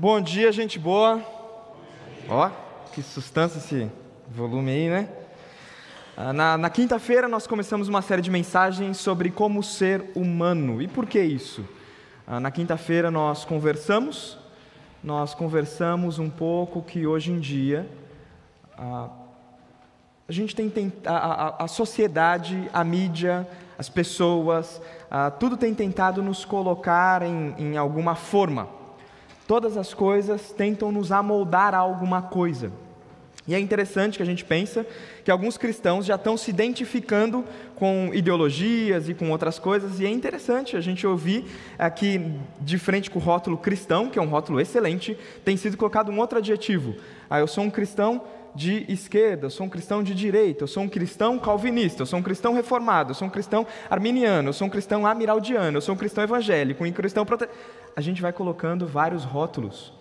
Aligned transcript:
Bom 0.00 0.20
dia, 0.20 0.52
gente 0.52 0.78
boa. 0.78 1.20
Ó, 2.28 2.48
que 2.92 3.02
sustância 3.02 3.58
esse 3.58 3.90
volume 4.28 4.70
aí, 4.70 4.88
né? 4.88 5.08
Ah, 6.16 6.32
na, 6.32 6.56
na 6.56 6.70
quinta-feira 6.70 7.26
nós 7.26 7.48
começamos 7.48 7.88
uma 7.88 8.00
série 8.00 8.22
de 8.22 8.30
mensagens 8.30 8.98
sobre 8.98 9.28
como 9.28 9.60
ser 9.60 10.12
humano. 10.14 10.80
E 10.80 10.86
por 10.86 11.04
que 11.04 11.20
isso? 11.20 11.64
Ah, 12.24 12.38
na 12.38 12.52
quinta-feira 12.52 13.10
nós 13.10 13.44
conversamos, 13.44 14.38
nós 15.02 15.34
conversamos 15.34 16.20
um 16.20 16.30
pouco 16.30 16.80
que 16.80 17.04
hoje 17.04 17.32
em 17.32 17.40
dia 17.40 17.84
ah, 18.78 19.08
a 20.28 20.32
gente 20.32 20.54
tem 20.54 20.92
a, 21.04 21.16
a, 21.16 21.64
a, 21.64 21.66
sociedade, 21.66 22.70
a 22.72 22.84
mídia, 22.84 23.48
as 23.76 23.88
pessoas, 23.88 24.80
tudo 25.40 25.56
tem 25.56 25.74
tentado 25.74 26.22
nos 26.22 26.44
colocar 26.44 27.22
em, 27.22 27.52
em 27.58 27.76
alguma 27.76 28.14
forma. 28.14 28.77
Todas 29.48 29.78
as 29.78 29.94
coisas 29.94 30.52
tentam 30.52 30.92
nos 30.92 31.10
amoldar 31.10 31.74
a 31.74 31.78
alguma 31.78 32.20
coisa. 32.20 32.70
E 33.46 33.54
é 33.54 33.58
interessante 33.58 34.18
que 34.18 34.22
a 34.22 34.26
gente 34.26 34.44
pensa 34.44 34.86
que 35.24 35.30
alguns 35.30 35.56
cristãos 35.56 36.04
já 36.04 36.16
estão 36.16 36.36
se 36.36 36.50
identificando 36.50 37.42
com 37.74 38.10
ideologias 38.12 39.08
e 39.08 39.14
com 39.14 39.30
outras 39.30 39.58
coisas, 39.58 40.00
e 40.00 40.04
é 40.04 40.10
interessante 40.10 40.76
a 40.76 40.82
gente 40.82 41.06
ouvir 41.06 41.46
aqui 41.78 42.34
de 42.60 42.78
frente 42.78 43.10
com 43.10 43.18
o 43.18 43.22
rótulo 43.22 43.56
cristão, 43.56 44.10
que 44.10 44.18
é 44.18 44.22
um 44.22 44.28
rótulo 44.28 44.60
excelente, 44.60 45.16
tem 45.46 45.56
sido 45.56 45.78
colocado 45.78 46.12
um 46.12 46.18
outro 46.18 46.36
adjetivo. 46.36 46.94
Ah, 47.30 47.40
eu 47.40 47.46
sou 47.46 47.64
um 47.64 47.70
cristão 47.70 48.20
de 48.58 48.84
esquerda, 48.88 49.46
eu 49.46 49.50
sou 49.50 49.66
um 49.66 49.68
cristão 49.68 50.02
de 50.02 50.12
direita, 50.12 50.64
eu 50.64 50.68
sou 50.68 50.82
um 50.82 50.88
cristão 50.88 51.38
calvinista, 51.38 52.02
eu 52.02 52.06
sou 52.06 52.18
um 52.18 52.22
cristão 52.22 52.52
reformado, 52.52 53.12
eu 53.12 53.14
sou 53.14 53.28
um 53.28 53.30
cristão 53.30 53.64
arminiano, 53.88 54.48
eu 54.48 54.52
sou 54.52 54.66
um 54.66 54.70
cristão 54.70 55.06
amiraldiano, 55.06 55.76
eu 55.76 55.80
sou 55.80 55.94
um 55.94 55.98
cristão 55.98 56.24
evangélico, 56.24 56.84
um 56.84 56.90
cristão 56.90 57.24
prote... 57.24 57.48
A 57.94 58.00
gente 58.00 58.20
vai 58.20 58.32
colocando 58.32 58.84
vários 58.84 59.22
rótulos. 59.22 59.92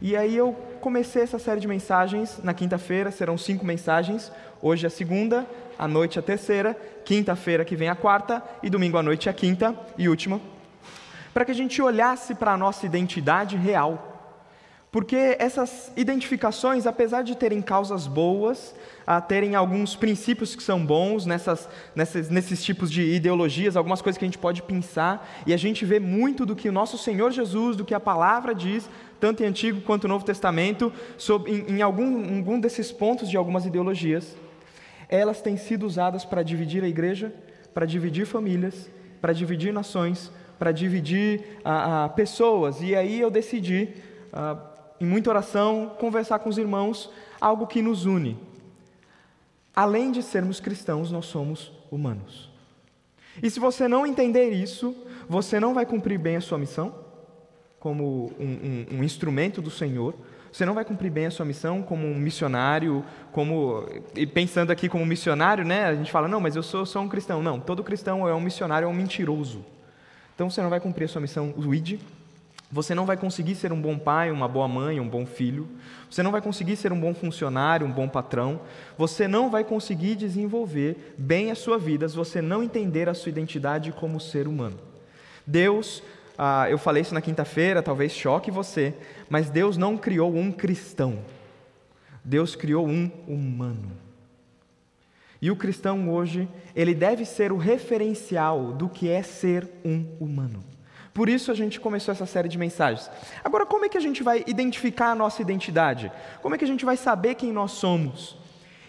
E 0.00 0.16
aí 0.16 0.36
eu 0.36 0.52
comecei 0.80 1.22
essa 1.22 1.38
série 1.38 1.60
de 1.60 1.66
mensagens 1.66 2.38
na 2.44 2.54
quinta-feira, 2.54 3.10
serão 3.10 3.36
cinco 3.36 3.66
mensagens. 3.66 4.30
Hoje 4.62 4.86
é 4.86 4.88
a 4.88 4.90
segunda, 4.90 5.44
à 5.76 5.88
noite 5.88 6.16
a 6.16 6.22
terceira, 6.22 6.76
quinta-feira 7.04 7.64
que 7.64 7.74
vem 7.74 7.88
a 7.88 7.96
quarta 7.96 8.40
e 8.62 8.70
domingo 8.70 8.98
à 8.98 9.02
noite 9.02 9.28
a 9.28 9.32
quinta 9.32 9.74
e 9.98 10.08
última. 10.08 10.40
Para 11.34 11.44
que 11.44 11.50
a 11.50 11.54
gente 11.54 11.82
olhasse 11.82 12.36
para 12.36 12.52
a 12.52 12.56
nossa 12.56 12.86
identidade 12.86 13.56
real 13.56 14.09
porque 14.92 15.36
essas 15.38 15.92
identificações, 15.96 16.84
apesar 16.84 17.22
de 17.22 17.36
terem 17.36 17.62
causas 17.62 18.08
boas, 18.08 18.74
a 19.06 19.20
terem 19.20 19.54
alguns 19.54 19.94
princípios 19.94 20.56
que 20.56 20.62
são 20.62 20.84
bons 20.84 21.24
nessas, 21.24 21.68
nessas, 21.94 22.28
nesses 22.28 22.64
tipos 22.64 22.90
de 22.90 23.02
ideologias, 23.02 23.76
algumas 23.76 24.02
coisas 24.02 24.18
que 24.18 24.24
a 24.24 24.28
gente 24.28 24.38
pode 24.38 24.62
pensar, 24.62 25.42
e 25.46 25.54
a 25.54 25.56
gente 25.56 25.84
vê 25.84 26.00
muito 26.00 26.44
do 26.44 26.56
que 26.56 26.68
o 26.68 26.72
nosso 26.72 26.98
Senhor 26.98 27.30
Jesus, 27.30 27.76
do 27.76 27.84
que 27.84 27.94
a 27.94 28.00
palavra 28.00 28.52
diz, 28.52 28.90
tanto 29.20 29.44
em 29.44 29.46
Antigo 29.46 29.80
quanto 29.82 30.08
Novo 30.08 30.24
Testamento, 30.24 30.92
sobre, 31.16 31.52
em, 31.52 31.76
em 31.76 31.82
algum, 31.82 32.38
algum 32.38 32.58
desses 32.58 32.90
pontos 32.90 33.30
de 33.30 33.36
algumas 33.36 33.64
ideologias, 33.66 34.36
elas 35.08 35.40
têm 35.40 35.56
sido 35.56 35.86
usadas 35.86 36.24
para 36.24 36.42
dividir 36.42 36.82
a 36.82 36.88
igreja, 36.88 37.32
para 37.72 37.86
dividir 37.86 38.26
famílias, 38.26 38.90
para 39.20 39.32
dividir 39.32 39.72
nações, 39.72 40.32
para 40.58 40.72
dividir 40.72 41.60
a, 41.64 42.06
a 42.06 42.08
pessoas, 42.08 42.82
e 42.82 42.96
aí 42.96 43.20
eu 43.20 43.30
decidi. 43.30 43.88
Em 45.00 45.06
muita 45.06 45.30
oração, 45.30 45.96
conversar 45.98 46.38
com 46.40 46.48
os 46.48 46.58
irmãos, 46.58 47.10
algo 47.40 47.66
que 47.66 47.80
nos 47.80 48.04
une. 48.04 48.38
Além 49.74 50.12
de 50.12 50.22
sermos 50.22 50.60
cristãos, 50.60 51.10
nós 51.10 51.26
somos 51.26 51.72
humanos. 51.90 52.50
E 53.42 53.48
se 53.48 53.58
você 53.58 53.88
não 53.88 54.06
entender 54.06 54.50
isso, 54.50 54.94
você 55.28 55.58
não 55.58 55.72
vai 55.72 55.86
cumprir 55.86 56.18
bem 56.18 56.36
a 56.36 56.40
sua 56.40 56.58
missão, 56.58 56.94
como 57.78 58.32
um, 58.38 58.44
um, 58.92 58.98
um 58.98 59.04
instrumento 59.04 59.62
do 59.62 59.70
Senhor, 59.70 60.14
você 60.52 60.66
não 60.66 60.74
vai 60.74 60.84
cumprir 60.84 61.10
bem 61.10 61.26
a 61.26 61.30
sua 61.30 61.46
missão 61.46 61.80
como 61.80 62.06
um 62.06 62.18
missionário, 62.18 63.04
como 63.30 63.86
e 64.16 64.26
pensando 64.26 64.70
aqui 64.72 64.88
como 64.88 65.06
missionário, 65.06 65.64
né? 65.64 65.84
A 65.84 65.94
gente 65.94 66.10
fala 66.10 66.26
não, 66.26 66.40
mas 66.40 66.56
eu 66.56 66.62
sou 66.62 66.84
só 66.84 67.00
um 67.00 67.08
cristão. 67.08 67.42
Não, 67.42 67.60
todo 67.60 67.84
cristão 67.84 68.28
é 68.28 68.34
um 68.34 68.40
missionário, 68.40 68.86
é 68.86 68.88
um 68.88 68.92
mentiroso. 68.92 69.64
Então 70.34 70.50
você 70.50 70.60
não 70.60 70.68
vai 70.68 70.80
cumprir 70.80 71.04
a 71.04 71.08
sua 71.08 71.20
missão, 71.20 71.54
o 71.56 71.74
id, 71.74 72.00
você 72.72 72.94
não 72.94 73.04
vai 73.04 73.16
conseguir 73.16 73.56
ser 73.56 73.72
um 73.72 73.80
bom 73.80 73.98
pai, 73.98 74.30
uma 74.30 74.46
boa 74.46 74.68
mãe, 74.68 75.00
um 75.00 75.08
bom 75.08 75.26
filho. 75.26 75.68
Você 76.08 76.22
não 76.22 76.30
vai 76.30 76.40
conseguir 76.40 76.76
ser 76.76 76.92
um 76.92 77.00
bom 77.00 77.12
funcionário, 77.12 77.84
um 77.84 77.90
bom 77.90 78.08
patrão. 78.08 78.60
Você 78.96 79.26
não 79.26 79.50
vai 79.50 79.64
conseguir 79.64 80.14
desenvolver 80.14 81.14
bem 81.18 81.50
a 81.50 81.56
sua 81.56 81.76
vida 81.78 82.08
se 82.08 82.14
você 82.14 82.40
não 82.40 82.62
entender 82.62 83.08
a 83.08 83.14
sua 83.14 83.30
identidade 83.30 83.90
como 83.90 84.20
ser 84.20 84.46
humano. 84.46 84.78
Deus, 85.44 86.00
ah, 86.38 86.70
eu 86.70 86.78
falei 86.78 87.02
isso 87.02 87.12
na 87.12 87.20
quinta-feira, 87.20 87.82
talvez 87.82 88.12
choque 88.12 88.52
você, 88.52 88.94
mas 89.28 89.50
Deus 89.50 89.76
não 89.76 89.96
criou 89.96 90.32
um 90.32 90.52
cristão. 90.52 91.18
Deus 92.24 92.54
criou 92.54 92.86
um 92.86 93.10
humano. 93.26 93.90
E 95.42 95.50
o 95.50 95.56
cristão 95.56 96.08
hoje, 96.08 96.48
ele 96.76 96.94
deve 96.94 97.24
ser 97.24 97.50
o 97.50 97.56
referencial 97.56 98.72
do 98.72 98.88
que 98.88 99.08
é 99.08 99.22
ser 99.22 99.68
um 99.84 100.06
humano. 100.20 100.62
Por 101.12 101.28
isso 101.28 101.50
a 101.50 101.54
gente 101.54 101.80
começou 101.80 102.12
essa 102.12 102.26
série 102.26 102.48
de 102.48 102.58
mensagens. 102.58 103.10
Agora, 103.42 103.66
como 103.66 103.84
é 103.84 103.88
que 103.88 103.98
a 103.98 104.00
gente 104.00 104.22
vai 104.22 104.44
identificar 104.46 105.10
a 105.10 105.14
nossa 105.14 105.42
identidade? 105.42 106.10
Como 106.40 106.54
é 106.54 106.58
que 106.58 106.64
a 106.64 106.68
gente 106.68 106.84
vai 106.84 106.96
saber 106.96 107.34
quem 107.34 107.52
nós 107.52 107.72
somos? 107.72 108.38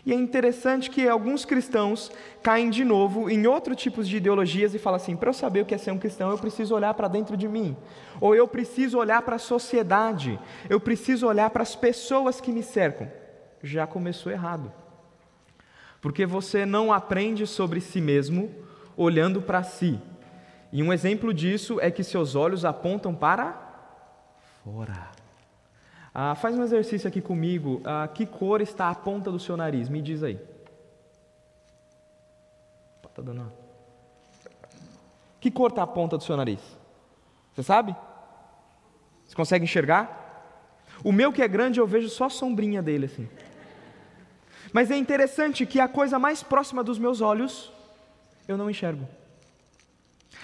E 0.06 0.12
é 0.12 0.16
interessante 0.16 0.90
que 0.90 1.08
alguns 1.08 1.46
cristãos 1.46 2.12
caem 2.42 2.70
de 2.70 2.84
novo 2.84 3.30
em 3.30 3.46
outro 3.46 3.76
tipo 3.76 4.04
de 4.04 4.18
ideologias 4.18 4.74
e 4.74 4.80
falam 4.80 4.98
assim: 4.98 5.16
para 5.16 5.30
eu 5.30 5.34
saber 5.34 5.62
o 5.62 5.66
que 5.66 5.76
é 5.76 5.78
ser 5.78 5.92
um 5.92 5.98
cristão, 5.98 6.31
eu 6.31 6.38
preciso 6.38 6.74
olhar 6.74 6.94
para 6.96 7.08
dentro 7.08 7.38
de 7.38 7.48
mim, 7.48 7.78
ou 8.20 8.34
eu 8.36 8.48
preciso 8.48 8.98
olhar 8.98 9.22
para 9.22 9.36
a 9.36 9.40
sociedade, 9.40 10.40
eu 10.70 10.80
preciso 10.80 11.28
olhar 11.28 11.50
para 11.52 11.62
as 11.62 11.76
pessoas 11.76 12.42
que 12.42 12.52
me 12.52 12.64
cercam. 12.64 13.12
Já 13.62 13.86
começou 13.86 14.31
errado, 14.31 14.74
porque 16.02 16.26
você 16.26 16.66
não 16.66 16.92
aprende 16.92 17.46
sobre 17.46 17.80
si 17.80 18.02
mesmo 18.02 18.50
olhando 18.98 19.40
para 19.40 19.62
si, 19.62 20.00
e 20.72 20.82
um 20.82 20.94
exemplo 20.94 21.34
disso 21.34 21.80
é 21.82 21.92
que 21.92 22.04
seus 22.04 22.36
olhos 22.36 22.64
apontam 22.64 23.14
para 23.14 23.54
fora. 24.64 25.09
Ah, 26.14 26.36
faz 26.36 26.58
um 26.58 26.64
exercício 26.64 27.08
aqui 27.08 27.22
comigo. 27.22 27.82
Ah, 27.84 28.08
que 28.08 28.26
cor 28.26 28.62
está 28.62 28.90
a 28.90 28.96
ponta 28.96 29.31
do 29.31 29.40
seu 29.40 29.58
nariz? 29.58 29.90
Me 29.90 30.02
diz 30.02 30.24
aí. 30.24 30.40
Tá 33.14 33.22
dando. 33.22 33.52
Que 35.40 35.52
cor 35.52 35.70
está 35.70 35.84
a 35.84 35.88
ponta 35.88 36.18
do 36.18 36.24
seu 36.24 36.38
nariz? 36.38 36.62
Você 37.54 37.64
sabe? 37.64 37.96
Você 39.26 39.36
consegue 39.36 39.66
enxergar? 39.66 40.20
O 41.04 41.12
meu 41.12 41.34
que 41.34 41.42
é 41.42 41.48
grande 41.48 41.80
eu 41.80 41.88
vejo 41.88 42.08
só 42.10 42.26
a 42.26 42.30
sombrinha 42.30 42.81
dele 42.81 43.08
assim. 43.08 43.28
Mas 44.72 44.90
é 44.90 44.96
interessante 44.96 45.66
que 45.66 45.80
a 45.80 45.88
coisa 45.88 46.18
mais 46.18 46.42
próxima 46.42 46.84
dos 46.84 46.98
meus 46.98 47.20
olhos 47.20 47.72
eu 48.48 48.58
não 48.58 48.70
enxergo. 48.70 49.08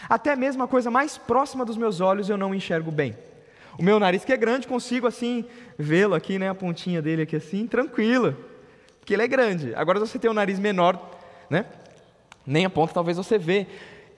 Até 0.09 0.35
mesmo 0.35 0.63
a 0.63 0.67
coisa 0.67 0.91
mais 0.91 1.17
próxima 1.17 1.65
dos 1.65 1.77
meus 1.77 2.01
olhos 2.01 2.29
eu 2.29 2.37
não 2.37 2.53
enxergo 2.53 2.91
bem. 2.91 3.15
O 3.77 3.83
meu 3.83 3.99
nariz 3.99 4.25
que 4.25 4.33
é 4.33 4.37
grande, 4.37 4.67
consigo 4.67 5.05
assim 5.05 5.45
vê-lo 5.77 6.15
aqui, 6.15 6.39
né, 6.39 6.49
a 6.49 6.55
pontinha 6.55 7.01
dele 7.01 7.21
aqui 7.21 7.35
assim, 7.35 7.67
tranquilo, 7.67 8.35
porque 8.99 9.13
ele 9.13 9.21
é 9.21 9.27
grande. 9.27 9.73
Agora 9.75 9.99
você 9.99 10.17
tem 10.17 10.29
um 10.29 10.33
nariz 10.33 10.59
menor, 10.59 10.99
né? 11.49 11.65
Nem 12.45 12.65
a 12.65 12.69
ponta 12.69 12.93
talvez 12.93 13.17
você 13.17 13.37
vê. 13.37 13.67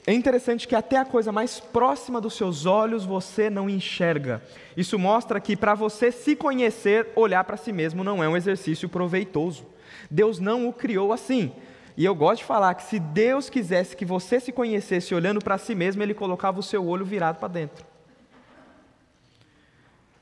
É 0.08 0.14
interessante 0.14 0.68
que 0.68 0.76
até 0.76 0.98
a 0.98 1.06
coisa 1.06 1.32
mais 1.32 1.60
próxima 1.60 2.22
dos 2.22 2.36
seus 2.36 2.66
olhos 2.66 3.06
você 3.06 3.50
não 3.50 3.70
enxerga. 3.70 4.42
Isso 4.78 4.98
mostra 4.98 5.40
que 5.40 5.58
para 5.58 5.76
você 5.76 6.12
se 6.12 6.36
conhecer, 6.36 7.08
olhar 7.16 7.44
para 7.44 7.58
si 7.58 7.72
mesmo 7.72 8.04
não 8.04 8.24
é 8.24 8.30
um 8.30 8.38
exercício 8.38 8.88
proveitoso. 8.88 9.66
Deus 10.10 10.40
não 10.40 10.68
o 10.68 10.74
criou 10.74 11.12
assim. 11.12 11.52
E 12.00 12.06
eu 12.06 12.16
gosto 12.16 12.40
de 12.40 12.46
falar 12.46 12.76
que 12.76 12.84
se 12.84 12.98
Deus 12.98 13.50
quisesse 13.50 13.94
que 13.94 14.06
você 14.06 14.40
se 14.40 14.54
conhecesse 14.54 15.14
olhando 15.14 15.44
para 15.44 15.58
si 15.58 15.76
mesmo, 15.76 16.02
Ele 16.02 16.14
colocava 16.14 16.58
o 16.58 16.64
seu 16.64 16.88
olho 16.88 17.04
virado 17.04 17.40
para 17.40 17.50
dentro. 17.50 17.86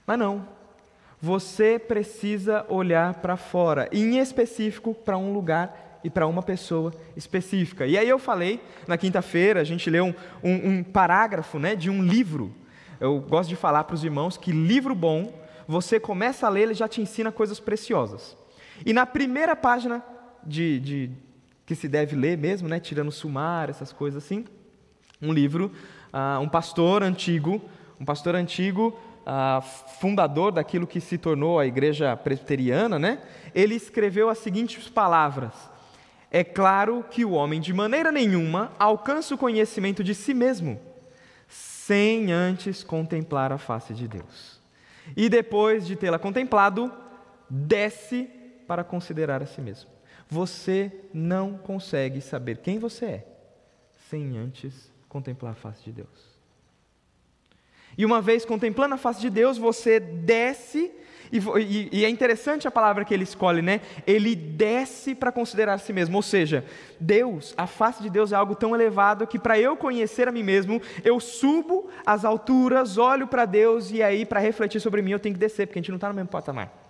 Mas 0.07 0.17
não. 0.17 0.47
Você 1.21 1.77
precisa 1.77 2.65
olhar 2.67 3.13
para 3.21 3.37
fora, 3.37 3.87
e 3.91 4.01
em 4.01 4.17
específico 4.17 4.95
para 4.95 5.19
um 5.19 5.31
lugar 5.31 5.99
e 6.03 6.09
para 6.09 6.25
uma 6.25 6.41
pessoa 6.41 6.91
específica. 7.15 7.85
E 7.85 7.95
aí 7.95 8.09
eu 8.09 8.17
falei, 8.17 8.59
na 8.87 8.97
quinta-feira, 8.97 9.61
a 9.61 9.63
gente 9.63 9.87
leu 9.87 10.05
um, 10.05 10.13
um, 10.43 10.69
um 10.69 10.83
parágrafo 10.83 11.59
né, 11.59 11.75
de 11.75 11.91
um 11.91 12.01
livro. 12.01 12.51
Eu 12.99 13.19
gosto 13.19 13.49
de 13.49 13.55
falar 13.55 13.83
para 13.83 13.93
os 13.93 14.03
irmãos 14.03 14.35
que 14.35 14.51
livro 14.51 14.95
bom, 14.95 15.31
você 15.67 15.99
começa 15.99 16.47
a 16.47 16.49
ler, 16.49 16.63
ele 16.63 16.73
já 16.73 16.87
te 16.87 17.01
ensina 17.01 17.31
coisas 17.31 17.59
preciosas. 17.59 18.35
E 18.83 18.93
na 18.93 19.05
primeira 19.05 19.55
página 19.55 20.03
de, 20.43 20.79
de, 20.79 21.11
que 21.67 21.75
se 21.75 21.89
deve 21.89 22.15
ler 22.15 22.37
mesmo, 22.37 22.69
né, 22.69 22.79
tirando 22.79 23.11
sumar, 23.11 23.69
essas 23.69 23.91
coisas 23.91 24.23
assim. 24.23 24.45
Um 25.21 25.33
livro, 25.33 25.69
uh, 26.13 26.39
um 26.39 26.47
pastor 26.47 27.03
antigo, 27.03 27.61
um 27.99 28.05
pastor 28.05 28.35
antigo, 28.35 28.97
uh, 29.23 29.61
fundador 29.99 30.53
daquilo 30.53 30.87
que 30.87 31.01
se 31.01 31.17
tornou 31.17 31.59
a 31.59 31.67
igreja 31.67 32.15
presbiteriana, 32.15 32.97
né, 32.97 33.21
ele 33.53 33.75
escreveu 33.75 34.29
as 34.29 34.37
seguintes 34.37 34.87
palavras: 34.87 35.53
É 36.31 36.41
claro 36.41 37.03
que 37.11 37.25
o 37.25 37.31
homem 37.31 37.59
de 37.59 37.73
maneira 37.73 38.13
nenhuma 38.13 38.71
alcança 38.79 39.35
o 39.35 39.37
conhecimento 39.37 40.01
de 40.05 40.15
si 40.15 40.33
mesmo, 40.33 40.79
sem 41.49 42.31
antes 42.31 42.81
contemplar 42.81 43.51
a 43.51 43.57
face 43.57 43.93
de 43.93 44.07
Deus. 44.07 44.61
E 45.17 45.27
depois 45.27 45.85
de 45.85 45.97
tê-la 45.97 46.17
contemplado, 46.17 46.89
desce 47.49 48.29
para 48.65 48.85
considerar 48.85 49.43
a 49.43 49.45
si 49.45 49.59
mesmo. 49.59 49.96
Você 50.29 50.91
não 51.13 51.57
consegue 51.57 52.21
saber 52.21 52.57
quem 52.57 52.79
você 52.79 53.05
é 53.05 53.27
sem 54.09 54.37
antes 54.37 54.91
contemplar 55.07 55.53
a 55.53 55.55
face 55.55 55.83
de 55.83 55.91
Deus. 55.91 56.37
E 57.97 58.05
uma 58.05 58.21
vez 58.21 58.45
contemplando 58.45 58.95
a 58.95 58.97
face 58.97 59.19
de 59.19 59.29
Deus, 59.29 59.57
você 59.57 59.99
desce, 59.99 60.91
e, 61.31 61.39
e, 61.39 61.89
e 61.91 62.05
é 62.05 62.09
interessante 62.09 62.67
a 62.67 62.71
palavra 62.71 63.03
que 63.03 63.11
ele 63.11 63.23
escolhe, 63.23 63.61
né? 63.61 63.81
Ele 64.05 64.35
desce 64.35 65.15
para 65.15 65.31
considerar 65.31 65.73
a 65.73 65.77
si 65.79 65.91
mesmo. 65.91 66.15
Ou 66.15 66.21
seja, 66.21 66.63
Deus, 66.99 67.55
a 67.57 67.65
face 67.65 68.03
de 68.03 68.09
Deus 68.09 68.31
é 68.31 68.35
algo 68.35 68.53
tão 68.53 68.75
elevado 68.75 69.25
que 69.25 69.39
para 69.39 69.59
eu 69.59 69.75
conhecer 69.75 70.27
a 70.27 70.31
mim 70.31 70.43
mesmo, 70.43 70.79
eu 71.03 71.19
subo 71.19 71.89
às 72.05 72.23
alturas, 72.23 72.99
olho 72.99 73.27
para 73.27 73.45
Deus 73.45 73.89
e 73.91 74.03
aí 74.03 74.25
para 74.25 74.39
refletir 74.39 74.79
sobre 74.79 75.01
mim 75.01 75.11
eu 75.11 75.19
tenho 75.19 75.33
que 75.33 75.39
descer, 75.39 75.65
porque 75.65 75.79
a 75.79 75.81
gente 75.81 75.89
não 75.89 75.97
está 75.97 76.09
no 76.09 76.13
mesmo 76.13 76.29
patamar. 76.29 76.86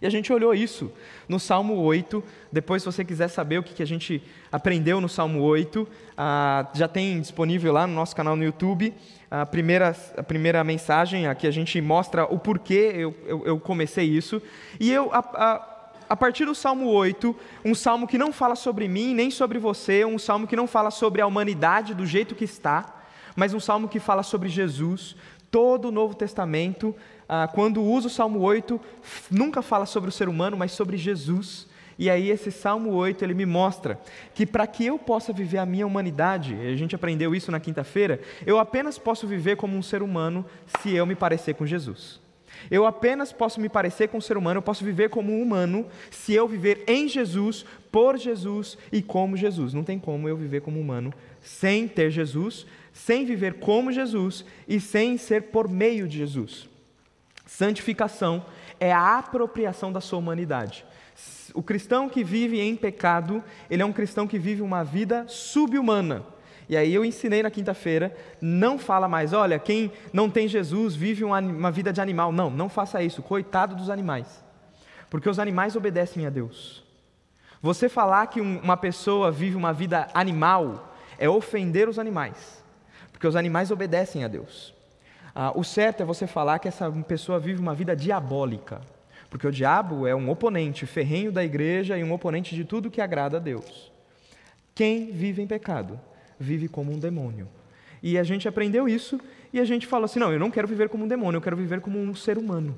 E 0.00 0.06
a 0.06 0.10
gente 0.10 0.32
olhou 0.32 0.54
isso 0.54 0.90
no 1.28 1.38
Salmo 1.38 1.74
8. 1.76 2.22
Depois, 2.50 2.82
se 2.82 2.86
você 2.86 3.04
quiser 3.04 3.28
saber 3.28 3.58
o 3.58 3.62
que 3.62 3.82
a 3.82 3.86
gente 3.86 4.22
aprendeu 4.50 5.00
no 5.00 5.08
Salmo 5.08 5.40
8, 5.42 5.86
ah, 6.16 6.66
já 6.74 6.88
tem 6.88 7.20
disponível 7.20 7.72
lá 7.72 7.86
no 7.86 7.94
nosso 7.94 8.16
canal 8.16 8.34
no 8.34 8.44
YouTube 8.44 8.94
a 9.30 9.46
primeira, 9.46 9.96
a 10.16 10.22
primeira 10.22 10.64
mensagem, 10.64 11.28
aqui 11.28 11.46
a 11.46 11.52
gente 11.52 11.80
mostra 11.80 12.24
o 12.24 12.38
porquê 12.38 12.92
eu, 12.96 13.14
eu, 13.24 13.46
eu 13.46 13.60
comecei 13.60 14.04
isso. 14.04 14.42
E 14.80 14.90
eu, 14.90 15.08
a, 15.12 15.18
a, 15.18 15.90
a 16.08 16.16
partir 16.16 16.44
do 16.44 16.54
Salmo 16.54 16.88
8, 16.88 17.36
um 17.64 17.72
salmo 17.72 18.08
que 18.08 18.18
não 18.18 18.32
fala 18.32 18.56
sobre 18.56 18.88
mim 18.88 19.14
nem 19.14 19.30
sobre 19.30 19.60
você, 19.60 20.04
um 20.04 20.18
salmo 20.18 20.48
que 20.48 20.56
não 20.56 20.66
fala 20.66 20.90
sobre 20.90 21.22
a 21.22 21.26
humanidade 21.28 21.94
do 21.94 22.04
jeito 22.04 22.34
que 22.34 22.44
está, 22.44 23.02
mas 23.36 23.54
um 23.54 23.60
salmo 23.60 23.88
que 23.88 24.00
fala 24.00 24.24
sobre 24.24 24.48
Jesus. 24.48 25.14
Todo 25.48 25.88
o 25.88 25.92
Novo 25.92 26.14
Testamento 26.14 26.94
ah, 27.32 27.46
quando 27.46 27.80
usa 27.80 28.08
o 28.08 28.10
Salmo 28.10 28.40
8, 28.40 28.80
nunca 29.30 29.62
fala 29.62 29.86
sobre 29.86 30.08
o 30.08 30.12
ser 30.12 30.28
humano, 30.28 30.56
mas 30.56 30.72
sobre 30.72 30.96
Jesus. 30.96 31.68
E 31.96 32.10
aí 32.10 32.28
esse 32.28 32.50
Salmo 32.50 32.90
8, 32.90 33.22
ele 33.22 33.34
me 33.34 33.46
mostra 33.46 34.00
que 34.34 34.44
para 34.44 34.66
que 34.66 34.84
eu 34.84 34.98
possa 34.98 35.32
viver 35.32 35.58
a 35.58 35.64
minha 35.64 35.86
humanidade, 35.86 36.54
a 36.54 36.74
gente 36.74 36.92
aprendeu 36.92 37.32
isso 37.32 37.52
na 37.52 37.60
quinta-feira, 37.60 38.20
eu 38.44 38.58
apenas 38.58 38.98
posso 38.98 39.28
viver 39.28 39.56
como 39.56 39.76
um 39.76 39.82
ser 39.82 40.02
humano 40.02 40.44
se 40.80 40.92
eu 40.92 41.06
me 41.06 41.14
parecer 41.14 41.54
com 41.54 41.64
Jesus. 41.64 42.18
Eu 42.68 42.84
apenas 42.84 43.32
posso 43.32 43.60
me 43.60 43.68
parecer 43.68 44.08
com 44.08 44.18
um 44.18 44.20
ser 44.20 44.36
humano, 44.36 44.58
eu 44.58 44.62
posso 44.62 44.84
viver 44.84 45.08
como 45.08 45.32
um 45.32 45.40
humano 45.40 45.86
se 46.10 46.34
eu 46.34 46.48
viver 46.48 46.82
em 46.88 47.06
Jesus, 47.06 47.64
por 47.92 48.18
Jesus 48.18 48.76
e 48.90 49.00
como 49.00 49.36
Jesus. 49.36 49.72
Não 49.72 49.84
tem 49.84 50.00
como 50.00 50.28
eu 50.28 50.36
viver 50.36 50.62
como 50.62 50.80
humano 50.80 51.14
sem 51.40 51.86
ter 51.86 52.10
Jesus, 52.10 52.66
sem 52.92 53.24
viver 53.24 53.60
como 53.60 53.92
Jesus 53.92 54.44
e 54.66 54.80
sem 54.80 55.16
ser 55.16 55.42
por 55.44 55.68
meio 55.68 56.08
de 56.08 56.18
Jesus. 56.18 56.69
Santificação 57.50 58.46
é 58.78 58.92
a 58.92 59.18
apropriação 59.18 59.92
da 59.92 60.00
sua 60.00 60.20
humanidade. 60.20 60.84
O 61.52 61.64
cristão 61.64 62.08
que 62.08 62.22
vive 62.22 62.60
em 62.60 62.76
pecado, 62.76 63.42
ele 63.68 63.82
é 63.82 63.84
um 63.84 63.92
cristão 63.92 64.26
que 64.28 64.38
vive 64.38 64.62
uma 64.62 64.84
vida 64.84 65.26
subhumana. 65.26 66.24
E 66.68 66.76
aí 66.76 66.94
eu 66.94 67.04
ensinei 67.04 67.42
na 67.42 67.50
quinta-feira, 67.50 68.16
não 68.40 68.78
fala 68.78 69.08
mais, 69.08 69.32
olha, 69.32 69.58
quem 69.58 69.90
não 70.12 70.30
tem 70.30 70.46
Jesus 70.46 70.94
vive 70.94 71.24
uma, 71.24 71.40
uma 71.40 71.72
vida 71.72 71.92
de 71.92 72.00
animal. 72.00 72.30
Não, 72.30 72.48
não 72.50 72.68
faça 72.68 73.02
isso, 73.02 73.20
coitado 73.20 73.74
dos 73.74 73.90
animais. 73.90 74.42
Porque 75.10 75.28
os 75.28 75.40
animais 75.40 75.74
obedecem 75.74 76.26
a 76.26 76.30
Deus. 76.30 76.84
Você 77.60 77.88
falar 77.88 78.28
que 78.28 78.40
um, 78.40 78.60
uma 78.60 78.76
pessoa 78.76 79.32
vive 79.32 79.56
uma 79.56 79.72
vida 79.72 80.06
animal 80.14 80.94
é 81.18 81.28
ofender 81.28 81.88
os 81.88 81.98
animais. 81.98 82.62
Porque 83.10 83.26
os 83.26 83.34
animais 83.34 83.72
obedecem 83.72 84.22
a 84.22 84.28
Deus. 84.28 84.72
Ah, 85.34 85.52
o 85.56 85.62
certo 85.62 86.02
é 86.02 86.06
você 86.06 86.26
falar 86.26 86.58
que 86.58 86.68
essa 86.68 86.90
pessoa 86.90 87.38
vive 87.38 87.60
uma 87.60 87.74
vida 87.74 87.94
diabólica, 87.94 88.80
porque 89.28 89.46
o 89.46 89.52
diabo 89.52 90.06
é 90.06 90.14
um 90.14 90.28
oponente 90.28 90.86
ferrenho 90.86 91.30
da 91.30 91.44
igreja 91.44 91.96
e 91.96 92.02
um 92.02 92.12
oponente 92.12 92.54
de 92.54 92.64
tudo 92.64 92.90
que 92.90 93.00
agrada 93.00 93.36
a 93.36 93.40
Deus. 93.40 93.92
Quem 94.74 95.12
vive 95.12 95.42
em 95.42 95.46
pecado 95.46 96.00
vive 96.38 96.68
como 96.68 96.92
um 96.92 96.98
demônio. 96.98 97.46
E 98.02 98.18
a 98.18 98.22
gente 98.22 98.48
aprendeu 98.48 98.88
isso 98.88 99.20
e 99.52 99.60
a 99.60 99.64
gente 99.64 99.86
falou 99.86 100.06
assim: 100.06 100.18
não, 100.18 100.32
eu 100.32 100.38
não 100.38 100.50
quero 100.50 100.66
viver 100.66 100.88
como 100.88 101.04
um 101.04 101.08
demônio, 101.08 101.36
eu 101.36 101.42
quero 101.42 101.56
viver 101.56 101.80
como 101.80 101.98
um 101.98 102.14
ser 102.14 102.38
humano. 102.38 102.76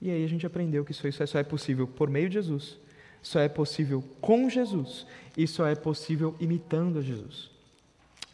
E 0.00 0.10
aí 0.10 0.24
a 0.24 0.28
gente 0.28 0.46
aprendeu 0.46 0.84
que 0.84 0.92
isso, 0.92 1.08
isso 1.08 1.26
só 1.26 1.38
é 1.38 1.42
possível 1.42 1.86
por 1.86 2.08
meio 2.08 2.28
de 2.28 2.34
Jesus, 2.34 2.78
só 3.20 3.40
é 3.40 3.48
possível 3.48 4.04
com 4.20 4.48
Jesus 4.48 5.06
e 5.36 5.46
só 5.46 5.66
é 5.66 5.74
possível 5.74 6.36
imitando 6.38 6.98
a 6.98 7.02
Jesus. 7.02 7.50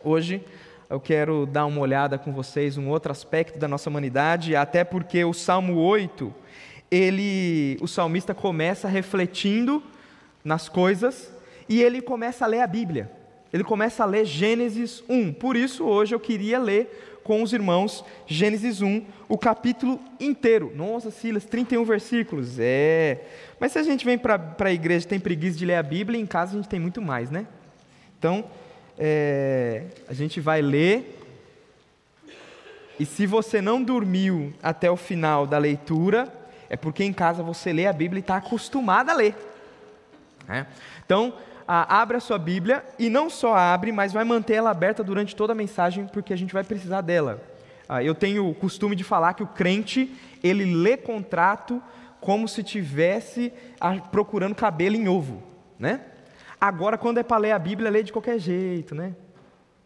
Hoje 0.03 0.44
eu 0.88 1.00
quero 1.00 1.46
dar 1.46 1.66
uma 1.66 1.81
olhada 1.81 2.19
com 2.19 2.32
vocês 2.32 2.76
um 2.76 2.88
outro 2.88 3.10
aspecto 3.10 3.58
da 3.58 3.66
nossa 3.66 3.88
humanidade, 3.88 4.54
até 4.54 4.84
porque 4.84 5.25
o 5.25 5.32
Salmo 5.32 5.76
8, 5.76 6.32
ele, 6.90 7.78
o 7.81 7.88
salmista 7.88 8.34
começa 8.34 8.86
refletindo 8.86 9.82
nas 10.44 10.69
coisas 10.69 11.32
e 11.69 11.82
ele 11.82 12.02
começa 12.02 12.44
a 12.44 12.48
ler 12.48 12.60
a 12.60 12.66
Bíblia. 12.66 13.10
Ele 13.52 13.64
começa 13.64 14.02
a 14.02 14.06
ler 14.06 14.25
Gênesis 14.25 15.02
1. 15.08 15.32
Por 15.32 15.56
isso 15.56 15.84
hoje 15.84 16.14
eu 16.14 16.20
queria 16.20 16.58
ler 16.58 17.20
com 17.25 17.42
os 17.42 17.52
irmãos 17.52 18.04
Gênesis 18.26 18.82
1, 18.82 19.02
o 19.28 19.38
capítulo 19.38 19.98
inteiro. 20.20 20.72
Nossa, 20.75 21.10
Silas, 21.10 21.44
31 21.46 21.84
versículos. 21.84 22.58
É. 22.58 23.22
Mas 23.58 23.72
se 23.72 23.78
a 23.78 23.82
gente 23.82 24.04
vem 24.04 24.19
para 24.19 24.54
a 24.58 24.72
igreja 24.72 25.08
tem 25.08 25.19
preguiça 25.19 25.56
de 25.56 25.64
ler 25.64 25.76
a 25.76 25.82
Bíblia, 25.82 26.20
em 26.20 26.26
casa 26.26 26.52
a 26.52 26.56
gente 26.56 26.69
tem 26.69 26.78
muito 26.78 27.00
mais, 27.00 27.30
né? 27.30 27.46
Então, 28.19 28.44
é, 28.99 29.85
a 30.08 30.12
gente 30.12 30.41
vai 30.41 30.62
ler. 30.62 31.20
E 32.99 33.05
se 33.05 33.26
você 33.26 33.61
não 33.61 33.82
dormiu 33.82 34.52
até 34.62 34.91
o 34.91 34.96
final 34.96 35.46
da 35.46 35.58
leitura, 35.58 36.32
é 36.70 36.76
porque 36.76 37.02
em 37.02 37.12
casa 37.12 37.43
você 37.43 37.73
lê 37.73 37.87
a 37.87 37.93
Bíblia 37.93 38.19
e 38.19 38.20
está 38.20 38.37
acostumado 38.37 39.11
a 39.11 39.14
ler. 39.14 39.35
É? 40.49 40.67
Então, 41.05 41.35
a, 41.67 42.00
abre 42.00 42.17
a 42.17 42.20
sua 42.20 42.38
Bíblia 42.38 42.85
e 42.99 43.08
não 43.08 43.29
só 43.29 43.55
abre, 43.55 43.91
mas 43.91 44.12
vai 44.12 44.25
manter 44.25 44.55
ela 44.55 44.70
aberta 44.70 45.02
durante 45.02 45.35
toda 45.35 45.52
a 45.52 45.56
mensagem, 45.56 46.06
porque 46.06 46.32
a 46.32 46.37
gente 46.37 46.52
vai 46.52 46.62
precisar 46.62 47.00
dela. 47.00 47.43
Ah, 47.88 48.02
eu 48.02 48.14
tenho 48.14 48.49
o 48.49 48.55
costume 48.55 48.97
de 48.97 49.05
falar 49.05 49.35
que 49.35 49.43
o 49.43 49.47
crente 49.47 50.14
ele 50.43 50.64
lê 50.64 50.97
contrato 50.97 51.82
como 52.20 52.49
se 52.49 52.62
tivesse 52.62 53.52
ah, 53.81 53.97
procurando 53.97 54.55
cabelo 54.55 54.97
em 54.97 55.08
ovo, 55.08 55.43
né? 55.79 56.00
Agora, 56.66 56.96
quando 56.96 57.19
é 57.19 57.22
para 57.22 57.37
ler 57.37 57.52
a 57.52 57.58
Bíblia, 57.58 57.90
lê 57.90 58.02
de 58.02 58.11
qualquer 58.11 58.38
jeito, 58.38 58.94
né? 58.94 59.14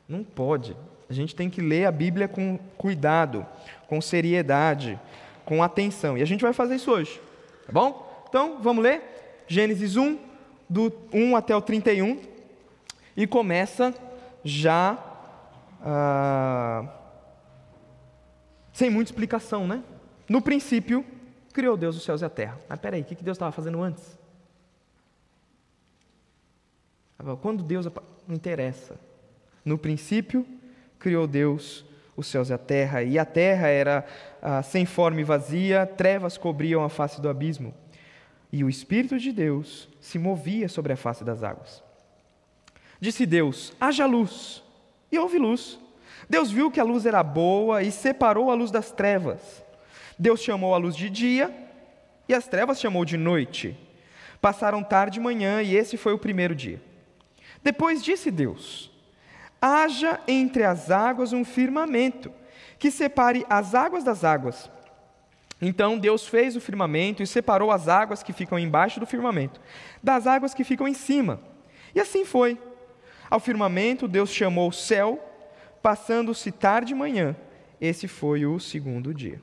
Não 0.08 0.22
pode. 0.22 0.76
A 1.10 1.12
gente 1.12 1.34
tem 1.34 1.50
que 1.50 1.60
ler 1.60 1.86
a 1.86 1.90
Bíblia 1.90 2.28
com 2.28 2.56
cuidado, 2.76 3.44
com 3.88 4.00
seriedade, 4.00 4.96
com 5.44 5.60
atenção. 5.60 6.16
E 6.16 6.22
a 6.22 6.24
gente 6.24 6.40
vai 6.40 6.52
fazer 6.52 6.76
isso 6.76 6.92
hoje, 6.92 7.20
tá 7.66 7.72
bom? 7.72 8.24
Então, 8.28 8.60
vamos 8.62 8.84
ler 8.84 9.02
Gênesis 9.48 9.96
1, 9.96 10.20
do 10.70 10.92
1 11.12 11.34
até 11.34 11.56
o 11.56 11.60
31, 11.60 12.20
e 13.16 13.26
começa 13.26 13.92
já 14.44 14.96
ah, 15.82 16.84
sem 18.72 18.88
muita 18.88 19.10
explicação, 19.10 19.66
né? 19.66 19.82
No 20.28 20.40
princípio, 20.40 21.04
criou 21.52 21.76
Deus 21.76 21.96
os 21.96 22.04
céus 22.04 22.22
e 22.22 22.24
a 22.24 22.30
terra. 22.30 22.56
Mas 22.68 22.78
peraí, 22.78 23.00
o 23.00 23.04
que 23.04 23.16
Deus 23.16 23.34
estava 23.34 23.50
fazendo 23.50 23.82
antes? 23.82 24.17
Quando 27.40 27.62
Deus. 27.62 27.86
Não 28.26 28.34
interessa. 28.34 28.98
No 29.64 29.78
princípio, 29.78 30.46
criou 30.98 31.26
Deus 31.26 31.84
os 32.16 32.26
céus 32.26 32.50
e 32.50 32.52
a 32.52 32.58
terra, 32.58 33.02
e 33.02 33.16
a 33.16 33.24
terra 33.24 33.68
era 33.68 34.04
ah, 34.42 34.60
sem 34.60 34.84
forma 34.84 35.20
e 35.20 35.24
vazia, 35.24 35.86
trevas 35.86 36.36
cobriam 36.36 36.82
a 36.82 36.88
face 36.88 37.20
do 37.20 37.28
abismo, 37.28 37.72
e 38.52 38.64
o 38.64 38.68
Espírito 38.68 39.18
de 39.18 39.30
Deus 39.30 39.88
se 40.00 40.18
movia 40.18 40.68
sobre 40.68 40.92
a 40.92 40.96
face 40.96 41.22
das 41.22 41.44
águas. 41.44 41.82
Disse 43.00 43.24
Deus: 43.24 43.72
haja 43.80 44.04
luz, 44.04 44.64
e 45.12 45.18
houve 45.18 45.38
luz. 45.38 45.78
Deus 46.28 46.50
viu 46.50 46.70
que 46.70 46.80
a 46.80 46.84
luz 46.84 47.06
era 47.06 47.22
boa 47.22 47.82
e 47.82 47.92
separou 47.92 48.50
a 48.50 48.54
luz 48.54 48.72
das 48.72 48.90
trevas. 48.90 49.64
Deus 50.18 50.42
chamou 50.42 50.74
a 50.74 50.78
luz 50.78 50.96
de 50.96 51.08
dia, 51.08 51.54
e 52.28 52.34
as 52.34 52.48
trevas 52.48 52.80
chamou 52.80 53.04
de 53.04 53.16
noite. 53.16 53.78
Passaram 54.40 54.82
tarde 54.82 55.20
e 55.20 55.22
manhã, 55.22 55.62
e 55.62 55.76
esse 55.76 55.96
foi 55.96 56.12
o 56.12 56.18
primeiro 56.18 56.54
dia. 56.54 56.87
Depois 57.62 58.02
disse 58.02 58.30
Deus: 58.30 58.90
haja 59.60 60.20
entre 60.26 60.64
as 60.64 60.90
águas 60.90 61.32
um 61.32 61.44
firmamento, 61.44 62.32
que 62.78 62.90
separe 62.90 63.44
as 63.48 63.74
águas 63.74 64.04
das 64.04 64.24
águas. 64.24 64.70
Então 65.60 65.98
Deus 65.98 66.26
fez 66.26 66.54
o 66.54 66.60
firmamento 66.60 67.22
e 67.22 67.26
separou 67.26 67.72
as 67.72 67.88
águas 67.88 68.22
que 68.22 68.32
ficam 68.32 68.58
embaixo 68.58 69.00
do 69.00 69.06
firmamento 69.06 69.60
das 70.00 70.26
águas 70.26 70.54
que 70.54 70.62
ficam 70.62 70.86
em 70.86 70.94
cima. 70.94 71.40
E 71.94 72.00
assim 72.00 72.24
foi. 72.24 72.58
Ao 73.28 73.40
firmamento 73.40 74.06
Deus 74.06 74.30
chamou 74.30 74.70
céu, 74.70 75.20
passando-se 75.82 76.52
tarde 76.52 76.92
e 76.92 76.96
manhã. 76.96 77.36
Esse 77.80 78.06
foi 78.06 78.46
o 78.46 78.58
segundo 78.58 79.12
dia. 79.12 79.42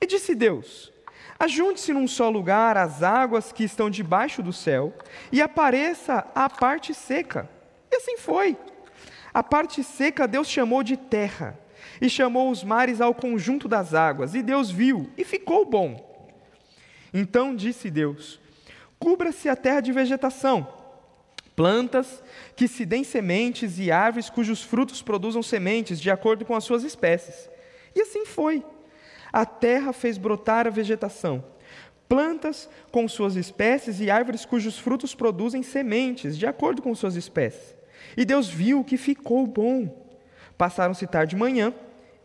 E 0.00 0.06
disse 0.06 0.34
Deus: 0.34 0.92
Ajunte-se 1.38 1.92
num 1.92 2.08
só 2.08 2.30
lugar 2.30 2.76
as 2.76 3.02
águas 3.02 3.52
que 3.52 3.64
estão 3.64 3.90
debaixo 3.90 4.42
do 4.42 4.52
céu, 4.52 4.92
e 5.30 5.42
apareça 5.42 6.26
a 6.34 6.48
parte 6.48 6.94
seca. 6.94 7.48
E 7.90 7.96
assim 7.96 8.16
foi. 8.16 8.56
A 9.32 9.42
parte 9.42 9.84
seca 9.84 10.26
Deus 10.26 10.48
chamou 10.48 10.82
de 10.82 10.96
terra, 10.96 11.58
e 12.00 12.08
chamou 12.08 12.50
os 12.50 12.64
mares 12.64 13.00
ao 13.00 13.14
conjunto 13.14 13.68
das 13.68 13.92
águas, 13.92 14.34
e 14.34 14.42
Deus 14.42 14.70
viu, 14.70 15.10
e 15.16 15.24
ficou 15.24 15.64
bom. 15.64 16.04
Então 17.12 17.54
disse 17.54 17.90
Deus: 17.90 18.40
Cubra-se 18.98 19.48
a 19.48 19.56
terra 19.56 19.80
de 19.80 19.92
vegetação, 19.92 20.66
plantas 21.54 22.22
que 22.54 22.66
se 22.66 22.86
deem 22.86 23.04
sementes 23.04 23.78
e 23.78 23.90
árvores 23.90 24.30
cujos 24.30 24.62
frutos 24.62 25.02
produzam 25.02 25.42
sementes 25.42 26.00
de 26.00 26.10
acordo 26.10 26.44
com 26.44 26.54
as 26.54 26.64
suas 26.64 26.82
espécies. 26.82 27.48
E 27.94 28.00
assim 28.00 28.24
foi. 28.24 28.64
A 29.32 29.44
terra 29.44 29.92
fez 29.92 30.18
brotar 30.18 30.66
a 30.66 30.70
vegetação, 30.70 31.44
plantas 32.08 32.68
com 32.90 33.08
suas 33.08 33.36
espécies 33.36 34.00
e 34.00 34.10
árvores 34.10 34.44
cujos 34.44 34.78
frutos 34.78 35.14
produzem 35.14 35.62
sementes 35.62 36.36
de 36.36 36.46
acordo 36.46 36.82
com 36.82 36.94
suas 36.94 37.16
espécies. 37.16 37.74
E 38.16 38.24
Deus 38.24 38.48
viu 38.48 38.84
que 38.84 38.96
ficou 38.96 39.46
bom. 39.46 40.06
Passaram-se 40.56 41.06
tarde 41.06 41.36
e 41.36 41.38
manhã, 41.38 41.74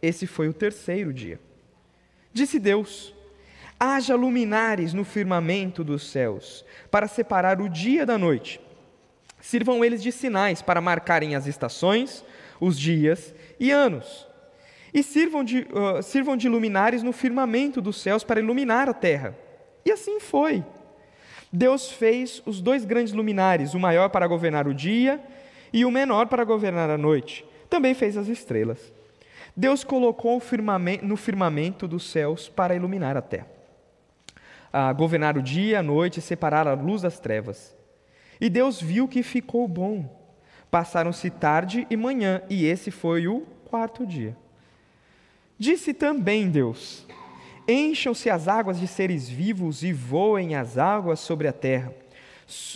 esse 0.02 0.26
foi 0.26 0.48
o 0.48 0.54
terceiro 0.54 1.14
dia. 1.14 1.40
Disse 2.34 2.60
Deus: 2.60 3.14
Haja 3.80 4.16
luminares 4.16 4.94
no 4.94 5.04
firmamento 5.04 5.84
dos 5.84 6.10
céus, 6.10 6.64
para 6.90 7.08
separar 7.08 7.60
o 7.60 7.68
dia 7.68 8.06
da 8.06 8.18
noite. 8.18 8.62
Sirvam 9.42 9.84
eles 9.84 10.04
de 10.04 10.12
sinais 10.12 10.62
para 10.62 10.80
marcarem 10.80 11.36
as 11.36 11.48
estações, 11.48 12.24
os 12.60 12.80
dias 12.80 13.34
e 13.60 13.72
anos. 13.72 14.28
E 14.94 15.02
sirvam 15.04 15.44
de, 15.44 15.68
uh, 15.72 16.02
sirvam 16.04 16.36
de 16.36 16.50
luminares 16.50 17.02
no 17.02 17.12
firmamento 17.14 17.82
dos 17.82 18.02
céus 18.02 18.24
para 18.24 18.40
iluminar 18.40 18.90
a 18.90 18.94
terra. 18.94 19.38
E 19.86 19.92
assim 19.92 20.20
foi. 20.20 20.64
Deus 21.52 21.92
fez 21.92 22.42
os 22.46 22.62
dois 22.62 22.86
grandes 22.86 23.14
luminares, 23.14 23.74
o 23.74 23.80
maior 23.80 24.10
para 24.10 24.28
governar 24.28 24.68
o 24.68 24.74
dia 24.74 25.22
e 25.74 25.84
o 25.86 25.92
menor 25.92 26.28
para 26.28 26.44
governar 26.44 26.90
a 26.90 26.98
noite. 26.98 27.46
Também 27.70 27.94
fez 27.94 28.18
as 28.18 28.28
estrelas. 28.28 28.92
Deus 29.56 29.84
colocou 29.84 30.40
firmamento, 30.40 31.06
no 31.06 31.18
firmamento 31.18 31.88
dos 31.88 32.10
céus 32.10 32.48
para 32.48 32.76
iluminar 32.76 33.18
a 33.18 33.22
terra, 33.22 33.48
a 34.72 34.94
governar 34.94 35.38
o 35.38 35.42
dia, 35.42 35.80
a 35.80 35.84
noite 35.84 36.20
e 36.20 36.22
separar 36.22 36.68
a 36.68 36.74
luz 36.74 37.02
das 37.02 37.20
trevas. 37.20 37.76
E 38.40 38.50
Deus 38.50 38.82
viu 38.82 39.08
que 39.08 39.22
ficou 39.22 39.68
bom. 39.68 40.20
Passaram-se 40.70 41.30
tarde 41.30 41.86
e 41.90 41.98
manhã, 41.98 42.42
e 42.50 42.66
esse 42.66 42.92
foi 42.92 43.28
o 43.28 43.42
quarto 43.66 44.06
dia. 44.06 44.38
Disse 45.62 45.94
também 45.94 46.50
Deus: 46.50 47.06
Encham-se 47.68 48.32
as 48.32 48.48
águas 48.48 48.80
de 48.80 48.88
seres 48.88 49.30
vivos 49.30 49.84
e 49.84 49.94
voem 49.94 50.56
as 50.56 50.76
águas 50.76 51.20
sobre 51.20 51.48
a 51.48 51.54
terra, 51.54 51.94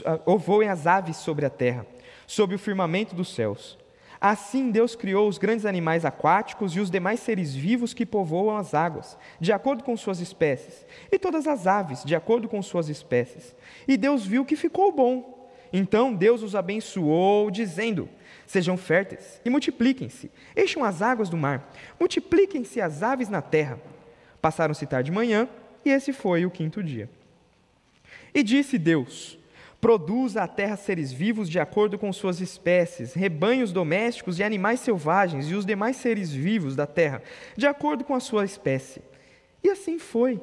ah, 0.06 0.20
ou 0.24 0.38
voem 0.38 0.70
as 0.70 0.86
aves 0.86 1.18
sobre 1.18 1.48
a 1.48 1.50
terra, 1.50 1.88
sobre 2.28 2.56
o 2.56 2.60
firmamento 2.60 3.16
dos 3.16 3.34
céus. 3.34 3.76
Assim 4.22 4.70
Deus 4.70 4.96
criou 4.96 5.28
os 5.28 5.40
grandes 5.40 5.66
animais 5.66 6.06
aquáticos 6.06 6.76
e 6.76 6.80
os 6.80 6.92
demais 6.92 7.22
seres 7.22 7.56
vivos 7.56 7.92
que 7.92 8.06
povoam 8.06 8.56
as 8.56 8.76
águas, 8.76 9.18
de 9.40 9.52
acordo 9.52 9.84
com 9.84 9.98
suas 9.98 10.20
espécies, 10.20 10.86
e 11.12 11.18
todas 11.18 11.48
as 11.48 11.66
aves, 11.66 12.04
de 12.04 12.16
acordo 12.16 12.48
com 12.48 12.62
suas 12.62 12.88
espécies. 12.88 13.56
E 13.88 13.98
Deus 13.98 14.28
viu 14.28 14.46
que 14.46 14.56
ficou 14.56 14.92
bom. 14.92 15.50
Então 15.74 16.14
Deus 16.14 16.44
os 16.44 16.56
abençoou, 16.56 17.50
dizendo: 17.50 18.08
Sejam 18.48 18.78
férteis 18.78 19.42
e 19.44 19.50
multipliquem-se, 19.50 20.32
encham 20.56 20.84
as 20.84 21.02
águas 21.02 21.30
do 21.30 21.38
mar, 21.38 21.72
multipliquem-se 22.00 22.80
as 22.80 23.02
aves 23.02 23.30
na 23.30 23.42
terra. 23.42 23.80
Passaram-se 24.42 24.86
tarde 24.86 25.10
de 25.10 25.16
manhã, 25.16 25.50
e 25.84 25.90
esse 25.90 26.14
foi 26.14 26.46
o 26.46 26.52
quinto 26.52 26.84
dia. 26.84 27.10
E 28.34 28.44
disse 28.44 28.78
Deus: 28.78 29.38
Produza 29.82 30.44
a 30.44 30.48
terra 30.48 30.76
seres 30.76 31.12
vivos 31.12 31.50
de 31.50 31.60
acordo 31.60 31.98
com 31.98 32.12
suas 32.12 32.42
espécies, 32.42 33.14
rebanhos 33.14 33.72
domésticos 33.72 34.40
e 34.40 34.44
animais 34.44 34.80
selvagens, 34.80 35.50
e 35.50 35.56
os 35.56 35.66
demais 35.66 35.96
seres 35.98 36.32
vivos 36.32 36.76
da 36.76 36.88
terra, 36.88 37.22
de 37.56 37.68
acordo 37.68 38.04
com 38.04 38.16
a 38.16 38.20
sua 38.20 38.46
espécie. 38.46 39.02
E 39.64 39.70
assim 39.70 40.00
foi. 40.00 40.42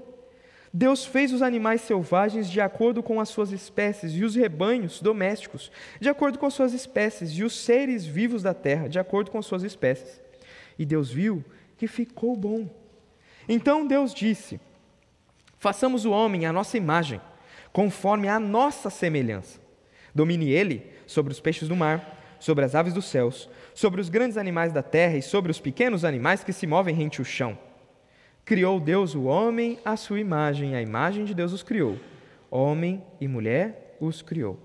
Deus 0.74 1.04
fez 1.04 1.32
os 1.32 1.42
animais 1.42 1.82
selvagens 1.82 2.48
de 2.48 2.60
acordo 2.60 3.02
com 3.02 3.20
as 3.20 3.28
suas 3.28 3.52
espécies, 3.52 4.12
e 4.12 4.24
os 4.24 4.34
rebanhos 4.34 5.02
domésticos 5.02 5.70
de 6.00 6.08
acordo 6.08 6.38
com 6.38 6.46
as 6.46 6.54
suas 6.54 6.72
espécies, 6.72 7.32
e 7.32 7.44
os 7.44 7.54
seres 7.54 8.06
vivos 8.06 8.42
da 8.42 8.54
terra 8.54 8.88
de 8.88 8.98
acordo 8.98 9.30
com 9.30 9.38
as 9.38 9.44
suas 9.44 9.62
espécies. 9.62 10.20
E 10.78 10.86
Deus 10.86 11.10
viu 11.10 11.44
que 11.76 11.86
ficou 11.86 12.34
bom. 12.34 12.70
Então 13.46 13.86
Deus 13.86 14.14
disse: 14.14 14.58
Façamos 15.58 16.06
o 16.06 16.10
homem 16.10 16.46
à 16.46 16.52
nossa 16.52 16.78
imagem 16.78 17.20
conforme 17.70 18.28
a 18.28 18.40
nossa 18.40 18.88
semelhança. 18.88 19.60
Domine 20.14 20.50
ele 20.50 20.90
sobre 21.06 21.32
os 21.32 21.40
peixes 21.40 21.68
do 21.68 21.76
mar, 21.76 22.36
sobre 22.38 22.64
as 22.64 22.74
aves 22.74 22.92
dos 22.92 23.04
céus, 23.04 23.48
sobre 23.74 24.00
os 24.00 24.08
grandes 24.08 24.36
animais 24.36 24.72
da 24.72 24.82
terra 24.82 25.16
e 25.16 25.22
sobre 25.22 25.50
os 25.50 25.60
pequenos 25.60 26.04
animais 26.04 26.42
que 26.42 26.52
se 26.52 26.66
movem 26.66 26.94
rente 26.94 27.20
o 27.20 27.24
chão. 27.24 27.58
Criou 28.44 28.80
Deus 28.80 29.14
o 29.14 29.24
homem 29.24 29.78
à 29.84 29.96
sua 29.96 30.20
imagem, 30.20 30.74
a 30.74 30.82
imagem 30.82 31.24
de 31.24 31.34
Deus 31.34 31.52
os 31.52 31.62
criou. 31.62 31.98
Homem 32.50 33.02
e 33.20 33.28
mulher 33.28 33.96
os 34.00 34.20
criou. 34.20 34.58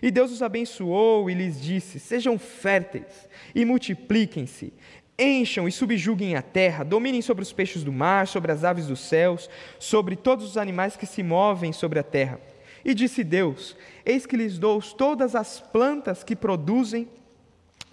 E 0.00 0.10
Deus 0.10 0.32
os 0.32 0.42
abençoou 0.42 1.28
e 1.28 1.34
lhes 1.34 1.60
disse: 1.60 1.98
Sejam 1.98 2.38
férteis 2.38 3.28
e 3.54 3.64
multipliquem-se, 3.64 4.72
Encham 5.18 5.68
e 5.68 5.72
subjuguem 5.72 6.36
a 6.36 6.42
terra, 6.42 6.84
dominem 6.84 7.20
sobre 7.20 7.42
os 7.42 7.52
peixes 7.52 7.84
do 7.84 7.92
mar, 7.92 8.26
sobre 8.26 8.50
as 8.50 8.64
aves 8.64 8.86
dos 8.86 9.00
céus, 9.00 9.48
sobre 9.78 10.16
todos 10.16 10.44
os 10.44 10.56
animais 10.56 10.96
que 10.96 11.06
se 11.06 11.22
movem 11.22 11.72
sobre 11.72 11.98
a 11.98 12.02
terra. 12.02 12.40
E 12.84 12.94
disse 12.94 13.22
Deus: 13.22 13.76
Eis 14.04 14.24
que 14.24 14.36
lhes 14.36 14.58
dou 14.58 14.80
todas 14.80 15.34
as 15.34 15.60
plantas 15.60 16.24
que 16.24 16.34
produzem, 16.34 17.08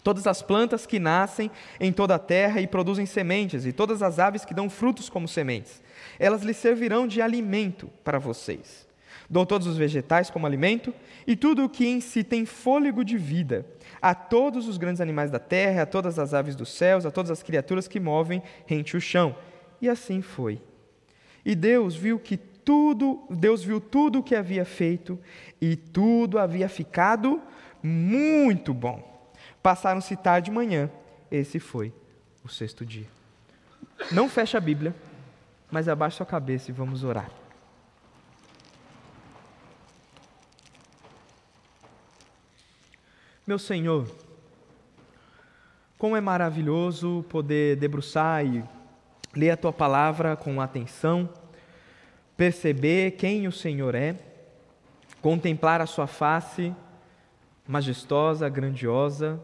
todas 0.03 0.27
as 0.27 0.41
plantas 0.41 0.85
que 0.85 0.99
nascem 0.99 1.51
em 1.79 1.91
toda 1.91 2.15
a 2.15 2.19
terra 2.19 2.61
e 2.61 2.67
produzem 2.67 3.05
sementes, 3.05 3.65
e 3.65 3.71
todas 3.71 4.01
as 4.01 4.19
aves 4.19 4.45
que 4.45 4.53
dão 4.53 4.69
frutos 4.69 5.09
como 5.09 5.27
sementes. 5.27 5.81
Elas 6.17 6.41
lhes 6.41 6.57
servirão 6.57 7.07
de 7.07 7.21
alimento 7.21 7.89
para 8.03 8.19
vocês. 8.19 8.87
Dou 9.29 9.45
todos 9.45 9.67
os 9.67 9.77
vegetais 9.77 10.29
como 10.29 10.47
alimento, 10.47 10.93
e 11.27 11.35
tudo 11.35 11.63
o 11.63 11.69
que 11.69 11.85
em 11.85 12.01
si 12.01 12.23
tem 12.23 12.45
fôlego 12.45 13.03
de 13.03 13.17
vida 13.17 13.65
a 14.01 14.15
todos 14.15 14.67
os 14.67 14.77
grandes 14.77 15.01
animais 15.01 15.29
da 15.29 15.39
terra, 15.39 15.83
a 15.83 15.85
todas 15.85 16.17
as 16.17 16.33
aves 16.33 16.55
dos 16.55 16.69
céus, 16.69 17.05
a 17.05 17.11
todas 17.11 17.29
as 17.29 17.43
criaturas 17.43 17.87
que 17.87 17.99
movem 17.99 18.41
rente 18.65 18.97
o 18.97 19.01
chão. 19.01 19.35
E 19.81 19.89
assim 19.89 20.21
foi. 20.21 20.61
E 21.45 21.55
Deus 21.55 21.95
viu 21.95 22.19
que 22.19 22.37
tudo, 22.37 23.23
Deus 23.29 23.63
viu 23.63 23.79
tudo 23.79 24.19
o 24.19 24.23
que 24.23 24.35
havia 24.35 24.65
feito 24.65 25.19
e 25.59 25.75
tudo 25.75 26.37
havia 26.37 26.69
ficado 26.69 27.41
muito 27.81 28.73
bom. 28.73 29.18
Passaram-se 29.61 30.15
tarde 30.15 30.49
e 30.49 30.53
manhã, 30.53 30.89
esse 31.29 31.59
foi 31.59 31.93
o 32.43 32.49
sexto 32.49 32.85
dia. 32.85 33.07
Não 34.11 34.29
feche 34.29 34.55
a 34.55 34.59
Bíblia, 34.59 34.95
mas 35.69 35.87
abaixe 35.87 36.17
sua 36.17 36.25
cabeça 36.25 36.71
e 36.71 36.73
vamos 36.73 37.03
orar. 37.03 37.29
Meu 43.45 43.59
Senhor, 43.59 44.07
como 45.97 46.15
é 46.15 46.21
maravilhoso 46.21 47.25
poder 47.29 47.75
debruçar 47.75 48.45
e 48.45 48.63
ler 49.35 49.51
a 49.51 49.57
tua 49.57 49.73
palavra 49.73 50.35
com 50.35 50.61
atenção, 50.61 51.29
perceber 52.37 53.11
quem 53.11 53.47
o 53.47 53.51
Senhor 53.51 53.95
é, 53.95 54.15
contemplar 55.21 55.81
a 55.81 55.85
sua 55.85 56.07
face 56.07 56.73
majestosa, 57.69 58.49
grandiosa, 58.49 59.39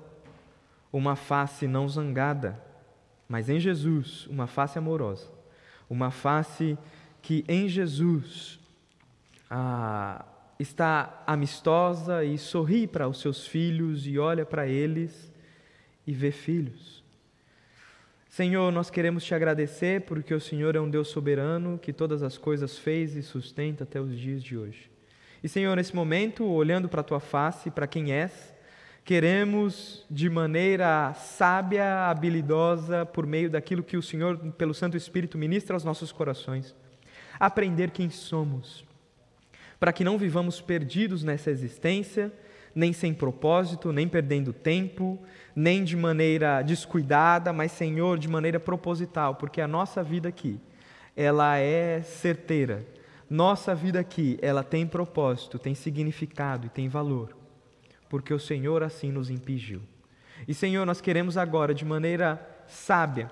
uma 0.91 1.15
face 1.15 1.67
não 1.67 1.87
zangada, 1.87 2.59
mas 3.29 3.49
em 3.49 3.59
Jesus, 3.59 4.25
uma 4.25 4.47
face 4.47 4.79
amorosa, 4.79 5.29
uma 5.87 6.09
face 6.09 6.75
que 7.21 7.45
em 7.47 7.69
Jesus 7.69 8.59
ah, 9.47 10.25
está 10.59 11.23
amistosa 11.27 12.23
e 12.23 12.35
sorri 12.39 12.87
para 12.87 13.07
os 13.07 13.19
seus 13.19 13.45
filhos 13.45 14.07
e 14.07 14.17
olha 14.17 14.43
para 14.43 14.65
eles 14.65 15.31
e 16.07 16.11
vê 16.11 16.31
filhos. 16.31 17.03
Senhor, 18.27 18.71
nós 18.71 18.89
queremos 18.89 19.23
te 19.23 19.35
agradecer 19.35 20.01
porque 20.01 20.33
o 20.33 20.41
Senhor 20.41 20.75
é 20.75 20.81
um 20.81 20.89
Deus 20.89 21.09
soberano 21.09 21.77
que 21.77 21.93
todas 21.93 22.23
as 22.23 22.39
coisas 22.39 22.75
fez 22.75 23.15
e 23.15 23.21
sustenta 23.21 23.83
até 23.83 24.01
os 24.01 24.17
dias 24.17 24.43
de 24.43 24.57
hoje. 24.57 24.94
E 25.45 25.47
Senhor, 25.47 25.75
nesse 25.75 25.95
momento, 25.95 26.43
olhando 26.43 26.89
para 26.89 27.01
a 27.01 27.03
tua 27.03 27.19
face, 27.19 27.69
para 27.69 27.85
quem 27.85 28.11
és, 28.11 28.51
queremos 29.03 30.03
de 30.09 30.27
maneira 30.27 31.13
sábia, 31.13 32.09
habilidosa, 32.09 33.05
por 33.05 33.27
meio 33.27 33.47
daquilo 33.47 33.83
que 33.83 33.95
o 33.95 34.01
Senhor, 34.01 34.39
pelo 34.53 34.73
Santo 34.73 34.97
Espírito, 34.97 35.37
ministra 35.37 35.75
aos 35.75 35.83
nossos 35.83 36.11
corações, 36.11 36.73
aprender 37.39 37.91
quem 37.91 38.09
somos 38.09 38.83
para 39.79 39.93
que 39.93 40.03
não 40.03 40.17
vivamos 40.17 40.59
perdidos 40.59 41.23
nessa 41.23 41.51
existência, 41.51 42.33
nem 42.73 42.91
sem 42.91 43.13
propósito, 43.13 43.91
nem 43.91 44.07
perdendo 44.07 44.51
tempo, 44.51 45.19
nem 45.55 45.83
de 45.83 45.95
maneira 45.95 46.63
descuidada, 46.63 47.53
mas, 47.53 47.71
Senhor, 47.71 48.17
de 48.17 48.27
maneira 48.27 48.59
proposital, 48.59 49.35
porque 49.35 49.61
a 49.61 49.67
nossa 49.67 50.01
vida 50.01 50.27
aqui, 50.27 50.59
ela 51.15 51.59
é 51.59 52.01
certeira. 52.01 52.83
Nossa 53.29 53.73
vida 53.73 53.99
aqui, 53.99 54.37
ela 54.41 54.63
tem 54.63 54.85
propósito, 54.85 55.57
tem 55.57 55.73
significado 55.73 56.67
e 56.67 56.69
tem 56.69 56.87
valor, 56.87 57.35
porque 58.09 58.33
o 58.33 58.39
Senhor 58.39 58.83
assim 58.83 59.11
nos 59.11 59.29
impingiu. 59.29 59.81
E, 60.47 60.53
Senhor, 60.53 60.85
nós 60.85 61.01
queremos 61.01 61.37
agora, 61.37 61.73
de 61.73 61.83
maneira 61.83 62.39
sábia, 62.67 63.31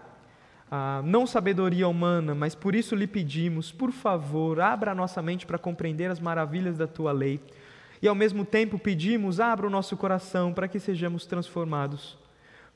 ah, 0.72 1.02
não 1.06 1.28
sabedoria 1.28 1.88
humana, 1.88 2.34
mas 2.34 2.56
por 2.56 2.74
isso 2.74 2.96
lhe 2.96 3.06
pedimos, 3.06 3.72
por 3.72 3.92
favor, 3.92 4.60
abra 4.60 4.92
a 4.92 4.96
nossa 4.96 5.22
mente 5.22 5.46
para 5.46 5.60
compreender 5.60 6.10
as 6.10 6.20
maravilhas 6.20 6.78
da 6.78 6.88
tua 6.88 7.12
lei. 7.12 7.40
E 8.02 8.08
ao 8.08 8.16
mesmo 8.16 8.44
tempo 8.44 8.80
pedimos, 8.80 9.40
abra 9.40 9.68
o 9.68 9.70
nosso 9.70 9.96
coração 9.96 10.52
para 10.52 10.68
que 10.68 10.80
sejamos 10.80 11.28
transformados 11.28 12.18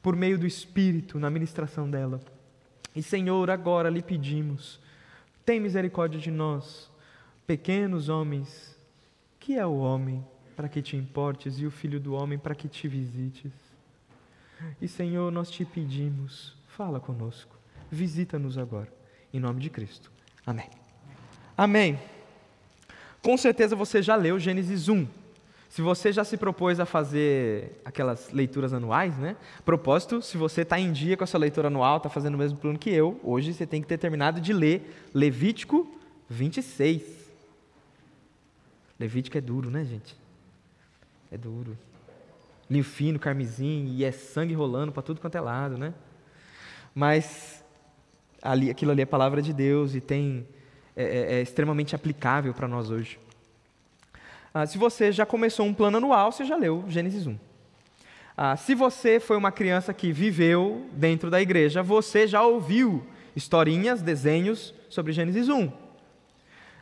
por 0.02 0.16
meio 0.16 0.38
do 0.38 0.46
Espírito 0.46 1.18
na 1.18 1.30
ministração 1.30 1.90
dela. 1.90 2.22
E 2.96 3.02
Senhor, 3.02 3.50
agora 3.50 3.90
lhe 3.90 4.02
pedimos, 4.02 4.80
tem 5.44 5.60
misericórdia 5.60 6.20
de 6.20 6.30
nós, 6.30 6.92
pequenos 7.48 8.10
homens, 8.10 8.77
que 9.39 9.58
é 9.58 9.66
o 9.66 9.77
homem 9.77 10.24
para 10.56 10.68
que 10.68 10.82
te 10.82 10.98
importes 10.98 11.60
e 11.60 11.66
o 11.66 11.72
filho 11.72 11.98
do 12.00 12.13
homem 12.13 12.38
para 12.38 12.54
que 12.54 12.68
te 12.68 12.88
visites. 12.89 13.54
E 14.82 14.88
Senhor, 14.88 15.32
nós 15.32 15.50
te 15.50 15.63
pedimos, 15.63 16.56
fala 16.68 17.00
conosco, 17.00 17.56
visita-nos 17.89 18.58
agora, 18.58 18.92
em 19.34 19.39
nome 19.39 19.62
de 19.62 19.70
Cristo. 19.70 20.12
Amém. 20.46 20.70
Amém. 21.58 21.98
Com 23.22 23.38
certeza 23.38 23.75
você 23.75 24.01
já 24.01 24.16
leu 24.16 24.38
Gênesis 24.38 24.89
1. 24.89 25.08
Se 25.70 25.82
você 25.82 26.12
já 26.12 26.24
se 26.24 26.38
propôs 26.38 26.80
a 26.80 26.86
fazer 26.86 27.80
aquelas 27.86 28.32
leituras 28.32 28.74
anuais, 28.74 29.18
né? 29.18 29.36
Propósito, 29.63 30.22
se 30.22 30.38
você 30.38 30.62
está 30.62 30.80
em 30.80 30.92
dia 30.92 31.16
com 31.16 31.24
a 31.24 31.27
sua 31.27 31.39
leitura 31.39 31.68
anual, 31.68 31.98
está 31.98 32.10
fazendo 32.10 32.36
o 32.36 32.38
mesmo 32.38 32.58
plano 32.58 32.80
que 32.80 32.89
eu, 32.89 33.20
hoje 33.24 33.54
você 33.54 33.66
tem 33.66 33.82
que 33.82 33.88
ter 33.88 33.98
terminado 33.98 34.42
de 34.42 34.54
ler 34.54 35.10
Levítico 35.13 35.88
26. 36.30 37.26
Levítico 39.00 39.38
é 39.38 39.42
duro, 39.42 39.70
né, 39.70 39.84
gente? 39.86 40.16
É 41.32 41.38
duro. 41.38 41.77
Linho 42.70 42.84
fino, 42.84 43.20
carmesim, 43.20 43.94
e 43.96 44.04
é 44.04 44.12
sangue 44.12 44.54
rolando 44.54 44.92
para 44.92 45.04
tudo 45.04 45.22
quanto 45.22 45.36
é 45.36 45.42
lado, 45.42 45.77
né? 45.77 45.94
Mas 46.94 47.63
ali, 48.42 48.70
aquilo 48.70 48.92
ali 48.92 49.01
é 49.01 49.06
palavra 49.06 49.42
de 49.42 49.54
Deus 49.54 49.96
e 49.96 50.01
tem 50.01 50.48
é, 50.96 51.04
é, 51.04 51.34
é 51.36 51.42
extremamente 51.42 51.96
aplicável 51.96 52.54
para 52.54 52.68
nós 52.68 52.89
hoje. 52.89 53.20
Ah, 54.54 54.66
se 54.66 54.77
você 54.77 55.12
já 55.12 55.25
começou 55.25 55.66
um 55.66 55.74
plano 55.74 55.98
anual, 55.98 56.32
você 56.32 56.44
já 56.44 56.56
leu 56.56 56.84
Gênesis 56.88 57.27
1. 57.27 57.38
Ah, 58.36 58.56
se 58.56 58.74
você 58.74 59.20
foi 59.20 59.38
uma 59.38 59.51
criança 59.51 59.94
que 59.94 60.12
viveu 60.12 60.88
dentro 60.94 61.30
da 61.30 61.42
igreja, 61.42 61.84
você 61.84 62.27
já 62.27 62.42
ouviu 62.42 63.06
historinhas, 63.36 64.01
desenhos 64.01 64.74
sobre 64.89 65.13
Gênesis 65.13 65.50
1. 65.50 65.72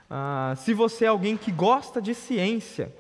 Ah, 0.10 0.54
se 0.58 0.74
você 0.74 1.06
é 1.06 1.08
alguém 1.08 1.36
que 1.36 1.52
gosta 1.52 2.02
de 2.02 2.14
ciência, 2.14 2.94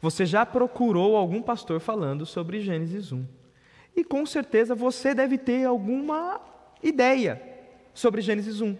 você 0.00 0.26
já 0.26 0.44
procurou 0.44 1.16
algum 1.16 1.40
pastor 1.40 1.80
falando 1.80 2.26
sobre 2.26 2.60
Gênesis 2.60 3.12
1. 3.12 3.24
E 3.94 4.02
com 4.02 4.24
certeza 4.26 4.74
você 4.74 5.14
deve 5.14 5.38
ter 5.38 5.64
alguma 5.64 6.40
ideia 6.82 7.40
sobre 7.94 8.20
Gênesis 8.20 8.60
1. 8.60 8.76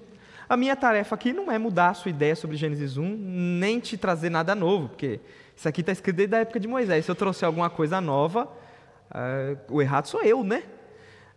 A 0.48 0.56
minha 0.56 0.76
tarefa 0.76 1.14
aqui 1.14 1.32
não 1.32 1.50
é 1.50 1.58
mudar 1.58 1.90
a 1.90 1.94
sua 1.94 2.10
ideia 2.10 2.34
sobre 2.34 2.56
Gênesis 2.56 2.96
1, 2.96 3.02
nem 3.04 3.78
te 3.78 3.96
trazer 3.96 4.30
nada 4.30 4.54
novo, 4.54 4.88
porque 4.88 5.20
isso 5.56 5.68
aqui 5.68 5.80
está 5.80 5.92
escrito 5.92 6.16
desde 6.16 6.34
a 6.34 6.40
época 6.40 6.60
de 6.60 6.68
Moisés. 6.68 7.04
Se 7.04 7.10
eu 7.10 7.14
trouxer 7.14 7.46
alguma 7.46 7.70
coisa 7.70 8.00
nova, 8.00 8.44
uh, 9.10 9.74
o 9.74 9.80
errado 9.80 10.08
sou 10.08 10.22
eu, 10.22 10.42
né? 10.42 10.64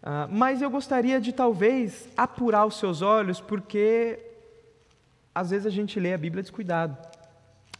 Uh, 0.01 0.27
mas 0.30 0.62
eu 0.62 0.70
gostaria 0.70 1.22
de 1.22 1.32
talvez 1.32 2.10
apurar 2.18 2.65
os 2.65 2.77
seus 2.77 3.01
olhos, 3.01 3.39
porque 3.39 4.20
às 5.36 5.50
vezes 5.50 5.68
a 5.68 5.70
gente 5.70 6.00
lê 6.00 6.13
a 6.13 6.18
Bíblia 6.18 6.42
descuidado. 6.42 6.98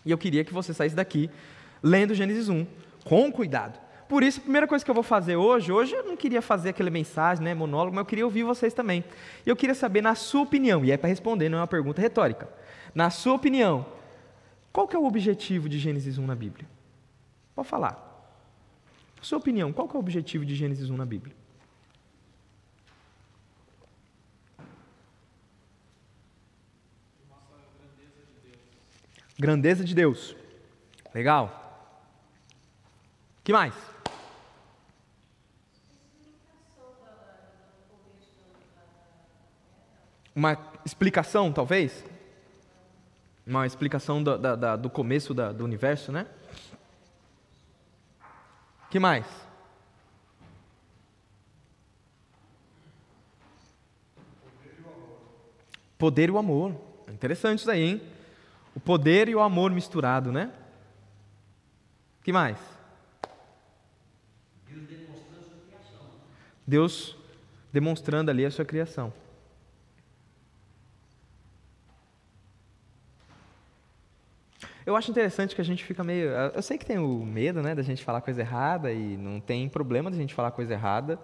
E 0.06 0.12
eu 0.12 0.18
queria 0.18 0.44
que 0.44 0.54
você 0.54 0.74
saísse 0.74 0.96
daqui 0.96 1.30
lendo 1.82 2.14
Gênesis 2.14 2.50
1, 2.50 2.68
com 3.06 3.32
cuidado. 3.32 3.80
Por 4.10 4.22
isso, 4.22 4.40
a 4.40 4.44
primeira 4.44 4.68
coisa 4.68 4.84
que 4.84 4.92
eu 4.92 4.94
vou 4.94 5.04
fazer 5.04 5.36
hoje, 5.36 5.72
hoje 5.72 5.96
eu 5.96 6.04
não 6.04 6.16
queria 6.16 6.42
fazer 6.42 6.70
aquela 6.70 6.92
mensagem, 6.92 7.44
né, 7.44 7.54
monólogo, 7.56 7.96
mas 7.96 8.02
eu 8.02 8.06
queria 8.06 8.26
ouvir 8.26 8.44
vocês 8.44 8.74
também. 8.74 9.04
E 9.46 9.50
eu 9.50 9.56
queria 9.56 9.74
saber, 9.74 10.02
na 10.02 10.14
sua 10.14 10.42
opinião, 10.42 10.86
e 10.86 10.92
é 10.92 10.98
para 10.98 11.10
responder, 11.10 11.50
não 11.50 11.58
é 11.58 11.62
uma 11.62 11.68
pergunta 11.68 12.02
retórica. 12.02 12.48
Na 12.94 13.10
sua 13.10 13.34
opinião, 13.34 13.86
qual 14.72 14.88
que 14.88 14.96
é 14.96 15.00
o 15.00 15.06
objetivo 15.06 15.68
de 15.68 15.80
Gênesis 15.80 16.18
1 16.18 16.26
na 16.26 16.36
Bíblia? 16.36 16.68
Pode 17.56 17.68
falar. 17.68 17.94
Na 19.18 19.24
sua 19.24 19.38
opinião, 19.40 19.72
qual 19.74 19.88
que 19.88 19.96
é 19.96 19.98
o 19.98 20.00
objetivo 20.00 20.46
de 20.46 20.54
Gênesis 20.54 20.90
1 20.90 20.98
na 20.98 21.06
Bíblia? 21.06 21.36
Grandeza 29.38 29.84
de 29.84 29.94
Deus. 29.94 30.36
Legal. 31.14 31.62
que 33.44 33.54
mais? 33.54 33.74
Uma 40.36 40.58
explicação, 40.86 41.52
talvez? 41.52 42.04
Uma 43.46 43.66
explicação 43.66 44.24
do, 44.24 44.38
da, 44.38 44.56
da, 44.56 44.76
do 44.76 44.90
começo 44.90 45.34
da, 45.34 45.52
do 45.52 45.64
universo, 45.64 46.12
né? 46.12 46.28
que 48.96 49.00
mais? 49.00 49.26
Poder 55.98 56.30
e 56.30 56.32
o 56.32 56.38
amor. 56.38 56.74
Interessante 57.10 57.60
isso 57.60 57.70
aí, 57.70 57.82
hein? 57.82 58.15
O 58.76 58.80
poder 58.80 59.30
e 59.30 59.36
o 59.36 59.40
amor 59.40 59.72
misturado, 59.72 60.32
né? 60.32 60.52
que 62.26 62.34
mais? 62.34 62.58
Deus 64.68 64.88
demonstrando 64.88 65.40
a 65.40 65.44
sua 65.44 65.60
criação. 65.68 66.08
Deus 66.66 67.18
demonstrando 67.72 68.32
ali 68.32 68.44
a 68.44 68.50
sua 68.50 68.66
criação. 68.66 69.14
Eu 74.84 74.96
acho 74.96 75.12
interessante 75.12 75.54
que 75.54 75.62
a 75.62 75.66
gente 75.66 75.84
fica 75.84 76.04
meio. 76.04 76.30
Eu 76.30 76.62
sei 76.64 76.80
que 76.80 76.86
tem 76.86 76.98
o 76.98 77.24
medo 77.24 77.62
né, 77.62 77.76
da 77.76 77.84
gente 77.84 78.04
falar 78.04 78.22
coisa 78.22 78.42
errada 78.42 78.92
e 78.92 79.16
não 79.18 79.40
tem 79.40 79.70
problema 79.70 80.10
da 80.10 80.18
gente 80.18 80.34
falar 80.34 80.50
coisa 80.50 80.74
errada. 80.74 81.20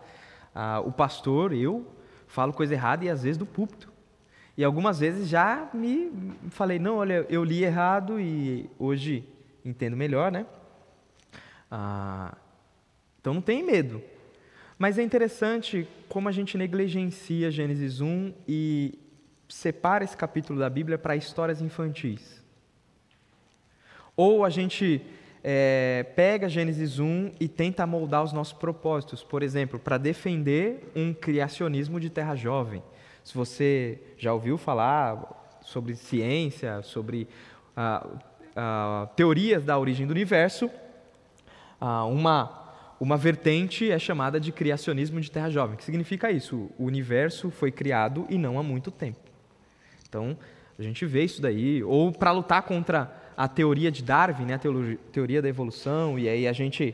Ah, 0.53 0.81
o 0.85 0.91
pastor, 0.91 1.51
eu, 1.51 1.85
falo 2.27 2.53
coisa 2.53 2.75
errada 2.75 3.05
e 3.05 3.09
às 3.09 3.23
vezes 3.23 3.37
do 3.37 3.45
púlpito. 3.45 3.90
E 4.61 4.63
algumas 4.63 4.99
vezes 4.99 5.27
já 5.27 5.67
me 5.73 6.11
falei, 6.51 6.77
não, 6.77 6.97
olha, 6.97 7.25
eu 7.31 7.43
li 7.43 7.63
errado 7.63 8.19
e 8.19 8.69
hoje 8.77 9.27
entendo 9.65 9.97
melhor, 9.97 10.31
né? 10.31 10.45
Ah, 11.71 12.37
então 13.19 13.33
não 13.33 13.41
tem 13.41 13.63
medo. 13.63 14.03
Mas 14.77 14.99
é 14.99 15.01
interessante 15.01 15.87
como 16.07 16.29
a 16.29 16.31
gente 16.31 16.59
negligencia 16.59 17.49
Gênesis 17.49 18.01
1 18.01 18.35
e 18.47 18.99
separa 19.49 20.03
esse 20.03 20.15
capítulo 20.15 20.59
da 20.59 20.69
Bíblia 20.69 20.99
para 20.99 21.15
histórias 21.15 21.59
infantis. 21.59 22.39
Ou 24.15 24.45
a 24.45 24.49
gente 24.51 25.01
é, 25.43 26.05
pega 26.15 26.47
Gênesis 26.47 26.99
1 26.99 27.31
e 27.39 27.47
tenta 27.47 27.87
moldar 27.87 28.23
os 28.23 28.31
nossos 28.31 28.53
propósitos, 28.53 29.23
por 29.23 29.41
exemplo, 29.41 29.79
para 29.79 29.97
defender 29.97 30.91
um 30.95 31.15
criacionismo 31.15 31.99
de 31.99 32.11
terra 32.11 32.35
jovem. 32.35 32.83
Se 33.23 33.35
você 33.35 33.99
já 34.17 34.33
ouviu 34.33 34.57
falar 34.57 35.59
sobre 35.63 35.95
ciência, 35.95 36.81
sobre 36.81 37.27
ah, 37.75 38.07
ah, 38.55 39.09
teorias 39.15 39.63
da 39.63 39.77
origem 39.77 40.07
do 40.07 40.11
universo, 40.11 40.69
ah, 41.79 42.05
uma, 42.05 42.95
uma 42.99 43.17
vertente 43.17 43.89
é 43.89 43.99
chamada 43.99 44.39
de 44.39 44.51
criacionismo 44.51 45.19
de 45.21 45.31
terra 45.31 45.49
jovem. 45.49 45.77
Que 45.77 45.83
significa 45.83 46.31
isso? 46.31 46.69
O 46.77 46.85
universo 46.85 47.49
foi 47.49 47.71
criado 47.71 48.25
e 48.29 48.37
não 48.37 48.59
há 48.59 48.63
muito 48.63 48.91
tempo. 48.91 49.19
Então, 50.07 50.37
a 50.77 50.83
gente 50.83 51.05
vê 51.05 51.23
isso 51.23 51.41
daí. 51.41 51.83
Ou 51.83 52.11
para 52.11 52.31
lutar 52.31 52.63
contra 52.63 53.15
a 53.37 53.47
teoria 53.47 53.91
de 53.91 54.03
Darwin, 54.03 54.45
né, 54.45 54.55
a 54.55 55.11
teoria 55.11 55.41
da 55.41 55.47
evolução, 55.47 56.19
e 56.19 56.27
aí 56.27 56.47
a 56.47 56.53
gente 56.53 56.93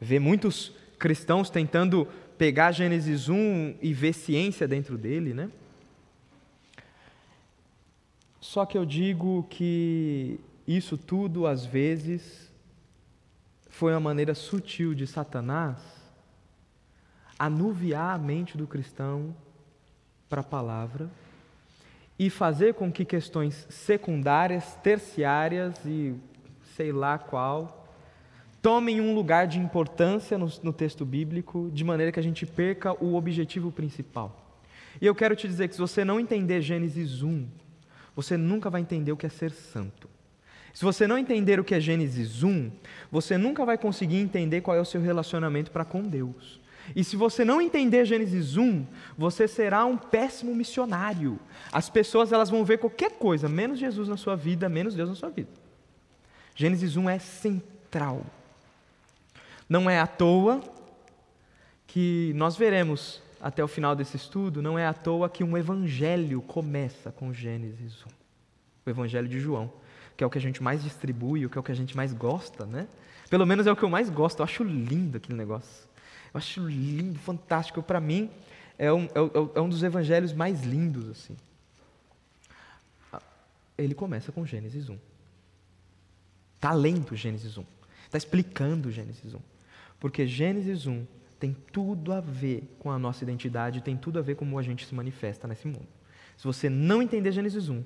vê 0.00 0.18
muitos 0.18 0.72
cristãos 0.98 1.50
tentando 1.50 2.08
pegar 2.38 2.72
Gênesis 2.72 3.28
1 3.28 3.76
e 3.80 3.92
ver 3.92 4.12
ciência 4.12 4.66
dentro 4.66 4.96
dele, 4.96 5.34
né? 5.34 5.50
Só 8.44 8.66
que 8.66 8.76
eu 8.76 8.84
digo 8.84 9.46
que 9.48 10.38
isso 10.68 10.98
tudo, 10.98 11.46
às 11.46 11.64
vezes, 11.64 12.52
foi 13.70 13.94
uma 13.94 14.00
maneira 14.00 14.34
sutil 14.34 14.92
de 14.94 15.06
Satanás 15.06 15.78
anuviar 17.38 18.14
a 18.14 18.18
mente 18.18 18.58
do 18.58 18.66
cristão 18.66 19.34
para 20.28 20.42
a 20.42 20.44
palavra 20.44 21.08
e 22.18 22.28
fazer 22.28 22.74
com 22.74 22.92
que 22.92 23.02
questões 23.06 23.66
secundárias, 23.70 24.76
terciárias 24.82 25.74
e 25.86 26.14
sei 26.76 26.92
lá 26.92 27.16
qual, 27.16 27.88
tomem 28.60 29.00
um 29.00 29.14
lugar 29.14 29.46
de 29.46 29.58
importância 29.58 30.36
no, 30.36 30.52
no, 30.62 30.72
texto 30.72 31.06
bíblico, 31.06 31.70
de 31.72 31.82
maneira 31.82 32.12
que 32.12 32.20
a 32.20 32.22
gente 32.22 32.44
perca 32.44 32.92
o 33.02 33.14
objetivo 33.14 33.72
principal. 33.72 34.60
E 35.00 35.06
eu 35.06 35.14
quero 35.14 35.34
te 35.34 35.48
dizer 35.48 35.66
que 35.66 35.74
se 35.74 35.80
você 35.80 36.04
não 36.04 36.20
entender 36.20 36.60
Gênesis 36.60 37.22
1, 37.22 37.63
você 38.14 38.36
nunca 38.36 38.70
vai 38.70 38.80
entender 38.80 39.12
o 39.12 39.16
que 39.16 39.26
é 39.26 39.28
ser 39.28 39.50
santo. 39.50 40.08
Se 40.72 40.84
você 40.84 41.06
não 41.06 41.16
entender 41.16 41.60
o 41.60 41.64
que 41.64 41.74
é 41.74 41.80
Gênesis 41.80 42.42
1, 42.42 42.70
você 43.10 43.38
nunca 43.38 43.64
vai 43.64 43.78
conseguir 43.78 44.18
entender 44.18 44.60
qual 44.60 44.76
é 44.76 44.80
o 44.80 44.84
seu 44.84 45.00
relacionamento 45.00 45.70
para 45.70 45.84
com 45.84 46.02
Deus. 46.02 46.60
E 46.94 47.02
se 47.04 47.16
você 47.16 47.44
não 47.44 47.60
entender 47.60 48.04
Gênesis 48.04 48.56
1, 48.56 48.84
você 49.16 49.46
será 49.46 49.84
um 49.84 49.96
péssimo 49.96 50.54
missionário. 50.54 51.38
As 51.72 51.88
pessoas 51.88 52.32
elas 52.32 52.50
vão 52.50 52.64
ver 52.64 52.78
qualquer 52.78 53.12
coisa, 53.12 53.48
menos 53.48 53.78
Jesus 53.78 54.08
na 54.08 54.16
sua 54.16 54.36
vida, 54.36 54.68
menos 54.68 54.94
Deus 54.94 55.08
na 55.08 55.14
sua 55.14 55.30
vida. 55.30 55.50
Gênesis 56.54 56.96
1 56.96 57.08
é 57.08 57.18
central. 57.18 58.24
Não 59.68 59.88
é 59.88 59.98
à 59.98 60.06
toa 60.06 60.60
que 61.86 62.32
nós 62.34 62.56
veremos 62.56 63.22
até 63.44 63.62
o 63.62 63.68
final 63.68 63.94
desse 63.94 64.16
estudo, 64.16 64.62
não 64.62 64.78
é 64.78 64.86
à 64.86 64.94
toa 64.94 65.28
que 65.28 65.44
um 65.44 65.54
evangelho 65.54 66.40
começa 66.40 67.12
com 67.12 67.30
Gênesis 67.30 68.02
1. 68.02 68.08
O 68.86 68.90
evangelho 68.90 69.28
de 69.28 69.38
João, 69.38 69.70
que 70.16 70.24
é 70.24 70.26
o 70.26 70.30
que 70.30 70.38
a 70.38 70.40
gente 70.40 70.62
mais 70.62 70.82
distribui, 70.82 71.44
o 71.44 71.50
que 71.50 71.58
é 71.58 71.60
o 71.60 71.62
que 71.62 71.70
a 71.70 71.74
gente 71.74 71.94
mais 71.94 72.14
gosta, 72.14 72.64
né? 72.64 72.88
Pelo 73.28 73.44
menos 73.44 73.66
é 73.66 73.72
o 73.72 73.76
que 73.76 73.82
eu 73.82 73.90
mais 73.90 74.08
gosto, 74.08 74.38
eu 74.38 74.44
acho 74.44 74.64
lindo 74.64 75.18
aquele 75.18 75.36
negócio. 75.36 75.86
Eu 76.32 76.38
acho 76.38 76.66
lindo, 76.66 77.18
fantástico. 77.18 77.82
Para 77.82 78.00
mim, 78.00 78.30
é 78.78 78.90
um, 78.90 79.04
é, 79.04 79.56
é 79.56 79.60
um 79.60 79.68
dos 79.68 79.82
evangelhos 79.82 80.32
mais 80.32 80.62
lindos, 80.62 81.10
assim. 81.10 81.36
Ele 83.76 83.94
começa 83.94 84.32
com 84.32 84.46
Gênesis 84.46 84.88
1. 84.88 84.98
Está 86.54 86.72
lendo 86.72 87.14
Gênesis 87.14 87.58
1. 87.58 87.64
Está 88.06 88.16
explicando 88.16 88.90
Gênesis 88.90 89.34
1. 89.34 89.38
Porque 90.00 90.26
Gênesis 90.26 90.86
1 90.86 91.06
tem 91.38 91.56
tudo 91.72 92.12
a 92.12 92.20
ver 92.20 92.76
com 92.78 92.90
a 92.90 92.98
nossa 92.98 93.24
identidade, 93.24 93.82
tem 93.82 93.96
tudo 93.96 94.18
a 94.18 94.22
ver 94.22 94.36
com 94.36 94.44
como 94.44 94.58
a 94.58 94.62
gente 94.62 94.86
se 94.86 94.94
manifesta 94.94 95.48
nesse 95.48 95.66
mundo. 95.66 95.88
Se 96.36 96.44
você 96.44 96.68
não 96.68 97.00
entender 97.00 97.32
Gênesis 97.32 97.68
1, 97.68 97.82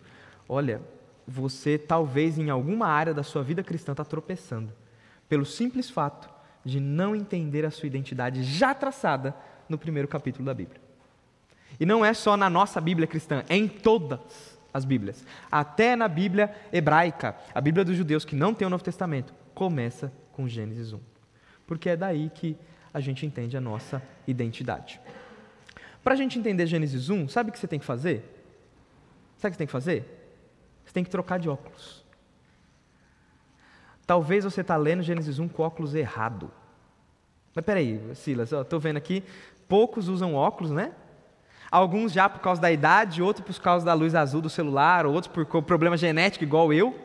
olha, 0.48 0.80
você 1.26 1.78
talvez 1.78 2.38
em 2.38 2.50
alguma 2.50 2.86
área 2.86 3.14
da 3.14 3.22
sua 3.22 3.42
vida 3.42 3.62
cristã 3.62 3.92
está 3.92 4.04
tropeçando, 4.04 4.72
pelo 5.28 5.44
simples 5.44 5.88
fato 5.88 6.28
de 6.64 6.80
não 6.80 7.14
entender 7.14 7.64
a 7.64 7.70
sua 7.70 7.86
identidade 7.86 8.42
já 8.42 8.74
traçada 8.74 9.34
no 9.68 9.78
primeiro 9.78 10.08
capítulo 10.08 10.44
da 10.44 10.54
Bíblia. 10.54 10.80
E 11.78 11.86
não 11.86 12.04
é 12.04 12.12
só 12.12 12.36
na 12.36 12.50
nossa 12.50 12.80
Bíblia 12.80 13.06
cristã, 13.06 13.44
é 13.48 13.56
em 13.56 13.68
todas 13.68 14.58
as 14.72 14.84
Bíblias. 14.84 15.24
Até 15.50 15.94
na 15.94 16.08
Bíblia 16.08 16.54
hebraica, 16.72 17.36
a 17.54 17.60
Bíblia 17.60 17.84
dos 17.84 17.96
judeus 17.96 18.24
que 18.24 18.34
não 18.34 18.52
tem 18.52 18.66
o 18.66 18.70
Novo 18.70 18.82
Testamento, 18.82 19.32
começa 19.54 20.12
com 20.32 20.48
Gênesis 20.48 20.92
1. 20.92 21.00
Porque 21.66 21.90
é 21.90 21.96
daí 21.96 22.30
que 22.34 22.56
a 22.92 23.00
gente 23.00 23.24
entende 23.24 23.56
a 23.56 23.60
nossa 23.60 24.02
identidade. 24.26 25.00
Para 26.02 26.14
a 26.14 26.16
gente 26.16 26.38
entender 26.38 26.66
Gênesis 26.66 27.10
1, 27.10 27.28
sabe 27.28 27.50
o 27.50 27.52
que 27.52 27.58
você 27.58 27.68
tem 27.68 27.78
que 27.78 27.84
fazer? 27.84 28.24
Sabe 29.36 29.48
o 29.48 29.50
que 29.50 29.54
você 29.54 29.58
tem 29.58 29.66
que 29.66 29.72
fazer? 29.72 30.18
Você 30.84 30.92
tem 30.92 31.04
que 31.04 31.10
trocar 31.10 31.38
de 31.38 31.48
óculos. 31.48 32.04
Talvez 34.06 34.44
você 34.44 34.62
está 34.62 34.74
lendo 34.76 35.02
Gênesis 35.02 35.38
1 35.38 35.48
com 35.48 35.62
óculos 35.62 35.94
errado. 35.94 36.50
Mas 37.54 37.64
peraí, 37.64 38.00
Silas, 38.14 38.52
estou 38.52 38.80
vendo 38.80 38.96
aqui, 38.96 39.22
poucos 39.68 40.08
usam 40.08 40.34
óculos, 40.34 40.70
né? 40.70 40.92
Alguns 41.70 42.12
já 42.12 42.26
por 42.26 42.40
causa 42.40 42.60
da 42.60 42.72
idade, 42.72 43.20
outros 43.20 43.44
por 43.44 43.62
causa 43.62 43.84
da 43.84 43.92
luz 43.92 44.14
azul 44.14 44.40
do 44.40 44.48
celular, 44.48 45.04
outros 45.04 45.26
por 45.26 45.62
problema 45.62 45.96
genético, 45.96 46.42
igual 46.42 46.72
eu, 46.72 46.98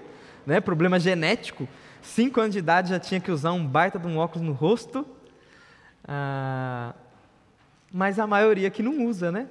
né? 0.45 0.61
Problema 0.61 0.97
genético. 0.97 1.67
Cinco 2.01 2.39
anos 2.39 2.53
de 2.53 2.59
idade 2.59 2.89
já 2.89 2.99
tinha 2.99 3.19
que 3.19 3.31
usar 3.31 3.51
um 3.51 3.67
baita 3.67 3.99
de 3.99 4.07
um 4.07 4.17
óculos 4.17 4.47
no 4.47 4.53
rosto. 4.53 5.05
Ah, 6.07 6.93
mas 7.91 8.19
a 8.19 8.27
maioria 8.27 8.69
que 8.69 8.83
não 8.83 9.05
usa, 9.05 9.31
né? 9.31 9.47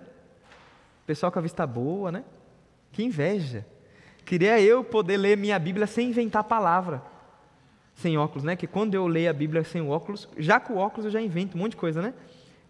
Pessoal 1.06 1.30
com 1.32 1.38
a 1.38 1.42
vista 1.42 1.66
boa, 1.66 2.10
né? 2.12 2.24
Que 2.90 3.02
inveja. 3.02 3.66
Queria 4.24 4.60
eu 4.60 4.84
poder 4.84 5.16
ler 5.16 5.36
minha 5.36 5.58
Bíblia 5.58 5.86
sem 5.86 6.10
inventar 6.10 6.44
palavra. 6.44 7.02
Sem 7.94 8.16
óculos, 8.16 8.44
né? 8.44 8.56
Que 8.56 8.66
quando 8.66 8.94
eu 8.94 9.06
leio 9.06 9.30
a 9.30 9.32
Bíblia 9.32 9.64
sem 9.64 9.82
óculos, 9.82 10.28
já 10.38 10.58
com 10.58 10.76
óculos 10.76 11.04
eu 11.04 11.10
já 11.10 11.20
invento 11.20 11.56
um 11.56 11.60
monte 11.60 11.72
de 11.72 11.76
coisa, 11.76 12.00
né? 12.00 12.14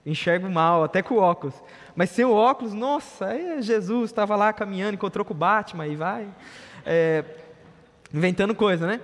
Enxergo 0.05 0.51
mal, 0.51 0.83
até 0.83 1.01
com 1.01 1.17
óculos. 1.17 1.55
Mas 1.95 2.11
sem 2.11 2.25
o 2.25 2.33
óculos, 2.33 2.75
nossa, 2.75 3.27
aí 3.27 3.63
Jesus 3.63 4.11
estava 4.11 4.35
lá 4.35 4.53
caminhando, 4.53 4.95
encontrou 4.95 5.25
com 5.25 5.33
o 5.33 5.37
Batman 5.37 5.87
e 5.87 5.95
vai. 5.95 6.29
É, 6.85 7.25
inventando 8.13 8.55
coisa, 8.55 8.87
né? 8.87 9.01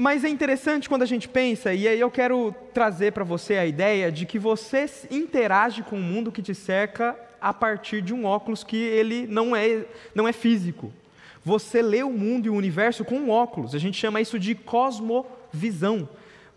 Mas 0.00 0.22
é 0.22 0.28
interessante 0.28 0.88
quando 0.88 1.02
a 1.02 1.06
gente 1.06 1.28
pensa, 1.28 1.74
e 1.74 1.88
aí 1.88 1.98
eu 1.98 2.08
quero 2.08 2.54
trazer 2.72 3.12
para 3.12 3.24
você 3.24 3.54
a 3.54 3.66
ideia 3.66 4.12
de 4.12 4.26
que 4.26 4.38
você 4.38 4.88
interage 5.10 5.82
com 5.82 5.96
o 5.96 6.00
mundo 6.00 6.30
que 6.30 6.40
te 6.40 6.54
cerca 6.54 7.18
a 7.40 7.52
partir 7.52 8.00
de 8.00 8.14
um 8.14 8.24
óculos 8.24 8.62
que 8.62 8.76
ele 8.76 9.26
não 9.26 9.56
é, 9.56 9.84
não 10.14 10.28
é 10.28 10.32
físico. 10.32 10.92
Você 11.44 11.82
lê 11.82 12.04
o 12.04 12.12
mundo 12.12 12.46
e 12.46 12.50
o 12.50 12.54
universo 12.54 13.04
com 13.04 13.16
um 13.16 13.28
óculos. 13.28 13.74
A 13.74 13.78
gente 13.78 13.98
chama 13.98 14.20
isso 14.20 14.38
de 14.38 14.54
cosmovisão. 14.54 16.08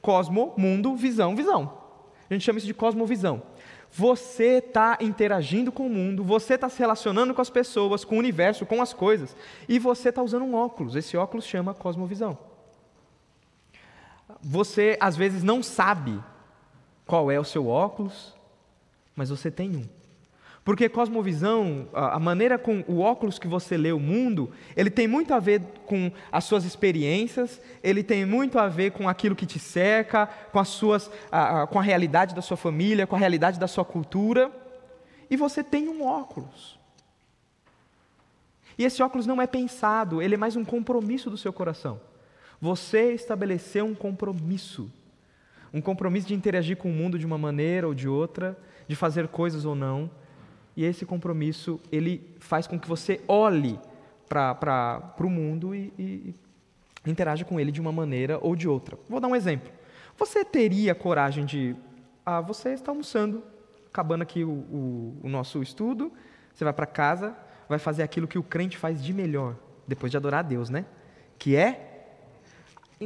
Cosmo, 0.04 0.54
mundo, 0.56 0.96
visão, 0.96 1.36
visão. 1.36 1.80
A 2.30 2.34
gente 2.36 2.46
chama 2.46 2.60
isso 2.60 2.68
de 2.68 2.76
cosmovisão. 2.76 3.42
Você 3.92 4.60
está 4.60 5.00
interagindo 5.02 5.72
com 5.72 5.88
o 5.88 5.90
mundo, 5.90 6.24
você 6.24 6.54
está 6.54 6.70
se 6.70 6.78
relacionando 6.78 7.34
com 7.34 7.42
as 7.42 7.50
pessoas, 7.50 8.06
com 8.06 8.18
o 8.18 8.20
universo, 8.20 8.68
com 8.68 8.84
as 8.84 8.94
coisas, 8.94 9.36
e 9.68 9.80
você 9.80 10.10
está 10.10 10.22
usando 10.22 10.46
um 10.46 10.54
óculos. 10.54 10.96
Esse 10.96 11.18
óculos 11.18 11.46
chama 11.46 11.74
cosmovisão. 11.74 12.51
Você 14.44 14.98
às 15.00 15.16
vezes 15.16 15.44
não 15.44 15.62
sabe 15.62 16.22
qual 17.06 17.30
é 17.30 17.40
o 17.40 17.44
seu 17.44 17.68
óculos, 17.68 18.34
mas 19.16 19.30
você 19.30 19.52
tem 19.52 19.76
um. 19.76 20.02
Porque 20.64 20.88
cosmovisão, 20.88 21.88
a 21.92 22.20
maneira 22.20 22.58
com 22.58 22.84
o 22.88 23.00
óculos 23.00 23.40
que 23.40 23.48
você 23.48 23.76
lê 23.76 23.92
o 23.92 24.00
mundo, 24.00 24.52
ele 24.78 24.92
tem 24.92 25.08
muito 25.08 25.34
a 25.34 25.40
ver 25.40 25.62
com 25.88 26.12
as 26.32 26.44
suas 26.44 26.66
experiências, 26.66 27.60
ele 27.82 28.04
tem 28.04 28.26
muito 28.28 28.60
a 28.60 28.68
ver 28.68 28.92
com 28.92 29.10
aquilo 29.10 29.36
que 29.36 29.48
te 29.48 29.58
cerca, 29.58 30.28
com 30.52 30.60
as 30.60 30.68
suas, 30.68 31.10
com 31.72 31.80
a 31.80 31.82
realidade 31.82 32.36
da 32.36 32.44
sua 32.44 32.58
família, 32.58 33.08
com 33.08 33.16
a 33.16 33.20
realidade 33.20 33.60
da 33.60 33.68
sua 33.68 33.84
cultura. 33.84 34.52
E 35.32 35.36
você 35.36 35.64
tem 35.64 35.90
um 35.90 36.06
óculos. 36.06 36.80
E 38.78 38.84
esse 38.84 39.02
óculos 39.02 39.26
não 39.26 39.42
é 39.42 39.48
pensado, 39.48 40.22
ele 40.22 40.36
é 40.36 40.38
mais 40.38 40.56
um 40.56 40.64
compromisso 40.64 41.30
do 41.30 41.38
seu 41.38 41.52
coração. 41.52 42.00
Você 42.62 43.14
estabeleceu 43.14 43.86
um 43.86 43.96
compromisso. 43.96 44.92
Um 45.74 45.82
compromisso 45.82 46.28
de 46.28 46.36
interagir 46.36 46.78
com 46.78 46.90
o 46.90 46.94
mundo 46.94 47.18
de 47.18 47.26
uma 47.26 47.38
maneira 47.38 47.88
ou 47.88 47.94
de 47.94 48.08
outra, 48.08 48.58
de 48.88 48.96
fazer 48.96 49.28
coisas 49.30 49.66
ou 49.66 49.74
não. 49.74 50.12
E 50.78 50.86
esse 50.86 51.06
compromisso, 51.06 51.80
ele 51.92 52.36
faz 52.40 52.68
com 52.68 52.80
que 52.80 52.88
você 52.88 53.20
olhe 53.28 53.80
para 54.30 55.16
o 55.20 55.30
mundo 55.30 55.74
e, 55.74 55.92
e, 55.98 56.36
e 57.06 57.10
interaja 57.10 57.44
com 57.44 57.60
ele 57.60 57.72
de 57.72 57.82
uma 57.82 57.92
maneira 57.92 58.38
ou 58.42 58.56
de 58.56 58.68
outra. 58.68 58.98
Vou 59.10 59.20
dar 59.20 59.28
um 59.28 59.36
exemplo. 59.36 59.72
Você 60.18 60.46
teria 60.46 60.94
coragem 60.94 61.46
de. 61.46 61.76
Ah, 62.24 62.42
você 62.42 62.70
está 62.70 62.92
almoçando, 62.92 63.44
acabando 63.88 64.22
aqui 64.22 64.44
o, 64.44 64.52
o, 64.52 65.18
o 65.24 65.30
nosso 65.30 65.64
estudo, 65.64 66.12
você 66.54 66.64
vai 66.64 66.74
para 66.74 66.86
casa, 66.86 67.36
vai 67.68 67.80
fazer 67.80 68.04
aquilo 68.04 68.28
que 68.28 68.38
o 68.38 68.44
crente 68.44 68.78
faz 68.78 69.04
de 69.04 69.14
melhor, 69.14 69.56
depois 69.88 70.12
de 70.12 70.18
adorar 70.18 70.42
a 70.42 70.44
Deus, 70.44 70.70
né? 70.70 70.86
Que 71.40 71.56
é 71.56 71.91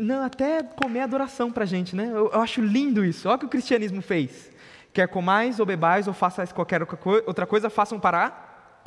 não, 0.02 0.24
até 0.24 0.62
comer 0.62 1.02
adoração 1.02 1.52
para 1.52 1.64
a 1.64 1.68
gente, 1.68 1.96
né? 1.96 2.08
Eu, 2.08 2.30
eu, 2.32 2.42
acho 2.42 2.62
lindo 2.62 3.04
isso. 3.04 3.28
Olha 3.28 3.38
o 3.38 3.40
que 3.40 3.46
o 3.46 3.50
cristianismo 3.50 4.02
fez. 4.02 4.52
Quer 4.94 5.08
comais 5.08 5.60
ou 5.60 5.66
bebais 5.66 6.08
ou 6.08 6.14
façais 6.14 6.52
qualquer 6.52 6.82
outra 7.26 7.46
coisa, 7.46 7.70
façam 7.70 8.00
parar. 8.00 8.84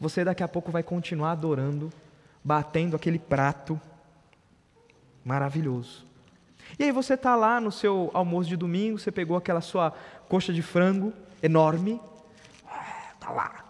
Você 0.00 0.24
daqui 0.24 0.42
a 0.42 0.48
pouco 0.48 0.70
vai 0.70 0.82
continuar 0.82 1.32
adorando, 1.32 1.92
batendo 2.42 2.94
aquele 2.96 3.18
prato 3.18 3.80
maravilhoso. 5.24 6.06
E 6.78 6.84
aí 6.84 6.92
você 6.92 7.14
está 7.14 7.36
lá 7.36 7.60
no 7.60 7.70
seu 7.70 8.10
almoço 8.14 8.48
de 8.48 8.56
domingo, 8.56 8.98
você 8.98 9.12
pegou 9.12 9.36
aquela 9.36 9.60
sua 9.60 9.92
coxa 10.28 10.52
de 10.52 10.62
frango 10.62 11.12
enorme, 11.42 12.00
está 13.14 13.30
lá, 13.30 13.64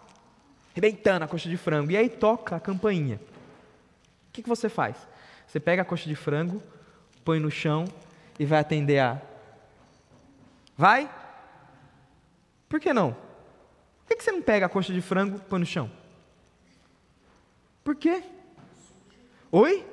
rebentando 0.73 1.25
a 1.25 1.27
coxa 1.27 1.49
de 1.49 1.57
frango, 1.57 1.91
e 1.91 1.97
aí 1.97 2.09
toca 2.09 2.55
a 2.55 2.59
campainha. 2.59 3.19
O 4.29 4.31
que, 4.33 4.41
que 4.41 4.49
você 4.49 4.69
faz? 4.69 4.95
Você 5.47 5.59
pega 5.59 5.81
a 5.81 5.85
coxa 5.85 6.07
de 6.07 6.15
frango, 6.15 6.61
põe 7.23 7.39
no 7.39 7.49
chão 7.49 7.85
e 8.39 8.45
vai 8.45 8.59
atender 8.59 8.99
a. 8.99 9.21
Vai? 10.77 11.09
Por 12.67 12.79
que 12.79 12.93
não? 12.93 13.15
Por 14.05 14.17
que 14.17 14.23
você 14.23 14.31
não 14.31 14.41
pega 14.41 14.65
a 14.65 14.69
coxa 14.69 14.93
de 14.93 15.01
frango 15.01 15.37
e 15.37 15.39
põe 15.39 15.59
no 15.59 15.65
chão? 15.65 15.89
Por 17.83 17.95
quê? 17.95 18.23
Oi? 19.51 19.85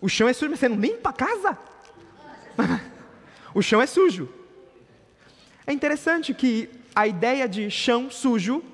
O 0.00 0.08
chão 0.08 0.28
é 0.28 0.32
sujo, 0.32 0.50
mas 0.50 0.60
você 0.60 0.68
não 0.68 0.80
limpa 0.80 1.10
a 1.10 1.12
casa? 1.12 1.58
o 3.54 3.62
chão 3.62 3.80
é 3.80 3.86
sujo. 3.86 4.28
É 5.66 5.72
interessante 5.72 6.32
que 6.34 6.68
a 6.94 7.06
ideia 7.06 7.48
de 7.48 7.70
chão 7.70 8.10
sujo, 8.10 8.64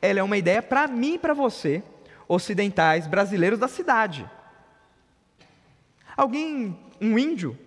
ela 0.00 0.18
é 0.18 0.22
uma 0.22 0.36
ideia 0.36 0.62
para 0.62 0.86
mim 0.88 1.14
e 1.14 1.18
para 1.18 1.34
você, 1.34 1.82
ocidentais, 2.26 3.06
brasileiros 3.06 3.58
da 3.58 3.68
cidade. 3.68 4.28
Alguém, 6.16 6.78
um 7.00 7.18
índio, 7.18 7.58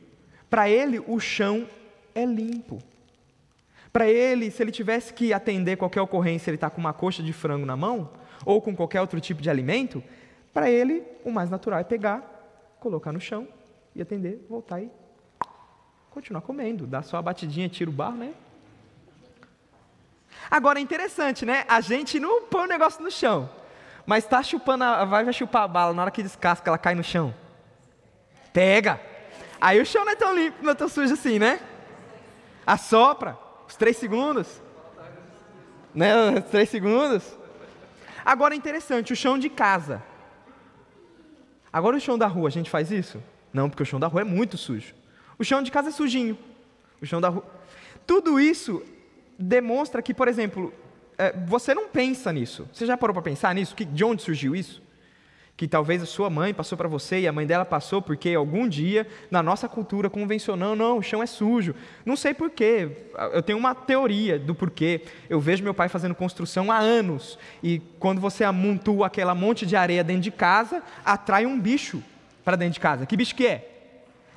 para 0.49 0.69
ele 0.69 0.99
o 1.07 1.19
chão 1.19 1.67
é 2.15 2.25
limpo. 2.25 2.79
Para 3.91 4.07
ele, 4.07 4.51
se 4.51 4.61
ele 4.61 4.71
tivesse 4.71 5.13
que 5.13 5.33
atender 5.33 5.75
qualquer 5.75 6.01
ocorrência, 6.01 6.49
ele 6.49 6.55
está 6.55 6.69
com 6.69 6.79
uma 6.79 6.93
coxa 6.93 7.23
de 7.23 7.33
frango 7.33 7.65
na 7.65 7.75
mão, 7.75 8.11
ou 8.45 8.61
com 8.61 8.75
qualquer 8.75 9.01
outro 9.01 9.19
tipo 9.19 9.41
de 9.41 9.49
alimento, 9.49 10.03
para 10.53 10.69
ele 10.69 11.03
o 11.23 11.31
mais 11.31 11.49
natural 11.49 11.79
é 11.79 11.83
pegar, 11.83 12.21
colocar 12.79 13.11
no 13.11 13.19
chão 13.19 13.47
e 13.95 14.01
atender, 14.01 14.45
voltar 14.49 14.81
e 14.81 14.89
continuar 16.11 16.41
comendo. 16.41 16.85
Dá 16.85 17.01
só 17.01 17.17
a 17.17 17.21
batidinha, 17.21 17.67
tira 17.69 17.89
o 17.89 17.93
barro, 17.93 18.17
né? 18.17 18.33
Agora 20.49 20.79
é 20.79 20.81
interessante, 20.81 21.45
né? 21.45 21.65
A 21.67 21.81
gente 21.81 22.19
não 22.19 22.43
põe 22.43 22.63
o 22.63 22.67
negócio 22.67 23.03
no 23.03 23.11
chão, 23.11 23.49
mas 24.05 24.23
está 24.23 24.41
chupando, 24.41 24.83
a, 24.83 25.03
vai 25.05 25.31
chupar 25.33 25.63
a 25.63 25.67
bala, 25.67 25.93
na 25.93 26.03
hora 26.03 26.11
que 26.11 26.23
descasca, 26.23 26.69
ela 26.69 26.77
cai 26.77 26.95
no 26.95 27.03
chão. 27.03 27.33
Pega! 28.53 28.99
Aí 29.59 29.81
o 29.81 29.85
chão 29.85 30.05
não 30.05 30.11
é 30.11 30.15
tão 30.15 30.35
limpo, 30.35 30.57
não 30.61 30.71
é 30.71 30.75
tão 30.75 30.87
sujo 30.87 31.13
assim, 31.13 31.39
né? 31.39 31.59
Assopra, 32.65 33.37
os 33.67 33.75
três 33.75 33.97
segundos. 33.97 34.61
Né? 35.93 36.39
Os 36.39 36.45
três 36.45 36.69
segundos. 36.69 37.23
Agora 38.23 38.53
é 38.53 38.57
interessante, 38.57 39.13
o 39.13 39.15
chão 39.15 39.37
de 39.39 39.49
casa. 39.49 40.03
Agora 41.71 41.97
o 41.97 41.99
chão 41.99 42.17
da 42.17 42.27
rua, 42.27 42.49
a 42.49 42.51
gente 42.51 42.69
faz 42.69 42.91
isso? 42.91 43.21
Não, 43.53 43.69
porque 43.69 43.83
o 43.83 43.85
chão 43.85 43.99
da 43.99 44.07
rua 44.07 44.21
é 44.21 44.23
muito 44.23 44.57
sujo. 44.57 44.93
O 45.39 45.43
chão 45.43 45.61
de 45.61 45.71
casa 45.71 45.89
é 45.89 45.91
sujinho. 45.91 46.37
O 47.01 47.05
chão 47.05 47.21
da 47.21 47.29
rua. 47.29 47.45
Tudo 48.05 48.39
isso 48.39 48.83
demonstra 49.37 50.01
que, 50.01 50.13
por 50.13 50.27
exemplo, 50.27 50.73
é, 51.17 51.31
você 51.31 51.73
não 51.73 51.87
pensa 51.87 52.31
nisso. 52.31 52.67
Você 52.71 52.85
já 52.85 52.97
parou 52.97 53.13
para 53.13 53.23
pensar 53.23 53.53
nisso? 53.53 53.75
De 53.75 54.03
onde 54.03 54.21
surgiu 54.21 54.55
isso? 54.55 54.81
Que 55.57 55.67
talvez 55.67 56.03
a 56.03 56.05
sua 56.05 56.29
mãe 56.29 56.53
passou 56.53 56.77
para 56.77 56.87
você 56.87 57.21
e 57.21 57.27
a 57.27 57.33
mãe 57.33 57.47
dela 57.47 57.65
passou 57.65 57.99
porque 57.99 58.29
algum 58.35 58.69
dia, 58.69 59.07
na 59.31 59.41
nossa 59.41 59.67
cultura 59.67 60.07
convencional, 60.07 60.75
não, 60.75 60.99
o 60.99 61.01
chão 61.01 61.23
é 61.23 61.25
sujo. 61.25 61.73
Não 62.05 62.15
sei 62.15 62.31
porquê. 62.35 63.09
Eu 63.33 63.41
tenho 63.41 63.57
uma 63.57 63.73
teoria 63.73 64.37
do 64.37 64.53
porquê. 64.53 65.01
Eu 65.27 65.39
vejo 65.39 65.63
meu 65.63 65.73
pai 65.73 65.89
fazendo 65.89 66.13
construção 66.13 66.71
há 66.71 66.77
anos. 66.77 67.39
E 67.63 67.79
quando 67.99 68.21
você 68.21 68.43
amontoa 68.43 69.07
aquela 69.07 69.33
monte 69.33 69.65
de 69.65 69.75
areia 69.75 70.03
dentro 70.03 70.21
de 70.21 70.31
casa, 70.31 70.83
atrai 71.03 71.47
um 71.47 71.59
bicho 71.59 72.03
para 72.45 72.55
dentro 72.55 72.75
de 72.75 72.79
casa. 72.79 73.07
Que 73.07 73.17
bicho 73.17 73.33
que 73.33 73.47
é? 73.47 73.89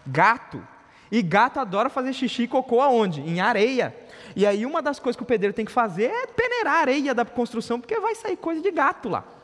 Gato. 0.07 0.67
E 1.13 1.21
gato 1.21 1.61
adora 1.61 1.91
fazer 1.91 2.15
xixi 2.15 2.45
e 2.45 2.49
cocô 2.49 2.81
aonde? 2.81 3.21
Em 3.21 3.41
areia. 3.41 3.95
E 4.35 4.47
aí 4.47 4.65
uma 4.65 4.81
das 4.81 4.99
coisas 4.99 5.19
que 5.19 5.23
o 5.23 5.27
pedreiro 5.27 5.55
tem 5.55 5.67
que 5.67 5.73
fazer 5.73 6.05
é 6.05 6.27
peneirar 6.29 6.77
a 6.77 6.81
areia 6.81 7.15
da 7.15 7.27
construção, 7.27 7.79
porque 7.79 8.01
vai 8.01 8.15
sair 8.15 8.39
coisa 8.39 8.63
de 8.63 8.71
gato 8.71 9.11
lá. 9.11 9.40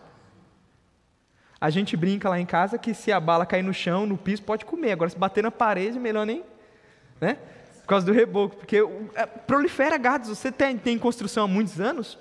A 1.61 1.71
gente 1.71 1.97
brinca 1.97 2.29
lá 2.29 2.39
em 2.39 2.47
casa 2.47 2.79
que 2.79 2.93
se 2.93 3.11
a 3.11 3.19
bala 3.19 3.47
cair 3.47 3.63
no 3.63 3.73
chão, 3.73 4.07
no 4.07 4.17
piso, 4.17 4.43
pode 4.43 4.65
comer. 4.65 4.93
Agora, 4.93 5.11
se 5.11 5.17
bater 5.17 5.43
na 5.43 5.51
parede, 5.51 5.99
melhor 5.99 6.27
nem. 6.27 6.45
Né? 7.21 7.39
Por 7.81 7.87
causa 7.87 8.07
do 8.07 8.13
reboco. 8.13 8.57
Porque 8.57 8.79
é, 9.15 9.27
prolifera 9.27 9.97
gatos. 9.97 10.29
Você 10.29 10.53
tem, 10.53 10.77
tem 10.77 10.99
construção 10.99 11.45
há 11.45 11.49
muitos 11.49 11.81
anos, 11.81 12.19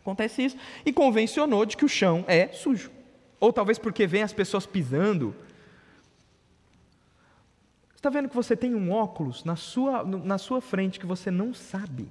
acontece 0.00 0.44
isso. 0.44 0.56
E 0.84 0.92
convencionou 0.92 1.64
de 1.64 1.76
que 1.76 1.84
o 1.84 1.88
chão 1.88 2.24
é 2.26 2.48
sujo. 2.48 2.90
Ou 3.40 3.52
talvez 3.52 3.78
porque 3.78 4.06
vem 4.06 4.22
as 4.22 4.32
pessoas 4.32 4.66
pisando 4.66 5.34
está 8.06 8.10
vendo 8.10 8.28
que 8.28 8.36
você 8.36 8.56
tem 8.56 8.74
um 8.74 8.92
óculos 8.92 9.42
na 9.42 9.56
sua, 9.56 10.04
na 10.04 10.38
sua 10.38 10.60
frente 10.60 11.00
que 11.00 11.06
você 11.06 11.28
não 11.28 11.52
sabe, 11.52 12.08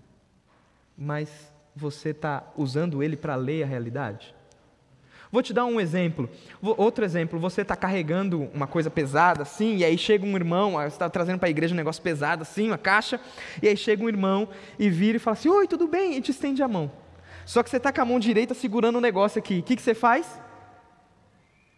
mas 0.98 1.30
você 1.74 2.10
está 2.10 2.44
usando 2.58 3.02
ele 3.02 3.16
para 3.16 3.36
ler 3.36 3.64
a 3.64 3.66
realidade? 3.66 4.36
Vou 5.36 5.44
te 5.44 5.52
dar 5.52 5.66
um 5.66 5.82
exemplo. 5.82 6.30
Outro 6.62 7.04
exemplo, 7.04 7.38
você 7.38 7.62
está 7.62 7.76
carregando 7.76 8.50
uma 8.54 8.68
coisa 8.68 8.90
pesada 8.90 9.42
assim, 9.42 9.76
e 9.76 9.84
aí 9.84 9.98
chega 9.98 10.26
um 10.26 10.34
irmão, 10.34 10.76
você 10.76 10.86
está 10.86 11.10
trazendo 11.10 11.40
para 11.40 11.50
a 11.50 11.52
igreja 11.52 11.74
um 11.74 11.76
negócio 11.76 12.02
pesado 12.02 12.44
assim, 12.44 12.68
uma 12.68 12.78
caixa, 12.78 13.20
e 13.62 13.68
aí 13.68 13.76
chega 13.76 14.02
um 14.02 14.08
irmão 14.08 14.48
e 14.80 14.90
vira 14.90 15.18
e 15.18 15.20
fala 15.20 15.34
assim: 15.34 15.50
Oi, 15.50 15.68
tudo 15.68 15.90
bem? 15.90 16.16
E 16.16 16.22
te 16.22 16.32
estende 16.32 16.64
a 16.64 16.70
mão. 16.70 16.90
Só 17.46 17.62
que 17.62 17.70
você 17.70 17.76
está 17.76 17.92
com 17.92 18.00
a 18.00 18.06
mão 18.06 18.18
direita 18.18 18.54
segurando 18.54 18.96
o 18.96 19.02
negócio 19.02 19.38
aqui. 19.38 19.60
O 19.60 19.64
que, 19.64 19.76
que 19.76 19.82
você 19.82 19.94
faz? 19.94 20.40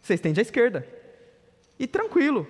Você 0.00 0.14
estende 0.14 0.38
à 0.38 0.42
esquerda. 0.42 0.86
E 1.80 1.88
tranquilo. 1.88 2.46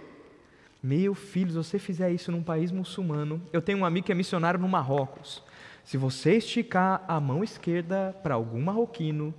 Meu 0.83 1.15
filho, 1.15 1.53
se 1.53 1.57
você 1.57 1.79
fizer 1.79 2.11
isso 2.11 2.31
num 2.31 2.43
país 2.43 2.71
muçulmano, 2.71 3.41
eu 3.51 3.63
tenho 3.63 3.79
um 3.79 3.85
amigo 3.87 4.05
que 4.05 4.13
é 4.13 4.15
missionário 4.15 4.61
no 4.61 4.69
Marrocos. 4.69 5.43
Se 5.83 5.97
você 5.97 6.37
esticar 6.37 7.03
a 7.09 7.19
mão 7.19 7.43
esquerda 7.43 8.15
para 8.23 8.35
algum 8.35 8.61
marroquino, 8.61 9.33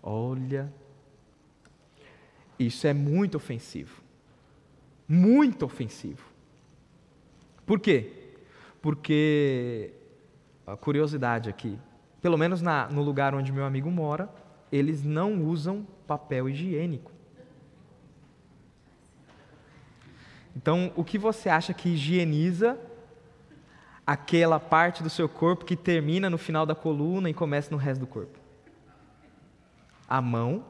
olha, 0.00 0.72
isso 2.58 2.86
é 2.86 2.92
muito 2.92 3.36
ofensivo. 3.36 4.02
Muito 5.06 5.64
ofensivo. 5.64 6.24
Por 7.64 7.78
quê? 7.78 8.10
Porque, 8.82 9.92
a 10.66 10.76
curiosidade 10.76 11.48
aqui, 11.48 11.78
pelo 12.20 12.36
menos 12.36 12.60
na, 12.60 12.88
no 12.88 13.02
lugar 13.02 13.34
onde 13.34 13.52
meu 13.52 13.64
amigo 13.64 13.90
mora, 13.90 14.28
eles 14.70 15.02
não 15.04 15.42
usam 15.44 15.86
papel 16.06 16.48
higiênico. 16.48 17.12
Então, 20.56 20.92
o 20.96 21.04
que 21.04 21.16
você 21.16 21.48
acha 21.48 21.72
que 21.72 21.90
higieniza 21.90 22.78
aquela 24.06 24.58
parte 24.58 25.02
do 25.02 25.10
seu 25.10 25.28
corpo 25.28 25.64
que 25.64 25.76
termina 25.76 26.28
no 26.28 26.38
final 26.38 26.66
da 26.66 26.74
coluna 26.74 27.30
e 27.30 27.34
começa 27.34 27.70
no 27.70 27.76
resto 27.76 28.00
do 28.00 28.06
corpo? 28.06 28.38
A 30.08 30.20
mão 30.20 30.64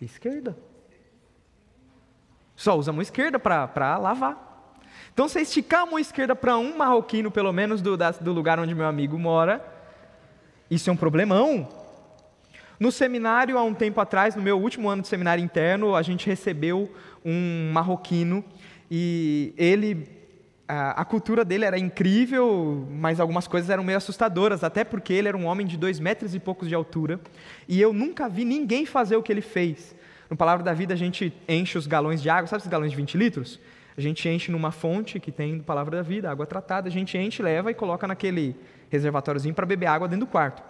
esquerda. 0.00 0.56
Só 2.60 2.76
usa 2.76 2.90
a 2.90 2.92
mão 2.92 3.00
esquerda 3.00 3.38
para 3.38 3.96
lavar. 3.96 4.76
Então, 5.14 5.26
se 5.26 5.40
esticar 5.40 5.80
a 5.80 5.86
mão 5.86 5.98
esquerda 5.98 6.36
para 6.36 6.58
um 6.58 6.76
marroquino, 6.76 7.30
pelo 7.30 7.50
menos 7.54 7.80
do, 7.80 7.96
da, 7.96 8.10
do 8.10 8.34
lugar 8.34 8.60
onde 8.60 8.74
meu 8.74 8.84
amigo 8.84 9.18
mora, 9.18 9.64
isso 10.70 10.90
é 10.90 10.92
um 10.92 10.96
problemão. 10.96 11.66
No 12.78 12.92
seminário, 12.92 13.56
há 13.56 13.62
um 13.62 13.72
tempo 13.72 13.98
atrás, 13.98 14.36
no 14.36 14.42
meu 14.42 14.60
último 14.60 14.90
ano 14.90 15.00
de 15.00 15.08
seminário 15.08 15.42
interno, 15.42 15.96
a 15.96 16.02
gente 16.02 16.26
recebeu 16.26 16.92
um 17.24 17.70
marroquino 17.72 18.44
e 18.90 19.54
ele, 19.56 20.06
a, 20.68 21.00
a, 21.00 21.04
cultura 21.06 21.46
dele 21.46 21.64
era 21.64 21.78
incrível, 21.78 22.86
mas 22.90 23.20
algumas 23.20 23.48
coisas 23.48 23.70
eram 23.70 23.82
meio 23.82 23.96
assustadoras, 23.96 24.62
até 24.62 24.84
porque 24.84 25.14
ele 25.14 25.28
era 25.28 25.36
um 25.36 25.46
homem 25.46 25.66
de 25.66 25.78
dois 25.78 25.98
metros 25.98 26.34
e 26.34 26.38
poucos 26.38 26.68
de 26.68 26.74
altura, 26.74 27.18
e 27.66 27.80
eu 27.80 27.94
nunca 27.94 28.28
vi 28.28 28.44
ninguém 28.44 28.84
fazer 28.84 29.16
o 29.16 29.22
que 29.22 29.32
ele 29.32 29.40
fez. 29.40 29.98
No 30.30 30.36
Palavra 30.36 30.64
da 30.64 30.72
Vida, 30.72 30.94
a 30.94 30.96
gente 30.96 31.32
enche 31.48 31.76
os 31.76 31.86
galões 31.86 32.22
de 32.22 32.30
água, 32.30 32.46
sabe 32.46 32.60
esses 32.60 32.70
galões 32.70 32.92
de 32.92 32.96
20 32.96 33.18
litros? 33.18 33.60
A 33.98 34.00
gente 34.00 34.26
enche 34.28 34.50
numa 34.50 34.70
fonte 34.70 35.18
que 35.18 35.32
tem 35.32 35.58
Palavra 35.58 35.96
da 35.96 36.02
Vida, 36.02 36.30
água 36.30 36.46
tratada, 36.46 36.88
a 36.88 36.90
gente 36.90 37.18
enche, 37.18 37.42
leva 37.42 37.70
e 37.70 37.74
coloca 37.74 38.06
naquele 38.06 38.56
reservatóriozinho 38.88 39.54
para 39.54 39.66
beber 39.66 39.86
água 39.86 40.06
dentro 40.06 40.26
do 40.26 40.30
quarto. 40.30 40.62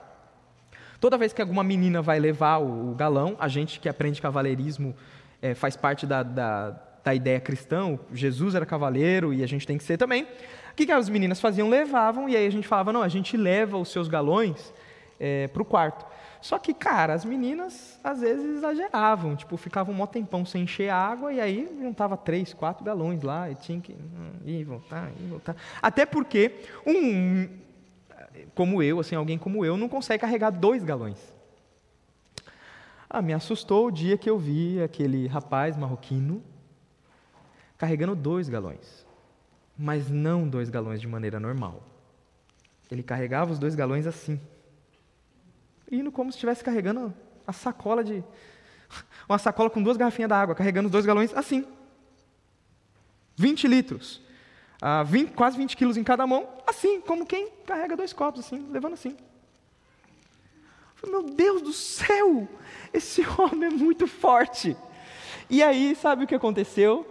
Toda 0.99 1.17
vez 1.17 1.33
que 1.33 1.41
alguma 1.41 1.63
menina 1.63 2.01
vai 2.03 2.19
levar 2.19 2.59
o, 2.59 2.93
o 2.93 2.95
galão, 2.95 3.37
a 3.39 3.49
gente 3.49 3.79
que 3.79 3.89
aprende 3.89 4.21
cavaleirismo 4.21 4.97
é, 5.41 5.55
faz 5.55 5.77
parte 5.77 6.07
da, 6.07 6.23
da 6.23 6.81
da 7.03 7.15
ideia 7.15 7.41
cristã, 7.41 7.99
Jesus 8.13 8.55
era 8.55 8.67
cavaleiro 8.67 9.33
e 9.33 9.43
a 9.43 9.47
gente 9.47 9.67
tem 9.67 9.79
que 9.79 9.85
ser 9.85 9.97
também. 9.97 10.25
O 10.25 10.75
que, 10.77 10.87
que 10.87 10.93
as 10.93 11.09
meninas 11.09 11.41
faziam? 11.41 11.69
Levavam, 11.69 12.29
e 12.29 12.37
aí 12.37 12.47
a 12.47 12.51
gente 12.51 12.69
falava, 12.69 12.93
não, 12.93 13.03
a 13.03 13.09
gente 13.09 13.37
leva 13.37 13.77
os 13.77 13.91
seus 13.91 14.09
galões 14.09 14.73
é, 15.19 15.49
para 15.49 15.63
o 15.63 15.65
quarto. 15.65 16.07
Só 16.41 16.59
que, 16.59 16.73
cara, 16.73 17.13
as 17.13 17.25
meninas 17.25 18.01
às 18.03 18.21
vezes 18.21 18.57
exageravam, 18.57 19.37
tipo, 19.37 19.57
ficavam 19.57 19.95
um 19.95 19.97
mó 19.97 20.07
tempão 20.07 20.45
sem 20.45 20.63
encher 20.63 20.89
água 20.89 21.33
e 21.33 21.41
aí 21.41 21.69
juntava 21.81 22.17
três, 22.17 22.55
quatro 22.55 22.83
galões 22.83 23.23
lá 23.23 23.51
e 23.51 23.55
tinha 23.55 23.81
que 23.81 23.93
hum, 23.93 24.33
ir 24.45 24.65
voltar, 24.65 25.11
ir 25.21 25.27
voltar. 25.29 25.55
Até 25.83 26.07
porque 26.07 26.65
um, 26.87 27.47
como 28.55 28.83
eu, 28.83 29.01
assim, 29.01 29.15
alguém 29.15 29.37
como 29.37 29.65
eu, 29.65 29.77
não 29.77 29.89
consegue 29.89 30.23
carregar 30.23 30.51
dois 30.51 30.83
galões. 30.83 31.19
Ah, 33.09 33.21
me 33.21 33.35
assustou 33.35 33.89
o 33.89 33.91
dia 33.91 34.17
que 34.17 34.31
eu 34.31 34.39
vi 34.39 34.81
aquele 34.83 35.27
rapaz 35.27 35.77
marroquino 35.77 36.43
carregando 37.77 38.15
dois 38.15 38.49
galões, 38.49 39.07
mas 39.77 40.09
não 40.09 40.49
dois 40.49 40.71
galões 40.71 41.01
de 41.01 41.09
maneira 41.09 41.41
normal. 41.41 41.83
Ele 42.91 43.03
carregava 43.03 43.53
os 43.53 43.59
dois 43.59 43.75
galões 43.75 44.07
assim, 44.07 44.41
indo 45.91 46.13
como 46.13 46.31
se 46.31 46.37
estivesse 46.37 46.63
carregando 46.63 47.15
a 47.47 47.53
sacola 47.53 48.05
de. 48.05 48.23
Uma 49.29 49.39
sacola 49.39 49.71
com 49.71 49.83
duas 49.83 49.97
garrafinhas 49.97 50.29
d'água, 50.29 50.55
carregando 50.55 50.87
os 50.87 50.93
dois 50.93 51.07
galões 51.07 51.35
assim. 51.35 51.65
20 53.37 53.69
litros. 53.69 54.21
Ah, 54.81 55.03
20, 55.03 55.33
quase 55.33 55.57
20 55.59 55.77
quilos 55.77 55.97
em 55.97 56.05
cada 56.05 56.27
mão, 56.27 56.49
assim, 56.67 57.01
como 57.03 57.27
quem 57.27 57.51
carrega 57.67 57.97
dois 57.97 58.13
copos, 58.13 58.41
assim, 58.41 58.67
levando 58.71 58.95
assim. 58.95 59.15
Meu 61.07 61.23
Deus 61.23 61.63
do 61.63 61.73
céu, 61.73 62.49
esse 62.93 63.23
homem 63.39 63.69
é 63.69 63.71
muito 63.71 64.07
forte. 64.07 64.77
E 65.49 65.63
aí, 65.63 65.95
sabe 65.95 66.25
o 66.25 66.27
que 66.27 66.35
aconteceu? 66.35 67.07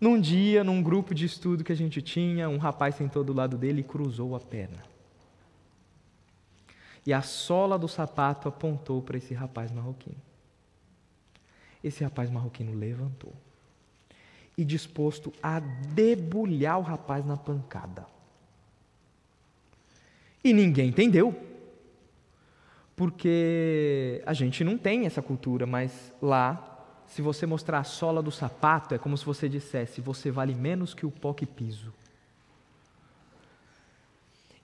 Num 0.00 0.20
dia, 0.20 0.62
num 0.62 0.82
grupo 0.82 1.14
de 1.14 1.24
estudo 1.24 1.64
que 1.64 1.72
a 1.72 1.76
gente 1.76 2.00
tinha, 2.02 2.48
um 2.48 2.58
rapaz 2.58 2.94
sentou 2.94 3.24
do 3.24 3.32
lado 3.32 3.56
dele 3.56 3.80
e 3.80 3.84
cruzou 3.84 4.34
a 4.36 4.40
perna. 4.40 4.95
E 7.06 7.12
a 7.12 7.22
sola 7.22 7.78
do 7.78 7.86
sapato 7.86 8.48
apontou 8.48 9.00
para 9.00 9.16
esse 9.16 9.32
rapaz 9.32 9.70
marroquino. 9.70 10.20
Esse 11.82 12.02
rapaz 12.02 12.28
marroquino 12.28 12.74
levantou 12.74 13.32
e 14.58 14.64
disposto 14.64 15.32
a 15.42 15.60
debulhar 15.60 16.78
o 16.78 16.82
rapaz 16.82 17.24
na 17.24 17.36
pancada. 17.36 18.06
E 20.42 20.52
ninguém 20.52 20.88
entendeu. 20.88 21.34
Porque 22.96 24.22
a 24.24 24.32
gente 24.32 24.64
não 24.64 24.78
tem 24.78 25.04
essa 25.04 25.20
cultura, 25.20 25.66
mas 25.66 26.12
lá 26.20 26.76
se 27.06 27.22
você 27.22 27.46
mostrar 27.46 27.78
a 27.78 27.84
sola 27.84 28.22
do 28.22 28.32
sapato, 28.32 28.94
é 28.94 28.98
como 28.98 29.16
se 29.16 29.24
você 29.24 29.48
dissesse: 29.48 30.00
você 30.00 30.30
vale 30.30 30.54
menos 30.54 30.94
que 30.94 31.06
o 31.06 31.10
pó 31.10 31.32
que 31.32 31.46
piso. 31.46 31.92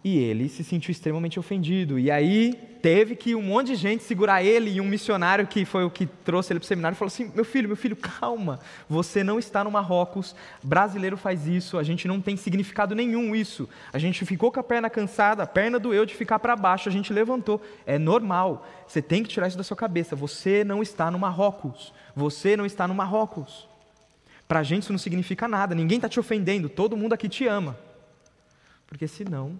E 0.04 0.18
ele 0.18 0.48
se 0.48 0.64
sentiu 0.64 0.90
extremamente 0.90 1.38
ofendido. 1.38 1.96
E 1.96 2.10
aí 2.10 2.54
teve 2.82 3.14
que 3.14 3.36
um 3.36 3.42
monte 3.42 3.68
de 3.68 3.76
gente 3.76 4.02
segurar 4.02 4.42
ele 4.42 4.68
e 4.68 4.80
um 4.80 4.84
missionário 4.84 5.46
que 5.46 5.64
foi 5.64 5.84
o 5.84 5.90
que 5.90 6.06
trouxe 6.06 6.52
ele 6.52 6.58
para 6.58 6.64
o 6.64 6.68
seminário 6.68 6.98
falou 6.98 7.06
assim: 7.06 7.30
Meu 7.32 7.44
filho, 7.44 7.68
meu 7.68 7.76
filho, 7.76 7.94
calma. 7.94 8.58
Você 8.88 9.22
não 9.22 9.38
está 9.38 9.62
no 9.62 9.70
Marrocos. 9.70 10.34
Brasileiro 10.60 11.16
faz 11.16 11.46
isso. 11.46 11.78
A 11.78 11.84
gente 11.84 12.08
não 12.08 12.20
tem 12.20 12.36
significado 12.36 12.96
nenhum 12.96 13.34
isso. 13.36 13.68
A 13.92 13.98
gente 13.98 14.26
ficou 14.26 14.50
com 14.50 14.58
a 14.58 14.64
perna 14.64 14.90
cansada, 14.90 15.44
a 15.44 15.46
perna 15.46 15.78
doeu 15.78 16.04
de 16.04 16.16
ficar 16.16 16.40
para 16.40 16.56
baixo. 16.56 16.88
A 16.88 16.92
gente 16.92 17.12
levantou. 17.12 17.62
É 17.86 17.96
normal. 17.96 18.66
Você 18.88 19.00
tem 19.00 19.22
que 19.22 19.28
tirar 19.28 19.46
isso 19.46 19.56
da 19.56 19.62
sua 19.62 19.76
cabeça. 19.76 20.16
Você 20.16 20.64
não 20.64 20.82
está 20.82 21.12
no 21.12 21.18
Marrocos. 21.18 21.94
Você 22.16 22.56
não 22.56 22.66
está 22.66 22.88
no 22.88 22.94
Marrocos. 22.94 23.68
Para 24.48 24.58
a 24.58 24.62
gente 24.64 24.82
isso 24.82 24.92
não 24.92 24.98
significa 24.98 25.46
nada. 25.46 25.76
Ninguém 25.76 25.98
está 25.98 26.08
te 26.08 26.18
ofendendo. 26.18 26.68
Todo 26.68 26.96
mundo 26.96 27.12
aqui 27.12 27.28
te 27.28 27.46
ama. 27.46 27.78
Porque 28.88 29.06
senão 29.06 29.58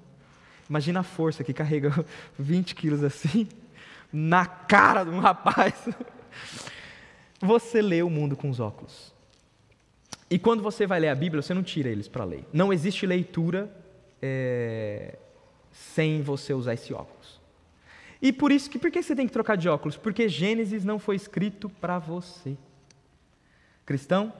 Imagina 0.68 1.00
a 1.00 1.02
força 1.02 1.44
que 1.44 1.52
carrega 1.52 1.92
20 2.38 2.74
quilos 2.74 3.02
assim, 3.04 3.48
na 4.12 4.46
cara 4.46 5.04
de 5.04 5.10
um 5.10 5.18
rapaz. 5.18 5.88
Você 7.40 7.82
lê 7.82 8.02
o 8.02 8.10
mundo 8.10 8.36
com 8.36 8.48
os 8.48 8.60
óculos. 8.60 9.12
E 10.30 10.38
quando 10.38 10.62
você 10.62 10.86
vai 10.86 10.98
ler 10.98 11.08
a 11.08 11.14
Bíblia, 11.14 11.42
você 11.42 11.52
não 11.52 11.62
tira 11.62 11.90
eles 11.90 12.08
para 12.08 12.24
ler. 12.24 12.42
Não 12.54 12.72
existe 12.72 13.04
leitura 13.04 13.70
é, 14.22 15.18
sem 15.70 16.22
você 16.22 16.54
usar 16.54 16.72
esse 16.72 16.94
óculos. 16.94 17.38
E 18.22 18.32
por 18.32 18.52
isso 18.52 18.70
que, 18.70 18.78
por 18.78 18.90
que 18.90 19.02
você 19.02 19.16
tem 19.16 19.26
que 19.26 19.32
trocar 19.32 19.56
de 19.56 19.68
óculos? 19.68 19.96
Porque 19.96 20.28
Gênesis 20.28 20.84
não 20.84 20.98
foi 20.98 21.16
escrito 21.16 21.68
para 21.68 21.98
você. 21.98 22.56
Cristão 23.84 24.32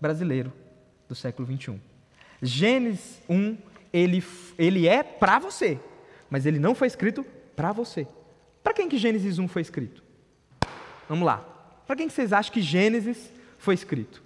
brasileiro 0.00 0.52
do 1.08 1.14
século 1.14 1.46
21. 1.46 1.78
Gênesis 2.42 3.20
1 3.28 3.56
ele, 3.92 4.24
ele 4.58 4.86
é 4.86 5.02
para 5.02 5.38
você, 5.38 5.78
mas 6.28 6.46
ele 6.46 6.58
não 6.58 6.74
foi 6.74 6.86
escrito 6.86 7.24
para 7.56 7.72
você. 7.72 8.06
Para 8.62 8.74
quem 8.74 8.88
que 8.88 8.98
Gênesis 8.98 9.38
1 9.38 9.48
foi 9.48 9.62
escrito? 9.62 10.02
Vamos 11.08 11.26
lá. 11.26 11.38
Para 11.86 11.96
quem 11.96 12.06
que 12.06 12.12
vocês 12.12 12.32
acham 12.32 12.52
que 12.52 12.60
Gênesis 12.60 13.32
foi 13.56 13.74
escrito? 13.74 14.22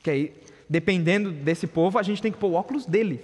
Que 0.00 0.10
aí, 0.10 0.34
dependendo 0.68 1.30
desse 1.30 1.66
povo, 1.66 1.98
a 1.98 2.02
gente 2.02 2.20
tem 2.20 2.32
que 2.32 2.38
pôr 2.38 2.48
o 2.48 2.54
óculos 2.54 2.86
deles, 2.86 3.20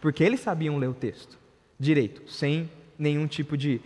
porque 0.00 0.22
eles 0.22 0.40
sabiam 0.40 0.78
ler 0.78 0.88
o 0.88 0.94
texto 0.94 1.38
direito, 1.78 2.30
sem 2.30 2.70
nenhum 2.96 3.26
tipo 3.26 3.56
de 3.56 3.80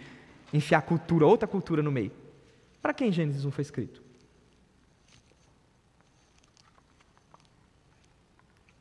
enfiar 0.52 0.82
cultura, 0.82 1.26
outra 1.26 1.48
cultura 1.48 1.82
no 1.82 1.90
meio. 1.90 2.12
Para 2.82 2.92
quem 2.92 3.10
Gênesis 3.10 3.44
1 3.44 3.50
foi 3.50 3.62
escrito? 3.62 4.05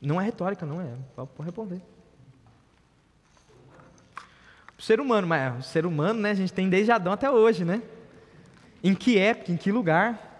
Não 0.05 0.21
é 0.21 0.23
retórica, 0.23 0.65
não 0.65 0.79
é. 0.79 0.93
Pode 1.15 1.29
responder. 1.43 1.81
O 4.77 4.81
ser 4.81 4.99
humano, 4.99 5.25
mas 5.25 5.65
o 5.65 5.67
ser 5.67 5.85
humano, 5.85 6.19
né, 6.19 6.31
a 6.31 6.35
gente 6.35 6.53
tem 6.53 6.69
desde 6.69 6.91
Adão 6.91 7.11
até 7.11 7.29
hoje, 7.31 7.65
né? 7.65 7.81
Em 8.83 8.93
que 8.93 9.17
época, 9.17 9.51
em 9.51 9.57
que 9.57 9.71
lugar? 9.71 10.33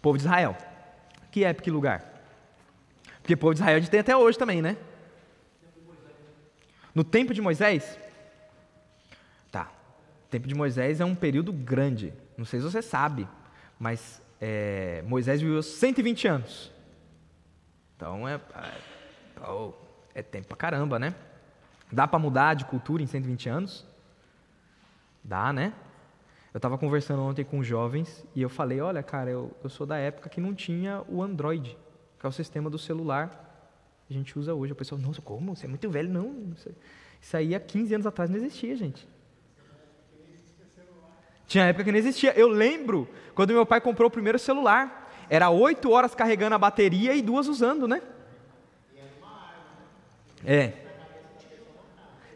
povo 0.00 0.18
de 0.18 0.24
Israel. 0.24 0.54
Que 1.32 1.44
época, 1.44 1.64
que 1.64 1.70
lugar? 1.70 2.04
Porque 3.22 3.32
o 3.32 3.38
povo 3.38 3.54
de 3.54 3.60
Israel 3.60 3.78
a 3.78 3.80
gente 3.80 3.90
tem 3.90 4.00
até 4.00 4.14
hoje 4.14 4.38
também, 4.38 4.60
né? 4.60 4.76
No 6.94 7.02
tempo 7.02 7.32
de 7.32 7.40
Moisés? 7.40 7.98
Tá. 9.50 9.72
O 10.26 10.28
tempo 10.28 10.46
de 10.46 10.54
Moisés 10.54 11.00
é 11.00 11.04
um 11.06 11.14
período 11.14 11.54
grande. 11.54 12.12
Não 12.36 12.44
sei 12.44 12.60
se 12.60 12.64
você 12.70 12.82
sabe, 12.82 13.28
mas 13.78 14.22
é, 14.40 15.02
Moisés 15.06 15.40
viveu 15.40 15.62
120 15.62 16.28
anos. 16.28 16.72
Então 17.96 18.28
é, 18.28 18.34
é, 18.34 19.70
é 20.16 20.22
tempo 20.22 20.48
pra 20.48 20.56
caramba, 20.56 20.98
né? 20.98 21.14
Dá 21.90 22.08
para 22.08 22.18
mudar 22.18 22.54
de 22.54 22.64
cultura 22.64 23.02
em 23.02 23.06
120 23.06 23.48
anos? 23.48 23.86
Dá, 25.22 25.52
né? 25.52 25.72
Eu 26.52 26.58
estava 26.58 26.78
conversando 26.78 27.22
ontem 27.22 27.44
com 27.44 27.62
jovens 27.62 28.24
e 28.34 28.42
eu 28.42 28.48
falei: 28.48 28.80
olha, 28.80 29.02
cara, 29.02 29.30
eu, 29.30 29.50
eu 29.62 29.70
sou 29.70 29.86
da 29.86 29.96
época 29.96 30.28
que 30.28 30.40
não 30.40 30.54
tinha 30.54 31.02
o 31.08 31.22
Android, 31.22 31.76
que 32.18 32.26
é 32.26 32.28
o 32.28 32.32
sistema 32.32 32.68
do 32.68 32.78
celular 32.78 33.40
que 34.06 34.14
a 34.14 34.16
gente 34.16 34.38
usa 34.38 34.54
hoje. 34.54 34.72
O 34.72 34.76
pessoal, 34.76 35.00
nossa, 35.00 35.22
como? 35.22 35.56
Você 35.56 35.66
é 35.66 35.68
muito 35.68 35.88
velho. 35.90 36.10
Não, 36.10 36.52
isso 37.20 37.36
aí 37.36 37.54
há 37.54 37.60
15 37.60 37.94
anos 37.94 38.06
atrás 38.06 38.30
não 38.30 38.36
existia, 38.36 38.76
gente. 38.76 39.08
Tinha 41.46 41.64
época 41.64 41.84
que 41.84 41.92
não 41.92 41.98
existia. 41.98 42.32
Eu 42.36 42.48
lembro 42.48 43.08
quando 43.34 43.52
meu 43.52 43.66
pai 43.66 43.80
comprou 43.80 44.08
o 44.08 44.10
primeiro 44.10 44.38
celular. 44.38 45.10
Era 45.28 45.50
oito 45.50 45.90
horas 45.90 46.14
carregando 46.14 46.54
a 46.54 46.58
bateria 46.58 47.14
e 47.14 47.22
duas 47.22 47.48
usando, 47.48 47.88
né? 47.88 48.02
É. 50.44 50.72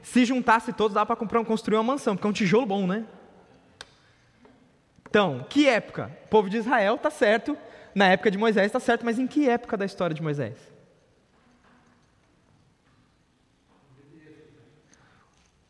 Se 0.02 0.24
juntasse 0.24 0.72
todos, 0.72 0.94
dava 0.94 1.06
para 1.06 1.16
comprar, 1.16 1.44
construir 1.44 1.76
uma 1.76 1.82
mansão, 1.82 2.16
porque 2.16 2.26
é 2.26 2.30
um 2.30 2.32
tijolo 2.32 2.64
bom, 2.64 2.86
né? 2.86 3.04
Então, 5.08 5.44
que 5.48 5.66
época? 5.66 6.10
O 6.24 6.28
povo 6.28 6.48
de 6.48 6.56
Israel 6.56 6.94
está 6.94 7.10
certo, 7.10 7.56
na 7.94 8.08
época 8.08 8.30
de 8.30 8.38
Moisés 8.38 8.66
está 8.66 8.80
certo, 8.80 9.04
mas 9.04 9.18
em 9.18 9.26
que 9.26 9.48
época 9.48 9.76
da 9.76 9.84
história 9.84 10.14
de 10.14 10.22
Moisés? 10.22 10.54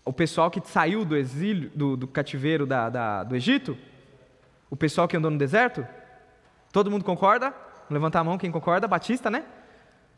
O 0.09 0.13
pessoal 0.13 0.51
que 0.51 0.67
saiu 0.67 1.05
do 1.05 1.15
exílio, 1.15 1.71
do, 1.75 1.95
do 1.95 2.09
cativeiro 2.09 2.65
da, 2.65 2.89
da, 2.89 3.25
do 3.25 3.37
Egito? 3.37 3.77
O 4.71 4.77
pessoal 4.77 5.07
que 5.07 5.15
andou 5.15 5.31
no 5.31 5.37
deserto? 5.37 5.87
Todo 6.73 6.91
mundo 6.91 7.05
concorda? 7.05 7.53
Levantar 7.91 8.21
a 8.21 8.25
mão, 8.25 8.39
quem 8.39 8.51
concorda? 8.51 8.89
Batista, 8.89 9.31
né? 9.31 9.45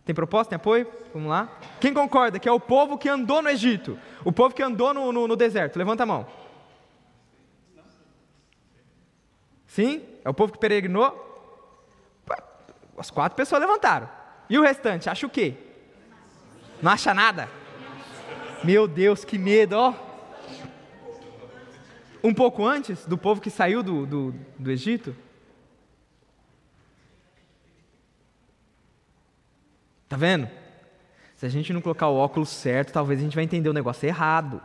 Tem 0.05 0.15
proposta, 0.15 0.51
tem 0.51 0.57
apoio? 0.57 0.87
Vamos 1.13 1.29
lá. 1.29 1.49
Quem 1.81 1.93
concorda 1.93 2.39
que 2.39 2.49
é 2.49 2.53
o 2.53 2.61
povo 2.61 2.97
que 2.97 3.09
andou 3.09 3.43
no 3.43 3.49
Egito? 3.49 3.99
O 4.25 4.31
povo 4.31 4.55
que 4.55 4.63
andou 4.63 4.95
no, 4.95 5.11
no, 5.11 5.27
no 5.27 5.35
deserto? 5.35 5.77
Levanta 5.77 6.05
a 6.05 6.07
mão. 6.07 6.25
Sim? 9.67 10.05
É 10.25 10.31
o 10.31 10.35
povo 10.35 10.53
que 10.53 10.59
peregrinou? 10.59 11.27
As 12.97 13.11
quatro 13.11 13.35
pessoas 13.35 13.61
levantaram. 13.61 14.09
E 14.49 14.57
o 14.57 14.63
restante, 14.63 15.11
acha 15.11 15.27
o 15.27 15.31
quê? 15.31 15.57
Não 16.81 16.93
acha 16.93 17.13
nada? 17.13 17.49
Meu 18.63 18.87
Deus, 18.87 19.25
que 19.25 19.39
medo, 19.39 19.73
ó. 19.73 19.95
Um 22.23 22.35
pouco 22.35 22.67
antes 22.67 23.07
do 23.07 23.17
povo 23.17 23.41
que 23.41 23.49
saiu 23.49 23.83
do, 23.83 24.05
do, 24.05 24.35
do 24.59 24.71
Egito. 24.71 25.17
Tá 30.07 30.17
vendo? 30.17 30.47
Se 31.37 31.47
a 31.47 31.49
gente 31.49 31.73
não 31.73 31.81
colocar 31.81 32.09
o 32.09 32.17
óculos 32.17 32.51
certo, 32.51 32.93
talvez 32.93 33.19
a 33.19 33.23
gente 33.23 33.35
vai 33.35 33.45
entender 33.45 33.71
o 33.71 33.73
negócio 33.73 34.07
errado. 34.07 34.61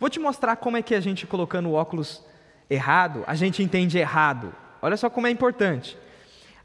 Vou 0.00 0.08
te 0.08 0.18
mostrar 0.18 0.56
como 0.56 0.78
é 0.78 0.82
que 0.82 0.94
a 0.94 1.00
gente 1.00 1.26
colocando 1.26 1.68
o 1.68 1.74
óculos 1.74 2.24
errado, 2.70 3.24
a 3.26 3.34
gente 3.34 3.62
entende 3.62 3.98
errado. 3.98 4.54
Olha 4.80 4.96
só 4.96 5.10
como 5.10 5.26
é 5.26 5.30
importante. 5.30 5.98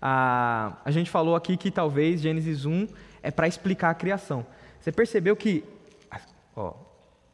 Ah, 0.01 0.77
a 0.85 0.91
gente 0.91 1.09
falou 1.09 1.35
aqui 1.35 1.57
que 1.57 1.71
talvez 1.71 2.21
Gênesis 2.21 2.65
1 2.65 2.87
é 3.23 3.31
para 3.31 3.47
explicar 3.47 3.89
a 3.89 3.95
criação. 3.95 4.45
Você 4.79 4.91
percebeu 4.91 5.35
que. 5.35 5.63
Ó, 6.55 6.73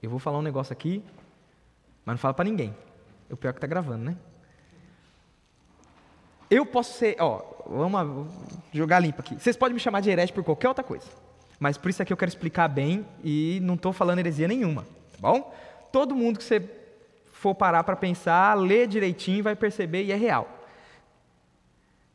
eu 0.02 0.10
vou 0.10 0.19
falar 0.19 0.38
um 0.38 0.43
negócio 0.43 0.71
aqui, 0.71 1.04
mas 2.06 2.13
não 2.13 2.19
fala 2.19 2.34
para 2.34 2.45
ninguém. 2.45 2.73
É 3.30 3.34
o 3.34 3.38
pior 3.38 3.52
que 3.52 3.58
está 3.58 3.67
gravando, 3.67 4.06
né? 4.06 4.15
Eu 6.49 6.65
posso 6.65 6.93
ser. 6.93 7.17
Ó, 7.19 7.41
vamos 7.65 8.32
jogar 8.71 8.99
limpo 8.99 9.19
aqui. 9.19 9.36
Vocês 9.36 9.58
podem 9.58 9.73
me 9.73 9.80
chamar 9.80 10.02
de 10.02 10.12
herege 10.12 10.32
por 10.32 10.43
qualquer 10.43 10.67
outra 10.67 10.84
coisa. 10.84 11.08
Mas 11.60 11.78
por 11.78 11.89
isso 11.89 12.02
aqui 12.02 12.13
eu 12.13 12.17
quero 12.17 12.30
explicar 12.30 12.67
bem 12.67 13.06
e 13.23 13.60
não 13.63 13.73
estou 13.73 13.91
falando 13.91 14.19
heresia 14.19 14.47
nenhuma. 14.47 14.84
Tá 14.84 15.17
bom? 15.19 15.54
Todo 15.91 16.15
mundo 16.15 16.38
que 16.38 16.43
você 16.43 16.63
for 17.34 17.56
parar 17.56 17.84
para 17.84 17.95
pensar, 17.95 18.54
ler 18.54 18.88
direitinho, 18.88 19.43
vai 19.43 19.56
perceber 19.56 20.04
e 20.04 20.12
é 20.12 20.15
real. 20.15 20.48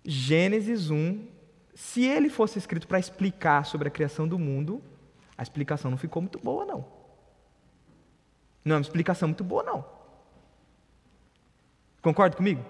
Gênesis 0.04 0.90
1 0.90 1.33
se 1.74 2.04
ele 2.04 2.30
fosse 2.30 2.58
escrito 2.58 2.86
para 2.86 2.98
explicar 2.98 3.66
sobre 3.66 3.88
a 3.88 3.90
criação 3.90 4.28
do 4.28 4.38
mundo, 4.38 4.82
a 5.36 5.42
explicação 5.42 5.90
não 5.90 5.98
ficou 5.98 6.22
muito 6.22 6.38
boa, 6.38 6.64
não. 6.64 6.84
Não 8.64 8.76
é 8.76 8.78
uma 8.78 8.82
explicação 8.82 9.28
muito 9.28 9.42
boa, 9.42 9.62
não. 9.62 9.84
Concorda 12.00 12.36
comigo? 12.36 12.64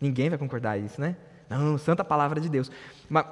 Ninguém 0.00 0.30
vai 0.30 0.38
concordar 0.38 0.78
isso, 0.78 1.00
né? 1.00 1.16
Não, 1.48 1.76
santa 1.76 2.02
palavra 2.02 2.40
de 2.40 2.48
Deus. 2.48 2.70
Mas 3.08 3.26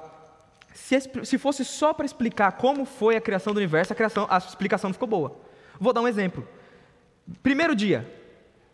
se, 0.73 0.99
se 1.25 1.37
fosse 1.37 1.65
só 1.65 1.93
para 1.93 2.05
explicar 2.05 2.51
como 2.53 2.85
foi 2.85 3.15
a 3.15 3.21
criação 3.21 3.53
do 3.53 3.57
universo, 3.57 3.91
a, 3.93 3.95
criação, 3.95 4.27
a 4.29 4.37
explicação 4.37 4.89
não 4.89 4.93
ficou 4.93 5.07
boa. 5.07 5.35
Vou 5.79 5.91
dar 5.91 6.01
um 6.01 6.07
exemplo. 6.07 6.47
Primeiro 7.41 7.75
dia, 7.75 8.07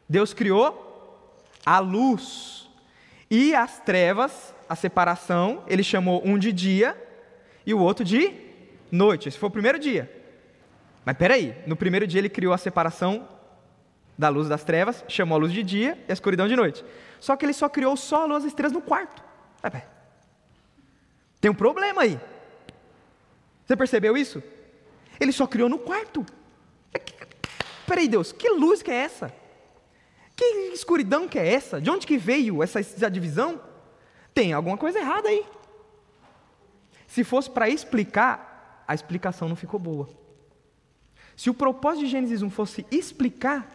Deus 0.08 0.34
criou 0.34 1.42
a 1.66 1.80
luz 1.80 2.70
e 3.30 3.56
as 3.56 3.80
trevas 3.80 4.54
a 4.70 4.76
separação, 4.76 5.64
ele 5.68 5.84
chamou 5.84 6.22
um 6.26 6.38
de 6.38 6.52
dia 6.52 6.96
e 7.66 7.74
o 7.74 7.80
outro 7.80 8.04
de 8.04 8.34
noite. 8.92 9.28
Esse 9.28 9.38
foi 9.38 9.50
o 9.50 9.52
primeiro 9.52 9.80
dia. 9.80 10.12
Mas 11.06 11.18
peraí, 11.18 11.56
no 11.66 11.76
primeiro 11.76 12.06
dia 12.06 12.20
ele 12.20 12.30
criou 12.30 12.54
a 12.54 12.58
separação 12.58 13.28
da 14.18 14.30
luz 14.30 14.50
das 14.50 14.64
trevas, 14.64 15.06
chamou 15.08 15.36
a 15.38 15.40
luz 15.40 15.54
de 15.54 15.64
dia 15.64 15.98
e 16.08 16.12
a 16.12 16.14
escuridão 16.14 16.48
de 16.48 16.56
noite. 16.56 16.84
Só 17.20 17.36
que 17.36 17.46
ele 17.46 17.54
só 17.54 17.70
criou 17.70 17.96
só 17.96 18.24
a 18.24 18.26
luz 18.26 18.44
das 18.44 18.52
estrelas 18.52 18.74
no 18.74 18.82
quarto. 18.82 19.24
Tem 21.40 21.52
um 21.52 21.56
problema 21.56 22.02
aí. 22.02 22.20
Você 23.66 23.76
percebeu 23.76 24.18
isso? 24.18 24.42
Ele 25.20 25.32
só 25.32 25.46
criou 25.46 25.70
no 25.70 25.78
quarto. 25.78 26.26
Peraí, 27.86 28.08
Deus, 28.08 28.32
que 28.32 28.50
luz 28.50 28.82
que 28.82 28.92
é 28.92 28.96
essa? 28.96 29.34
Que 30.36 30.46
escuridão 30.74 31.28
que 31.28 31.40
é 31.40 31.54
essa? 31.54 31.80
De 31.80 31.90
onde 31.90 32.06
que 32.06 32.18
veio 32.18 32.62
essa 32.62 33.10
divisão? 33.10 33.62
Tem 34.38 34.54
alguma 34.54 34.78
coisa 34.78 35.00
errada 35.00 35.30
aí. 35.30 35.44
Se 37.08 37.24
fosse 37.24 37.50
para 37.50 37.68
explicar, 37.68 38.84
a 38.88 38.94
explicação 38.94 39.50
não 39.50 39.56
ficou 39.56 39.80
boa. 39.80 40.08
Se 41.36 41.50
o 41.50 41.56
propósito 41.56 42.06
de 42.06 42.12
Gênesis 42.12 42.44
1 42.44 42.50
fosse 42.52 42.86
explicar 42.92 43.68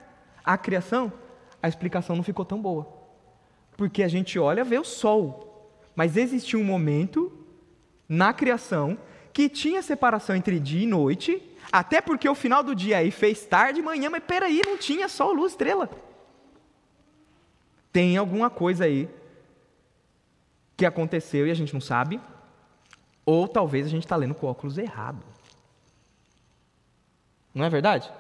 a 0.45 0.57
criação, 0.57 1.13
a 1.61 1.67
explicação 1.67 2.15
não 2.15 2.23
ficou 2.23 2.45
tão 2.45 2.63
boa. 2.63 2.87
Porque 3.77 4.05
a 4.05 4.09
gente 4.09 4.39
olha, 4.39 4.63
vê 4.63 4.79
o 4.79 4.85
sol. 4.85 5.69
Mas 5.97 6.17
existiu 6.17 6.61
um 6.61 6.65
momento 6.65 7.33
na 8.09 8.33
criação 8.33 8.97
que 9.33 9.49
tinha 9.49 9.83
separação 9.83 10.37
entre 10.37 10.61
dia 10.61 10.85
e 10.85 10.87
noite, 10.87 11.43
até 11.73 12.01
porque 12.01 12.29
o 12.29 12.37
final 12.37 12.63
do 12.63 12.73
dia 12.73 12.99
aí 12.99 13.11
fez 13.11 13.45
tarde 13.45 13.81
e 13.81 13.83
manhã, 13.83 14.09
mas 14.11 14.23
peraí, 14.23 14.63
não 14.65 14.79
tinha 14.79 15.09
sol, 15.09 15.33
luz, 15.33 15.55
estrela. 15.55 15.91
Tem 17.93 18.17
alguma 18.17 18.49
coisa 18.49 18.85
aí 18.85 19.09
que 20.83 20.87
aconteceu 20.87 21.47
e 21.47 21.51
a 21.51 21.55
gente 21.55 21.73
não 21.73 21.81
sabe, 21.81 22.21
ou 23.25 23.47
talvez 23.47 23.87
a 23.87 23.89
gente 23.89 24.03
está 24.03 24.17
lendo 24.17 24.35
com 24.35 24.49
óculos 24.49 24.79
errado. 24.79 25.25
Não 27.55 27.65
é 27.65 27.71
verdade? 27.71 28.11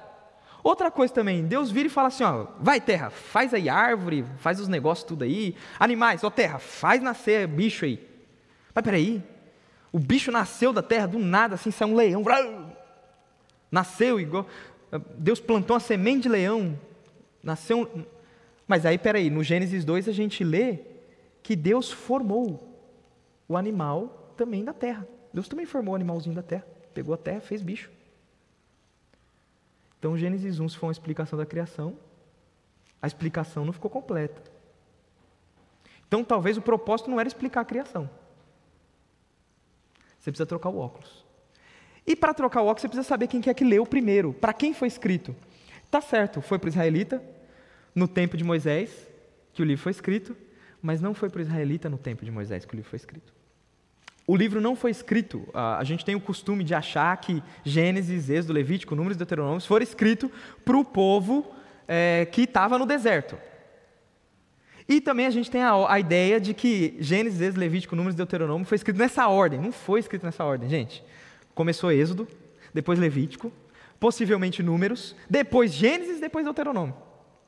Outra 0.62 0.88
coisa 0.88 1.12
também, 1.12 1.44
Deus 1.44 1.72
vira 1.72 1.88
e 1.88 1.90
fala 1.90 2.06
assim: 2.06 2.22
ó, 2.22 2.46
vai 2.60 2.80
terra, 2.80 3.10
faz 3.10 3.52
aí 3.52 3.68
árvore, 3.68 4.24
faz 4.38 4.60
os 4.60 4.68
negócios 4.68 5.04
tudo 5.04 5.24
aí. 5.24 5.56
Animais, 5.76 6.22
ó 6.22 6.30
terra, 6.30 6.60
faz 6.60 7.02
nascer 7.02 7.48
bicho 7.48 7.84
aí. 7.84 7.98
Mas 8.72 8.84
peraí, 8.84 9.20
o 9.90 9.98
bicho 9.98 10.30
nasceu 10.30 10.72
da 10.72 10.82
terra 10.82 11.06
do 11.06 11.18
nada, 11.18 11.56
assim, 11.56 11.72
saiu 11.72 11.90
um 11.90 11.96
leão. 11.96 12.22
Nasceu 13.72 14.20
igual. 14.20 14.46
Deus 15.18 15.40
plantou 15.40 15.74
uma 15.74 15.80
semente 15.80 16.22
de 16.22 16.28
leão. 16.28 16.78
Nasceu 17.42 17.80
um. 17.80 18.04
Mas 18.68 18.86
aí, 18.86 18.98
peraí, 18.98 19.30
no 19.30 19.42
Gênesis 19.42 19.84
2 19.84 20.08
a 20.08 20.12
gente 20.12 20.44
lê 20.44 20.91
que 21.42 21.56
Deus 21.56 21.90
formou 21.90 22.72
o 23.48 23.56
animal 23.56 24.32
também 24.36 24.64
da 24.64 24.72
terra. 24.72 25.06
Deus 25.32 25.48
também 25.48 25.66
formou 25.66 25.92
o 25.92 25.96
animalzinho 25.96 26.34
da 26.34 26.42
terra. 26.42 26.66
Pegou 26.94 27.14
a 27.14 27.18
terra, 27.18 27.40
fez 27.40 27.62
bicho. 27.62 27.90
Então, 29.98 30.16
Gênesis 30.16 30.58
1, 30.58 30.68
se 30.68 30.76
for 30.76 30.86
uma 30.86 30.92
explicação 30.92 31.38
da 31.38 31.46
criação, 31.46 31.96
a 33.00 33.06
explicação 33.06 33.64
não 33.64 33.72
ficou 33.72 33.90
completa. 33.90 34.42
Então, 36.06 36.22
talvez 36.24 36.56
o 36.56 36.62
propósito 36.62 37.10
não 37.10 37.18
era 37.18 37.28
explicar 37.28 37.60
a 37.60 37.64
criação. 37.64 38.08
Você 40.18 40.30
precisa 40.30 40.46
trocar 40.46 40.68
o 40.68 40.78
óculos. 40.78 41.24
E 42.06 42.14
para 42.14 42.34
trocar 42.34 42.62
o 42.62 42.66
óculos, 42.66 42.82
você 42.82 42.88
precisa 42.88 43.08
saber 43.08 43.28
quem 43.28 43.40
que 43.40 43.48
é 43.48 43.54
que 43.54 43.64
leu 43.64 43.86
primeiro. 43.86 44.32
Para 44.32 44.52
quem 44.52 44.74
foi 44.74 44.88
escrito? 44.88 45.34
Tá 45.90 46.00
certo, 46.00 46.40
foi 46.40 46.58
para 46.58 46.66
o 46.66 46.68
israelita, 46.68 47.22
no 47.94 48.08
tempo 48.08 48.36
de 48.36 48.44
Moisés, 48.44 49.08
que 49.52 49.62
o 49.62 49.64
livro 49.64 49.82
foi 49.82 49.92
escrito, 49.92 50.36
mas 50.82 51.00
não 51.00 51.14
foi 51.14 51.30
para 51.30 51.38
o 51.38 51.42
israelita 51.42 51.88
no 51.88 51.96
tempo 51.96 52.24
de 52.24 52.30
Moisés 52.30 52.64
que 52.64 52.74
o 52.74 52.76
livro 52.76 52.90
foi 52.90 52.96
escrito. 52.96 53.32
O 54.26 54.36
livro 54.36 54.60
não 54.60 54.76
foi 54.76 54.90
escrito, 54.90 55.48
a 55.52 55.82
gente 55.82 56.04
tem 56.04 56.14
o 56.14 56.20
costume 56.20 56.62
de 56.62 56.74
achar 56.74 57.16
que 57.16 57.42
Gênesis, 57.64 58.30
Êxodo, 58.30 58.52
Levítico, 58.52 58.94
Números 58.94 59.16
e 59.16 59.18
Deuteronômio 59.18 59.60
foram 59.60 59.82
escritos 59.82 60.30
para 60.64 60.76
o 60.76 60.84
povo 60.84 61.52
é, 61.88 62.26
que 62.30 62.42
estava 62.42 62.78
no 62.78 62.86
deserto. 62.86 63.36
E 64.88 65.00
também 65.00 65.26
a 65.26 65.30
gente 65.30 65.50
tem 65.50 65.62
a, 65.62 65.72
a, 65.92 65.98
ideia 65.98 66.40
de 66.40 66.54
que 66.54 66.96
Gênesis, 67.00 67.40
Êxodo, 67.40 67.60
Levítico, 67.60 67.96
Números 67.96 68.14
e 68.14 68.16
Deuteronômio 68.16 68.64
foi 68.64 68.76
escrito 68.76 68.98
nessa 68.98 69.26
ordem. 69.26 69.60
Não 69.60 69.72
foi 69.72 70.00
escrito 70.00 70.24
nessa 70.24 70.44
ordem, 70.44 70.68
gente. 70.68 71.02
Começou 71.54 71.90
Êxodo, 71.90 72.28
depois 72.72 72.98
Levítico, 72.98 73.52
possivelmente 73.98 74.62
Números, 74.62 75.16
depois 75.28 75.72
Gênesis, 75.72 76.20
depois 76.20 76.44
Deuteronômio. 76.44 76.94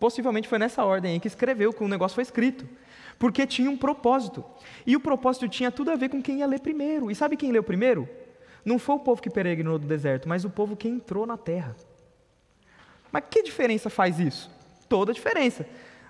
Possivelmente 0.01 0.49
foi 0.49 0.59
nessa 0.59 0.85
ordem 0.85 1.13
aí 1.13 1.21
que 1.21 1.29
escreveu, 1.29 1.73
que 1.73 1.85
o 1.85 1.89
negócio 1.89 2.17
foi 2.17 2.23
escrito 2.23 2.67
porque 3.19 3.47
tinha 3.47 3.71
um 3.71 3.77
propósito. 3.77 4.45
E 4.87 4.97
o 4.97 5.01
propósito 5.01 5.49
tinha 5.49 5.71
tudo 5.71 5.91
a 5.91 5.97
ver 5.97 6.09
com 6.09 6.23
quem 6.23 6.39
ia 6.39 6.47
ler 6.47 6.61
primeiro. 6.61 7.11
E 7.11 7.15
sabe 7.15 7.37
quem 7.37 7.53
leu 7.53 7.63
primeiro? 7.63 8.09
Não 8.65 8.79
foi 8.79 8.97
o 8.97 9.01
povo 9.01 9.21
que 9.21 9.31
peregrinou 9.31 9.79
do 9.79 9.87
deserto, 9.87 10.29
mas 10.29 10.45
o 10.45 10.51
povo 10.51 10.77
que 10.77 10.89
entrou 10.89 11.27
na 11.27 11.37
terra. 11.37 11.77
Mas 13.13 13.25
que 13.31 13.43
diferença 13.43 13.91
faz 13.91 14.19
isso? 14.19 14.51
Toda 14.89 15.13
a 15.13 15.15
diferença. 15.15 15.67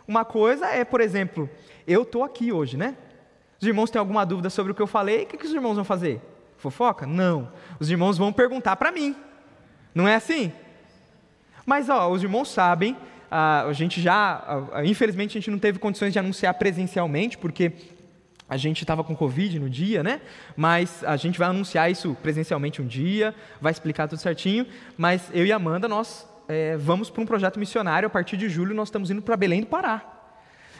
Uma 0.06 0.24
coisa 0.24 0.66
é, 0.66 0.84
por 0.84 1.00
exemplo, 1.00 1.48
eu 1.86 2.02
estou 2.02 2.22
aqui 2.22 2.52
hoje, 2.52 2.76
né? 2.76 2.96
Os 3.60 3.66
irmãos 3.66 3.90
têm 3.90 3.98
alguma 3.98 4.24
dúvida 4.24 4.50
sobre 4.50 4.72
o 4.72 4.74
que 4.74 4.82
eu 4.82 4.86
falei, 4.86 5.24
o 5.24 5.26
que, 5.26 5.36
que 5.36 5.46
os 5.46 5.52
irmãos 5.52 5.74
vão 5.74 5.84
fazer? 5.84 6.20
Fofoca? 6.58 7.06
Não. 7.06 7.50
Os 7.78 7.90
irmãos 7.90 8.18
vão 8.18 8.32
perguntar 8.32 8.76
para 8.76 8.92
mim. 8.92 9.16
Não 9.94 10.06
é 10.06 10.14
assim? 10.14 10.52
Mas, 11.64 11.88
ó, 11.88 12.10
os 12.10 12.22
irmãos 12.22 12.50
sabem 12.50 12.96
a 13.36 13.72
gente 13.72 14.00
já, 14.00 14.44
infelizmente, 14.84 15.36
a 15.36 15.40
gente 15.40 15.50
não 15.50 15.58
teve 15.58 15.80
condições 15.80 16.12
de 16.12 16.18
anunciar 16.20 16.54
presencialmente, 16.54 17.36
porque 17.36 17.72
a 18.48 18.56
gente 18.56 18.82
estava 18.82 19.02
com 19.02 19.16
Covid 19.16 19.58
no 19.58 19.68
dia, 19.68 20.04
né? 20.04 20.20
Mas 20.56 21.02
a 21.02 21.16
gente 21.16 21.36
vai 21.36 21.48
anunciar 21.48 21.90
isso 21.90 22.16
presencialmente 22.22 22.80
um 22.80 22.86
dia, 22.86 23.34
vai 23.60 23.72
explicar 23.72 24.06
tudo 24.06 24.20
certinho. 24.20 24.64
Mas 24.96 25.30
eu 25.34 25.44
e 25.44 25.50
Amanda, 25.50 25.88
nós 25.88 26.28
é, 26.46 26.76
vamos 26.76 27.10
para 27.10 27.22
um 27.22 27.26
projeto 27.26 27.58
missionário. 27.58 28.06
A 28.06 28.10
partir 28.10 28.36
de 28.36 28.48
julho, 28.48 28.72
nós 28.72 28.86
estamos 28.86 29.10
indo 29.10 29.20
para 29.20 29.36
Belém 29.36 29.62
do 29.62 29.66
Pará. 29.66 30.02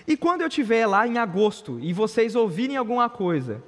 E 0.06 0.16
quando 0.16 0.42
eu 0.42 0.46
estiver 0.46 0.86
lá 0.86 1.08
em 1.08 1.18
agosto 1.18 1.80
e 1.80 1.92
vocês 1.92 2.36
ouvirem 2.36 2.76
alguma 2.76 3.10
coisa 3.10 3.64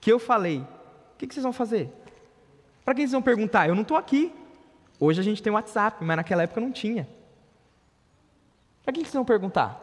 que 0.00 0.12
eu 0.12 0.20
falei, 0.20 0.58
o 0.58 1.18
que, 1.18 1.26
que 1.26 1.34
vocês 1.34 1.42
vão 1.42 1.52
fazer? 1.52 1.90
Para 2.84 2.94
quem 2.94 3.04
vocês 3.04 3.12
vão 3.12 3.22
perguntar? 3.22 3.68
Eu 3.68 3.74
não 3.74 3.82
estou 3.82 3.96
aqui. 3.96 4.32
Hoje 5.00 5.18
a 5.18 5.24
gente 5.24 5.42
tem 5.42 5.52
WhatsApp, 5.52 6.04
mas 6.04 6.16
naquela 6.16 6.44
época 6.44 6.60
não 6.60 6.70
tinha. 6.70 7.08
Para 8.90 8.94
quem 8.96 9.04
vocês 9.04 9.14
vão 9.14 9.24
perguntar? 9.24 9.80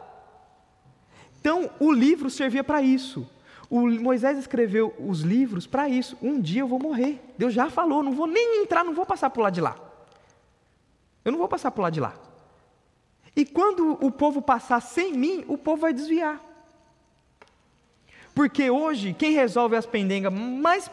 Então, 1.40 1.70
o 1.80 1.90
livro 1.90 2.28
servia 2.28 2.62
para 2.62 2.82
isso. 2.82 3.26
O 3.70 3.88
Moisés 3.88 4.36
escreveu 4.36 4.94
os 4.98 5.20
livros 5.22 5.66
para 5.66 5.88
isso. 5.88 6.14
Um 6.20 6.38
dia 6.38 6.60
eu 6.60 6.68
vou 6.68 6.78
morrer. 6.78 7.18
Deus 7.38 7.54
já 7.54 7.70
falou, 7.70 8.02
não 8.02 8.12
vou 8.12 8.26
nem 8.26 8.62
entrar, 8.62 8.84
não 8.84 8.92
vou 8.92 9.06
passar 9.06 9.30
por 9.30 9.40
lá 9.40 9.48
de 9.48 9.62
lá. 9.62 9.76
Eu 11.24 11.32
não 11.32 11.38
vou 11.38 11.48
passar 11.48 11.70
por 11.70 11.80
lá 11.80 11.88
de 11.88 12.00
lá. 12.00 12.12
E 13.34 13.46
quando 13.46 13.96
o 14.04 14.12
povo 14.12 14.42
passar 14.42 14.82
sem 14.82 15.14
mim, 15.14 15.42
o 15.48 15.56
povo 15.56 15.80
vai 15.80 15.94
desviar. 15.94 16.38
Porque 18.34 18.68
hoje, 18.68 19.14
quem 19.14 19.32
resolve 19.32 19.74
as 19.74 19.86
pendengas 19.86 20.34
mais 20.34 20.90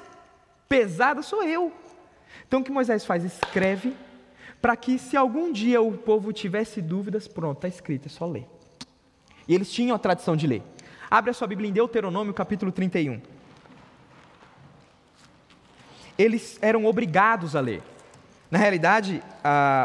pesadas 0.69 1.25
sou 1.25 1.43
eu. 1.43 1.69
Então 2.47 2.61
o 2.61 2.63
que 2.63 2.71
Moisés 2.71 3.03
faz? 3.03 3.25
Escreve 3.25 3.93
para 4.65 4.75
que 4.75 4.97
se 4.97 5.15
algum 5.15 5.51
dia 5.51 5.79
o 5.79 5.91
povo 5.91 6.33
tivesse 6.33 6.81
dúvidas, 6.81 7.27
pronto, 7.27 7.57
está 7.57 7.67
escrito, 7.67 8.07
é 8.07 8.09
só 8.09 8.25
ler. 8.25 8.47
E 9.47 9.53
eles 9.53 9.71
tinham 9.71 9.95
a 9.95 9.99
tradição 9.99 10.35
de 10.35 10.47
ler. 10.47 10.63
Abre 11.07 11.29
a 11.29 11.35
sua 11.35 11.45
Bíblia 11.45 11.69
em 11.69 11.71
Deuteronômio, 11.71 12.33
capítulo 12.33 12.71
31. 12.71 13.21
Eles 16.17 16.57
eram 16.63 16.87
obrigados 16.87 17.55
a 17.55 17.59
ler. 17.59 17.83
Na 18.49 18.57
realidade, 18.57 19.21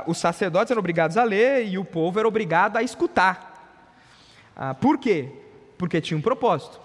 os 0.06 0.16
sacerdotes 0.16 0.70
eram 0.70 0.80
obrigados 0.80 1.18
a 1.18 1.24
ler 1.24 1.66
e 1.66 1.76
o 1.76 1.84
povo 1.84 2.18
era 2.18 2.26
obrigado 2.26 2.78
a 2.78 2.82
escutar. 2.82 3.76
Ah, 4.56 4.72
por 4.72 4.96
quê? 4.96 5.28
Porque 5.76 6.00
tinha 6.00 6.16
um 6.16 6.22
propósito. 6.22 6.80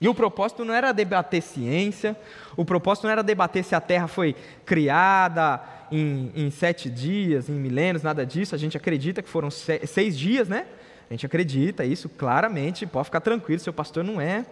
E 0.00 0.08
o 0.08 0.14
propósito 0.14 0.64
não 0.64 0.74
era 0.74 0.90
debater 0.92 1.42
ciência, 1.42 2.16
o 2.56 2.64
propósito 2.64 3.04
não 3.04 3.12
era 3.12 3.22
debater 3.22 3.62
se 3.62 3.74
a 3.74 3.80
terra 3.80 4.08
foi 4.08 4.34
criada, 4.64 5.62
em, 5.90 6.32
em, 6.34 6.50
sete 6.50 6.88
dias, 6.88 7.48
em 7.48 7.54
milênios, 7.54 8.02
nada 8.02 8.24
disso. 8.24 8.54
A 8.54 8.58
gente 8.58 8.76
acredita 8.76 9.22
que 9.22 9.28
foram 9.28 9.50
seis 9.50 10.18
dias, 10.18 10.48
né? 10.48 10.66
A 11.08 11.12
gente 11.14 11.26
acredita 11.26 11.84
isso 11.84 12.08
claramente. 12.08 12.86
Pode 12.86 13.06
ficar 13.06 13.20
tranquilo, 13.20 13.60
seu 13.60 13.72
pastor 13.72 14.04
não 14.04 14.20
é, 14.20 14.46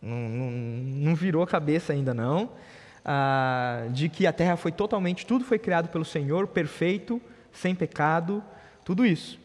não, 0.00 0.16
não, 0.16 0.50
não 0.50 1.14
virou 1.14 1.42
a 1.42 1.46
cabeça 1.46 1.92
ainda 1.92 2.14
não. 2.14 2.50
Ah, 3.04 3.86
de 3.90 4.08
que 4.08 4.26
a 4.26 4.32
terra 4.32 4.56
foi 4.56 4.72
totalmente, 4.72 5.26
tudo 5.26 5.44
foi 5.44 5.58
criado 5.58 5.88
pelo 5.88 6.04
Senhor, 6.04 6.46
perfeito, 6.46 7.20
sem 7.52 7.74
pecado, 7.74 8.42
tudo 8.82 9.04
isso. 9.04 9.38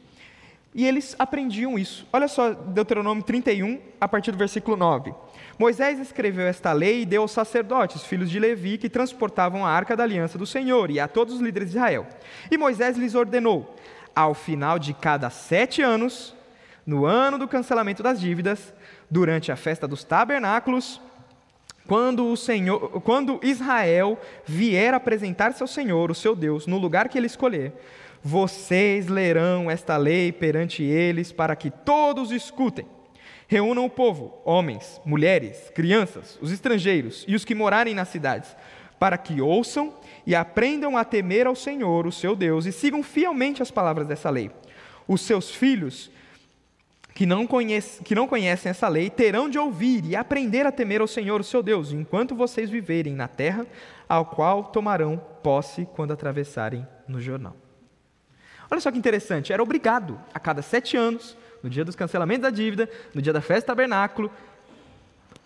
E 0.73 0.85
eles 0.85 1.15
aprendiam 1.17 1.79
isso. 1.79 2.05
Olha 2.13 2.27
só, 2.27 2.53
Deuteronômio 2.53 3.23
31, 3.23 3.79
a 3.99 4.07
partir 4.07 4.31
do 4.31 4.37
versículo 4.37 4.77
9. 4.77 5.13
Moisés 5.57 5.99
escreveu 5.99 6.45
esta 6.45 6.71
lei 6.71 7.01
e 7.01 7.05
deu 7.05 7.23
aos 7.23 7.31
sacerdotes, 7.31 8.03
filhos 8.03 8.29
de 8.29 8.39
Levi, 8.39 8.77
que 8.77 8.89
transportavam 8.89 9.65
a 9.65 9.71
arca 9.71 9.95
da 9.95 10.03
aliança 10.03 10.37
do 10.37 10.45
Senhor, 10.45 10.91
e 10.91 10.99
a 10.99 11.07
todos 11.07 11.35
os 11.35 11.41
líderes 11.41 11.71
de 11.71 11.77
Israel. 11.77 12.07
E 12.51 12.57
Moisés 12.57 12.97
lhes 12.97 13.15
ordenou: 13.15 13.75
ao 14.15 14.33
final 14.33 14.77
de 14.77 14.93
cada 14.93 15.29
sete 15.29 15.81
anos, 15.81 16.35
no 16.85 17.05
ano 17.05 17.37
do 17.37 17.47
cancelamento 17.47 18.03
das 18.03 18.19
dívidas, 18.19 18.73
durante 19.09 19.51
a 19.51 19.55
festa 19.55 19.87
dos 19.87 20.03
tabernáculos, 20.03 21.01
quando, 21.87 22.27
o 22.27 22.37
Senhor, 22.37 23.01
quando 23.01 23.39
Israel 23.41 24.19
vier 24.45 24.93
apresentar-se 24.93 25.63
ao 25.63 25.67
Senhor, 25.67 26.11
o 26.11 26.15
seu 26.15 26.35
Deus, 26.35 26.67
no 26.67 26.77
lugar 26.77 27.09
que 27.09 27.17
ele 27.17 27.25
escolher, 27.25 27.73
vocês 28.23 29.07
lerão 29.07 29.69
esta 29.69 29.95
lei 29.97 30.31
perante 30.31 30.83
eles 30.83 31.31
para 31.31 31.55
que 31.55 31.69
todos 31.69 32.31
escutem. 32.31 32.85
Reúnam 33.47 33.85
o 33.85 33.89
povo, 33.89 34.39
homens, 34.45 35.01
mulheres, 35.03 35.71
crianças, 35.73 36.37
os 36.41 36.51
estrangeiros 36.51 37.25
e 37.27 37.35
os 37.35 37.43
que 37.43 37.55
morarem 37.55 37.95
nas 37.95 38.09
cidades, 38.09 38.55
para 38.99 39.17
que 39.17 39.41
ouçam 39.41 39.93
e 40.25 40.35
aprendam 40.35 40.95
a 40.95 41.03
temer 41.03 41.47
ao 41.47 41.55
Senhor, 41.55 42.05
o 42.05 42.11
seu 42.11 42.35
Deus, 42.35 42.65
e 42.65 42.71
sigam 42.71 43.01
fielmente 43.01 43.63
as 43.63 43.71
palavras 43.71 44.05
dessa 44.05 44.29
lei. 44.29 44.51
Os 45.07 45.21
seus 45.21 45.49
filhos 45.49 46.11
que 47.15 47.25
não, 47.25 47.47
conhece, 47.47 48.03
que 48.03 48.13
não 48.13 48.27
conhecem 48.27 48.69
essa 48.69 48.87
lei 48.87 49.09
terão 49.09 49.49
de 49.49 49.57
ouvir 49.57 50.05
e 50.05 50.15
aprender 50.15 50.65
a 50.67 50.71
temer 50.71 51.01
ao 51.01 51.07
Senhor, 51.07 51.41
o 51.41 51.43
seu 51.43 51.63
Deus, 51.63 51.91
enquanto 51.91 52.35
vocês 52.35 52.69
viverem 52.69 53.15
na 53.15 53.27
terra, 53.27 53.65
ao 54.07 54.25
qual 54.25 54.65
tomarão 54.65 55.19
posse 55.41 55.87
quando 55.95 56.13
atravessarem 56.13 56.87
no 57.07 57.19
jornal. 57.19 57.55
Olha 58.71 58.81
só 58.81 58.91
que 58.91 58.97
interessante, 58.97 59.51
era 59.51 59.63
obrigado 59.63 60.19
a 60.33 60.39
cada 60.39 60.61
sete 60.61 60.95
anos, 60.95 61.35
no 61.63 61.69
dia 61.69 61.83
dos 61.83 61.95
cancelamentos 61.95 62.43
da 62.43 62.49
dívida, 62.49 62.89
no 63.13 63.21
dia 63.21 63.33
da 63.33 63.41
festa 63.41 63.65
do 63.65 63.67
tabernáculo, 63.67 64.31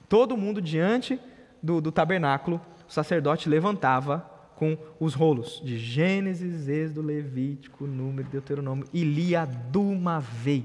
todo 0.10 0.38
mundo 0.38 0.62
diante 0.62 1.20
do, 1.62 1.80
do 1.80 1.92
tabernáculo, 1.92 2.62
o 2.88 2.92
sacerdote 2.92 3.48
levantava 3.48 4.30
com 4.56 4.78
os 5.00 5.14
rolos 5.14 5.62
de 5.64 5.78
Gênesis, 5.78 6.68
Êxodo, 6.68 7.02
Levítico, 7.02 7.88
Número, 7.88 8.28
Deuteronômio 8.30 8.88
e 8.94 9.04
lia 9.04 9.46
de 9.46 9.78
uma 9.78 10.20
vez. 10.20 10.64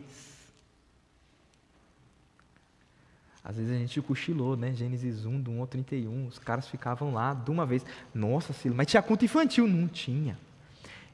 Às 3.43 3.57
vezes 3.57 3.73
a 3.73 3.79
gente 3.79 4.03
cochilou, 4.03 4.57
né? 4.57 4.75
Gênesis 4.75 5.25
1, 5.25 5.41
do 5.41 5.51
1 5.53 5.61
ao 5.61 5.67
31, 5.67 6.27
os 6.27 6.39
caras 6.39 6.69
ficavam 6.69 7.15
lá 7.15 7.33
de 7.33 7.51
uma 7.51 7.65
vez. 7.65 7.83
Nossa, 8.13 8.53
Silo, 8.53 8.75
mas 8.75 8.89
tinha 8.89 9.03
culto 9.03 9.25
infantil? 9.25 9.67
Não 9.67 9.89
tinha. 9.89 10.39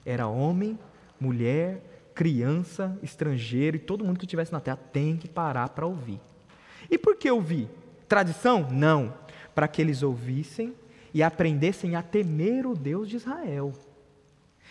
Era 0.05 0.27
homem, 0.27 0.77
mulher, 1.21 2.11
criança, 2.15 2.99
estrangeiro 3.03 3.77
e 3.77 3.81
todo 3.81 4.05
mundo 4.05 4.19
que 4.19 4.25
estivesse 4.25 4.53
na 4.53 4.61
terra 4.61 4.77
tem 4.77 5.17
que 5.17 5.29
parar 5.29 5.69
para 5.71 5.87
ouvir. 5.87 6.21
E 6.91 6.97
por 6.97 7.17
que 7.17 7.31
ouvir? 7.31 7.69
Tradição? 8.09 8.69
Não. 8.71 9.15
Para 9.55 9.69
que 9.69 9.81
eles 9.81 10.03
ouvissem 10.03 10.75
e 11.13 11.23
aprendessem 11.23 11.97
a 11.97 12.03
temer 12.03 12.67
o 12.67 12.75
Deus 12.75 13.09
de 13.09 13.17
Israel. 13.17 13.73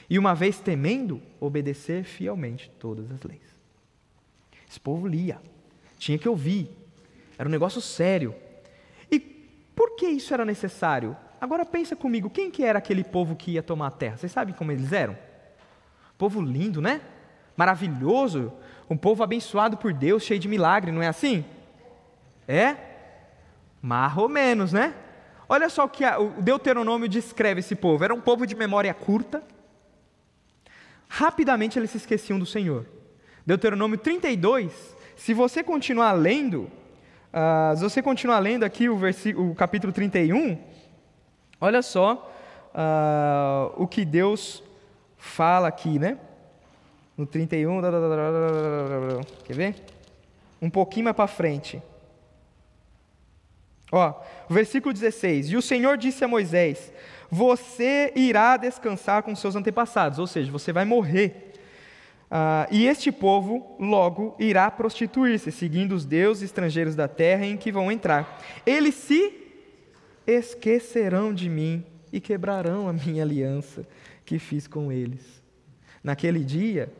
E 0.09 0.19
uma 0.19 0.33
vez 0.33 0.59
temendo, 0.59 1.21
obedecer 1.39 2.03
fielmente 2.03 2.69
todas 2.79 3.09
as 3.11 3.21
leis. 3.23 3.41
Esse 4.69 4.79
povo 4.79 5.07
lia, 5.07 5.39
tinha 5.97 6.17
que 6.17 6.27
ouvir, 6.27 6.69
era 7.37 7.47
um 7.47 7.51
negócio 7.51 7.79
sério. 7.79 8.35
E 9.09 9.19
por 9.19 9.95
que 9.95 10.07
isso 10.07 10.33
era 10.33 10.43
necessário? 10.43 11.15
Agora 11.39 11.65
pensa 11.65 11.95
comigo, 11.95 12.29
quem 12.29 12.51
que 12.51 12.63
era 12.63 12.79
aquele 12.79 13.03
povo 13.03 13.35
que 13.35 13.51
ia 13.51 13.63
tomar 13.63 13.87
a 13.87 13.91
terra? 13.91 14.17
Vocês 14.17 14.31
sabem 14.31 14.53
como 14.53 14.71
eles 14.71 14.91
eram? 14.91 15.17
Povo 16.23 16.39
lindo, 16.39 16.81
né? 16.81 17.01
Maravilhoso, 17.57 18.53
um 18.89 18.95
povo 18.95 19.25
abençoado 19.25 19.75
por 19.75 19.91
Deus, 19.91 20.23
cheio 20.23 20.39
de 20.39 20.47
milagre, 20.47 20.89
não 20.89 21.01
é 21.01 21.07
assim? 21.09 21.43
É? 22.47 22.77
Mais 23.81 24.15
ou 24.15 24.29
menos, 24.29 24.71
né? 24.71 24.93
Olha 25.49 25.67
só 25.67 25.83
o 25.83 25.89
que 25.89 26.05
o 26.05 26.41
Deuteronômio 26.41 27.09
descreve 27.09 27.59
esse 27.59 27.75
povo. 27.75 28.05
Era 28.05 28.13
um 28.13 28.21
povo 28.21 28.47
de 28.47 28.55
memória 28.55 28.93
curta. 28.93 29.43
Rapidamente 31.09 31.77
eles 31.77 31.91
se 31.91 31.97
esqueciam 31.97 32.39
do 32.39 32.45
Senhor. 32.45 32.85
Deuteronômio 33.45 33.97
32, 33.97 34.95
se 35.17 35.33
você 35.33 35.61
continuar 35.61 36.13
lendo, 36.13 36.71
uh, 37.33 37.75
se 37.75 37.83
você 37.83 38.01
continuar 38.01 38.39
lendo 38.39 38.63
aqui 38.63 38.87
o, 38.87 38.95
o 38.95 39.55
capítulo 39.55 39.91
31, 39.91 40.57
olha 41.59 41.81
só 41.81 42.33
uh, 42.73 43.73
o 43.75 43.85
que 43.85 44.05
Deus 44.05 44.63
fala 45.23 45.69
aqui, 45.69 45.97
né? 45.97 46.17
No 47.17 47.25
31, 47.25 47.79
quer 49.45 49.55
ver? 49.55 49.75
Um 50.61 50.69
pouquinho 50.69 51.05
mais 51.05 51.15
para 51.15 51.27
frente. 51.27 51.81
Ó, 53.91 54.13
versículo 54.49 54.93
16: 54.93 55.51
E 55.51 55.55
o 55.55 55.61
Senhor 55.61 55.97
disse 55.97 56.25
a 56.25 56.27
Moisés: 56.27 56.91
Você 57.31 58.11
irá 58.15 58.57
descansar 58.57 59.23
com 59.23 59.35
seus 59.35 59.55
antepassados, 59.55 60.19
ou 60.19 60.27
seja, 60.27 60.51
você 60.51 60.73
vai 60.73 60.83
morrer. 60.83 61.53
Ah, 62.29 62.67
e 62.69 62.85
este 62.85 63.11
povo 63.11 63.77
logo 63.79 64.35
irá 64.39 64.69
prostituir-se, 64.69 65.51
seguindo 65.51 65.93
os 65.93 66.05
deuses 66.05 66.43
estrangeiros 66.43 66.95
da 66.95 67.07
terra 67.07 67.45
em 67.45 67.55
que 67.55 67.71
vão 67.71 67.91
entrar. 67.91 68.41
Eles 68.65 68.95
se 68.95 69.33
esquecerão 70.25 71.33
de 71.33 71.47
mim 71.47 71.85
e 72.11 72.19
quebrarão 72.19 72.89
a 72.89 72.93
minha 72.93 73.23
aliança 73.23 73.85
que 74.25 74.39
fiz 74.39 74.67
com 74.67 74.91
eles. 74.91 75.41
Naquele 76.03 76.43
dia, 76.43 76.91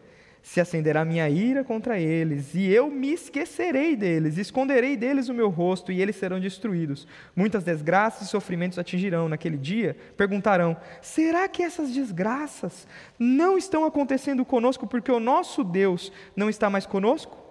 se 0.44 0.60
acenderá 0.60 1.06
minha 1.06 1.30
ira 1.30 1.64
contra 1.64 1.98
eles, 1.98 2.54
e 2.54 2.68
eu 2.68 2.92
me 2.92 3.14
esquecerei 3.14 3.96
deles, 3.96 4.38
esconderei 4.38 4.98
deles 4.98 5.30
o 5.30 5.34
meu 5.34 5.50
rosto, 5.50 5.90
e 5.90 6.02
eles 6.02 6.18
serão 6.18 6.38
destruídos. 6.38 7.08
Muitas 7.34 7.64
desgraças 7.64 8.28
e 8.28 8.30
sofrimentos 8.30 8.78
atingirão 8.78 9.30
naquele 9.30 9.58
dia. 9.58 9.96
Perguntarão: 10.18 10.76
será 11.02 11.48
que 11.48 11.64
essas 11.64 11.92
desgraças 11.92 12.86
não 13.18 13.58
estão 13.58 13.86
acontecendo 13.86 14.44
conosco 14.44 14.86
porque 14.86 15.12
o 15.12 15.20
nosso 15.20 15.64
Deus 15.64 16.12
não 16.36 16.50
está 16.50 16.70
mais 16.70 16.86
conosco? 16.86 17.42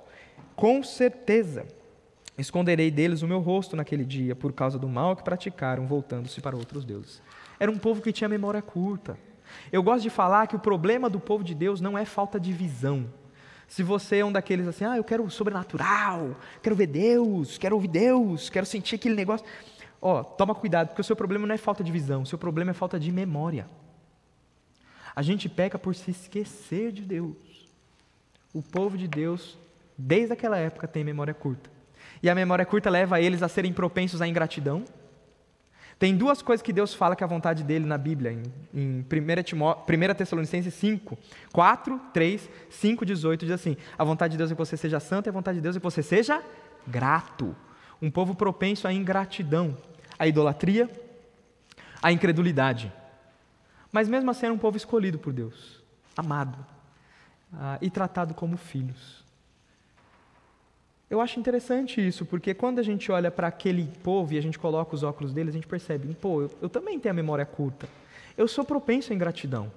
Com 0.55 0.83
certeza. 0.83 1.67
Esconderei 2.37 2.91
deles 2.91 3.23
o 3.23 3.29
meu 3.29 3.41
rosto 3.41 3.77
naquele 3.77 4.05
dia, 4.05 4.35
por 4.35 4.53
causa 4.53 4.79
do 4.79 4.89
mal 4.89 5.17
que 5.17 5.25
praticaram, 5.25 5.87
voltando-se 5.87 6.41
para 6.41 6.57
outros 6.57 6.85
deuses. 6.85 7.23
Era 7.59 7.71
um 7.71 7.79
povo 7.79 8.03
que 8.03 8.13
tinha 8.13 8.29
memória 8.29 8.61
curta. 8.61 9.17
Eu 9.73 9.83
gosto 9.83 10.03
de 10.03 10.11
falar 10.11 10.47
que 10.47 10.57
o 10.57 10.59
problema 10.59 11.09
do 11.09 11.21
povo 11.21 11.43
de 11.43 11.55
Deus 11.55 11.81
não 11.81 11.97
é 11.97 12.05
falta 12.05 12.39
de 12.39 12.53
visão. 12.53 13.07
Se 13.69 13.83
você 13.83 14.19
é 14.19 14.25
um 14.25 14.31
daqueles 14.31 14.67
assim, 14.67 14.85
ah, 14.85 14.97
eu 14.97 15.05
quero 15.05 15.25
o 15.25 15.31
sobrenatural, 15.31 16.37
quero 16.63 16.77
ver 16.77 16.89
Deus, 16.89 17.57
quero 17.57 17.75
ouvir 17.75 17.89
Deus, 17.89 18.51
quero 18.51 18.67
sentir 18.67 18.97
aquele 18.97 19.15
negócio. 19.15 19.47
Ó, 20.01 20.21
oh, 20.21 20.25
toma 20.25 20.55
cuidado, 20.55 20.89
porque 20.89 21.01
o 21.01 21.05
seu 21.05 21.17
problema 21.17 21.47
não 21.47 21.55
é 21.55 21.59
falta 21.59 21.83
de 21.83 21.91
visão, 21.91 22.23
o 22.23 22.27
seu 22.27 22.37
problema 22.37 22.73
é 22.73 22.75
falta 22.75 23.01
de 23.01 23.11
memória. 23.11 23.67
A 25.15 25.23
gente 25.23 25.49
peca 25.49 25.79
por 25.79 25.95
se 25.95 26.11
esquecer 26.11 26.93
de 26.93 27.03
Deus. 27.03 27.37
O 28.53 28.63
povo 28.63 28.99
de 28.99 29.09
Deus, 29.09 29.59
desde 29.97 30.33
aquela 30.33 30.59
época, 30.59 30.87
tem 30.87 31.05
memória 31.05 31.33
curta. 31.33 31.71
E 32.23 32.29
a 32.29 32.35
memória 32.35 32.67
curta 32.67 32.91
leva 32.91 33.21
eles 33.21 33.43
a 33.43 33.49
serem 33.49 33.73
propensos 33.73 34.21
à 34.21 34.29
ingratidão, 34.29 34.85
tem 36.03 36.17
duas 36.17 36.43
coisas 36.43 36.61
que 36.61 36.73
Deus 36.73 36.93
fala 36.93 37.15
que 37.15 37.23
é 37.23 37.25
a 37.25 37.29
vontade 37.29 37.63
dele 37.63 37.87
na 37.87 37.97
Bíblia, 37.97 38.33
em, 38.33 38.43
em 38.75 39.07
1, 39.39 39.43
Timó, 39.45 39.85
1 39.89 40.15
Tessalonicenses 40.17 40.75
5, 40.75 41.17
4, 41.53 42.01
3, 42.13 42.51
5, 42.69 43.07
18, 43.07 43.47
diz 43.47 43.55
assim: 43.55 43.77
A 43.97 44.03
vontade 44.03 44.33
de 44.33 44.39
Deus 44.39 44.51
é 44.51 44.55
que 44.55 44.59
você 44.59 44.77
seja 44.77 44.99
santo, 44.99 45.29
e 45.29 45.31
a 45.31 45.33
vontade 45.33 45.59
de 45.59 45.63
Deus 45.63 45.77
é 45.77 45.79
que 45.79 45.85
você 45.85 46.03
seja 46.03 46.43
grato. 46.89 47.55
Um 48.03 48.11
povo 48.11 48.35
propenso 48.35 48.89
à 48.89 48.93
ingratidão, 48.93 49.79
à 50.19 50.27
idolatria, 50.27 50.91
à 52.03 52.11
incredulidade. 52.11 52.93
Mas 53.93 54.09
mesmo 54.09 54.29
assim 54.29 54.47
era 54.47 54.53
um 54.53 54.59
povo 54.59 54.77
escolhido 54.77 55.21
por 55.21 55.33
Deus, 55.33 55.85
amado 56.17 56.59
ah, 57.53 57.79
e 57.81 57.89
tratado 57.89 58.35
como 58.35 58.57
filhos. 58.57 59.22
Eu 61.13 61.21
acho 61.21 61.39
interessante 61.39 62.01
isso, 62.01 62.25
porque 62.25 62.55
quando 62.55 62.79
a 62.79 62.83
gente 62.83 63.13
olha 63.13 63.31
para 63.31 63.47
aquele 63.47 63.87
povo 64.03 64.33
e 64.33 64.39
a 64.39 64.41
gente 64.41 64.59
coloca 64.59 64.95
os 64.95 65.03
óculos 65.03 65.31
deles, 65.31 65.53
a 65.53 65.59
gente 65.59 65.67
percebe, 65.67 66.09
pô, 66.19 66.41
eu, 66.41 66.51
eu 66.63 66.71
também 66.71 66.99
tenho 66.99 67.13
a 67.13 67.15
memória 67.15 67.45
curta. 67.45 67.87
Eu 68.35 68.49
sou 68.49 68.65
propenso 68.65 69.13
à 69.13 69.15
ingratidão. 69.15 69.71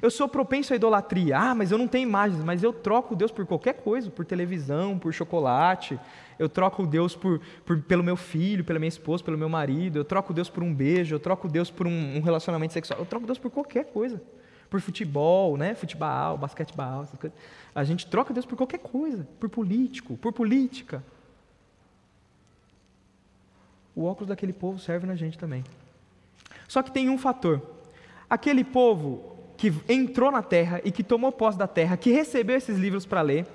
Eu 0.00 0.10
sou 0.10 0.26
propenso 0.26 0.72
à 0.72 0.76
idolatria. 0.76 1.36
Ah, 1.36 1.54
mas 1.54 1.70
eu 1.70 1.76
não 1.76 1.86
tenho 1.86 2.08
imagens, 2.08 2.42
mas 2.42 2.62
eu 2.62 2.72
troco 2.72 3.14
Deus 3.14 3.30
por 3.30 3.44
qualquer 3.44 3.74
coisa, 3.74 4.10
por 4.10 4.24
televisão, 4.24 4.98
por 4.98 5.12
chocolate. 5.12 6.00
Eu 6.38 6.48
troco 6.48 6.86
Deus 6.86 7.14
por, 7.14 7.42
por, 7.66 7.82
pelo 7.82 8.02
meu 8.02 8.16
filho, 8.16 8.64
pela 8.64 8.78
minha 8.78 8.88
esposa, 8.88 9.22
pelo 9.22 9.36
meu 9.36 9.50
marido. 9.50 9.98
Eu 9.98 10.04
troco 10.06 10.32
Deus 10.32 10.48
por 10.48 10.62
um 10.62 10.74
beijo. 10.74 11.14
Eu 11.14 11.20
troco 11.20 11.46
Deus 11.46 11.70
por 11.70 11.86
um, 11.86 12.16
um 12.16 12.22
relacionamento 12.22 12.72
sexual. 12.72 13.00
Eu 13.00 13.04
troco 13.04 13.26
Deus 13.26 13.36
por 13.36 13.50
qualquer 13.50 13.84
coisa 13.92 14.18
por 14.70 14.80
futebol, 14.80 15.56
né? 15.56 15.74
Futebol, 15.74 16.38
basquetebol, 16.38 17.02
essas 17.02 17.18
coisas. 17.18 17.38
A 17.74 17.82
gente 17.82 18.06
troca 18.06 18.32
Deus 18.32 18.46
por 18.46 18.56
qualquer 18.56 18.78
coisa, 18.78 19.26
por 19.40 19.50
político, 19.50 20.16
por 20.16 20.32
política. 20.32 21.02
O 23.94 24.04
óculos 24.04 24.28
daquele 24.28 24.52
povo 24.52 24.78
serve 24.78 25.06
na 25.06 25.16
gente 25.16 25.36
também. 25.36 25.64
Só 26.68 26.82
que 26.82 26.92
tem 26.92 27.10
um 27.10 27.18
fator. 27.18 27.60
Aquele 28.28 28.62
povo 28.62 29.36
que 29.56 29.74
entrou 29.88 30.30
na 30.30 30.42
terra 30.42 30.80
e 30.84 30.92
que 30.92 31.02
tomou 31.02 31.32
posse 31.32 31.58
da 31.58 31.66
terra, 31.66 31.96
que 31.96 32.12
recebeu 32.12 32.56
esses 32.56 32.78
livros 32.78 33.04
para 33.04 33.20
ler, 33.20 33.46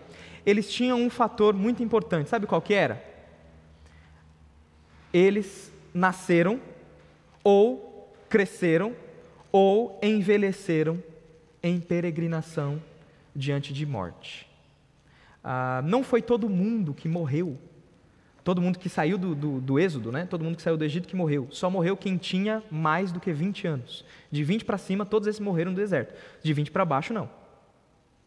eles 0.45 0.71
tinham 0.71 1.01
um 1.01 1.09
fator 1.09 1.55
muito 1.55 1.81
importante. 1.81 2.29
Sabe 2.29 2.45
qual 2.45 2.61
que 2.61 2.73
era? 2.73 3.03
Eles 5.13 5.71
nasceram 5.93 6.59
ou 7.41 8.13
cresceram 8.29 8.93
ou 9.57 9.97
envelheceram 10.03 11.01
em 11.63 11.79
peregrinação 11.79 12.83
diante 13.33 13.71
de 13.71 13.85
morte. 13.85 14.45
Ah, 15.41 15.81
não 15.85 16.03
foi 16.03 16.21
todo 16.21 16.49
mundo 16.49 16.93
que 16.93 17.07
morreu, 17.07 17.57
todo 18.43 18.61
mundo 18.61 18.77
que 18.77 18.89
saiu 18.89 19.17
do, 19.17 19.33
do, 19.33 19.61
do, 19.61 19.79
Êxodo, 19.79 20.11
né? 20.11 20.25
todo 20.29 20.43
mundo 20.43 20.57
que 20.57 20.61
saiu 20.61 20.75
do 20.75 20.83
Egito 20.83 21.07
que 21.07 21.15
morreu. 21.15 21.47
Só 21.51 21.69
morreu 21.69 21.95
quem 21.95 22.17
tinha 22.17 22.61
mais 22.69 23.13
do 23.13 23.19
que 23.21 23.31
20 23.31 23.65
anos. 23.65 24.03
De 24.29 24.43
20 24.43 24.65
para 24.65 24.77
cima, 24.77 25.05
todos 25.05 25.25
esses 25.25 25.39
morreram 25.39 25.71
no 25.71 25.77
deserto. 25.77 26.13
De 26.43 26.51
20 26.51 26.69
para 26.69 26.83
baixo, 26.83 27.13
não. 27.13 27.29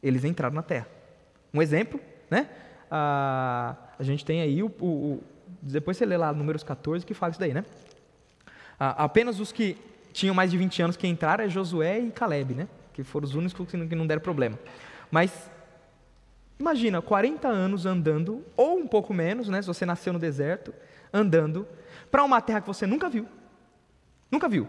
Eles 0.02 0.24
entraram 0.24 0.54
na 0.54 0.62
terra. 0.62 0.88
Um 1.52 1.60
exemplo, 1.60 2.00
né? 2.30 2.48
Ah, 2.90 3.76
a 3.98 4.02
gente 4.02 4.24
tem 4.24 4.40
aí 4.40 4.62
o, 4.62 4.72
o, 4.80 4.86
o, 4.86 5.24
Depois 5.60 5.98
você 5.98 6.06
lê 6.06 6.16
lá 6.16 6.32
números 6.32 6.64
14 6.64 7.04
que 7.04 7.12
fala 7.12 7.32
isso 7.32 7.40
daí, 7.40 7.52
né? 7.52 7.66
Ah, 8.80 9.04
apenas 9.04 9.40
os 9.40 9.52
que 9.52 9.76
tinham 10.12 10.34
mais 10.34 10.50
de 10.50 10.58
20 10.58 10.82
anos 10.82 10.96
que 10.96 11.06
entraram 11.06 11.44
é 11.44 11.48
Josué 11.48 11.98
e 12.00 12.10
Caleb, 12.10 12.54
né? 12.54 12.68
Que 12.92 13.02
foram 13.02 13.26
os 13.26 13.34
únicos 13.34 13.68
que 13.68 13.76
não 13.76 14.06
deram 14.06 14.20
problema. 14.20 14.58
Mas 15.10 15.50
imagina, 16.58 17.00
40 17.00 17.46
anos 17.46 17.86
andando, 17.86 18.44
ou 18.56 18.78
um 18.78 18.86
pouco 18.86 19.14
menos, 19.14 19.48
né? 19.48 19.62
Se 19.62 19.68
você 19.68 19.86
nasceu 19.86 20.12
no 20.12 20.18
deserto, 20.18 20.74
andando, 21.12 21.66
para 22.10 22.24
uma 22.24 22.40
terra 22.40 22.60
que 22.60 22.66
você 22.66 22.86
nunca 22.86 23.08
viu. 23.08 23.26
Nunca 24.30 24.48
viu. 24.48 24.68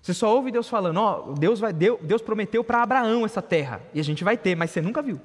Você 0.00 0.14
só 0.14 0.34
ouve 0.34 0.50
Deus 0.50 0.68
falando, 0.68 0.98
ó, 0.98 1.26
oh, 1.28 1.32
Deus, 1.34 1.60
vai, 1.60 1.72
Deus, 1.72 1.98
Deus 2.02 2.22
prometeu 2.22 2.64
para 2.64 2.82
Abraão 2.82 3.26
essa 3.26 3.42
terra, 3.42 3.82
e 3.92 4.00
a 4.00 4.04
gente 4.04 4.24
vai 4.24 4.36
ter, 4.36 4.56
mas 4.56 4.70
você 4.70 4.80
nunca 4.80 5.02
viu. 5.02 5.20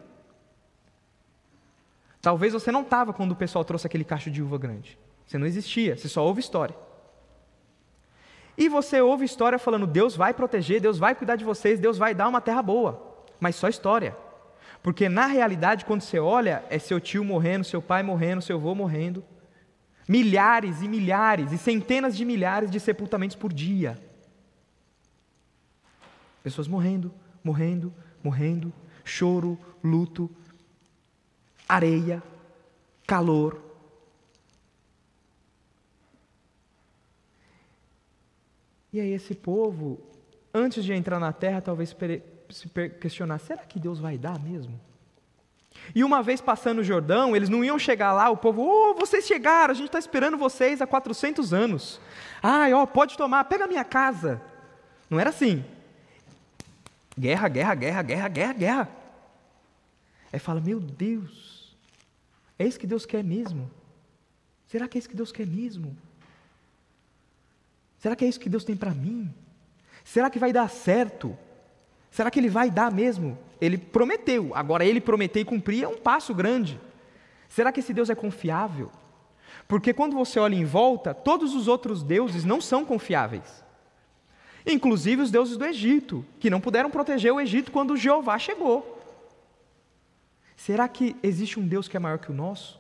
Talvez 2.22 2.54
você 2.54 2.72
não 2.72 2.82
estava 2.82 3.14
quando 3.14 3.32
o 3.32 3.36
pessoal 3.36 3.64
trouxe 3.64 3.88
aquele 3.88 4.04
cacho 4.04 4.30
de 4.30 4.42
uva 4.42 4.58
grande. 4.58 4.98
Você 5.26 5.38
não 5.38 5.46
existia, 5.46 5.96
você 5.96 6.10
só 6.10 6.26
ouve 6.26 6.40
história. 6.40 6.76
E 8.58 8.70
você 8.70 9.02
ouve 9.02 9.26
história 9.26 9.58
falando, 9.58 9.88
Deus 9.88 10.16
vai 10.16 10.34
proteger, 10.34 10.80
Deus 10.80 11.00
vai 11.00 11.16
cuidar 11.16 11.36
de 11.36 11.44
vocês, 11.44 11.80
Deus 11.80 11.98
vai 11.98 12.14
dar 12.14 12.28
uma 12.28 12.42
terra 12.42 12.62
boa. 12.62 13.26
Mas 13.40 13.56
só 13.56 13.68
história. 13.68 14.16
Porque 14.82 15.08
na 15.10 15.26
realidade, 15.26 15.86
quando 15.86 16.02
você 16.02 16.20
olha, 16.20 16.64
é 16.70 16.78
seu 16.78 17.00
tio 17.00 17.24
morrendo, 17.24 17.64
seu 17.64 17.82
pai 17.82 18.04
morrendo, 18.04 18.42
seu 18.42 18.58
avô 18.58 18.76
morrendo. 18.76 19.24
Milhares 20.08 20.82
e 20.82 20.88
milhares 20.88 21.52
e 21.52 21.58
centenas 21.58 22.16
de 22.16 22.26
milhares 22.26 22.70
de 22.70 22.80
sepultamentos 22.80 23.36
por 23.36 23.54
dia. 23.54 23.98
Pessoas 26.44 26.68
morrendo, 26.68 27.14
morrendo, 27.42 27.94
morrendo, 28.22 28.74
choro, 29.06 29.58
luto, 29.82 30.30
areia, 31.68 32.22
calor. 33.08 33.63
E 38.94 39.02
aí 39.02 39.12
esse 39.12 39.34
povo, 39.34 40.00
antes 40.54 40.86
de 40.86 40.94
entrar 40.94 41.20
na 41.20 41.34
terra, 41.34 41.60
talvez 41.60 41.96
se 42.50 42.70
questionar: 43.02 43.40
será 43.40 43.64
que 43.64 43.80
Deus 43.80 44.00
vai 44.00 44.18
dar 44.18 44.40
mesmo? 44.40 44.80
E 45.96 46.04
uma 46.04 46.22
vez 46.22 46.40
passando 46.40 46.80
o 46.80 46.84
Jordão, 46.84 47.36
eles 47.36 47.50
não 47.50 47.66
iam 47.66 47.80
chegar 47.80 48.14
lá, 48.14 48.30
o 48.30 48.38
povo, 48.38 48.62
oh, 48.62 48.94
vocês 48.94 49.26
chegaram, 49.26 49.72
a 49.72 49.76
gente 49.76 49.88
está 49.88 49.98
esperando 49.98 50.38
vocês 50.38 50.82
há 50.82 50.88
400 50.88 51.52
anos. 51.52 52.00
Ai, 52.42 52.72
ó, 52.72 52.86
pode 52.86 53.18
tomar, 53.18 53.44
pega 53.46 53.66
a 53.66 53.68
minha 53.68 53.84
casa. 53.84 54.40
Não 55.10 55.20
era 55.20 55.32
assim. 55.32 55.66
Guerra, 57.18 57.48
guerra, 57.48 57.76
guerra, 57.76 58.02
guerra, 58.04 58.28
guerra, 58.28 58.54
guerra. 58.54 58.90
Aí 60.32 60.40
fala: 60.40 60.62
Meu 60.62 60.80
Deus, 60.80 61.76
é 62.58 62.66
isso 62.66 62.80
que 62.80 62.88
Deus 62.88 63.06
quer 63.06 63.24
mesmo? 63.24 63.70
Será 64.68 64.88
que 64.88 64.98
é 64.98 65.00
isso 65.00 65.10
que 65.10 65.16
Deus 65.16 65.32
quer 65.32 65.48
mesmo? 65.48 65.98
Será 68.04 68.18
que 68.18 68.26
é 68.26 68.28
isso 68.28 68.40
que 68.40 68.50
Deus 68.50 68.66
tem 68.66 68.76
para 68.76 68.92
mim? 68.92 69.34
Será 70.04 70.30
que 70.30 70.38
vai 70.38 70.52
dar 70.52 70.70
certo? 70.70 71.38
Será 72.12 72.30
que 72.30 72.38
Ele 72.38 72.50
vai 72.50 72.70
dar 72.70 72.92
mesmo? 72.92 73.38
Ele 73.62 73.78
prometeu, 73.78 74.52
agora 74.54 74.84
Ele 74.84 75.00
prometer 75.00 75.40
e 75.40 75.46
cumprir 75.46 75.86
é 75.86 75.88
um 75.88 75.96
passo 75.96 76.36
grande. 76.36 76.78
Será 77.48 77.72
que 77.72 77.80
esse 77.80 77.94
Deus 77.94 78.10
é 78.10 78.16
confiável? 78.16 78.92
Porque 79.70 79.94
quando 79.94 80.18
você 80.18 80.38
olha 80.38 80.56
em 80.56 80.66
volta, 80.66 81.14
todos 81.14 81.56
os 81.56 81.70
outros 81.70 82.04
deuses 82.04 82.44
não 82.44 82.60
são 82.60 82.84
confiáveis 82.84 83.64
inclusive 84.66 85.22
os 85.22 85.32
deuses 85.32 85.58
do 85.58 85.66
Egito, 85.66 86.26
que 86.40 86.50
não 86.50 86.62
puderam 86.62 86.90
proteger 86.90 87.34
o 87.34 87.42
Egito 87.42 87.72
quando 87.72 87.98
Jeová 87.98 88.40
chegou. 88.40 89.02
Será 90.56 90.88
que 90.88 91.16
existe 91.22 91.60
um 91.60 91.68
Deus 91.68 91.88
que 91.88 91.98
é 91.98 92.00
maior 92.00 92.20
que 92.20 92.32
o 92.32 92.34
nosso? 92.34 92.80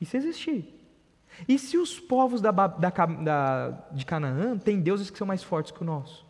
E 0.00 0.06
se 0.06 0.16
existir? 0.16 0.81
E 1.48 1.58
se 1.58 1.76
os 1.76 1.98
povos 1.98 2.40
da, 2.40 2.50
da, 2.50 2.90
da, 2.90 3.70
de 3.92 4.04
Canaã 4.04 4.56
têm 4.58 4.80
deuses 4.80 5.10
que 5.10 5.18
são 5.18 5.26
mais 5.26 5.42
fortes 5.42 5.72
que 5.72 5.82
o 5.82 5.84
nosso? 5.84 6.24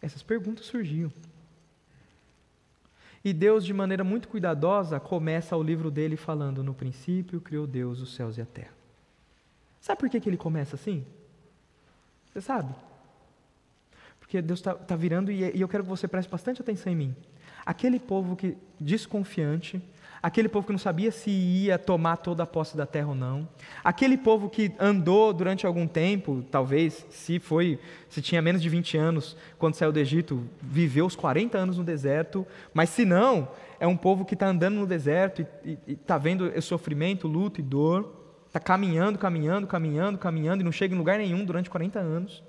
Essas 0.00 0.22
perguntas 0.22 0.66
surgiam. 0.66 1.10
E 3.24 3.32
Deus, 3.32 3.64
de 3.64 3.72
maneira 3.72 4.04
muito 4.04 4.28
cuidadosa, 4.28 5.00
começa 5.00 5.56
o 5.56 5.62
livro 5.62 5.90
dele 5.90 6.16
falando: 6.16 6.62
No 6.62 6.74
princípio 6.74 7.40
criou 7.40 7.66
Deus 7.66 8.00
os 8.00 8.14
céus 8.14 8.38
e 8.38 8.40
a 8.40 8.46
terra. 8.46 8.74
Sabe 9.80 10.00
por 10.00 10.10
que, 10.10 10.20
que 10.20 10.28
ele 10.28 10.36
começa 10.36 10.76
assim? 10.76 11.04
Você 12.32 12.40
sabe? 12.40 12.74
Porque 14.20 14.42
Deus 14.42 14.58
está 14.58 14.74
tá 14.74 14.94
virando 14.94 15.30
e, 15.30 15.56
e 15.56 15.60
eu 15.60 15.68
quero 15.68 15.84
que 15.84 15.88
você 15.88 16.06
preste 16.06 16.28
bastante 16.28 16.60
atenção 16.60 16.92
em 16.92 16.96
mim. 16.96 17.16
Aquele 17.64 17.98
povo 17.98 18.36
que 18.36 18.56
desconfiante, 18.78 19.82
aquele 20.26 20.48
povo 20.48 20.66
que 20.66 20.72
não 20.72 20.78
sabia 20.78 21.12
se 21.12 21.30
ia 21.30 21.78
tomar 21.78 22.16
toda 22.16 22.42
a 22.42 22.46
posse 22.46 22.76
da 22.76 22.84
terra 22.84 23.10
ou 23.10 23.14
não, 23.14 23.48
aquele 23.84 24.18
povo 24.18 24.50
que 24.50 24.72
andou 24.76 25.32
durante 25.32 25.64
algum 25.64 25.86
tempo, 25.86 26.44
talvez, 26.50 27.06
se 27.08 27.38
foi, 27.38 27.78
se 28.08 28.20
tinha 28.20 28.42
menos 28.42 28.60
de 28.60 28.68
20 28.68 28.96
anos 28.96 29.36
quando 29.56 29.76
saiu 29.76 29.92
do 29.92 30.00
Egito, 30.00 30.44
viveu 30.60 31.06
os 31.06 31.14
40 31.14 31.56
anos 31.56 31.78
no 31.78 31.84
deserto, 31.84 32.44
mas 32.74 32.90
se 32.90 33.04
não, 33.04 33.48
é 33.78 33.86
um 33.86 33.96
povo 33.96 34.24
que 34.24 34.34
está 34.34 34.48
andando 34.48 34.74
no 34.74 34.84
deserto 34.84 35.46
e 35.64 35.78
está 35.86 36.18
vendo 36.18 36.46
o 36.46 36.60
sofrimento, 36.60 37.28
luto 37.28 37.60
e 37.60 37.62
dor, 37.62 38.12
está 38.48 38.58
caminhando, 38.58 39.20
caminhando, 39.20 39.68
caminhando, 39.68 40.18
caminhando 40.18 40.60
e 40.60 40.64
não 40.64 40.72
chega 40.72 40.92
em 40.92 40.98
lugar 40.98 41.18
nenhum 41.18 41.44
durante 41.44 41.70
40 41.70 42.00
anos. 42.00 42.42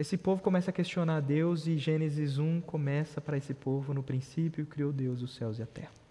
Esse 0.00 0.16
povo 0.16 0.42
começa 0.42 0.70
a 0.70 0.74
questionar 0.74 1.20
Deus 1.20 1.68
e 1.68 1.78
Gênesis 1.78 2.38
1 2.38 2.60
começa 2.62 3.20
para 3.20 3.36
esse 3.36 3.54
povo: 3.54 3.94
no 3.94 4.02
princípio 4.02 4.66
criou 4.66 4.92
Deus 4.92 5.22
os 5.22 5.36
céus 5.36 5.60
e 5.60 5.62
a 5.62 5.66
terra. 5.66 6.07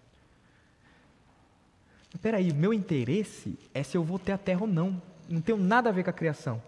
Espera 2.14 2.38
aí, 2.38 2.52
meu 2.52 2.72
interesse 2.72 3.58
é 3.74 3.82
se 3.82 3.96
eu 3.96 4.02
vou 4.02 4.18
ter 4.18 4.32
a 4.32 4.38
terra 4.38 4.62
ou 4.62 4.66
não. 4.66 5.00
Não 5.28 5.40
tem 5.40 5.56
nada 5.56 5.90
a 5.90 5.92
ver 5.92 6.04
com 6.04 6.10
a 6.10 6.12
criação. 6.12 6.62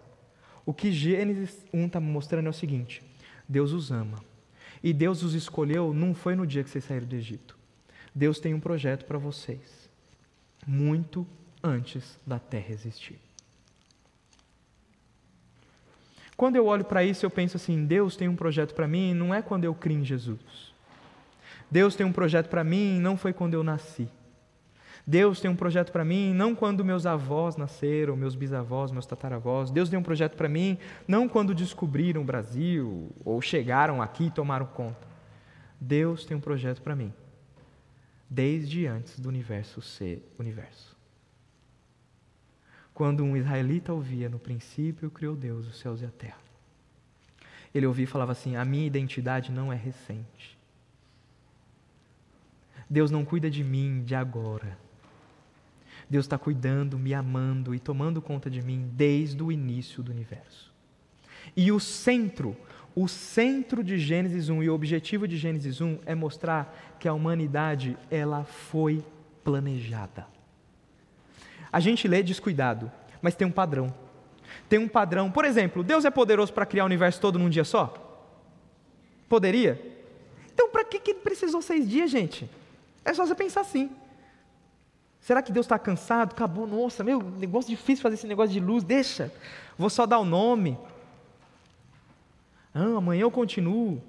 O 0.65 0.73
que 0.73 0.91
Gênesis 0.91 1.65
1 1.73 1.87
está 1.87 1.99
mostrando 1.99 2.47
é 2.47 2.49
o 2.49 2.53
seguinte: 2.53 3.03
Deus 3.47 3.71
os 3.71 3.91
ama. 3.91 4.19
E 4.83 4.93
Deus 4.93 5.23
os 5.23 5.33
escolheu 5.33 5.93
não 5.93 6.13
foi 6.13 6.35
no 6.35 6.45
dia 6.45 6.63
que 6.63 6.69
vocês 6.69 6.83
saíram 6.83 7.07
do 7.07 7.15
Egito. 7.15 7.57
Deus 8.13 8.39
tem 8.39 8.53
um 8.53 8.59
projeto 8.59 9.05
para 9.05 9.17
vocês, 9.17 9.89
muito 10.65 11.25
antes 11.63 12.19
da 12.25 12.39
terra 12.39 12.71
existir. 12.71 13.19
Quando 16.35 16.55
eu 16.55 16.65
olho 16.65 16.83
para 16.83 17.03
isso, 17.03 17.25
eu 17.25 17.29
penso 17.29 17.57
assim: 17.57 17.85
Deus 17.85 18.15
tem 18.15 18.27
um 18.27 18.35
projeto 18.35 18.73
para 18.73 18.87
mim, 18.87 19.13
não 19.13 19.33
é 19.33 19.41
quando 19.41 19.63
eu 19.63 19.73
criei 19.75 19.99
em 19.99 20.05
Jesus. 20.05 20.73
Deus 21.69 21.95
tem 21.95 22.05
um 22.05 22.11
projeto 22.11 22.49
para 22.49 22.63
mim, 22.63 22.99
não 22.99 23.15
foi 23.15 23.31
quando 23.31 23.53
eu 23.53 23.63
nasci. 23.63 24.07
Deus 25.05 25.39
tem 25.41 25.49
um 25.49 25.55
projeto 25.55 25.91
para 25.91 26.05
mim, 26.05 26.33
não 26.33 26.53
quando 26.53 26.85
meus 26.85 27.05
avós 27.05 27.57
nasceram, 27.57 28.15
meus 28.15 28.35
bisavós, 28.35 28.91
meus 28.91 29.05
tataravós. 29.05 29.71
Deus 29.71 29.89
tem 29.89 29.97
um 29.97 30.03
projeto 30.03 30.35
para 30.35 30.47
mim, 30.47 30.77
não 31.07 31.27
quando 31.27 31.55
descobriram 31.55 32.21
o 32.21 32.25
Brasil 32.25 33.09
ou 33.25 33.41
chegaram 33.41 34.01
aqui 34.01 34.25
e 34.25 34.31
tomaram 34.31 34.65
conta. 34.65 35.07
Deus 35.79 36.25
tem 36.25 36.37
um 36.37 36.41
projeto 36.41 36.81
para 36.81 36.95
mim, 36.95 37.11
desde 38.29 38.85
antes 38.85 39.19
do 39.19 39.27
universo 39.27 39.81
ser 39.81 40.23
universo. 40.37 40.95
Quando 42.93 43.23
um 43.23 43.35
israelita 43.35 43.91
ouvia, 43.91 44.29
no 44.29 44.37
princípio 44.37 45.09
criou 45.09 45.35
Deus 45.35 45.67
os 45.67 45.79
céus 45.79 46.01
e 46.01 46.05
a 46.05 46.11
terra. 46.11 46.37
Ele 47.73 47.87
ouvia 47.87 48.03
e 48.03 48.07
falava 48.07 48.33
assim: 48.33 48.55
a 48.55 48.63
minha 48.63 48.85
identidade 48.85 49.51
não 49.51 49.73
é 49.73 49.75
recente. 49.75 50.57
Deus 52.89 53.09
não 53.09 53.23
cuida 53.23 53.49
de 53.49 53.63
mim 53.63 54.03
de 54.03 54.13
agora. 54.13 54.77
Deus 56.11 56.25
está 56.25 56.37
cuidando, 56.37 56.99
me 56.99 57.13
amando 57.13 57.73
e 57.73 57.79
tomando 57.79 58.21
conta 58.21 58.49
de 58.49 58.61
mim 58.61 58.91
desde 58.91 59.41
o 59.41 59.49
início 59.49 60.03
do 60.03 60.11
universo. 60.11 60.69
E 61.55 61.71
o 61.71 61.79
centro, 61.79 62.53
o 62.93 63.07
centro 63.07 63.81
de 63.81 63.97
Gênesis 63.97 64.49
1 64.49 64.61
e 64.61 64.69
o 64.69 64.73
objetivo 64.73 65.25
de 65.25 65.37
Gênesis 65.37 65.79
1 65.79 65.99
é 66.05 66.13
mostrar 66.13 66.97
que 66.99 67.07
a 67.07 67.13
humanidade 67.13 67.97
ela 68.09 68.43
foi 68.43 69.01
planejada. 69.41 70.27
A 71.71 71.79
gente 71.79 72.09
lê 72.09 72.21
descuidado, 72.21 72.91
mas 73.21 73.33
tem 73.33 73.47
um 73.47 73.51
padrão. 73.51 73.93
Tem 74.67 74.77
um 74.77 74.89
padrão. 74.89 75.31
Por 75.31 75.45
exemplo, 75.45 75.81
Deus 75.81 76.03
é 76.03 76.11
poderoso 76.11 76.51
para 76.51 76.65
criar 76.65 76.83
o 76.83 76.87
universo 76.87 77.21
todo 77.21 77.39
num 77.39 77.49
dia 77.49 77.63
só? 77.63 78.27
Poderia? 79.29 79.79
Então, 80.53 80.67
para 80.67 80.83
que, 80.83 80.99
que 80.99 81.13
precisou 81.13 81.61
seis 81.61 81.89
dias, 81.89 82.11
gente? 82.11 82.49
É 83.05 83.13
só 83.13 83.25
você 83.25 83.33
pensar 83.33 83.61
assim. 83.61 83.89
Será 85.21 85.43
que 85.43 85.51
Deus 85.51 85.67
está 85.67 85.77
cansado? 85.77 86.31
Acabou, 86.31 86.65
nossa, 86.65 87.03
meu, 87.03 87.21
negócio 87.21 87.69
difícil 87.69 88.01
fazer 88.01 88.15
esse 88.15 88.27
negócio 88.27 88.51
de 88.51 88.59
luz, 88.59 88.83
deixa. 88.83 89.31
Vou 89.77 89.89
só 89.89 90.07
dar 90.07 90.19
o 90.19 90.25
nome. 90.25 90.77
Ah, 92.73 92.97
amanhã 92.97 93.21
eu 93.21 93.31
continuo. 93.31 94.01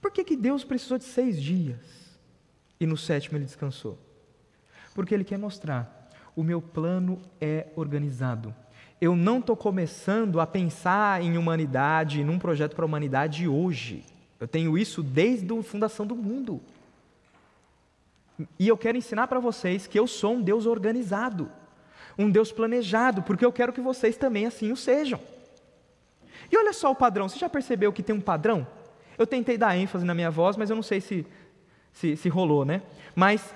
Por 0.00 0.10
que, 0.10 0.24
que 0.24 0.36
Deus 0.36 0.64
precisou 0.64 0.98
de 0.98 1.04
seis 1.04 1.40
dias 1.40 1.78
e 2.80 2.86
no 2.86 2.96
sétimo 2.96 3.38
ele 3.38 3.44
descansou? 3.44 3.96
Porque 4.92 5.14
ele 5.14 5.24
quer 5.24 5.38
mostrar: 5.38 6.10
o 6.34 6.42
meu 6.42 6.60
plano 6.60 7.20
é 7.40 7.68
organizado. 7.76 8.52
eu 9.00 9.14
não 9.14 9.38
estou 9.38 9.56
começando 9.56 10.40
a 10.40 10.46
pensar 10.46 11.22
em 11.22 11.38
humanidade, 11.38 12.24
num 12.24 12.40
projeto 12.40 12.74
para 12.74 12.84
a 12.84 12.86
humanidade 12.86 13.46
hoje. 13.46 14.04
Eu 14.40 14.48
tenho 14.48 14.76
isso 14.76 15.00
desde 15.00 15.52
a 15.56 15.62
fundação 15.62 16.04
do 16.04 16.16
mundo. 16.16 16.60
E 18.58 18.68
eu 18.68 18.76
quero 18.76 18.96
ensinar 18.96 19.26
para 19.26 19.40
vocês 19.40 19.86
que 19.86 19.98
eu 19.98 20.06
sou 20.06 20.34
um 20.34 20.42
Deus 20.42 20.66
organizado, 20.66 21.50
um 22.16 22.30
Deus 22.30 22.52
planejado, 22.52 23.22
porque 23.22 23.44
eu 23.44 23.52
quero 23.52 23.72
que 23.72 23.80
vocês 23.80 24.16
também 24.16 24.46
assim 24.46 24.70
o 24.70 24.76
sejam. 24.76 25.20
E 26.50 26.56
olha 26.56 26.72
só 26.72 26.90
o 26.90 26.94
padrão, 26.94 27.28
você 27.28 27.38
já 27.38 27.48
percebeu 27.48 27.92
que 27.92 28.02
tem 28.02 28.14
um 28.14 28.20
padrão? 28.20 28.66
Eu 29.16 29.26
tentei 29.26 29.58
dar 29.58 29.76
ênfase 29.76 30.04
na 30.04 30.14
minha 30.14 30.30
voz, 30.30 30.56
mas 30.56 30.70
eu 30.70 30.76
não 30.76 30.82
sei 30.82 31.00
se, 31.00 31.26
se, 31.92 32.16
se 32.16 32.28
rolou, 32.28 32.64
né? 32.64 32.82
Mas 33.14 33.52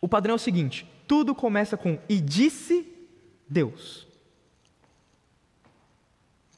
o 0.00 0.08
padrão 0.08 0.34
é 0.34 0.36
o 0.36 0.38
seguinte: 0.38 0.88
tudo 1.06 1.34
começa 1.34 1.76
com 1.76 1.98
e 2.08 2.20
disse 2.20 2.86
Deus. 3.48 4.06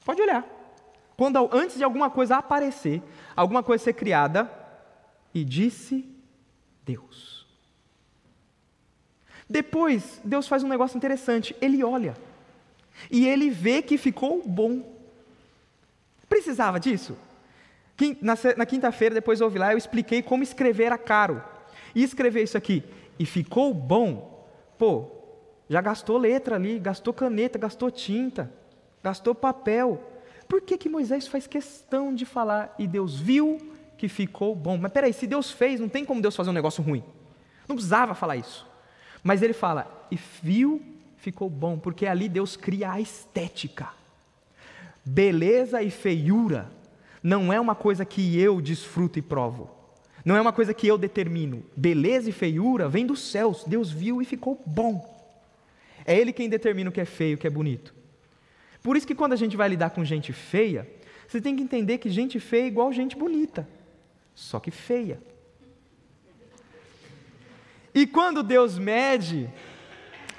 Pode 0.04 0.20
olhar. 0.20 0.46
Quando 1.16 1.48
antes 1.52 1.76
de 1.76 1.84
alguma 1.84 2.10
coisa 2.10 2.36
aparecer, 2.36 3.02
alguma 3.34 3.62
coisa 3.62 3.84
ser 3.84 3.94
criada, 3.94 4.50
e 5.32 5.44
disse 5.44 6.13
Deus. 6.84 7.46
Depois, 9.48 10.20
Deus 10.24 10.48
faz 10.48 10.62
um 10.62 10.68
negócio 10.68 10.96
interessante. 10.96 11.54
Ele 11.60 11.82
olha. 11.84 12.16
E 13.10 13.26
ele 13.26 13.50
vê 13.50 13.82
que 13.82 13.98
ficou 13.98 14.42
bom. 14.46 14.94
Precisava 16.28 16.80
disso? 16.80 17.16
Na 18.20 18.66
quinta-feira, 18.66 19.14
depois 19.14 19.40
ouvi 19.40 19.58
lá, 19.58 19.72
eu 19.72 19.78
expliquei 19.78 20.22
como 20.22 20.42
escrever 20.42 20.84
era 20.84 20.98
caro. 20.98 21.42
E 21.94 22.02
escrever 22.02 22.42
isso 22.42 22.56
aqui, 22.56 22.82
e 23.18 23.24
ficou 23.24 23.72
bom, 23.72 24.44
pô, 24.76 25.06
já 25.68 25.80
gastou 25.80 26.18
letra 26.18 26.56
ali, 26.56 26.80
gastou 26.80 27.14
caneta, 27.14 27.56
gastou 27.56 27.88
tinta, 27.88 28.52
gastou 29.00 29.32
papel. 29.32 30.02
Por 30.48 30.60
que, 30.60 30.76
que 30.76 30.88
Moisés 30.88 31.28
faz 31.28 31.46
questão 31.46 32.12
de 32.12 32.24
falar, 32.24 32.74
e 32.78 32.88
Deus 32.88 33.18
viu 33.18 33.58
que 33.96 34.08
ficou 34.08 34.54
bom? 34.54 34.76
Mas 34.76 34.92
peraí, 34.92 35.12
se 35.12 35.26
Deus 35.26 35.50
fez, 35.50 35.80
não 35.80 35.88
tem 35.88 36.04
como 36.04 36.22
Deus 36.22 36.36
fazer 36.36 36.50
um 36.50 36.54
negócio 36.54 36.82
ruim. 36.82 37.02
Não 37.68 37.76
precisava 37.76 38.14
falar 38.14 38.36
isso. 38.36 38.66
Mas 39.22 39.42
ele 39.42 39.52
fala, 39.52 40.06
e 40.10 40.18
viu, 40.42 40.82
ficou 41.16 41.48
bom, 41.48 41.78
porque 41.78 42.06
ali 42.06 42.28
Deus 42.28 42.56
cria 42.56 42.92
a 42.92 43.00
estética. 43.00 43.88
Beleza 45.04 45.82
e 45.82 45.90
feiura 45.90 46.70
não 47.22 47.52
é 47.52 47.58
uma 47.58 47.74
coisa 47.74 48.04
que 48.04 48.38
eu 48.38 48.60
desfruto 48.60 49.18
e 49.18 49.22
provo. 49.22 49.70
Não 50.24 50.36
é 50.36 50.40
uma 50.40 50.52
coisa 50.52 50.74
que 50.74 50.86
eu 50.86 50.96
determino. 50.96 51.62
Beleza 51.76 52.30
e 52.30 52.32
feiura 52.32 52.88
vem 52.88 53.06
dos 53.06 53.30
céus. 53.30 53.64
Deus 53.66 53.90
viu 53.90 54.20
e 54.20 54.24
ficou 54.24 54.62
bom. 54.66 55.10
É 56.04 56.18
Ele 56.18 56.32
quem 56.32 56.48
determina 56.48 56.90
o 56.90 56.92
que 56.92 57.00
é 57.00 57.04
feio, 57.04 57.36
o 57.36 57.38
que 57.38 57.46
é 57.46 57.50
bonito. 57.50 57.94
Por 58.82 58.96
isso 58.96 59.06
que 59.06 59.14
quando 59.14 59.32
a 59.32 59.36
gente 59.36 59.56
vai 59.56 59.68
lidar 59.68 59.90
com 59.90 60.04
gente 60.04 60.32
feia, 60.32 60.86
você 61.26 61.40
tem 61.40 61.56
que 61.56 61.62
entender 61.62 61.98
que 61.98 62.10
gente 62.10 62.38
feia 62.38 62.64
é 62.64 62.66
igual 62.66 62.92
gente 62.92 63.16
bonita, 63.16 63.66
só 64.34 64.58
que 64.58 64.70
feia. 64.70 65.20
E 67.94 68.06
quando 68.06 68.42
Deus 68.42 68.78
mede, 68.78 69.48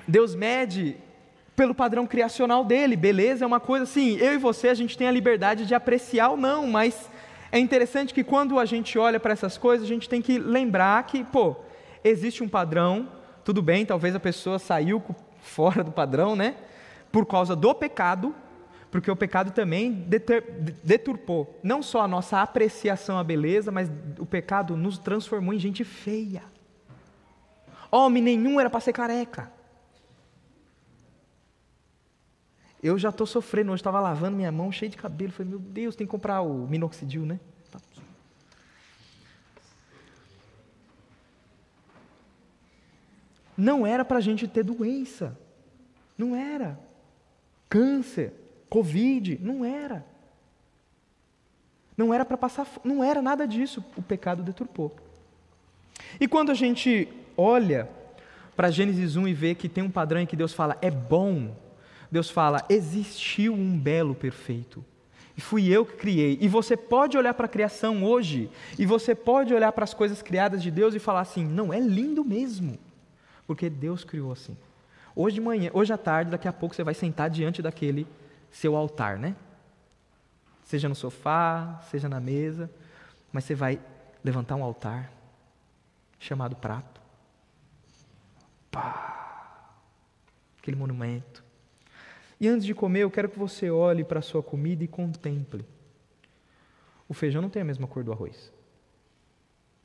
Deus 0.07 0.35
mede 0.35 0.97
pelo 1.55 1.73
padrão 1.73 2.05
criacional 2.05 2.65
dele. 2.65 2.95
Beleza 2.95 3.45
é 3.45 3.47
uma 3.47 3.59
coisa 3.59 3.83
assim, 3.83 4.17
eu 4.17 4.33
e 4.33 4.37
você 4.37 4.67
a 4.67 4.73
gente 4.73 4.97
tem 4.97 5.07
a 5.07 5.11
liberdade 5.11 5.65
de 5.65 5.73
apreciar 5.73 6.29
ou 6.29 6.37
não, 6.37 6.67
mas 6.67 7.09
é 7.51 7.57
interessante 7.57 8.13
que 8.13 8.23
quando 8.23 8.59
a 8.59 8.65
gente 8.65 8.97
olha 8.97 9.19
para 9.19 9.31
essas 9.31 9.57
coisas, 9.57 9.85
a 9.85 9.87
gente 9.87 10.09
tem 10.09 10.21
que 10.21 10.37
lembrar 10.37 11.01
que, 11.03 11.23
pô, 11.23 11.55
existe 12.03 12.43
um 12.43 12.49
padrão, 12.49 13.09
tudo 13.45 13.61
bem, 13.61 13.85
talvez 13.85 14.13
a 14.13 14.19
pessoa 14.19 14.59
saiu 14.59 15.01
fora 15.39 15.83
do 15.83 15.91
padrão, 15.91 16.35
né? 16.35 16.55
Por 17.11 17.25
causa 17.25 17.55
do 17.55 17.73
pecado, 17.73 18.35
porque 18.95 19.11
o 19.11 19.15
pecado 19.15 19.51
também 19.51 20.07
deturpou 20.81 21.59
não 21.61 21.83
só 21.83 21.99
a 21.99 22.07
nossa 22.07 22.41
apreciação 22.41 23.19
à 23.19 23.25
beleza, 23.25 23.69
mas 23.69 23.91
o 24.17 24.25
pecado 24.25 24.77
nos 24.77 24.97
transformou 24.97 25.53
em 25.53 25.59
gente 25.59 25.83
feia. 25.83 26.41
Homem 27.91 28.23
nenhum 28.23 28.57
era 28.57 28.69
para 28.69 28.79
ser 28.79 28.93
careca. 28.93 29.51
Eu 32.81 32.97
já 32.97 33.09
estou 33.09 33.27
sofrendo, 33.27 33.73
hoje 33.73 33.81
estava 33.81 33.99
lavando 33.99 34.37
minha 34.37 34.49
mão 34.49 34.71
cheia 34.71 34.89
de 34.89 34.95
cabelo. 34.95 35.33
Falei, 35.33 35.49
meu 35.49 35.59
Deus, 35.59 35.93
tem 35.97 36.07
que 36.07 36.11
comprar 36.11 36.39
o 36.39 36.65
minoxidil, 36.65 37.25
né? 37.25 37.37
Não 43.57 43.85
era 43.85 44.05
para 44.05 44.19
a 44.19 44.21
gente 44.21 44.47
ter 44.47 44.63
doença. 44.63 45.37
Não 46.17 46.33
era. 46.33 46.79
Câncer, 47.67 48.44
Covid, 48.75 49.39
não 49.41 49.63
era. 49.63 50.05
Não 51.95 52.13
era 52.13 52.25
para 52.25 52.35
passar, 52.35 52.67
não 52.83 53.01
era 53.01 53.21
nada 53.21 53.47
disso. 53.47 53.81
O 53.95 54.01
pecado 54.01 54.43
deturpou. 54.43 54.93
E 56.19 56.27
quando 56.27 56.51
a 56.51 56.53
gente 56.53 57.07
olha 57.37 57.87
para 58.53 58.69
Gênesis 58.69 59.15
1 59.15 59.29
e 59.29 59.33
vê 59.33 59.55
que 59.55 59.69
tem 59.69 59.81
um 59.81 59.89
padrão 59.89 60.19
em 60.19 60.25
que 60.25 60.35
Deus 60.35 60.51
fala, 60.51 60.77
é 60.81 60.91
bom 60.91 61.55
Deus 62.11 62.29
fala: 62.29 62.65
existiu 62.67 63.53
um 63.53 63.79
belo 63.79 64.13
perfeito. 64.13 64.83
E 65.37 65.41
fui 65.41 65.69
eu 65.69 65.85
que 65.85 65.95
criei. 65.95 66.37
E 66.41 66.47
você 66.49 66.75
pode 66.75 67.17
olhar 67.17 67.33
para 67.33 67.45
a 67.45 67.49
criação 67.49 68.03
hoje, 68.03 68.49
e 68.77 68.85
você 68.85 69.15
pode 69.15 69.53
olhar 69.53 69.71
para 69.71 69.85
as 69.85 69.93
coisas 69.93 70.21
criadas 70.21 70.61
de 70.61 70.69
Deus 70.69 70.93
e 70.93 70.99
falar 70.99 71.21
assim: 71.21 71.45
não, 71.45 71.71
é 71.71 71.79
lindo 71.79 72.25
mesmo. 72.25 72.77
Porque 73.47 73.69
Deus 73.69 74.03
criou 74.03 74.33
assim. 74.33 74.57
Hoje 75.15 75.35
de 75.35 75.41
manhã, 75.41 75.71
hoje 75.73 75.93
à 75.93 75.97
tarde, 75.97 76.31
daqui 76.31 76.45
a 76.45 76.51
pouco 76.51 76.75
você 76.75 76.83
vai 76.83 76.93
sentar 76.93 77.29
diante 77.29 77.61
daquele 77.61 78.05
seu 78.51 78.75
altar, 78.75 79.17
né? 79.17 79.35
Seja 80.63 80.89
no 80.89 80.95
sofá, 80.95 81.79
seja 81.89 82.09
na 82.09 82.19
mesa, 82.19 82.69
mas 83.31 83.43
você 83.43 83.53
vai 83.53 83.79
levantar 84.23 84.55
um 84.55 84.63
altar 84.63 85.11
chamado 86.19 86.55
prato. 86.55 87.01
Pá! 88.71 89.73
Aquele 90.57 90.75
monumento. 90.75 91.43
E 92.39 92.47
antes 92.47 92.65
de 92.65 92.73
comer, 92.73 93.01
eu 93.01 93.11
quero 93.11 93.29
que 93.29 93.37
você 93.37 93.69
olhe 93.69 94.03
para 94.03 94.19
a 94.19 94.23
sua 94.23 94.41
comida 94.41 94.83
e 94.83 94.87
contemple. 94.87 95.65
O 97.07 97.13
feijão 97.13 97.41
não 97.41 97.49
tem 97.49 97.61
a 97.61 97.65
mesma 97.65 97.87
cor 97.87 98.03
do 98.03 98.11
arroz. 98.11 98.51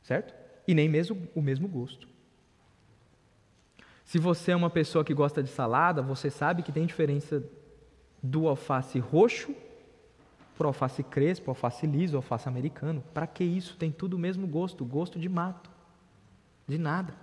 Certo? 0.03 0.35
E 0.67 0.75
nem 0.75 0.89
mesmo 0.89 1.29
o 1.35 1.43
mesmo 1.43 1.69
gosto. 1.69 2.09
Se 4.05 4.19
você 4.19 4.53
é 4.53 4.57
uma 4.57 4.71
pessoa 4.71 5.05
que 5.05 5.15
gosta 5.15 5.43
de 5.43 5.51
salada, 5.51 6.03
você 6.03 6.31
sabe 6.31 6.63
que 6.63 6.73
tem 6.73 6.87
diferença 6.87 7.45
do 8.23 8.49
alface 8.49 8.99
roxo 8.99 9.55
para 10.57 10.67
alface 10.67 11.03
crespo, 11.03 11.51
alface 11.51 11.87
liso, 11.87 12.17
alface 12.17 12.47
americano. 12.47 13.03
Para 13.15 13.27
que 13.27 13.43
isso? 13.43 13.77
Tem 13.79 13.91
tudo 13.91 14.15
o 14.15 14.19
mesmo 14.19 14.47
gosto, 14.47 14.85
gosto 14.85 15.19
de 15.19 15.27
mato. 15.27 15.71
De 16.69 16.77
nada. 16.77 17.15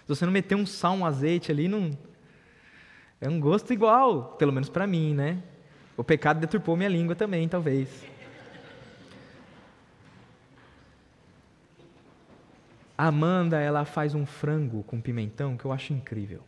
Se 0.00 0.08
você 0.08 0.26
não 0.26 0.32
meter 0.32 0.56
um 0.56 0.66
sal, 0.66 0.94
um 0.94 1.06
azeite 1.06 1.52
ali, 1.52 1.68
não, 1.68 1.96
é 3.20 3.28
um 3.28 3.38
gosto 3.38 3.72
igual, 3.72 4.32
pelo 4.32 4.52
menos 4.52 4.68
para 4.68 4.84
mim, 4.84 5.14
né? 5.14 5.40
O 5.96 6.02
pecado 6.02 6.40
deturpou 6.40 6.76
minha 6.76 6.88
língua 6.88 7.14
também, 7.14 7.48
talvez. 7.48 8.04
A 12.98 13.06
Amanda, 13.06 13.60
ela 13.60 13.84
faz 13.84 14.12
um 14.12 14.26
frango 14.26 14.82
com 14.82 15.00
pimentão 15.00 15.56
que 15.56 15.64
eu 15.64 15.70
acho 15.70 15.92
incrível. 15.92 16.42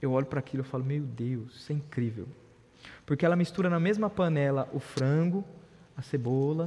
Eu 0.00 0.12
olho 0.12 0.24
para 0.24 0.38
aquilo 0.40 0.62
e 0.62 0.66
falo, 0.66 0.84
meu 0.84 1.02
Deus, 1.02 1.54
isso 1.56 1.70
é 1.70 1.74
incrível. 1.74 2.26
Porque 3.08 3.24
ela 3.24 3.36
mistura 3.36 3.70
na 3.70 3.80
mesma 3.80 4.10
panela 4.10 4.68
o 4.70 4.78
frango, 4.78 5.42
a 5.96 6.02
cebola. 6.02 6.66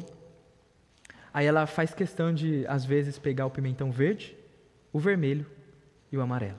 Aí 1.32 1.46
ela 1.46 1.68
faz 1.68 1.94
questão 1.94 2.34
de, 2.34 2.66
às 2.66 2.84
vezes, 2.84 3.20
pegar 3.20 3.46
o 3.46 3.52
pimentão 3.52 3.92
verde, 3.92 4.36
o 4.92 4.98
vermelho 4.98 5.46
e 6.12 6.18
o 6.18 6.22
amarelo. 6.22 6.58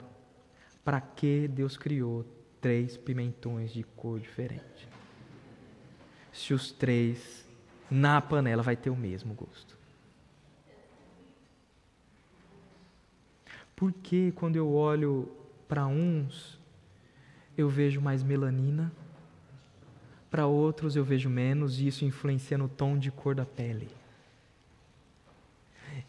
Para 0.85 1.01
que 1.01 1.49
Deus 1.49 1.76
criou 1.76 2.24
três 2.61 2.97
pimentões 2.97 3.72
de 3.72 3.83
cor 3.83 4.20
diferente? 4.20 4.89
Se 6.33 6.55
os 6.55 6.70
três 6.70 7.45
na 7.91 8.20
panela 8.20 8.62
vai 8.62 8.76
ter 8.76 8.89
o 8.89 8.97
mesmo 8.97 9.35
gosto. 9.35 9.76
Por 13.74 13.93
que 13.93 14.30
quando 14.30 14.55
eu 14.55 14.72
olho 14.72 15.28
para 15.66 15.89
uns 15.89 16.57
eu 17.59 17.68
vejo 17.68 18.01
mais 18.01 18.22
melanina, 18.22 18.93
para 20.33 20.47
outros 20.47 20.97
eu 20.97 21.05
vejo 21.05 21.30
menos 21.30 21.78
e 21.78 21.87
isso 21.87 22.05
influencia 22.05 22.59
no 22.59 22.68
tom 22.68 22.99
de 22.99 23.12
cor 23.12 23.37
da 23.37 23.47
pele? 23.47 23.89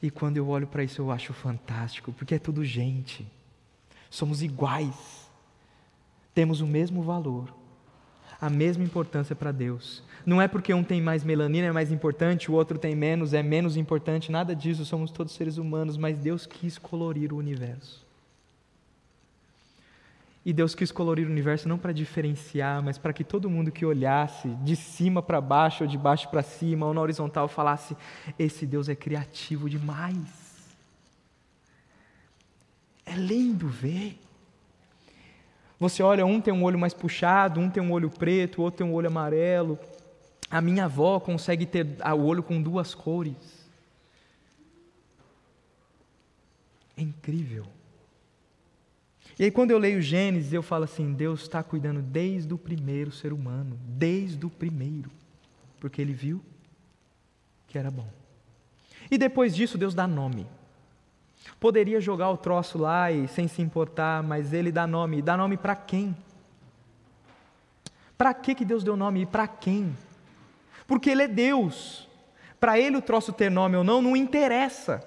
E 0.01 0.09
quando 0.09 0.37
eu 0.37 0.47
olho 0.47 0.65
para 0.65 0.83
isso 0.83 0.99
eu 0.99 1.11
acho 1.11 1.31
fantástico, 1.33 2.11
porque 2.11 2.33
é 2.33 2.39
tudo 2.39 2.65
gente 2.65 3.27
somos 4.13 4.43
iguais, 4.43 5.27
temos 6.35 6.61
o 6.61 6.67
mesmo 6.67 7.01
valor, 7.01 7.51
a 8.39 8.47
mesma 8.47 8.83
importância 8.83 9.35
para 9.35 9.51
Deus. 9.51 10.03
Não 10.23 10.39
é 10.39 10.47
porque 10.47 10.71
um 10.71 10.83
tem 10.83 11.01
mais 11.01 11.23
melanina, 11.23 11.65
é 11.65 11.71
mais 11.71 11.91
importante, 11.91 12.51
o 12.51 12.53
outro 12.53 12.77
tem 12.77 12.95
menos, 12.95 13.33
é 13.33 13.41
menos 13.41 13.75
importante, 13.75 14.31
nada 14.31 14.55
disso, 14.55 14.85
somos 14.85 15.09
todos 15.09 15.33
seres 15.33 15.57
humanos, 15.57 15.97
mas 15.97 16.19
Deus 16.19 16.45
quis 16.45 16.77
colorir 16.77 17.33
o 17.33 17.37
universo. 17.37 18.02
E 20.45 20.51
Deus 20.51 20.75
quis 20.75 20.91
colorir 20.91 21.25
o 21.25 21.31
universo 21.31 21.69
não 21.69 21.77
para 21.77 21.93
diferenciar, 21.93 22.83
mas 22.83 22.97
para 22.97 23.13
que 23.13 23.23
todo 23.23 23.49
mundo 23.49 23.71
que 23.71 23.85
olhasse 23.85 24.49
de 24.55 24.75
cima 24.75 25.21
para 25.21 25.39
baixo 25.39 25.85
ou 25.85 25.89
de 25.89 25.97
baixo 25.97 26.27
para 26.29 26.43
cima 26.43 26.85
ou 26.85 26.93
na 26.93 26.99
horizontal 26.99 27.47
falasse: 27.47 27.95
esse 28.37 28.65
Deus 28.65 28.89
é 28.89 28.95
criativo 28.95 29.69
demais. 29.69 30.43
É 33.05 33.15
lindo 33.15 33.67
ver. 33.67 34.19
Você 35.79 36.03
olha, 36.03 36.25
um 36.25 36.41
tem 36.41 36.53
um 36.53 36.63
olho 36.63 36.79
mais 36.79 36.93
puxado, 36.93 37.59
um 37.59 37.69
tem 37.69 37.81
um 37.81 37.91
olho 37.91 38.09
preto, 38.09 38.61
outro 38.61 38.79
tem 38.79 38.87
um 38.87 38.93
olho 38.93 39.07
amarelo. 39.07 39.79
A 40.49 40.61
minha 40.61 40.85
avó 40.85 41.19
consegue 41.19 41.65
ter 41.65 41.87
o 42.01 42.21
olho 42.21 42.43
com 42.43 42.61
duas 42.61 42.93
cores. 42.93 43.63
É 46.97 47.01
incrível. 47.01 47.65
E 49.37 49.45
aí, 49.45 49.51
quando 49.51 49.71
eu 49.71 49.77
leio 49.77 50.01
Gênesis, 50.01 50.53
eu 50.53 50.61
falo 50.61 50.83
assim: 50.83 51.13
Deus 51.13 51.41
está 51.41 51.63
cuidando 51.63 52.01
desde 52.01 52.53
o 52.53 52.57
primeiro 52.57 53.11
ser 53.11 53.33
humano, 53.33 53.79
desde 53.87 54.45
o 54.45 54.49
primeiro, 54.49 55.09
porque 55.79 56.01
Ele 56.01 56.13
viu 56.13 56.41
que 57.67 57.77
era 57.77 57.89
bom. 57.89 58.07
E 59.09 59.17
depois 59.17 59.55
disso, 59.55 59.77
Deus 59.77 59.95
dá 59.95 60.07
nome. 60.07 60.45
Poderia 61.59 61.99
jogar 61.99 62.29
o 62.29 62.37
troço 62.37 62.77
lá 62.77 63.11
e 63.11 63.27
sem 63.27 63.47
se 63.47 63.61
importar, 63.61 64.21
mas 64.23 64.53
Ele 64.53 64.71
dá 64.71 64.85
nome. 64.85 65.21
Dá 65.21 65.35
nome 65.35 65.57
para 65.57 65.75
quem? 65.75 66.15
Para 68.17 68.33
que, 68.33 68.55
que 68.55 68.63
Deus 68.63 68.83
deu 68.83 68.95
nome 68.95 69.21
e 69.21 69.25
para 69.25 69.47
quem? 69.47 69.95
Porque 70.87 71.09
Ele 71.09 71.23
é 71.23 71.27
Deus. 71.27 72.07
Para 72.59 72.79
Ele 72.79 72.97
o 72.97 73.01
troço 73.01 73.33
ter 73.33 73.49
nome 73.49 73.75
ou 73.75 73.83
não, 73.83 74.01
não 74.01 74.15
interessa. 74.15 75.03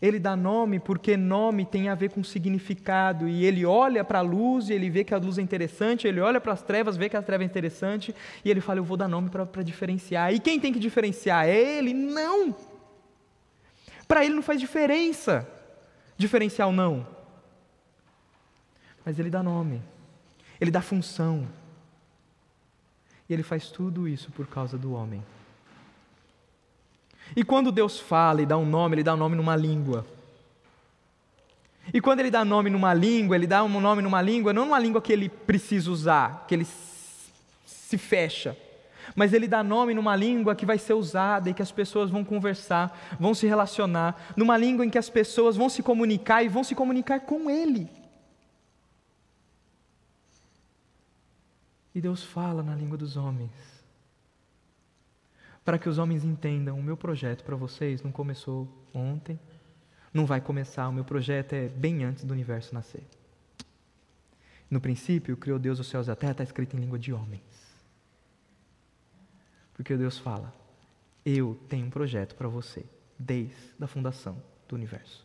Ele 0.00 0.18
dá 0.18 0.36
nome 0.36 0.78
porque 0.78 1.16
nome 1.16 1.64
tem 1.64 1.88
a 1.88 1.94
ver 1.94 2.10
com 2.10 2.22
significado. 2.22 3.28
E 3.28 3.44
ele 3.44 3.64
olha 3.64 4.04
para 4.04 4.18
a 4.18 4.22
luz 4.22 4.68
e 4.68 4.72
ele 4.72 4.90
vê 4.90 5.04
que 5.04 5.14
a 5.14 5.18
luz 5.18 5.38
é 5.38 5.42
interessante, 5.42 6.06
ele 6.06 6.20
olha 6.20 6.40
para 6.40 6.52
as 6.52 6.62
trevas, 6.62 6.96
vê 6.96 7.08
que 7.08 7.16
a 7.16 7.22
treva 7.22 7.42
é 7.42 7.46
interessante, 7.46 8.14
e 8.44 8.50
ele 8.50 8.60
fala: 8.60 8.80
Eu 8.80 8.84
vou 8.84 8.96
dar 8.96 9.08
nome 9.08 9.30
para 9.30 9.62
diferenciar. 9.62 10.32
E 10.32 10.38
quem 10.38 10.60
tem 10.60 10.72
que 10.72 10.78
diferenciar? 10.78 11.46
É 11.46 11.78
ele? 11.78 11.92
Não! 11.92 12.54
Para 14.06 14.24
ele 14.24 14.34
não 14.34 14.42
faz 14.42 14.60
diferença 14.60 15.48
diferenciar 16.16 16.68
ou 16.68 16.74
não. 16.74 17.06
Mas 19.04 19.18
ele 19.18 19.30
dá 19.30 19.42
nome, 19.42 19.82
ele 20.60 20.70
dá 20.70 20.80
função. 20.80 21.46
E 23.28 23.32
ele 23.32 23.42
faz 23.42 23.70
tudo 23.70 24.06
isso 24.06 24.30
por 24.32 24.46
causa 24.46 24.76
do 24.76 24.92
homem. 24.92 25.22
E 27.36 27.42
quando 27.42 27.72
Deus 27.72 27.98
fala 27.98 28.42
e 28.42 28.46
dá 28.46 28.56
um 28.56 28.66
nome, 28.66 28.96
Ele 28.96 29.02
dá 29.02 29.14
um 29.14 29.18
nome 29.18 29.36
numa 29.36 29.56
língua. 29.56 30.06
E 31.92 32.00
quando 32.00 32.20
Ele 32.20 32.30
dá 32.30 32.44
nome 32.44 32.70
numa 32.70 32.94
língua, 32.94 33.36
Ele 33.36 33.46
dá 33.46 33.62
um 33.62 33.80
nome 33.80 34.02
numa 34.02 34.22
língua, 34.22 34.52
não 34.52 34.64
numa 34.64 34.78
língua 34.78 35.02
que 35.02 35.12
Ele 35.12 35.28
precisa 35.28 35.90
usar, 35.90 36.44
que 36.46 36.54
Ele 36.54 36.66
se 37.66 37.98
fecha, 37.98 38.56
mas 39.14 39.32
Ele 39.32 39.46
dá 39.46 39.62
nome 39.62 39.92
numa 39.94 40.16
língua 40.16 40.54
que 40.54 40.64
vai 40.64 40.78
ser 40.78 40.94
usada 40.94 41.50
e 41.50 41.54
que 41.54 41.62
as 41.62 41.72
pessoas 41.72 42.10
vão 42.10 42.24
conversar, 42.24 43.16
vão 43.18 43.34
se 43.34 43.46
relacionar, 43.46 44.32
numa 44.36 44.56
língua 44.56 44.84
em 44.84 44.90
que 44.90 44.98
as 44.98 45.10
pessoas 45.10 45.56
vão 45.56 45.68
se 45.68 45.82
comunicar 45.82 46.42
e 46.42 46.48
vão 46.48 46.64
se 46.64 46.74
comunicar 46.74 47.20
com 47.20 47.50
Ele. 47.50 47.90
E 51.94 52.00
Deus 52.00 52.24
fala 52.24 52.62
na 52.62 52.74
língua 52.74 52.96
dos 52.98 53.16
homens 53.16 53.73
para 55.64 55.78
que 55.78 55.88
os 55.88 55.98
homens 55.98 56.24
entendam: 56.24 56.78
o 56.78 56.82
meu 56.82 56.96
projeto 56.96 57.42
para 57.44 57.56
vocês 57.56 58.02
não 58.02 58.12
começou 58.12 58.68
ontem, 58.92 59.38
não 60.12 60.26
vai 60.26 60.40
começar, 60.40 60.88
o 60.88 60.92
meu 60.92 61.04
projeto 61.04 61.54
é 61.54 61.68
bem 61.68 62.04
antes 62.04 62.24
do 62.24 62.32
universo 62.32 62.74
nascer. 62.74 63.04
No 64.70 64.80
princípio, 64.80 65.36
criou 65.36 65.58
Deus 65.58 65.78
os 65.78 65.86
céus 65.86 66.08
e 66.08 66.10
a 66.10 66.16
terra, 66.16 66.32
está 66.32 66.44
escrito 66.44 66.76
em 66.76 66.80
língua 66.80 66.98
de 66.98 67.12
homens. 67.12 67.42
Porque 69.74 69.96
Deus 69.96 70.18
fala: 70.18 70.54
Eu 71.24 71.58
tenho 71.68 71.86
um 71.86 71.90
projeto 71.90 72.34
para 72.34 72.48
você, 72.48 72.84
desde 73.18 73.54
a 73.80 73.86
fundação 73.86 74.40
do 74.68 74.74
universo. 74.74 75.24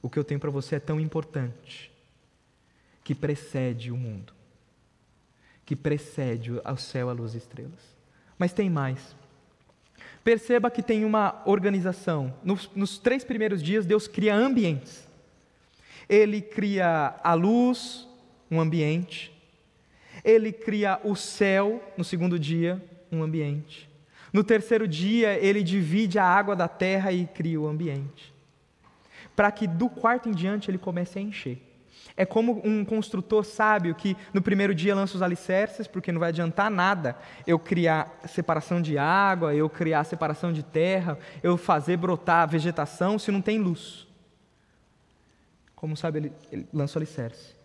O 0.00 0.10
que 0.10 0.18
eu 0.18 0.24
tenho 0.24 0.40
para 0.40 0.50
você 0.50 0.76
é 0.76 0.80
tão 0.80 0.98
importante 0.98 1.92
que 3.04 3.14
precede 3.14 3.90
o 3.90 3.96
mundo, 3.96 4.32
que 5.64 5.76
precede 5.76 6.52
o 6.52 6.76
céu, 6.76 7.08
a 7.08 7.12
luz 7.12 7.34
e 7.34 7.38
estrelas. 7.38 7.96
Mas 8.38 8.52
tem 8.52 8.68
mais. 8.68 9.14
Perceba 10.24 10.70
que 10.70 10.82
tem 10.82 11.04
uma 11.04 11.42
organização. 11.44 12.32
Nos, 12.44 12.70
nos, 12.74 12.98
três 12.98 13.24
primeiros 13.24 13.62
dias, 13.62 13.84
Deus 13.84 14.06
cria 14.06 14.34
ambientes. 14.34 15.08
Ele 16.08 16.40
cria 16.40 17.14
a 17.22 17.34
luz, 17.34 18.06
um 18.50 18.60
ambiente. 18.60 19.32
Ele 20.24 20.52
cria 20.52 21.00
o 21.02 21.16
céu, 21.16 21.82
no 21.96 22.04
segundo 22.04 22.38
dia, 22.38 22.80
um 23.10 23.22
ambiente. 23.22 23.90
No 24.32 24.44
terceiro 24.44 24.86
dia, 24.86 25.38
ele 25.38 25.62
divide 25.62 26.18
a 26.18 26.24
água 26.24 26.54
da 26.54 26.68
terra 26.68 27.12
e 27.12 27.26
cria 27.26 27.60
o 27.60 27.66
ambiente. 27.66 28.32
Para 29.34 29.50
que 29.50 29.66
do 29.66 29.88
quarto 29.88 30.28
em 30.28 30.32
diante 30.32 30.70
ele 30.70 30.78
comece 30.78 31.18
a 31.18 31.22
encher. 31.22 31.71
É 32.16 32.26
como 32.26 32.60
um 32.64 32.84
construtor 32.84 33.44
sábio 33.44 33.94
que 33.94 34.16
no 34.34 34.42
primeiro 34.42 34.74
dia 34.74 34.94
lança 34.94 35.16
os 35.16 35.22
alicerces, 35.22 35.86
porque 35.86 36.12
não 36.12 36.20
vai 36.20 36.28
adiantar 36.28 36.70
nada 36.70 37.16
eu 37.46 37.58
criar 37.58 38.20
separação 38.26 38.82
de 38.82 38.98
água, 38.98 39.54
eu 39.54 39.68
criar 39.68 40.04
separação 40.04 40.52
de 40.52 40.62
terra, 40.62 41.18
eu 41.42 41.56
fazer 41.56 41.96
brotar 41.96 42.48
vegetação 42.48 43.18
se 43.18 43.30
não 43.30 43.40
tem 43.40 43.58
luz. 43.58 44.06
Como 45.74 45.96
sabe, 45.96 46.18
ele, 46.18 46.32
ele 46.50 46.68
lança 46.72 46.98
o 46.98 47.00
alicerce. 47.00 47.56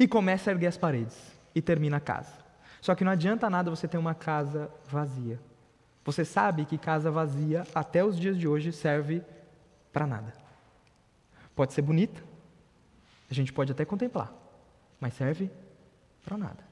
E 0.00 0.08
começa 0.08 0.50
a 0.50 0.52
erguer 0.52 0.66
as 0.66 0.76
paredes 0.76 1.16
e 1.54 1.62
termina 1.62 1.98
a 1.98 2.00
casa. 2.00 2.32
Só 2.80 2.94
que 2.94 3.04
não 3.04 3.12
adianta 3.12 3.48
nada 3.48 3.70
você 3.70 3.86
ter 3.86 3.98
uma 3.98 4.14
casa 4.14 4.70
vazia. 4.88 5.38
Você 6.04 6.24
sabe 6.24 6.64
que 6.64 6.76
casa 6.76 7.10
vazia, 7.10 7.66
até 7.74 8.04
os 8.04 8.18
dias 8.18 8.36
de 8.36 8.46
hoje, 8.46 8.72
serve 8.72 9.22
para 9.92 10.06
nada. 10.06 10.34
Pode 11.54 11.72
ser 11.72 11.82
bonita, 11.82 12.20
a 13.40 13.42
gente 13.42 13.52
pode 13.52 13.72
até 13.72 13.84
contemplar, 13.84 14.32
mas 15.00 15.14
serve 15.14 15.50
para 16.24 16.36
nada. 16.36 16.64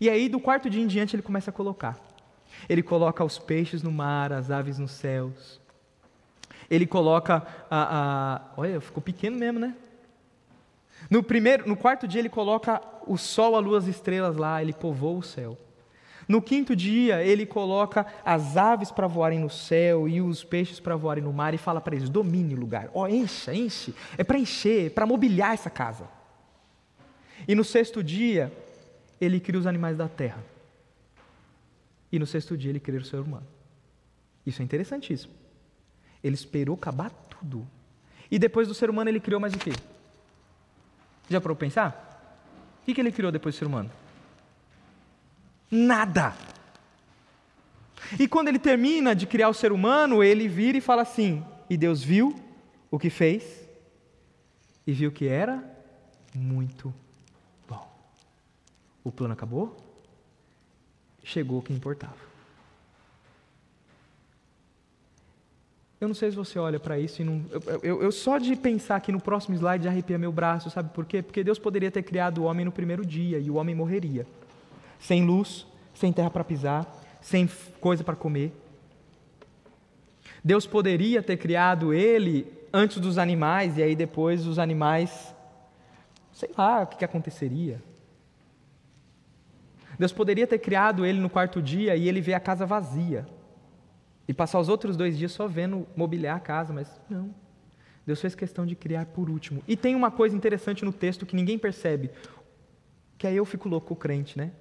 E 0.00 0.10
aí, 0.10 0.28
do 0.28 0.40
quarto 0.40 0.68
dia 0.68 0.82
em 0.82 0.86
diante, 0.86 1.14
ele 1.14 1.22
começa 1.22 1.50
a 1.50 1.52
colocar. 1.52 1.98
Ele 2.68 2.82
coloca 2.82 3.24
os 3.24 3.38
peixes 3.38 3.82
no 3.82 3.92
mar, 3.92 4.32
as 4.32 4.50
aves 4.50 4.78
nos 4.78 4.92
céus. 4.92 5.60
Ele 6.68 6.86
coloca 6.86 7.46
a, 7.70 8.36
a 8.40 8.42
olha, 8.56 8.80
ficou 8.80 9.02
pequeno 9.02 9.36
mesmo, 9.36 9.58
né? 9.58 9.74
No 11.08 11.22
primeiro, 11.22 11.68
no 11.68 11.76
quarto 11.76 12.08
dia 12.08 12.20
ele 12.20 12.28
coloca 12.28 12.82
o 13.06 13.16
sol, 13.16 13.54
a 13.54 13.60
lua, 13.60 13.78
as 13.78 13.86
estrelas 13.86 14.36
lá, 14.36 14.60
ele 14.60 14.72
povoa 14.72 15.18
o 15.18 15.22
céu. 15.22 15.56
No 16.28 16.42
quinto 16.42 16.74
dia, 16.74 17.22
ele 17.22 17.46
coloca 17.46 18.04
as 18.24 18.56
aves 18.56 18.90
para 18.90 19.06
voarem 19.06 19.38
no 19.38 19.48
céu 19.48 20.08
e 20.08 20.20
os 20.20 20.42
peixes 20.42 20.80
para 20.80 20.96
voarem 20.96 21.22
no 21.22 21.32
mar 21.32 21.54
e 21.54 21.58
fala 21.58 21.80
para 21.80 21.94
eles: 21.94 22.08
domine 22.08 22.54
o 22.54 22.58
lugar. 22.58 22.90
Ó, 22.92 23.02
oh, 23.02 23.08
encha, 23.08 23.54
enche. 23.54 23.94
É 24.18 24.24
para 24.24 24.38
encher, 24.38 24.90
para 24.90 25.06
mobiliar 25.06 25.54
essa 25.54 25.70
casa. 25.70 26.08
E 27.46 27.54
no 27.54 27.62
sexto 27.62 28.02
dia, 28.02 28.52
ele 29.20 29.38
cria 29.38 29.60
os 29.60 29.66
animais 29.66 29.96
da 29.96 30.08
terra. 30.08 30.42
E 32.10 32.18
no 32.18 32.26
sexto 32.26 32.56
dia, 32.56 32.70
ele 32.70 32.80
cria 32.80 32.98
o 32.98 33.04
ser 33.04 33.20
humano. 33.20 33.46
Isso 34.44 34.62
é 34.62 34.64
interessantíssimo. 34.64 35.32
Ele 36.22 36.34
esperou 36.34 36.74
acabar 36.74 37.10
tudo. 37.10 37.66
E 38.28 38.38
depois 38.38 38.66
do 38.66 38.74
ser 38.74 38.90
humano, 38.90 39.10
ele 39.10 39.20
criou 39.20 39.40
mais 39.40 39.54
o 39.54 39.58
quê? 39.58 39.72
Já 41.28 41.40
para 41.40 41.54
pensar? 41.54 42.02
O 42.82 42.94
que 42.94 43.00
ele 43.00 43.12
criou 43.12 43.30
depois 43.30 43.54
do 43.54 43.58
ser 43.58 43.66
humano? 43.66 43.90
Nada. 45.70 46.34
E 48.18 48.28
quando 48.28 48.48
ele 48.48 48.58
termina 48.58 49.14
de 49.14 49.26
criar 49.26 49.48
o 49.48 49.54
ser 49.54 49.72
humano, 49.72 50.22
ele 50.22 50.46
vira 50.46 50.78
e 50.78 50.80
fala 50.80 51.02
assim: 51.02 51.44
E 51.68 51.76
Deus 51.76 52.02
viu 52.02 52.34
o 52.90 52.98
que 52.98 53.10
fez 53.10 53.66
e 54.86 54.92
viu 54.92 55.10
que 55.10 55.26
era 55.26 55.64
muito 56.34 56.94
bom. 57.68 57.88
O 59.02 59.10
plano 59.10 59.32
acabou, 59.32 59.76
chegou 61.24 61.58
o 61.58 61.62
que 61.62 61.72
importava. 61.72 62.26
Eu 65.98 66.08
não 66.08 66.14
sei 66.14 66.30
se 66.30 66.36
você 66.36 66.58
olha 66.58 66.78
para 66.78 66.98
isso 66.98 67.22
e 67.22 67.24
não. 67.24 67.42
Eu, 67.50 67.80
eu, 67.82 68.02
eu, 68.02 68.12
só 68.12 68.38
de 68.38 68.54
pensar 68.54 68.96
aqui 68.96 69.10
no 69.10 69.20
próximo 69.20 69.56
slide 69.56 69.88
arrepia 69.88 70.18
meu 70.18 70.30
braço, 70.30 70.70
sabe 70.70 70.90
por 70.90 71.06
quê? 71.06 71.22
Porque 71.22 71.42
Deus 71.42 71.58
poderia 71.58 71.90
ter 71.90 72.02
criado 72.02 72.42
o 72.42 72.44
homem 72.44 72.64
no 72.64 72.70
primeiro 72.70 73.04
dia 73.04 73.38
e 73.38 73.50
o 73.50 73.54
homem 73.54 73.74
morreria 73.74 74.26
sem 74.98 75.24
luz, 75.24 75.66
sem 75.94 76.12
terra 76.12 76.30
para 76.30 76.44
pisar, 76.44 76.86
sem 77.20 77.48
coisa 77.80 78.04
para 78.04 78.16
comer. 78.16 78.52
Deus 80.44 80.66
poderia 80.66 81.22
ter 81.22 81.36
criado 81.36 81.92
ele 81.92 82.46
antes 82.72 82.98
dos 82.98 83.18
animais, 83.18 83.78
e 83.78 83.82
aí 83.82 83.96
depois 83.96 84.46
os 84.46 84.58
animais, 84.58 85.34
sei 86.32 86.50
lá 86.56 86.82
o 86.82 86.86
que, 86.86 86.98
que 86.98 87.04
aconteceria. 87.04 87.82
Deus 89.98 90.12
poderia 90.12 90.46
ter 90.46 90.58
criado 90.58 91.06
ele 91.06 91.18
no 91.18 91.30
quarto 91.30 91.62
dia 91.62 91.96
e 91.96 92.08
ele 92.08 92.20
vê 92.20 92.34
a 92.34 92.40
casa 92.40 92.66
vazia. 92.66 93.26
E 94.28 94.34
passar 94.34 94.58
os 94.58 94.68
outros 94.68 94.96
dois 94.96 95.16
dias 95.16 95.32
só 95.32 95.46
vendo 95.46 95.86
mobiliar 95.96 96.36
a 96.36 96.40
casa, 96.40 96.72
mas 96.72 97.00
não. 97.08 97.34
Deus 98.04 98.20
fez 98.20 98.34
questão 98.34 98.66
de 98.66 98.76
criar 98.76 99.06
por 99.06 99.30
último. 99.30 99.62
E 99.66 99.76
tem 99.76 99.94
uma 99.94 100.10
coisa 100.10 100.36
interessante 100.36 100.84
no 100.84 100.92
texto 100.92 101.24
que 101.24 101.34
ninguém 101.34 101.58
percebe, 101.58 102.10
que 103.18 103.26
aí 103.26 103.36
eu 103.36 103.44
fico 103.44 103.68
louco 103.68 103.94
o 103.94 103.96
crente, 103.96 104.36
né? 104.36 104.52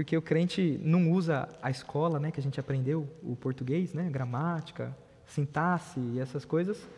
Porque 0.00 0.16
o 0.16 0.22
crente 0.22 0.80
não 0.82 1.12
usa 1.12 1.46
a 1.60 1.70
escola, 1.70 2.18
né, 2.18 2.30
que 2.30 2.40
a 2.40 2.42
gente 2.42 2.58
aprendeu, 2.58 3.06
o 3.22 3.36
português, 3.36 3.92
né, 3.92 4.08
gramática, 4.08 4.96
sintaxe 5.26 6.00
e 6.00 6.18
essas 6.18 6.42
coisas, 6.42 6.88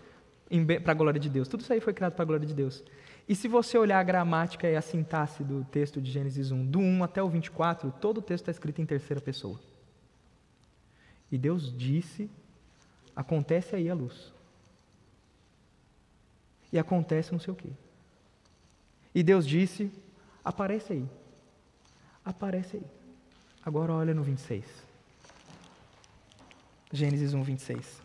para 0.85 0.93
a 0.93 0.95
glória 0.95 1.19
de 1.19 1.29
Deus. 1.29 1.49
Tudo 1.49 1.63
isso 1.63 1.73
aí 1.73 1.81
foi 1.81 1.93
criado 1.93 2.13
para 2.13 2.23
a 2.23 2.25
glória 2.25 2.47
de 2.47 2.55
Deus. 2.55 2.85
E 3.29 3.35
se 3.35 3.49
você 3.49 3.77
olhar 3.77 3.99
a 3.99 4.05
gramática 4.05 4.71
e 4.71 4.77
a 4.77 4.81
sintaxe 4.81 5.43
do 5.43 5.65
texto 5.65 6.01
de 6.01 6.13
Gênesis 6.13 6.53
1, 6.53 6.65
do 6.65 6.79
1 6.79 7.03
até 7.03 7.21
o 7.21 7.29
24, 7.29 7.91
todo 8.01 8.19
o 8.19 8.23
texto 8.23 8.45
está 8.45 8.53
escrito 8.53 8.81
em 8.81 8.87
terceira 8.87 9.21
pessoa. 9.21 9.59
E 11.29 11.37
Deus 11.37 11.77
disse, 11.77 12.31
acontece 13.17 13.75
aí 13.75 13.91
a 13.91 13.95
luz 13.95 14.33
e 16.73 16.79
acontece 16.79 17.33
não 17.33 17.41
sei 17.41 17.53
o 17.53 17.57
quê. 17.57 17.71
E 19.13 19.25
Deus 19.25 19.45
disse: 19.45 19.91
aparece 20.45 20.93
aí. 20.93 21.22
Aparece 22.25 22.77
aí. 22.77 22.87
Agora 23.64 23.93
olha 23.93 24.14
no 24.14 24.23
26. 24.23 24.64
Gênesis 26.93 27.33
1, 27.35 27.43
26. 27.43 28.03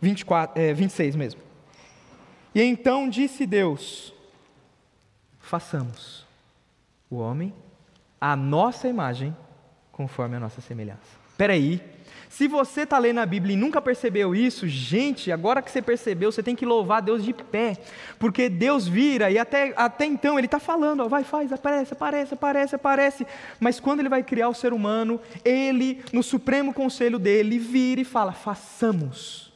24, 0.00 0.60
é, 0.60 0.72
26 0.74 1.16
mesmo. 1.16 1.40
E 2.54 2.62
então 2.62 3.08
disse 3.08 3.46
Deus: 3.46 4.14
façamos 5.40 6.26
o 7.10 7.16
homem 7.16 7.52
à 8.20 8.36
nossa 8.36 8.88
imagem, 8.88 9.36
conforme 9.90 10.36
a 10.36 10.40
nossa 10.40 10.60
semelhança. 10.60 11.23
Espera 11.34 11.52
aí, 11.52 11.82
se 12.28 12.46
você 12.46 12.82
está 12.82 12.96
lendo 12.96 13.18
a 13.18 13.26
Bíblia 13.26 13.54
e 13.54 13.56
nunca 13.56 13.82
percebeu 13.82 14.36
isso, 14.36 14.68
gente, 14.68 15.32
agora 15.32 15.60
que 15.60 15.68
você 15.68 15.82
percebeu, 15.82 16.30
você 16.30 16.44
tem 16.44 16.54
que 16.54 16.64
louvar 16.64 17.02
Deus 17.02 17.24
de 17.24 17.32
pé, 17.32 17.76
porque 18.20 18.48
Deus 18.48 18.86
vira 18.86 19.32
e 19.32 19.36
até, 19.36 19.74
até 19.76 20.06
então 20.06 20.38
Ele 20.38 20.46
está 20.46 20.60
falando, 20.60 21.00
ó, 21.00 21.08
vai, 21.08 21.24
faz, 21.24 21.52
aparece, 21.52 21.92
aparece, 21.92 22.34
aparece, 22.34 22.74
aparece, 22.76 23.26
mas 23.58 23.80
quando 23.80 23.98
Ele 23.98 24.08
vai 24.08 24.22
criar 24.22 24.48
o 24.48 24.54
ser 24.54 24.72
humano, 24.72 25.20
Ele, 25.44 26.04
no 26.12 26.22
supremo 26.22 26.72
conselho 26.72 27.18
dele, 27.18 27.58
vira 27.58 28.00
e 28.00 28.04
fala: 28.04 28.30
façamos. 28.30 29.52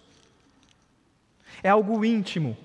É 1.62 1.68
algo 1.68 2.05
íntimo, 2.05 2.57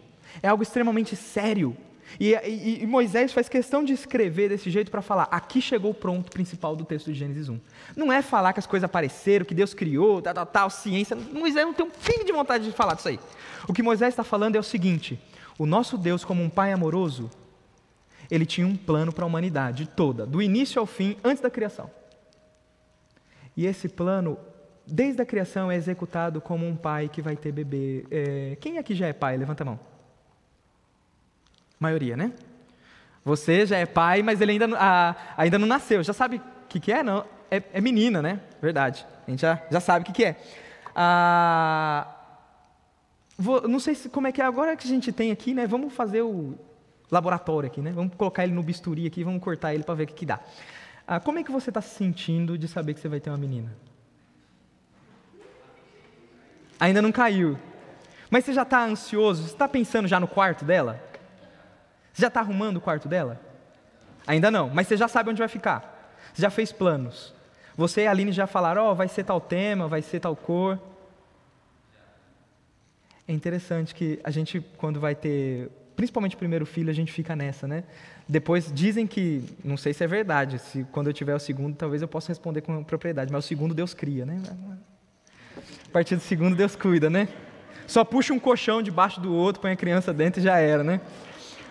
é 0.41 0.47
algo 0.47 0.63
extremamente 0.63 1.15
sério. 1.15 1.77
E, 2.19 2.33
e, 2.33 2.83
e, 2.83 2.87
Moisés 2.87 3.33
faz 3.33 3.49
questão 3.49 3.83
de 3.83 3.93
escrever 3.93 4.49
desse 4.49 4.69
jeito 4.69 4.91
para 4.91 5.01
falar: 5.01 5.27
aqui 5.31 5.61
chegou 5.61 5.91
o 5.91 5.93
pronto 5.93 6.31
principal 6.31 6.75
do 6.75 6.85
texto 6.85 7.11
de 7.11 7.17
Gênesis 7.17 7.49
1. 7.49 7.59
Não 7.95 8.11
é 8.11 8.21
falar 8.21 8.53
que 8.53 8.59
as 8.59 8.67
coisas 8.67 8.83
apareceram, 8.83 9.45
que 9.45 9.55
Deus 9.55 9.73
criou, 9.73 10.21
tal, 10.21 10.33
tal, 10.33 10.45
tal, 10.45 10.69
ciência. 10.69 11.15
Moisés 11.15 11.65
não 11.65 11.73
tem 11.73 11.85
um 11.85 11.91
fim 11.91 12.23
de 12.23 12.31
vontade 12.31 12.65
de 12.65 12.71
falar 12.71 12.95
disso 12.95 13.09
aí. 13.09 13.19
O 13.67 13.73
que 13.73 13.81
Moisés 13.81 14.13
está 14.13 14.23
falando 14.23 14.55
é 14.55 14.59
o 14.59 14.63
seguinte: 14.63 15.19
o 15.57 15.65
nosso 15.65 15.97
Deus, 15.97 16.23
como 16.23 16.43
um 16.43 16.49
pai 16.49 16.71
amoroso, 16.71 17.29
ele 18.29 18.45
tinha 18.45 18.67
um 18.67 18.75
plano 18.75 19.11
para 19.11 19.25
a 19.25 19.27
humanidade 19.27 19.87
toda, 19.87 20.25
do 20.25 20.41
início 20.41 20.79
ao 20.79 20.85
fim, 20.85 21.17
antes 21.23 21.41
da 21.41 21.49
criação. 21.49 21.89
E 23.55 23.65
esse 23.65 23.87
plano, 23.87 24.37
desde 24.85 25.21
a 25.21 25.25
criação, 25.25 25.71
é 25.71 25.75
executado 25.75 26.41
como 26.41 26.67
um 26.67 26.75
pai 26.75 27.09
que 27.09 27.21
vai 27.21 27.35
ter 27.35 27.51
bebê. 27.51 28.05
É... 28.09 28.57
Quem 28.59 28.77
aqui 28.77 28.95
já 28.95 29.07
é 29.07 29.13
pai? 29.13 29.37
Levanta 29.37 29.63
a 29.63 29.65
mão. 29.65 29.92
Maioria, 31.83 32.17
né? 32.17 32.31
Você 33.23 33.65
já 33.65 33.77
é 33.77 33.85
pai, 33.85 34.21
mas 34.21 34.41
ele 34.41 34.53
ainda, 34.53 35.15
ainda 35.37 35.59
não 35.59 35.67
nasceu. 35.67 36.03
Já 36.03 36.13
sabe 36.13 36.37
o 36.37 36.41
que, 36.67 36.79
que 36.79 36.91
é? 36.91 37.03
Não, 37.03 37.25
é, 37.49 37.61
é, 37.71 37.79
menina, 37.79 38.21
né? 38.21 38.39
Verdade. 38.61 39.05
A 39.27 39.29
gente 39.29 39.41
já, 39.41 39.61
já 39.69 39.79
sabe 39.79 40.03
o 40.03 40.05
que, 40.05 40.11
que 40.11 40.25
é. 40.25 40.35
Ah, 40.95 42.07
vou, 43.37 43.67
não 43.67 43.79
sei 43.79 43.95
se, 43.95 44.09
como 44.09 44.27
é 44.27 44.31
que 44.31 44.41
é 44.41 44.45
agora 44.45 44.75
que 44.75 44.85
a 44.85 44.89
gente 44.89 45.11
tem 45.11 45.31
aqui, 45.31 45.53
né? 45.53 45.67
Vamos 45.67 45.93
fazer 45.93 46.21
o 46.21 46.57
laboratório 47.11 47.67
aqui, 47.67 47.79
né? 47.79 47.91
Vamos 47.91 48.15
colocar 48.15 48.43
ele 48.43 48.53
no 48.53 48.63
bisturi 48.63 49.05
aqui, 49.05 49.23
vamos 49.23 49.41
cortar 49.41 49.73
ele 49.73 49.83
para 49.83 49.93
ver 49.93 50.03
o 50.03 50.07
que, 50.07 50.13
que 50.13 50.25
dá. 50.25 50.39
Ah, 51.07 51.19
como 51.19 51.39
é 51.39 51.43
que 51.43 51.51
você 51.51 51.69
está 51.69 51.81
se 51.81 51.95
sentindo 51.95 52.57
de 52.57 52.67
saber 52.67 52.93
que 52.93 52.99
você 52.99 53.07
vai 53.07 53.19
ter 53.19 53.29
uma 53.29 53.37
menina? 53.37 53.73
Ainda 56.79 57.01
não 57.01 57.11
caiu. 57.11 57.57
Mas 58.29 58.45
você 58.45 58.53
já 58.53 58.63
está 58.63 58.83
ansioso? 58.83 59.43
Você 59.43 59.53
está 59.53 59.67
pensando 59.67 60.07
já 60.07 60.19
no 60.19 60.27
quarto 60.27 60.65
dela? 60.65 60.99
Você 62.13 62.21
já 62.21 62.27
está 62.27 62.39
arrumando 62.39 62.77
o 62.77 62.81
quarto 62.81 63.07
dela? 63.07 63.41
Ainda 64.27 64.51
não, 64.51 64.69
mas 64.69 64.87
você 64.87 64.95
já 64.95 65.07
sabe 65.07 65.31
onde 65.31 65.39
vai 65.39 65.47
ficar. 65.47 66.13
Você 66.33 66.41
já 66.41 66.49
fez 66.49 66.71
planos. 66.71 67.33
Você 67.75 68.01
e 68.01 68.07
a 68.07 68.11
Aline 68.11 68.31
já 68.31 68.45
falaram, 68.45 68.83
ó, 68.83 68.91
oh, 68.91 68.95
vai 68.95 69.07
ser 69.07 69.23
tal 69.23 69.41
tema, 69.41 69.87
vai 69.87 70.01
ser 70.01 70.19
tal 70.19 70.35
cor. 70.35 70.79
É 73.27 73.33
interessante 73.33 73.95
que 73.95 74.19
a 74.23 74.29
gente, 74.29 74.61
quando 74.77 74.99
vai 74.99 75.15
ter, 75.15 75.69
principalmente 75.95 76.37
primeiro 76.37 76.65
filho, 76.65 76.89
a 76.89 76.93
gente 76.93 77.11
fica 77.11 77.35
nessa, 77.35 77.67
né? 77.67 77.83
Depois 78.27 78.71
dizem 78.71 79.07
que, 79.07 79.43
não 79.63 79.75
sei 79.75 79.93
se 79.93 80.03
é 80.03 80.07
verdade, 80.07 80.59
se 80.59 80.85
quando 80.91 81.07
eu 81.07 81.13
tiver 81.13 81.35
o 81.35 81.39
segundo, 81.39 81.75
talvez 81.75 82.01
eu 82.01 82.07
possa 82.07 82.29
responder 82.29 82.61
com 82.61 82.83
propriedade, 82.83 83.31
mas 83.31 83.43
o 83.43 83.47
segundo 83.47 83.73
Deus 83.73 83.93
cria, 83.93 84.25
né? 84.25 84.41
A 85.87 85.91
partir 85.91 86.15
do 86.15 86.21
segundo 86.21 86.55
Deus 86.55 86.75
cuida, 86.75 87.09
né? 87.09 87.27
Só 87.87 88.03
puxa 88.03 88.33
um 88.33 88.39
colchão 88.39 88.81
debaixo 88.81 89.19
do 89.19 89.33
outro, 89.33 89.61
põe 89.61 89.71
a 89.71 89.75
criança 89.75 90.13
dentro 90.13 90.39
e 90.39 90.43
já 90.43 90.57
era, 90.57 90.83
né? 90.83 91.01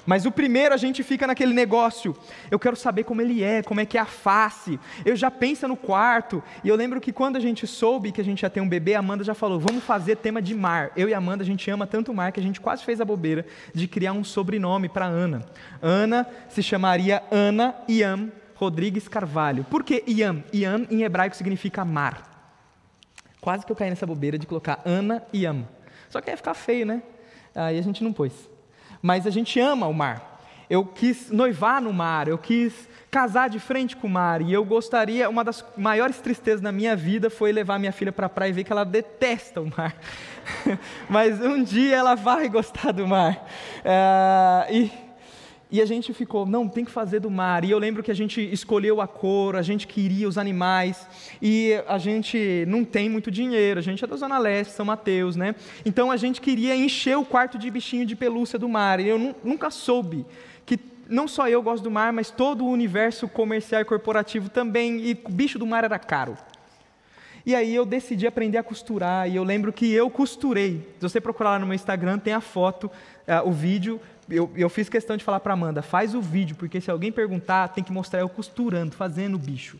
Mas 0.04 0.26
o 0.26 0.32
primeiro 0.32 0.74
a 0.74 0.76
gente 0.76 1.02
fica 1.02 1.26
naquele 1.26 1.52
negócio. 1.52 2.16
Eu 2.50 2.58
quero 2.58 2.74
saber 2.74 3.04
como 3.04 3.20
ele 3.20 3.42
é, 3.42 3.62
como 3.62 3.80
é 3.80 3.86
que 3.86 3.96
é 3.96 4.00
a 4.00 4.06
face. 4.06 4.78
Eu 5.04 5.14
já 5.14 5.30
penso 5.30 5.68
no 5.68 5.76
quarto. 5.76 6.42
E 6.64 6.68
eu 6.68 6.76
lembro 6.76 7.00
que 7.00 7.12
quando 7.12 7.36
a 7.36 7.40
gente 7.40 7.66
soube 7.66 8.10
que 8.10 8.20
a 8.20 8.24
gente 8.24 8.42
ia 8.42 8.50
ter 8.50 8.60
um 8.60 8.68
bebê, 8.68 8.94
a 8.94 8.98
Amanda 8.98 9.22
já 9.22 9.34
falou: 9.34 9.60
vamos 9.60 9.84
fazer 9.84 10.16
tema 10.16 10.42
de 10.42 10.54
mar. 10.54 10.90
Eu 10.96 11.08
e 11.08 11.14
a 11.14 11.18
Amanda, 11.18 11.42
a 11.42 11.46
gente 11.46 11.70
ama 11.70 11.86
tanto 11.86 12.10
o 12.10 12.14
mar 12.14 12.32
que 12.32 12.40
a 12.40 12.42
gente 12.42 12.60
quase 12.60 12.84
fez 12.84 13.00
a 13.00 13.04
bobeira 13.04 13.46
de 13.72 13.86
criar 13.86 14.12
um 14.12 14.24
sobrenome 14.24 14.88
para 14.88 15.06
Ana. 15.06 15.46
Ana 15.80 16.26
se 16.48 16.62
chamaria 16.62 17.22
Ana 17.30 17.74
Iam 17.88 18.30
Rodrigues 18.54 19.08
Carvalho. 19.08 19.64
Por 19.64 19.84
que 19.84 20.02
Iam? 20.06 20.42
Iam 20.52 20.86
em 20.90 21.02
hebraico 21.02 21.36
significa 21.36 21.84
mar. 21.84 22.30
Quase 23.40 23.66
que 23.66 23.72
eu 23.72 23.76
caí 23.76 23.90
nessa 23.90 24.06
bobeira 24.06 24.38
de 24.38 24.46
colocar 24.46 24.80
Ana 24.84 25.22
Iam. 25.32 25.66
Só 26.08 26.20
que 26.20 26.30
ia 26.30 26.36
ficar 26.36 26.54
feio, 26.54 26.86
né? 26.86 27.02
Aí 27.54 27.78
a 27.78 27.82
gente 27.82 28.02
não 28.02 28.12
pôs 28.12 28.51
mas 29.02 29.26
a 29.26 29.30
gente 29.30 29.58
ama 29.58 29.86
o 29.86 29.92
mar. 29.92 30.40
Eu 30.70 30.86
quis 30.86 31.30
noivar 31.30 31.82
no 31.82 31.92
mar, 31.92 32.28
eu 32.28 32.38
quis 32.38 32.88
casar 33.10 33.50
de 33.50 33.60
frente 33.60 33.94
com 33.94 34.06
o 34.06 34.10
mar, 34.10 34.40
e 34.40 34.50
eu 34.54 34.64
gostaria, 34.64 35.28
uma 35.28 35.44
das 35.44 35.62
maiores 35.76 36.18
tristezas 36.18 36.62
na 36.62 36.72
minha 36.72 36.96
vida 36.96 37.28
foi 37.28 37.52
levar 37.52 37.78
minha 37.78 37.92
filha 37.92 38.10
para 38.10 38.24
a 38.24 38.30
praia 38.30 38.48
e 38.48 38.52
ver 38.54 38.64
que 38.64 38.72
ela 38.72 38.84
detesta 38.84 39.60
o 39.60 39.70
mar. 39.76 39.94
mas 41.10 41.38
um 41.40 41.62
dia 41.62 41.96
ela 41.96 42.14
vai 42.14 42.48
gostar 42.48 42.92
do 42.92 43.06
mar. 43.06 43.46
Uh, 43.84 44.72
e 44.72 45.11
e 45.72 45.80
a 45.80 45.86
gente 45.86 46.12
ficou, 46.12 46.44
não, 46.44 46.68
tem 46.68 46.84
que 46.84 46.90
fazer 46.90 47.18
do 47.18 47.30
mar. 47.30 47.64
E 47.64 47.70
eu 47.70 47.78
lembro 47.78 48.02
que 48.02 48.10
a 48.10 48.14
gente 48.14 48.42
escolheu 48.52 49.00
a 49.00 49.08
cor, 49.08 49.56
a 49.56 49.62
gente 49.62 49.86
queria 49.86 50.28
os 50.28 50.36
animais, 50.36 51.08
e 51.40 51.72
a 51.88 51.96
gente 51.96 52.66
não 52.68 52.84
tem 52.84 53.08
muito 53.08 53.30
dinheiro, 53.30 53.80
a 53.80 53.82
gente 53.82 54.04
é 54.04 54.06
da 54.06 54.14
Zona 54.14 54.36
Leste, 54.36 54.74
São 54.74 54.84
Mateus, 54.84 55.34
né? 55.34 55.54
Então 55.86 56.10
a 56.10 56.18
gente 56.18 56.42
queria 56.42 56.76
encher 56.76 57.16
o 57.16 57.24
quarto 57.24 57.56
de 57.56 57.70
bichinho 57.70 58.04
de 58.04 58.14
pelúcia 58.14 58.58
do 58.58 58.68
mar. 58.68 59.00
E 59.00 59.08
eu 59.08 59.34
nunca 59.42 59.70
soube 59.70 60.26
que 60.66 60.78
não 61.08 61.26
só 61.26 61.48
eu 61.48 61.62
gosto 61.62 61.84
do 61.84 61.90
mar, 61.90 62.12
mas 62.12 62.30
todo 62.30 62.66
o 62.66 62.70
universo 62.70 63.26
comercial 63.26 63.80
e 63.80 63.84
corporativo 63.86 64.50
também, 64.50 65.00
e 65.00 65.14
bicho 65.14 65.58
do 65.58 65.66
mar 65.66 65.84
era 65.84 65.98
caro. 65.98 66.36
E 67.46 67.54
aí 67.54 67.74
eu 67.74 67.86
decidi 67.86 68.26
aprender 68.26 68.58
a 68.58 68.62
costurar, 68.62 69.28
e 69.28 69.36
eu 69.36 69.42
lembro 69.42 69.72
que 69.72 69.90
eu 69.90 70.10
costurei. 70.10 70.86
Se 71.00 71.08
você 71.08 71.20
procurar 71.20 71.52
lá 71.52 71.58
no 71.58 71.66
meu 71.66 71.74
Instagram, 71.74 72.18
tem 72.18 72.34
a 72.34 72.40
foto, 72.40 72.90
uh, 73.26 73.48
o 73.48 73.52
vídeo 73.52 74.00
eu, 74.28 74.50
eu 74.56 74.68
fiz 74.68 74.88
questão 74.88 75.16
de 75.16 75.24
falar 75.24 75.40
para 75.40 75.52
Amanda, 75.52 75.82
faz 75.82 76.14
o 76.14 76.20
vídeo, 76.20 76.56
porque 76.56 76.80
se 76.80 76.90
alguém 76.90 77.10
perguntar, 77.10 77.68
tem 77.68 77.82
que 77.82 77.92
mostrar 77.92 78.20
eu 78.20 78.28
costurando, 78.28 78.94
fazendo 78.94 79.34
o 79.34 79.38
bicho. 79.38 79.78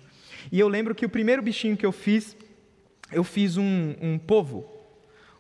E 0.51 0.59
eu 0.59 0.69
lembro 0.69 0.95
que 0.95 1.07
o 1.07 1.09
primeiro 1.09 1.43
bichinho 1.43 1.77
que 1.77 1.87
eu 1.87 1.93
fiz, 1.93 2.37
eu 3.11 3.23
fiz 3.23 3.57
um, 3.57 3.95
um 4.01 4.19
povo, 4.19 4.65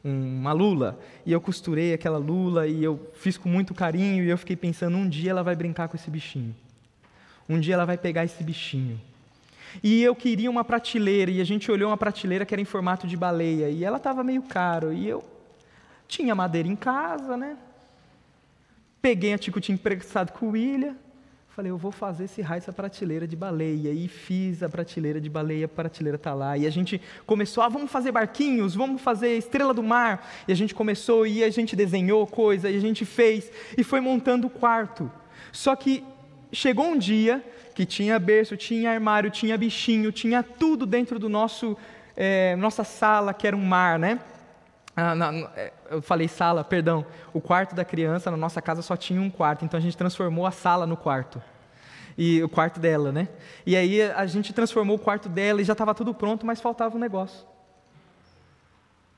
uma 0.05 0.53
lula, 0.53 0.99
e 1.25 1.33
eu 1.33 1.41
costurei 1.41 1.93
aquela 1.93 2.19
lula 2.19 2.67
e 2.67 2.83
eu 2.83 3.11
fiz 3.15 3.37
com 3.37 3.49
muito 3.49 3.75
carinho 3.75 4.25
e 4.25 4.29
eu 4.29 4.39
fiquei 4.39 4.57
pensando, 4.57 4.97
um 4.97 5.09
dia 5.09 5.31
ela 5.31 5.43
vai 5.43 5.55
brincar 5.55 5.89
com 5.89 5.97
esse 5.97 6.11
bichinho. 6.11 6.55
Um 7.49 7.59
dia 7.59 7.75
ela 7.75 7.85
vai 7.85 7.99
pegar 7.99 8.25
esse 8.25 8.43
bichinho. 8.43 9.01
E 9.83 10.03
eu 10.03 10.15
queria 10.15 10.51
uma 10.51 10.65
prateleira, 10.65 11.31
e 11.31 11.41
a 11.41 11.45
gente 11.45 11.71
olhou 11.71 11.91
uma 11.91 11.97
prateleira 11.97 12.45
que 12.45 12.55
era 12.55 12.61
em 12.61 12.65
formato 12.65 13.07
de 13.07 13.17
baleia, 13.17 13.69
e 13.71 13.85
ela 13.85 13.97
estava 13.97 14.23
meio 14.23 14.43
caro, 14.43 14.93
e 14.93 15.09
eu 15.09 15.25
tinha 16.07 16.35
madeira 16.35 16.69
em 16.69 16.77
casa, 16.77 17.37
né? 17.37 17.57
Peguei 19.03 19.35
a 19.35 19.39
ticutinha 19.39 19.75
emprestado 19.75 20.31
com 20.31 20.47
o 20.47 20.51
William, 20.51 20.95
falei, 21.49 21.73
eu 21.73 21.77
vou 21.77 21.91
fazer 21.91 22.25
esse 22.25 22.41
raio, 22.41 22.59
essa 22.59 22.73
prateleira 22.73 23.27
de 23.27 23.35
baleia. 23.35 23.91
E 23.91 24.07
fiz 24.07 24.63
a 24.63 24.69
prateleira 24.69 25.21
de 25.21 25.29
baleia, 25.29 25.67
a 25.67 25.69
prateleira 25.69 26.17
está 26.17 26.33
lá. 26.33 26.57
E 26.57 26.69
a 26.69 26.71
gente 26.71 27.01
começou, 27.27 27.65
ah, 27.65 27.69
vamos 27.69 27.91
fazer 27.91 28.13
barquinhos, 28.13 28.77
vamos 28.77 29.03
fazer 29.03 29.37
estrela 29.37 29.75
do 29.75 29.83
mar. 29.83 30.25
E 30.47 30.53
a 30.53 30.55
gente 30.55 30.73
começou, 30.73 31.27
e 31.27 31.43
a 31.43 31.51
gente 31.51 31.75
desenhou 31.75 32.25
coisa, 32.29 32.71
e 32.71 32.77
a 32.77 32.81
gente 32.81 33.05
fez, 33.05 33.51
e 33.77 33.83
foi 33.83 34.01
montando 34.01 34.47
o 34.47 34.51
quarto. 34.51 35.11
Só 35.51 35.75
que 35.75 36.05
chegou 36.53 36.87
um 36.87 36.97
dia 36.97 37.45
que 37.75 37.85
tinha 37.85 38.19
berço, 38.21 38.57
tinha 38.57 38.93
armário, 38.93 39.31
tinha 39.31 39.59
bichinho, 39.59 40.13
tinha 40.13 40.45
tudo 40.45 40.87
dentro 40.87 41.19
do 41.19 41.29
nosso, 41.29 41.77
é, 42.17 42.55
nossa 42.55 42.85
sala, 42.85 43.35
que 43.35 43.49
era 43.49 43.57
um 43.57 43.65
mar, 43.65 43.99
né? 43.99 44.21
Ah, 44.97 45.15
é, 45.57 45.73
eu 45.91 46.03
falei 46.03 46.29
sala, 46.29 46.63
perdão. 46.63 47.07
O 47.33 47.41
quarto 47.41 47.75
da 47.75 47.85
criança 47.85 48.31
na 48.31 48.37
nossa 48.37 48.61
casa 48.61 48.83
só 48.83 48.97
tinha 48.97 49.21
um 49.21 49.31
quarto, 49.31 49.65
então 49.65 49.79
a 49.79 49.81
gente 49.81 49.97
transformou 49.97 50.47
a 50.47 50.51
sala 50.51 50.87
no 50.87 50.97
quarto. 50.97 51.43
E 52.17 52.43
o 52.43 52.49
quarto 52.49 52.79
dela, 52.79 53.11
né? 53.11 53.29
E 53.65 53.75
aí 53.75 54.03
a 54.03 54.27
gente 54.27 54.53
transformou 54.53 54.97
o 54.97 54.99
quarto 54.99 55.29
dela 55.29 55.63
e 55.63 55.65
já 55.65 55.73
estava 55.73 55.95
tudo 55.95 56.13
pronto, 56.13 56.45
mas 56.45 56.61
faltava 56.61 56.95
um 56.95 57.01
negócio. 57.01 57.47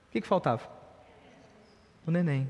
O 0.08 0.12
que, 0.12 0.20
que 0.20 0.26
faltava? 0.26 0.62
O 2.06 2.10
neném. 2.10 2.48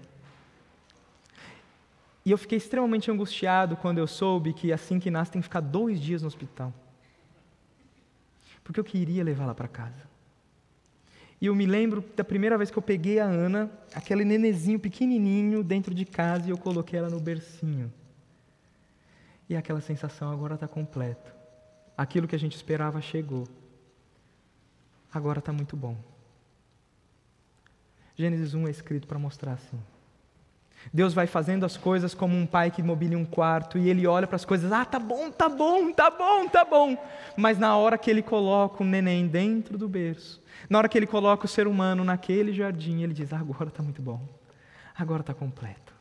E 2.26 2.30
eu 2.30 2.36
fiquei 2.36 2.58
extremamente 2.58 3.10
angustiado 3.10 3.76
quando 3.76 3.98
eu 3.98 4.06
soube 4.06 4.52
que 4.52 4.72
assim 4.72 5.00
que 5.00 5.10
nasce 5.10 5.32
tem 5.32 5.40
que 5.40 5.48
ficar 5.48 5.60
dois 5.60 5.98
dias 5.98 6.20
no 6.20 6.28
hospital. 6.28 6.72
Porque 8.62 8.80
eu 8.80 8.84
queria 8.84 9.24
levá-la 9.24 9.54
para 9.54 9.68
casa. 9.68 10.13
E 11.40 11.46
eu 11.46 11.54
me 11.54 11.66
lembro 11.66 12.04
da 12.16 12.24
primeira 12.24 12.56
vez 12.56 12.70
que 12.70 12.78
eu 12.78 12.82
peguei 12.82 13.18
a 13.18 13.24
Ana, 13.24 13.70
aquele 13.94 14.24
nenezinho 14.24 14.78
pequenininho 14.78 15.62
dentro 15.62 15.94
de 15.94 16.04
casa 16.04 16.46
e 16.46 16.50
eu 16.50 16.58
coloquei 16.58 16.98
ela 16.98 17.10
no 17.10 17.20
bercinho. 17.20 17.92
E 19.48 19.56
aquela 19.56 19.80
sensação 19.80 20.32
agora 20.32 20.54
está 20.54 20.66
completa. 20.66 21.34
Aquilo 21.96 22.26
que 22.26 22.34
a 22.34 22.38
gente 22.38 22.56
esperava 22.56 23.00
chegou. 23.00 23.46
Agora 25.12 25.38
está 25.38 25.52
muito 25.52 25.76
bom. 25.76 25.96
Gênesis 28.16 28.54
1 28.54 28.68
é 28.68 28.70
escrito 28.70 29.06
para 29.06 29.18
mostrar 29.18 29.52
assim. 29.52 29.78
Deus 30.92 31.14
vai 31.14 31.26
fazendo 31.26 31.64
as 31.64 31.76
coisas 31.76 32.14
como 32.14 32.36
um 32.36 32.46
pai 32.46 32.70
que 32.70 32.82
mobília 32.82 33.18
um 33.18 33.24
quarto 33.24 33.78
e 33.78 33.88
ele 33.88 34.06
olha 34.06 34.26
para 34.26 34.36
as 34.36 34.44
coisas, 34.44 34.70
ah, 34.72 34.84
tá 34.84 34.98
bom, 34.98 35.30
tá 35.30 35.48
bom, 35.48 35.92
tá 35.92 36.10
bom, 36.10 36.48
tá 36.48 36.64
bom. 36.64 36.96
Mas 37.36 37.58
na 37.58 37.76
hora 37.76 37.98
que 37.98 38.10
ele 38.10 38.22
coloca 38.22 38.82
o 38.82 38.86
neném 38.86 39.26
dentro 39.26 39.76
do 39.78 39.88
berço, 39.88 40.42
na 40.68 40.78
hora 40.78 40.88
que 40.88 40.96
ele 40.96 41.06
coloca 41.06 41.46
o 41.46 41.48
ser 41.48 41.66
humano 41.66 42.04
naquele 42.04 42.52
jardim, 42.52 43.02
ele 43.02 43.12
diz: 43.12 43.32
agora 43.32 43.68
está 43.68 43.82
muito 43.82 44.02
bom, 44.02 44.20
agora 44.96 45.20
está 45.20 45.34
completo. 45.34 45.92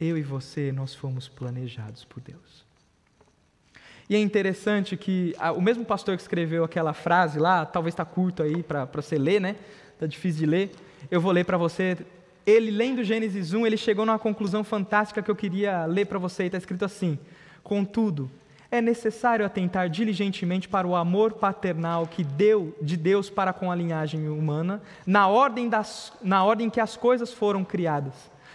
Eu 0.00 0.18
e 0.18 0.22
você, 0.22 0.72
nós 0.72 0.94
fomos 0.94 1.28
planejados 1.28 2.04
por 2.04 2.20
Deus. 2.20 2.64
E 4.10 4.16
é 4.16 4.20
interessante 4.20 4.96
que 4.96 5.34
o 5.56 5.60
mesmo 5.60 5.84
pastor 5.84 6.16
que 6.16 6.22
escreveu 6.22 6.64
aquela 6.64 6.92
frase 6.92 7.38
lá, 7.38 7.64
talvez 7.64 7.94
está 7.94 8.04
curto 8.04 8.42
aí 8.42 8.62
para 8.62 8.84
você 8.84 9.16
ler, 9.16 9.40
né? 9.40 9.56
Está 9.94 10.06
difícil 10.06 10.40
de 10.40 10.46
ler. 10.46 10.70
Eu 11.10 11.20
vou 11.20 11.32
ler 11.32 11.44
para 11.44 11.56
você. 11.56 11.96
Ele, 12.46 12.70
lendo 12.70 13.04
Gênesis 13.04 13.52
1, 13.52 13.66
ele 13.66 13.76
chegou 13.76 14.04
numa 14.04 14.18
conclusão 14.18 14.64
fantástica 14.64 15.22
que 15.22 15.30
eu 15.30 15.36
queria 15.36 15.86
ler 15.86 16.06
para 16.06 16.18
você. 16.18 16.44
Está 16.44 16.58
escrito 16.58 16.84
assim: 16.84 17.18
Contudo, 17.62 18.30
é 18.70 18.80
necessário 18.80 19.44
atentar 19.44 19.88
diligentemente 19.88 20.68
para 20.68 20.86
o 20.86 20.96
amor 20.96 21.34
paternal 21.34 22.06
que 22.06 22.24
deu 22.24 22.74
de 22.80 22.96
Deus 22.96 23.28
para 23.28 23.52
com 23.52 23.70
a 23.70 23.74
linhagem 23.74 24.28
humana, 24.28 24.82
na 25.06 25.28
ordem, 25.28 25.68
das, 25.68 26.12
na 26.22 26.42
ordem 26.42 26.70
que 26.70 26.80
as 26.80 26.96
coisas 26.96 27.32
foram 27.32 27.64
criadas. 27.64 28.14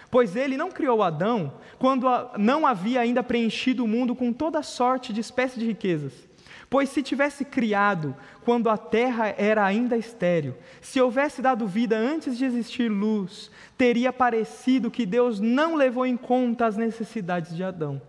Pois 0.09 0.35
ele 0.35 0.57
não 0.57 0.71
criou 0.71 1.03
Adão 1.03 1.53
quando 1.77 2.07
não 2.38 2.65
havia 2.65 3.01
ainda 3.01 3.21
preenchido 3.21 3.83
o 3.83 3.88
mundo 3.88 4.15
com 4.15 4.33
toda 4.33 4.63
sorte 4.63 5.13
de 5.13 5.21
espécies 5.21 5.59
de 5.59 5.67
riquezas. 5.67 6.26
Pois 6.70 6.89
se 6.89 7.01
tivesse 7.01 7.45
criado 7.45 8.15
quando 8.43 8.70
a 8.70 8.78
terra 8.78 9.34
era 9.38 9.63
ainda 9.63 9.97
estéril, 9.97 10.55
se 10.82 10.99
houvesse 10.99 11.41
dado 11.41 11.65
vida 11.65 11.97
antes 11.97 12.38
de 12.38 12.43
existir 12.43 12.89
luz, 12.89 13.49
teria 13.78 14.11
parecido 14.11 14.91
que 14.91 15.05
Deus 15.05 15.39
não 15.39 15.76
levou 15.76 16.05
em 16.05 16.18
conta 16.18 16.65
as 16.65 16.76
necessidades 16.76 17.55
de 17.55 17.63
Adão. 17.63 18.01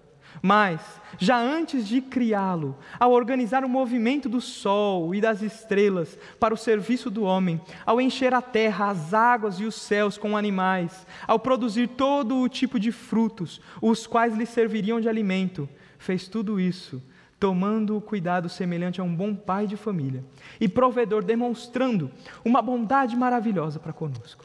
Mas, 0.42 0.80
já 1.18 1.38
antes 1.38 1.86
de 1.86 2.00
criá-lo, 2.00 2.76
ao 2.98 3.12
organizar 3.12 3.64
o 3.64 3.68
movimento 3.68 4.28
do 4.28 4.40
sol 4.40 5.14
e 5.14 5.20
das 5.20 5.42
estrelas 5.42 6.18
para 6.38 6.54
o 6.54 6.56
serviço 6.56 7.10
do 7.10 7.24
homem, 7.24 7.60
ao 7.84 8.00
encher 8.00 8.34
a 8.34 8.42
terra, 8.42 8.90
as 8.90 9.14
águas 9.14 9.58
e 9.58 9.64
os 9.64 9.74
céus 9.74 10.18
com 10.18 10.36
animais, 10.36 11.06
ao 11.26 11.38
produzir 11.38 11.88
todo 11.88 12.36
o 12.38 12.48
tipo 12.48 12.78
de 12.78 12.92
frutos, 12.92 13.60
os 13.80 14.06
quais 14.06 14.36
lhe 14.36 14.46
serviriam 14.46 15.00
de 15.00 15.08
alimento, 15.08 15.68
fez 15.98 16.28
tudo 16.28 16.60
isso, 16.60 17.02
tomando 17.38 18.00
cuidado 18.00 18.48
semelhante 18.48 19.00
a 19.00 19.04
um 19.04 19.14
bom 19.14 19.34
pai 19.34 19.66
de 19.66 19.76
família 19.76 20.24
e 20.60 20.68
provedor, 20.68 21.24
demonstrando 21.24 22.10
uma 22.44 22.60
bondade 22.60 23.16
maravilhosa 23.16 23.78
para 23.78 23.92
conosco. 23.92 24.44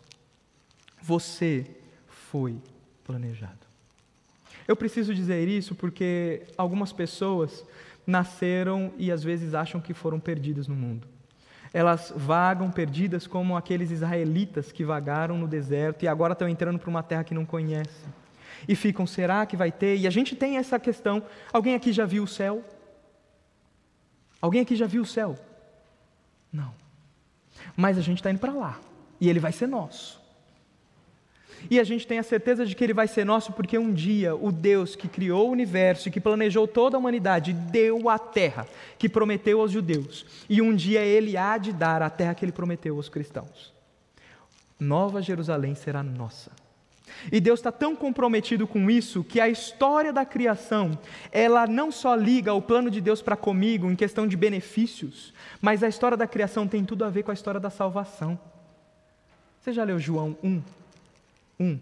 Você 1.01 1.65
foi 2.07 2.55
planejado. 3.03 3.63
Eu 4.67 4.75
preciso 4.75 5.13
dizer 5.13 5.47
isso 5.47 5.75
porque 5.75 6.43
algumas 6.57 6.93
pessoas 6.93 7.65
nasceram 8.05 8.93
e 8.97 9.11
às 9.11 9.23
vezes 9.23 9.53
acham 9.53 9.81
que 9.81 9.93
foram 9.93 10.19
perdidas 10.19 10.67
no 10.67 10.75
mundo. 10.75 11.07
Elas 11.73 12.13
vagam 12.15 12.69
perdidas 12.69 13.25
como 13.25 13.57
aqueles 13.57 13.89
israelitas 13.89 14.71
que 14.71 14.85
vagaram 14.85 15.37
no 15.37 15.47
deserto 15.47 16.03
e 16.03 16.07
agora 16.07 16.33
estão 16.33 16.47
entrando 16.47 16.77
para 16.77 16.89
uma 16.89 17.01
terra 17.01 17.23
que 17.23 17.33
não 17.33 17.45
conhecem. 17.45 18.13
E 18.67 18.75
ficam, 18.75 19.05
será 19.07 19.45
que 19.45 19.57
vai 19.57 19.71
ter? 19.71 19.97
E 19.97 20.07
a 20.07 20.09
gente 20.09 20.35
tem 20.35 20.57
essa 20.57 20.79
questão. 20.79 21.23
Alguém 21.51 21.73
aqui 21.73 21.91
já 21.91 22.05
viu 22.05 22.23
o 22.23 22.27
céu? 22.27 22.63
Alguém 24.43 24.59
aqui 24.59 24.75
já 24.75 24.85
viu 24.85 25.03
o 25.03 25.05
céu? 25.05 25.39
Não. 26.51 26.73
Mas 27.77 27.97
a 27.97 28.01
gente 28.01 28.17
está 28.17 28.29
indo 28.29 28.41
para 28.41 28.51
lá. 28.51 28.77
E 29.21 29.29
ele 29.29 29.39
vai 29.39 29.53
ser 29.53 29.67
nosso. 29.67 30.21
E 31.69 31.79
a 31.79 31.83
gente 31.85 32.05
tem 32.05 32.19
a 32.19 32.23
certeza 32.23 32.65
de 32.65 32.75
que 32.75 32.83
ele 32.83 32.93
vai 32.93 33.07
ser 33.07 33.25
nosso 33.25 33.53
porque 33.53 33.77
um 33.77 33.93
dia 33.93 34.35
o 34.35 34.51
Deus 34.51 34.97
que 34.97 35.07
criou 35.07 35.47
o 35.47 35.51
universo 35.53 36.09
e 36.09 36.11
que 36.11 36.19
planejou 36.19 36.67
toda 36.67 36.97
a 36.97 36.99
humanidade 36.99 37.53
deu 37.53 38.09
a 38.09 38.19
terra 38.19 38.67
que 38.99 39.07
prometeu 39.07 39.61
aos 39.61 39.71
judeus. 39.71 40.25
E 40.49 40.61
um 40.61 40.75
dia 40.75 40.99
ele 40.99 41.37
há 41.37 41.57
de 41.57 41.71
dar 41.71 42.01
a 42.01 42.09
terra 42.09 42.35
que 42.35 42.43
ele 42.43 42.51
prometeu 42.51 42.97
aos 42.97 43.07
cristãos. 43.07 43.73
Nova 44.77 45.21
Jerusalém 45.21 45.73
será 45.73 46.03
nossa. 46.03 46.51
E 47.32 47.39
Deus 47.39 47.59
está 47.59 47.72
tão 47.72 47.95
comprometido 47.95 48.68
com 48.68 48.89
isso 48.89 49.24
que 49.24 49.39
a 49.39 49.49
história 49.49 50.11
da 50.11 50.26
criação, 50.26 50.97
ela 51.32 51.66
não 51.66 51.91
só 51.91 52.16
liga 52.16 52.53
o 52.53 52.61
plano 52.61 52.89
de 52.89 52.99
Deus 52.99 53.22
para 53.22 53.36
comigo 53.36 53.89
em 53.89 53.95
questão 53.95 54.28
de 54.28 54.36
benefícios, 54.36 55.34
mas 55.61 55.84
a 55.84 55.88
história 55.88 56.18
da 56.18 56.28
criação 56.28 56.68
tem 56.68 56.84
tudo 56.84 57.05
a 57.05 57.09
ver 57.09 57.24
com 57.24 57.32
a 57.32 57.34
história 57.34 57.59
da 57.59 57.70
salvação. 57.70 58.39
Você 59.59 59.72
já 59.72 59.84
leu 59.84 59.97
João 59.97 60.38
1? 60.43 60.61
1. 61.59 61.80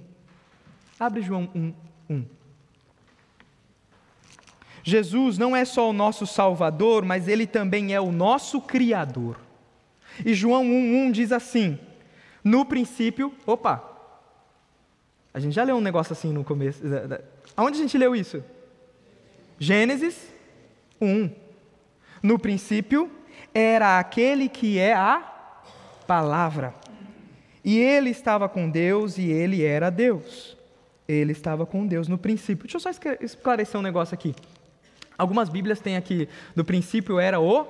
Abre 0.99 1.21
João 1.21 1.49
1, 1.55 1.73
1. 2.09 2.25
Jesus 4.83 5.37
não 5.37 5.55
é 5.55 5.65
só 5.65 5.89
o 5.89 5.93
nosso 5.93 6.25
Salvador, 6.25 7.03
mas 7.05 7.27
ele 7.27 7.47
também 7.47 7.93
é 7.93 7.99
o 7.99 8.11
nosso 8.11 8.61
Criador. 8.61 9.39
E 10.25 10.33
João 10.33 10.63
1,1 10.63 11.11
diz 11.11 11.31
assim: 11.31 11.79
No 12.43 12.65
princípio, 12.65 13.33
opa, 13.45 13.90
a 15.33 15.39
gente 15.39 15.53
já 15.53 15.63
leu 15.63 15.75
um 15.75 15.81
negócio 15.81 16.13
assim 16.13 16.31
no 16.31 16.43
começo. 16.43 16.81
Aonde 17.55 17.77
a 17.77 17.81
gente 17.81 17.97
leu 17.97 18.15
isso? 18.15 18.43
Gênesis 19.59 20.31
1. 20.99 21.29
No 22.21 22.37
princípio 22.37 23.09
era 23.53 23.99
aquele 23.99 24.49
que 24.49 24.77
é 24.77 24.93
a 24.93 25.19
palavra. 26.05 26.73
E 27.63 27.77
ele 27.77 28.09
estava 28.09 28.49
com 28.49 28.69
Deus 28.69 29.17
e 29.17 29.29
ele 29.29 29.63
era 29.63 29.89
Deus. 29.89 30.57
Ele 31.07 31.31
estava 31.31 31.65
com 31.65 31.85
Deus 31.85 32.07
no 32.07 32.17
princípio. 32.17 32.63
Deixa 32.63 32.77
eu 32.77 32.81
só 32.81 32.89
esclarecer 33.21 33.79
um 33.79 33.83
negócio 33.83 34.13
aqui. 34.13 34.35
Algumas 35.17 35.49
Bíblias 35.49 35.79
têm 35.79 35.97
aqui, 35.97 36.27
no 36.55 36.65
princípio 36.65 37.19
era 37.19 37.39
o 37.39 37.67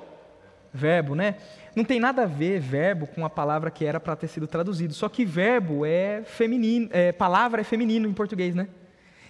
verbo, 0.74 1.16
né? 1.16 1.36
Não 1.76 1.86
tem 1.86 2.00
nada 2.00 2.24
a 2.24 2.26
ver 2.26 2.60
verbo 2.60 3.08
com 3.08 3.26
a 3.26 3.30
palavra 3.30 3.72
que 3.72 3.86
era 3.86 4.00
para 4.00 4.16
ter 4.16 4.28
sido 4.28 4.46
traduzido. 4.46 4.94
Só 4.94 5.08
que 5.08 5.24
verbo 5.24 5.86
é 5.86 6.22
feminino, 6.24 6.90
é, 6.92 7.12
palavra 7.12 7.62
é 7.62 7.64
feminino 7.64 8.08
em 8.08 8.14
português, 8.14 8.54
né? 8.54 8.68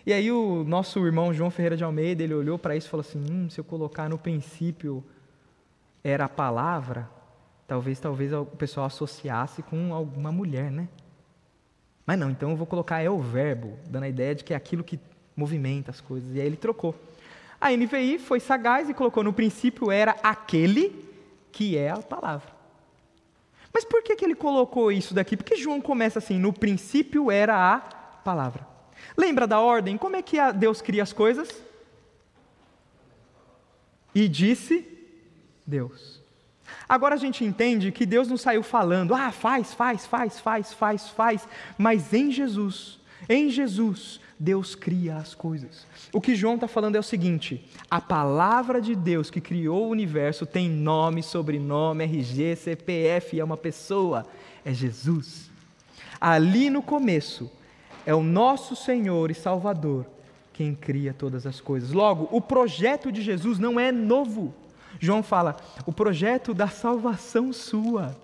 E 0.06 0.12
aí 0.12 0.32
o 0.32 0.64
nosso 0.64 1.06
irmão 1.06 1.32
João 1.32 1.52
Ferreira 1.52 1.78
de 1.78 1.84
Almeida, 1.84 2.24
ele 2.24 2.34
olhou 2.34 2.58
para 2.58 2.76
isso 2.76 2.88
e 2.88 2.90
falou 2.90 3.02
assim: 3.02 3.24
hum, 3.30 3.50
se 3.50 3.60
eu 3.60 3.64
colocar 3.64 4.10
no 4.10 4.18
princípio 4.18 5.04
era 6.04 6.26
a 6.26 6.30
palavra, 6.30 7.08
talvez 7.68 8.00
talvez 8.00 8.34
o 8.34 8.46
pessoal 8.46 8.88
associasse 8.88 9.62
com 9.62 9.94
alguma 9.94 10.32
mulher, 10.32 10.72
né? 10.72 10.88
Mas 12.06 12.18
não, 12.18 12.32
então 12.32 12.50
eu 12.50 12.56
vou 12.56 12.66
colocar 12.66 13.02
é 13.02 13.10
o 13.10 13.20
verbo, 13.20 13.78
dando 13.88 14.04
a 14.04 14.10
ideia 14.10 14.34
de 14.34 14.44
que 14.44 14.54
é 14.54 14.58
aquilo 14.58 14.84
que 14.84 15.00
movimenta 15.36 15.92
as 15.92 16.02
coisas. 16.02 16.36
E 16.36 16.42
aí 16.42 16.48
ele 16.48 16.58
trocou. 16.58 16.96
A 17.60 17.70
NVI 17.70 18.18
foi 18.18 18.40
sagaz 18.40 18.90
e 18.90 18.94
colocou 18.94 19.24
no 19.24 19.32
princípio 19.32 19.92
era 19.92 20.16
aquele 20.24 21.11
que 21.52 21.78
é 21.78 21.90
a 21.90 21.98
palavra. 21.98 22.52
Mas 23.74 23.86
por 23.86 24.04
que, 24.04 24.16
que 24.16 24.26
ele 24.26 24.36
colocou 24.36 24.92
isso 24.92 25.14
daqui? 25.14 25.38
Porque 25.38 25.56
João 25.56 25.82
começa 25.82 26.20
assim: 26.20 26.38
no 26.38 26.52
princípio 26.52 27.32
era 27.32 27.76
a 27.76 27.80
palavra. 27.80 28.68
Lembra 29.18 29.48
da 29.48 29.60
ordem? 29.60 29.98
Como 29.98 30.16
é 30.16 30.22
que 30.22 30.38
Deus 30.54 30.82
cria 30.82 31.04
as 31.04 31.14
coisas? 31.14 31.50
E 34.14 34.28
disse 34.28 34.86
Deus. 35.66 36.22
Agora 36.88 37.16
a 37.16 37.18
gente 37.18 37.44
entende 37.44 37.92
que 37.92 38.06
Deus 38.06 38.28
não 38.28 38.38
saiu 38.38 38.64
falando, 38.64 39.14
ah, 39.14 39.32
faz, 39.32 39.74
faz, 39.74 40.06
faz, 40.06 40.40
faz, 40.40 40.74
faz, 40.74 41.10
faz, 41.10 41.48
mas 41.78 42.14
em 42.14 42.32
Jesus, 42.32 43.00
em 43.28 43.50
Jesus, 43.50 44.21
Deus 44.44 44.74
cria 44.74 45.18
as 45.18 45.36
coisas. 45.36 45.86
O 46.12 46.20
que 46.20 46.34
João 46.34 46.56
está 46.56 46.68
falando 46.68 46.96
é 46.96 47.00
o 47.00 47.04
seguinte: 47.04 47.64
a 47.88 48.02
palavra 48.02 48.82
de 48.82 48.96
Deus 48.96 49.30
que 49.30 49.40
criou 49.40 49.86
o 49.86 49.92
universo 49.92 50.48
tem 50.48 50.68
nome, 50.68 51.22
sobrenome, 51.22 52.06
RG, 52.06 52.56
CPF, 52.56 53.40
é 53.40 53.44
uma 53.44 53.56
pessoa, 53.56 54.26
é 54.66 54.74
Jesus. 54.74 55.52
Ali 56.20 56.72
no 56.72 56.82
começo, 56.82 57.52
é 58.04 58.16
o 58.16 58.24
nosso 58.24 58.76
Senhor 58.76 59.30
e 59.30 59.36
Salvador 59.36 60.08
quem 60.52 60.74
cria 60.74 61.14
todas 61.14 61.46
as 61.46 61.62
coisas. 61.62 61.92
Logo, 61.92 62.28
o 62.32 62.42
projeto 62.42 63.12
de 63.12 63.22
Jesus 63.22 63.60
não 63.60 63.80
é 63.80 63.92
novo. 63.92 64.56
João 65.00 65.22
fala, 65.22 65.56
o 65.86 65.94
projeto 65.94 66.52
da 66.52 66.68
salvação 66.68 67.54
sua. 67.54 68.16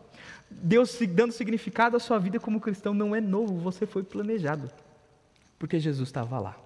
Deus 0.49 0.97
dando 1.09 1.31
significado 1.31 1.95
à 1.95 1.99
sua 1.99 2.17
vida 2.17 2.39
como 2.39 2.59
cristão 2.59 2.93
não 2.93 3.15
é 3.15 3.21
novo, 3.21 3.57
você 3.57 3.85
foi 3.85 4.01
planejado. 4.01 4.69
Porque 5.57 5.79
Jesus 5.79 6.09
estava 6.09 6.39
lá. 6.39 6.57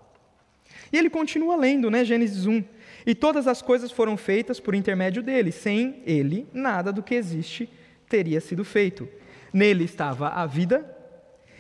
E 0.92 0.98
ele 0.98 1.10
continua 1.10 1.56
lendo, 1.56 1.90
né? 1.90 2.04
Gênesis 2.04 2.46
1. 2.46 2.64
E 3.06 3.16
todas 3.16 3.48
as 3.48 3.62
coisas 3.62 3.92
foram 3.92 4.18
feitas 4.18 4.60
por 4.60 4.76
intermédio 4.76 5.24
dele. 5.24 5.52
Sem 5.52 6.02
ele, 6.06 6.48
nada 6.54 6.92
do 6.92 7.02
que 7.02 7.16
existe 7.16 7.70
teria 8.10 8.42
sido 8.42 8.64
feito. 8.66 9.08
Nele 9.54 9.86
estava 9.86 10.30
a 10.30 10.46
vida, 10.46 10.86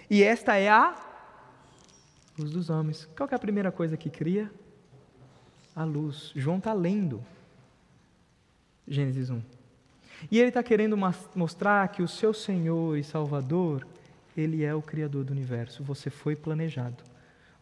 e 0.09 0.23
esta 0.23 0.55
é 0.55 0.69
a 0.69 0.95
luz 2.37 2.51
dos 2.51 2.69
homens. 2.69 3.07
Qual 3.15 3.27
é 3.31 3.35
a 3.35 3.39
primeira 3.39 3.71
coisa 3.71 3.95
que 3.95 4.09
cria? 4.09 4.51
A 5.75 5.83
luz. 5.83 6.31
João 6.35 6.57
está 6.57 6.73
lendo 6.73 7.23
Gênesis 8.87 9.29
1. 9.29 9.41
E 10.29 10.37
ele 10.37 10.49
está 10.49 10.61
querendo 10.61 10.97
mostrar 11.35 11.87
que 11.87 12.03
o 12.03 12.07
seu 12.07 12.33
Senhor 12.33 12.97
e 12.97 13.03
Salvador, 13.03 13.87
ele 14.35 14.63
é 14.63 14.75
o 14.75 14.81
Criador 14.81 15.23
do 15.23 15.31
universo. 15.31 15.83
Você 15.83 16.09
foi 16.09 16.35
planejado. 16.35 17.10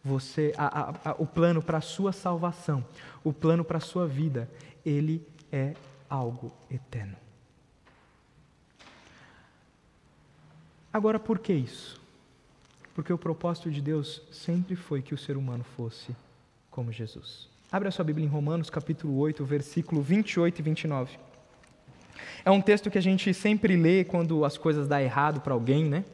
Você, 0.02 0.54
a, 0.56 0.80
a, 0.80 1.10
a, 1.10 1.14
o 1.18 1.26
plano 1.26 1.62
para 1.62 1.78
a 1.78 1.82
sua 1.82 2.12
salvação, 2.12 2.84
o 3.22 3.32
plano 3.32 3.64
para 3.64 3.78
a 3.78 3.80
sua 3.80 4.06
vida, 4.06 4.48
ele 4.84 5.26
é 5.52 5.74
algo 6.08 6.52
eterno. 6.70 7.16
Agora, 10.92 11.20
por 11.20 11.38
que 11.38 11.52
isso? 11.52 12.00
Porque 12.94 13.12
o 13.12 13.18
propósito 13.18 13.70
de 13.70 13.80
Deus 13.80 14.22
sempre 14.32 14.74
foi 14.74 15.00
que 15.02 15.14
o 15.14 15.18
ser 15.18 15.36
humano 15.36 15.64
fosse 15.76 16.14
como 16.70 16.90
Jesus. 16.90 17.48
Abre 17.70 17.88
a 17.88 17.92
sua 17.92 18.04
Bíblia 18.04 18.26
em 18.26 18.28
Romanos, 18.28 18.68
capítulo 18.68 19.16
8, 19.18 19.44
versículo 19.44 20.02
28 20.02 20.58
e 20.58 20.62
29. 20.62 21.18
É 22.44 22.50
um 22.50 22.60
texto 22.60 22.90
que 22.90 22.98
a 22.98 23.02
gente 23.02 23.32
sempre 23.32 23.76
lê 23.76 24.04
quando 24.04 24.44
as 24.44 24.58
coisas 24.58 24.88
dão 24.88 24.98
errado 24.98 25.40
para 25.40 25.54
alguém, 25.54 25.84
né? 25.84 26.04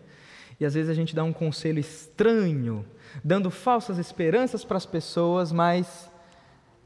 E 0.58 0.64
às 0.64 0.74
vezes 0.74 0.90
a 0.90 0.94
gente 0.94 1.14
dá 1.14 1.22
um 1.22 1.32
conselho 1.32 1.78
estranho, 1.78 2.84
dando 3.22 3.50
falsas 3.50 3.98
esperanças 3.98 4.64
para 4.64 4.76
as 4.76 4.86
pessoas, 4.86 5.52
mas 5.52 6.10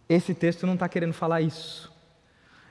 esse 0.08 0.34
texto 0.34 0.66
não 0.66 0.74
está 0.74 0.88
querendo 0.88 1.12
falar 1.12 1.40
isso. 1.40 1.90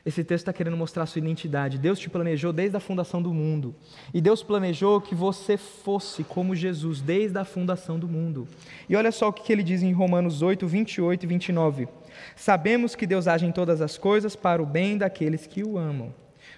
Esse 0.06 0.24
texto 0.24 0.44
está 0.44 0.54
querendo 0.54 0.78
mostrar 0.78 1.04
a 1.04 1.06
sua 1.06 1.20
identidade. 1.20 1.78
Deus 1.78 2.00
te 2.00 2.10
planejou 2.10 2.52
desde 2.52 2.76
a 2.76 2.80
fundação 2.80 3.22
do 3.22 3.34
mundo. 3.34 3.76
E 4.14 4.20
Deus 4.20 4.42
planejou 4.42 5.00
que 5.00 5.14
você 5.14 5.58
fosse 5.58 6.24
como 6.24 6.56
Jesus 6.56 7.02
desde 7.02 7.38
a 7.38 7.46
fundação 7.46 8.00
do 8.00 8.08
mundo. 8.08 8.48
E 8.88 8.96
olha 8.96 9.12
só 9.12 9.28
o 9.28 9.34
que 9.34 9.52
ele 9.52 9.62
diz 9.62 9.84
em 9.84 9.92
Romanos 9.92 10.42
8, 10.42 10.66
28 10.66 11.24
e 11.24 11.28
29. 11.28 11.88
Sabemos 12.36 12.96
que 12.96 13.06
Deus 13.06 13.28
age 13.28 13.46
em 13.46 13.52
todas 13.52 13.82
as 13.82 13.98
coisas 13.98 14.36
para 14.36 14.64
o 14.64 14.66
bem 14.66 14.98
daqueles 14.98 15.46
que 15.46 15.64
o 15.64 15.78
amam, 15.78 16.14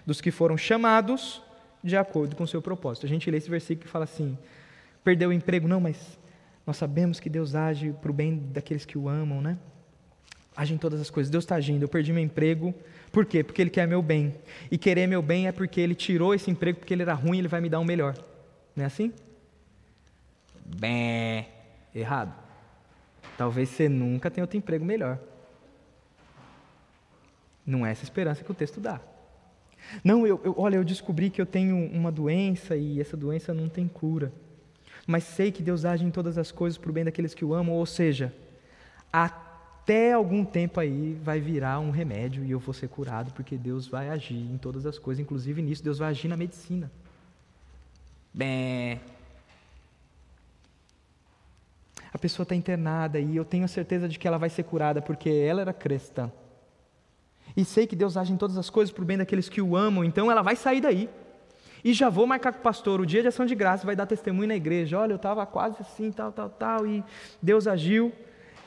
dos 0.05 0.21
que 0.21 0.31
foram 0.31 0.57
chamados 0.57 1.41
de 1.83 1.97
acordo 1.97 2.35
com 2.35 2.43
o 2.43 2.47
seu 2.47 2.61
propósito. 2.61 3.05
A 3.05 3.09
gente 3.09 3.29
lê 3.29 3.37
esse 3.37 3.49
versículo 3.49 3.87
e 3.87 3.91
fala 3.91 4.05
assim: 4.05 4.37
perdeu 5.03 5.29
o 5.29 5.33
emprego? 5.33 5.67
Não, 5.67 5.79
mas 5.79 6.19
nós 6.65 6.77
sabemos 6.77 7.19
que 7.19 7.29
Deus 7.29 7.55
age 7.55 7.93
para 8.01 8.11
o 8.11 8.13
bem 8.13 8.37
daqueles 8.37 8.85
que 8.85 8.97
o 8.97 9.09
amam, 9.09 9.41
né? 9.41 9.57
Age 10.55 10.73
em 10.73 10.77
todas 10.77 10.99
as 10.99 11.09
coisas. 11.09 11.29
Deus 11.29 11.43
está 11.43 11.55
agindo. 11.55 11.83
Eu 11.83 11.87
perdi 11.87 12.11
meu 12.11 12.23
emprego, 12.23 12.73
por 13.11 13.25
quê? 13.25 13.43
Porque 13.43 13.61
Ele 13.61 13.69
quer 13.69 13.87
meu 13.87 14.01
bem. 14.01 14.35
E 14.69 14.77
querer 14.77 15.07
meu 15.07 15.21
bem 15.21 15.47
é 15.47 15.51
porque 15.51 15.81
Ele 15.81 15.95
tirou 15.95 16.33
esse 16.33 16.51
emprego 16.51 16.79
porque 16.79 16.93
ele 16.93 17.03
era 17.03 17.13
ruim 17.13 17.37
e 17.37 17.41
Ele 17.41 17.47
vai 17.47 17.61
me 17.61 17.69
dar 17.69 17.79
um 17.79 17.85
melhor. 17.85 18.15
Não 18.75 18.83
é 18.83 18.87
assim? 18.87 19.13
Bem, 20.65 21.47
errado. 21.93 22.33
Talvez 23.37 23.69
você 23.69 23.89
nunca 23.89 24.29
tenha 24.29 24.43
outro 24.43 24.57
emprego 24.57 24.85
melhor. 24.85 25.19
Não 27.65 27.85
é 27.85 27.91
essa 27.91 28.03
esperança 28.03 28.43
que 28.43 28.51
o 28.51 28.53
texto 28.55 28.79
dá. 28.79 28.99
Não, 30.03 30.25
eu, 30.25 30.39
eu, 30.43 30.55
olha, 30.57 30.75
eu 30.75 30.83
descobri 30.83 31.29
que 31.29 31.41
eu 31.41 31.45
tenho 31.45 31.75
uma 31.91 32.11
doença 32.11 32.75
e 32.75 32.99
essa 32.99 33.17
doença 33.17 33.53
não 33.53 33.67
tem 33.67 33.87
cura. 33.87 34.31
Mas 35.05 35.23
sei 35.23 35.51
que 35.51 35.63
Deus 35.63 35.85
age 35.85 36.05
em 36.05 36.11
todas 36.11 36.37
as 36.37 36.51
coisas 36.51 36.77
para 36.77 36.89
o 36.89 36.93
bem 36.93 37.03
daqueles 37.03 37.33
que 37.33 37.43
o 37.43 37.53
amam, 37.53 37.75
ou 37.75 37.85
seja, 37.85 38.33
até 39.11 40.13
algum 40.13 40.45
tempo 40.45 40.79
aí 40.79 41.19
vai 41.23 41.39
virar 41.39 41.79
um 41.79 41.89
remédio 41.89 42.43
e 42.43 42.51
eu 42.51 42.59
vou 42.59 42.73
ser 42.73 42.87
curado, 42.87 43.33
porque 43.33 43.57
Deus 43.57 43.87
vai 43.87 44.09
agir 44.09 44.35
em 44.35 44.57
todas 44.57 44.85
as 44.85 44.97
coisas, 44.97 45.21
inclusive 45.21 45.61
nisso, 45.61 45.83
Deus 45.83 45.97
vai 45.97 46.09
agir 46.09 46.27
na 46.27 46.37
medicina. 46.37 46.91
Bem. 48.33 49.01
A 52.13 52.17
pessoa 52.17 52.43
está 52.43 52.55
internada 52.55 53.19
e 53.19 53.35
eu 53.35 53.45
tenho 53.45 53.65
a 53.65 53.67
certeza 53.67 54.07
de 54.07 54.19
que 54.19 54.27
ela 54.27 54.37
vai 54.37 54.49
ser 54.49 54.63
curada 54.63 55.01
porque 55.01 55.29
ela 55.29 55.61
era 55.61 55.73
cristã. 55.73 56.31
E 57.55 57.65
sei 57.65 57.85
que 57.85 57.95
Deus 57.95 58.17
age 58.17 58.31
em 58.31 58.37
todas 58.37 58.57
as 58.57 58.69
coisas 58.69 58.93
para 58.93 59.01
o 59.01 59.05
bem 59.05 59.17
daqueles 59.17 59.49
que 59.49 59.61
o 59.61 59.75
amam, 59.75 60.03
então 60.03 60.31
ela 60.31 60.41
vai 60.41 60.55
sair 60.55 60.81
daí. 60.81 61.09
E 61.83 61.93
já 61.93 62.09
vou 62.09 62.27
marcar 62.27 62.53
com 62.53 62.59
o 62.59 62.61
pastor 62.61 63.01
o 63.01 63.05
dia 63.05 63.21
de 63.21 63.27
ação 63.27 63.45
de 63.45 63.55
graça, 63.55 63.85
vai 63.85 63.95
dar 63.95 64.05
testemunho 64.05 64.47
na 64.47 64.55
igreja. 64.55 64.99
Olha, 64.99 65.13
eu 65.13 65.17
estava 65.17 65.45
quase 65.45 65.77
assim, 65.79 66.11
tal, 66.11 66.31
tal, 66.31 66.49
tal, 66.49 66.87
e 66.87 67.03
Deus 67.41 67.67
agiu 67.67 68.13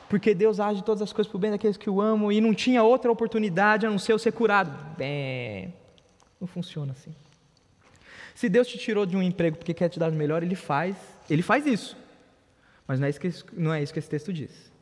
porque 0.08 0.34
Deus 0.34 0.60
age 0.60 0.82
todas 0.82 1.02
as 1.02 1.12
coisas 1.12 1.30
para 1.30 1.36
o 1.36 1.40
bem 1.40 1.50
daqueles 1.50 1.76
que 1.76 1.88
o 1.88 2.00
amam 2.00 2.30
e 2.30 2.40
não 2.40 2.54
tinha 2.54 2.82
outra 2.82 3.10
oportunidade 3.10 3.86
a 3.86 3.90
não 3.90 3.98
ser 3.98 4.12
eu 4.12 4.18
ser 4.18 4.32
curado. 4.32 4.70
Bem, 4.96 5.74
não 6.40 6.46
funciona 6.46 6.92
assim. 6.92 7.14
Se 8.34 8.48
Deus 8.48 8.66
te 8.66 8.76
tirou 8.78 9.06
de 9.06 9.16
um 9.16 9.22
emprego 9.22 9.56
porque 9.56 9.72
quer 9.72 9.88
te 9.88 9.98
dar 9.98 10.10
o 10.10 10.14
melhor, 10.14 10.42
Ele 10.42 10.54
faz, 10.54 10.96
Ele 11.30 11.42
faz 11.42 11.66
isso. 11.66 11.96
Mas 12.86 13.00
não 13.00 13.06
é 13.06 13.10
isso 13.10 13.20
que, 13.20 13.32
não 13.52 13.72
é 13.72 13.82
isso 13.82 13.92
que 13.92 13.98
esse 13.98 14.08
texto 14.08 14.32
diz. 14.32 14.73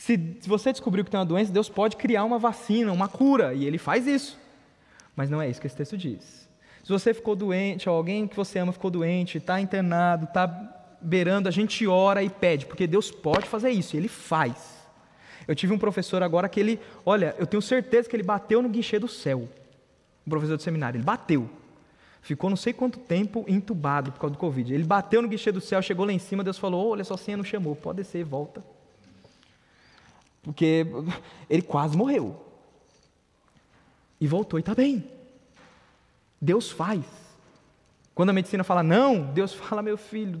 Se, 0.00 0.16
você 0.46 0.72
descobriu 0.72 1.04
que 1.04 1.10
tem 1.10 1.20
uma 1.20 1.26
doença, 1.26 1.52
Deus 1.52 1.68
pode 1.68 1.94
criar 1.94 2.24
uma 2.24 2.38
vacina, 2.38 2.90
uma 2.90 3.06
cura, 3.06 3.52
e 3.52 3.66
Ele 3.66 3.76
faz 3.76 4.06
isso. 4.06 4.38
Mas 5.14 5.28
não 5.28 5.42
é 5.42 5.50
isso 5.50 5.60
que 5.60 5.66
esse 5.66 5.76
texto 5.76 5.94
diz. 5.94 6.48
Se 6.82 6.88
você 6.88 7.12
ficou 7.12 7.36
doente, 7.36 7.86
ou 7.86 7.94
alguém 7.94 8.26
que 8.26 8.34
você 8.34 8.58
ama 8.58 8.72
ficou 8.72 8.90
doente, 8.90 9.36
está 9.36 9.60
internado, 9.60 10.24
está 10.24 10.46
beirando, 11.02 11.50
a 11.50 11.52
gente 11.52 11.86
ora 11.86 12.22
e 12.22 12.30
pede, 12.30 12.64
porque 12.64 12.86
Deus 12.86 13.10
pode 13.10 13.46
fazer 13.46 13.68
isso, 13.72 13.94
e 13.94 13.98
Ele 13.98 14.08
faz. 14.08 14.74
Eu 15.46 15.54
tive 15.54 15.74
um 15.74 15.78
professor 15.78 16.22
agora 16.22 16.48
que 16.48 16.60
ele, 16.60 16.80
olha, 17.04 17.36
eu 17.38 17.46
tenho 17.46 17.60
certeza 17.60 18.08
que 18.08 18.16
ele 18.16 18.22
bateu 18.22 18.62
no 18.62 18.70
guichê 18.70 18.98
do 18.98 19.08
céu. 19.08 19.46
Um 20.26 20.30
professor 20.30 20.56
de 20.56 20.62
seminário, 20.62 20.96
ele 20.96 21.04
bateu. 21.04 21.50
Ficou 22.22 22.48
não 22.48 22.56
sei 22.56 22.72
quanto 22.72 22.98
tempo 22.98 23.44
entubado 23.46 24.12
por 24.12 24.20
causa 24.20 24.32
do 24.32 24.38
Covid. 24.38 24.72
Ele 24.72 24.84
bateu 24.84 25.20
no 25.20 25.28
guichê 25.28 25.52
do 25.52 25.60
céu, 25.60 25.82
chegou 25.82 26.06
lá 26.06 26.12
em 26.12 26.18
cima, 26.18 26.42
Deus 26.42 26.56
falou: 26.56 26.90
olha, 26.90 27.04
só 27.04 27.18
senha 27.18 27.36
não 27.36 27.44
chamou, 27.44 27.76
pode 27.76 27.98
descer, 27.98 28.24
volta. 28.24 28.64
Porque 30.42 30.86
ele 31.48 31.62
quase 31.62 31.96
morreu. 31.96 32.44
E 34.20 34.26
voltou 34.26 34.58
e 34.58 34.62
está 34.62 34.74
bem. 34.74 35.04
Deus 36.40 36.70
faz. 36.70 37.04
Quando 38.14 38.30
a 38.30 38.32
medicina 38.32 38.64
fala 38.64 38.82
não, 38.82 39.22
Deus 39.32 39.52
fala, 39.54 39.82
meu 39.82 39.96
filho, 39.96 40.40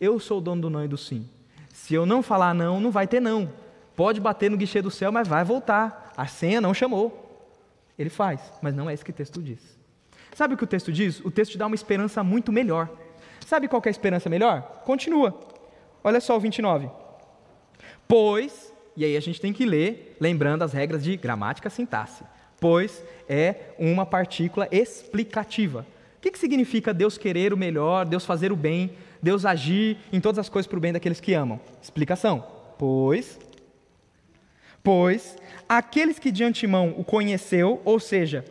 eu 0.00 0.18
sou 0.18 0.38
o 0.38 0.40
dono 0.40 0.62
do 0.62 0.70
não 0.70 0.84
e 0.84 0.88
do 0.88 0.96
sim. 0.96 1.28
Se 1.72 1.94
eu 1.94 2.06
não 2.06 2.22
falar 2.22 2.54
não, 2.54 2.80
não 2.80 2.90
vai 2.90 3.06
ter 3.06 3.20
não. 3.20 3.50
Pode 3.96 4.20
bater 4.20 4.50
no 4.50 4.56
guichê 4.56 4.82
do 4.82 4.90
céu, 4.90 5.12
mas 5.12 5.28
vai 5.28 5.44
voltar. 5.44 6.12
A 6.16 6.26
senha 6.26 6.60
não 6.60 6.74
chamou. 6.74 7.20
Ele 7.98 8.10
faz, 8.10 8.40
mas 8.60 8.74
não 8.74 8.90
é 8.90 8.94
isso 8.94 9.04
que 9.04 9.10
o 9.10 9.14
texto 9.14 9.40
diz. 9.40 9.78
Sabe 10.34 10.54
o 10.54 10.56
que 10.56 10.64
o 10.64 10.66
texto 10.66 10.92
diz? 10.92 11.20
O 11.20 11.30
texto 11.30 11.52
te 11.52 11.58
dá 11.58 11.66
uma 11.66 11.76
esperança 11.76 12.22
muito 12.24 12.50
melhor. 12.50 12.88
Sabe 13.46 13.68
qual 13.68 13.82
é 13.84 13.88
a 13.88 13.90
esperança 13.90 14.28
melhor? 14.28 14.62
Continua. 14.84 15.38
Olha 16.02 16.20
só 16.20 16.36
o 16.36 16.40
29. 16.40 16.90
Pois, 18.08 18.73
e 18.96 19.04
aí 19.04 19.16
a 19.16 19.20
gente 19.20 19.40
tem 19.40 19.52
que 19.52 19.64
ler, 19.64 20.16
lembrando 20.20 20.62
as 20.62 20.72
regras 20.72 21.02
de 21.02 21.16
gramática 21.16 21.68
sintaxe. 21.70 22.24
Pois 22.60 23.02
é 23.28 23.74
uma 23.78 24.06
partícula 24.06 24.68
explicativa. 24.70 25.86
O 26.16 26.20
que, 26.20 26.30
que 26.30 26.38
significa 26.38 26.94
Deus 26.94 27.18
querer 27.18 27.52
o 27.52 27.56
melhor, 27.56 28.06
Deus 28.06 28.24
fazer 28.24 28.52
o 28.52 28.56
bem, 28.56 28.92
Deus 29.22 29.44
agir 29.44 29.98
em 30.12 30.20
todas 30.20 30.38
as 30.38 30.48
coisas 30.48 30.66
para 30.66 30.78
o 30.78 30.80
bem 30.80 30.92
daqueles 30.92 31.20
que 31.20 31.34
amam? 31.34 31.60
Explicação. 31.82 32.44
Pois 32.78 33.38
Pois 34.84 35.34
aqueles 35.66 36.18
que 36.18 36.30
de 36.30 36.44
antemão 36.44 36.94
o 36.98 37.02
conheceu, 37.02 37.80
ou 37.86 37.98
seja, 37.98 38.44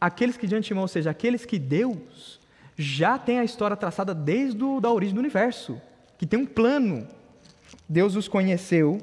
aqueles 0.00 0.36
que 0.36 0.46
de 0.46 0.54
antemão, 0.54 0.82
ou 0.82 0.88
seja, 0.88 1.10
aqueles 1.10 1.44
que 1.44 1.58
Deus 1.58 2.38
já 2.76 3.18
tem 3.18 3.40
a 3.40 3.44
história 3.44 3.76
traçada 3.76 4.14
desde 4.14 4.62
a 4.64 4.78
da 4.78 4.92
origem 4.92 5.16
do 5.16 5.18
universo, 5.18 5.82
que 6.16 6.24
tem 6.24 6.38
um 6.38 6.46
plano. 6.46 7.08
Deus 7.88 8.14
os 8.14 8.28
conheceu, 8.28 8.98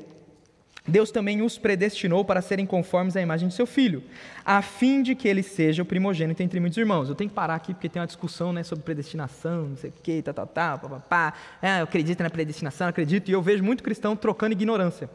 Deus 0.87 1.09
também 1.11 1.41
os 1.41 1.57
predestinou 1.57 2.23
para 2.23 2.41
serem 2.41 2.65
conformes 2.65 3.15
à 3.15 3.21
imagem 3.21 3.47
de 3.47 3.55
seu 3.55 3.65
filho, 3.65 4.03
a 4.43 4.61
fim 4.61 5.01
de 5.01 5.15
que 5.15 5.27
ele 5.27 5.41
seja 5.41 5.81
o 5.81 5.85
primogênito 5.85 6.43
entre 6.43 6.59
muitos 6.59 6.77
irmãos. 6.77 7.09
Eu 7.09 7.15
tenho 7.15 7.29
que 7.29 7.35
parar 7.35 7.55
aqui 7.55 7.73
porque 7.73 7.89
tem 7.89 7.99
uma 7.99 8.05
discussão 8.05 8.53
né, 8.53 8.63
sobre 8.63 8.83
predestinação, 8.83 9.69
não 9.69 9.77
sei 9.77 9.89
o 9.89 9.93
que, 10.03 10.21
tá, 10.21 10.31
tá, 10.31 10.45
tá, 10.45 10.77
pá, 10.77 10.89
pá, 10.89 10.99
pá. 10.99 11.33
É, 11.61 11.79
eu 11.79 11.83
acredito 11.85 12.21
na 12.21 12.29
predestinação, 12.29 12.87
acredito, 12.87 13.29
e 13.29 13.31
eu 13.31 13.41
vejo 13.41 13.63
muito 13.63 13.83
cristão 13.83 14.15
trocando 14.15 14.53
ignorância 14.53 15.09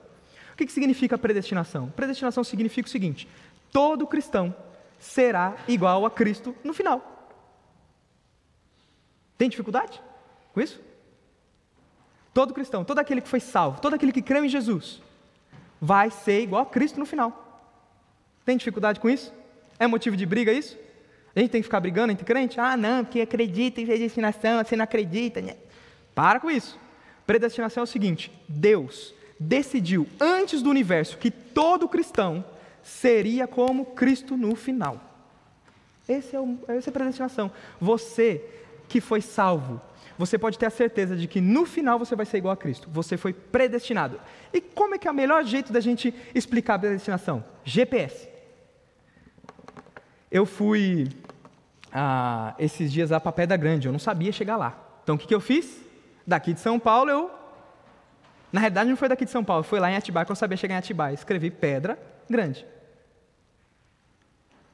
que, 0.61 0.67
que 0.67 0.73
significa 0.73 1.17
predestinação? 1.17 1.89
Predestinação 1.91 2.45
significa 2.45 2.87
o 2.87 2.91
seguinte: 2.91 3.27
todo 3.73 4.07
cristão 4.07 4.55
será 4.99 5.57
igual 5.67 6.05
a 6.05 6.11
Cristo 6.11 6.55
no 6.63 6.75
final. 6.75 7.29
Tem 9.39 9.49
dificuldade 9.49 10.01
com 10.53 10.61
isso? 10.61 10.81
Todo 12.35 12.55
cristão, 12.55 12.85
todo 12.85 12.99
aquele 12.99 13.21
que 13.21 13.29
foi 13.29 13.41
salvo, 13.41 13.81
todo 13.81 13.95
aquele 13.95 14.13
que 14.13 14.23
creu 14.23 14.45
em 14.45 14.49
Jesus, 14.49 15.03
vai 15.81 16.11
ser 16.11 16.41
igual 16.41 16.63
a 16.63 16.67
Cristo 16.67 16.99
no 16.99 17.07
final. 17.07 17.65
Tem 18.45 18.57
dificuldade 18.57 19.01
com 19.01 19.09
isso? 19.09 19.33
É 19.79 19.87
motivo 19.87 20.17
de 20.17 20.27
briga 20.27 20.53
isso? 20.53 20.77
A 21.35 21.41
gente 21.41 21.51
tem 21.51 21.61
que 21.61 21.67
ficar 21.67 21.81
brigando 21.81 22.13
entre 22.13 22.25
crente? 22.25 22.61
Ah, 22.61 22.77
não, 22.77 23.05
porque 23.05 23.21
acredita 23.21 23.81
em 23.81 23.87
predestinação, 23.87 24.63
você 24.63 24.77
não 24.77 24.85
acredita. 24.85 25.41
Né? 25.41 25.57
Para 26.15 26.41
com 26.41 26.51
isso. 26.51 26.79
Predestinação 27.27 27.83
é 27.83 27.85
o 27.85 27.87
seguinte: 27.87 28.31
Deus 28.49 29.15
decidiu 29.39 30.07
antes 30.21 30.61
do 30.61 30.69
universo 30.69 31.17
que 31.17 31.31
todo 31.31 31.89
cristão 31.89 32.45
seria 32.83 33.47
como 33.47 33.87
Cristo 33.87 34.37
no 34.37 34.55
final. 34.55 35.01
Esse 36.09 36.35
é 36.35 36.41
o, 36.41 36.59
essa 36.67 36.89
é 36.89 36.91
a 36.91 36.93
predestinação. 36.93 37.51
Você 37.81 38.45
que 38.89 39.01
foi 39.01 39.21
salvo, 39.21 39.81
você 40.21 40.37
pode 40.37 40.59
ter 40.59 40.67
a 40.67 40.71
certeza 40.71 41.17
de 41.17 41.27
que 41.27 41.41
no 41.41 41.65
final 41.65 41.99
você 41.99 42.15
vai 42.15 42.27
ser 42.27 42.37
igual 42.37 42.53
a 42.53 42.57
Cristo. 42.57 42.91
Você 42.93 43.17
foi 43.17 43.33
predestinado. 43.33 44.21
E 44.53 44.61
como 44.61 44.95
é 44.95 44.99
que 44.99 45.09
é 45.09 45.11
o 45.11 45.15
melhor 45.15 45.43
jeito 45.45 45.73
da 45.73 45.81
gente 45.81 46.15
explicar 46.35 46.75
a 46.75 46.79
predestinação? 46.79 47.43
GPS. 47.65 48.29
Eu 50.31 50.45
fui 50.45 51.09
ah, 51.91 52.55
esses 52.59 52.93
dias 52.93 53.09
para 53.09 53.33
Pedra 53.33 53.57
Grande, 53.57 53.89
eu 53.89 53.93
não 53.93 53.99
sabia 53.99 54.31
chegar 54.31 54.59
lá. 54.59 54.79
Então 55.03 55.15
o 55.15 55.19
que, 55.19 55.27
que 55.27 55.35
eu 55.35 55.41
fiz? 55.41 55.81
Daqui 56.27 56.53
de 56.53 56.61
São 56.61 56.79
Paulo 56.79 57.11
eu. 57.11 57.31
Na 58.53 58.61
realidade 58.61 58.91
não 58.91 58.99
foi 58.99 59.09
daqui 59.09 59.25
de 59.25 59.31
São 59.31 59.43
Paulo, 59.43 59.63
foi 59.63 59.81
lá 59.81 59.91
em 59.91 59.97
Atibaia 59.97 60.27
que 60.27 60.33
eu 60.33 60.37
sabia 60.37 60.59
chegar 60.59 60.75
em 60.75 60.79
Atibaia. 60.79 61.15
Escrevi 61.15 61.51
Pedra 61.51 61.99
Grande. 62.29 62.67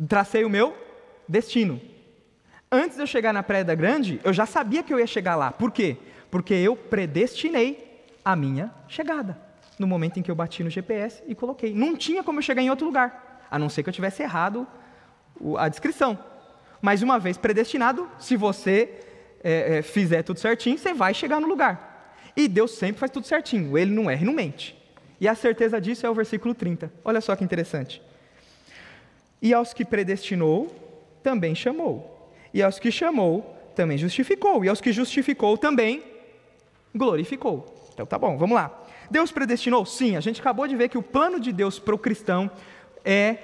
Tracei 0.09 0.44
o 0.44 0.51
meu 0.51 0.77
destino. 1.28 1.81
Antes 2.70 2.97
de 2.97 3.02
eu 3.02 3.06
chegar 3.06 3.32
na 3.32 3.43
Pedra 3.43 3.74
Grande, 3.74 4.20
eu 4.24 4.32
já 4.32 4.44
sabia 4.44 4.82
que 4.82 4.93
eu 4.93 4.98
ia 4.98 5.06
chegar 5.06 5.36
lá. 5.36 5.52
Por 5.52 5.70
quê? 5.70 5.97
Porque 6.30 6.52
eu 6.52 6.74
predestinei 6.74 8.05
a 8.24 8.34
minha 8.34 8.72
chegada. 8.88 9.38
No 9.78 9.86
momento 9.86 10.18
em 10.18 10.22
que 10.22 10.30
eu 10.30 10.34
bati 10.34 10.64
no 10.64 10.70
GPS 10.70 11.22
e 11.26 11.34
coloquei. 11.34 11.72
Não 11.72 11.97
tinha 11.97 12.24
como 12.24 12.38
eu 12.38 12.43
chegar 12.43 12.62
em 12.62 12.70
outro 12.70 12.86
lugar, 12.86 13.47
a 13.51 13.59
não 13.59 13.68
ser 13.68 13.82
que 13.82 13.88
eu 13.88 13.93
tivesse 13.93 14.22
errado 14.22 14.66
a 15.59 15.68
descrição. 15.68 16.18
Mas 16.80 17.02
uma 17.02 17.18
vez 17.18 17.36
predestinado, 17.36 18.09
se 18.18 18.36
você 18.36 18.90
é, 19.44 19.78
é, 19.78 19.82
fizer 19.82 20.22
tudo 20.22 20.40
certinho, 20.40 20.76
você 20.76 20.93
vai 20.93 21.14
chegar 21.14 21.40
no 21.40 21.47
lugar. 21.47 22.14
E 22.36 22.48
Deus 22.48 22.72
sempre 22.72 22.98
faz 22.98 23.12
tudo 23.12 23.26
certinho, 23.26 23.78
Ele 23.78 23.94
não 23.94 24.10
erra 24.10 24.22
e 24.22 24.26
não 24.26 24.32
mente. 24.32 24.76
E 25.20 25.28
a 25.28 25.34
certeza 25.34 25.80
disso 25.80 26.05
é 26.05 26.10
o 26.10 26.14
versículo 26.14 26.55
30. 26.55 26.93
Olha 27.05 27.20
só 27.20 27.34
que 27.36 27.44
interessante. 27.44 28.02
E 29.40 29.55
aos 29.55 29.72
que 29.72 29.84
predestinou, 29.84 30.74
também 31.22 31.55
chamou. 31.55 32.15
E 32.56 32.62
aos 32.62 32.78
que 32.78 32.90
chamou, 32.90 33.54
também 33.74 33.98
justificou. 33.98 34.64
E 34.64 34.68
aos 34.70 34.80
que 34.80 34.90
justificou, 34.90 35.58
também 35.58 36.02
glorificou. 36.94 37.66
Então 37.92 38.06
tá 38.06 38.18
bom, 38.18 38.38
vamos 38.38 38.54
lá. 38.54 38.82
Deus 39.10 39.30
predestinou? 39.30 39.84
Sim, 39.84 40.16
a 40.16 40.20
gente 40.20 40.40
acabou 40.40 40.66
de 40.66 40.74
ver 40.74 40.88
que 40.88 40.96
o 40.96 41.02
plano 41.02 41.38
de 41.38 41.52
Deus 41.52 41.78
para 41.78 41.94
o 41.94 41.98
cristão 41.98 42.50
é 43.04 43.34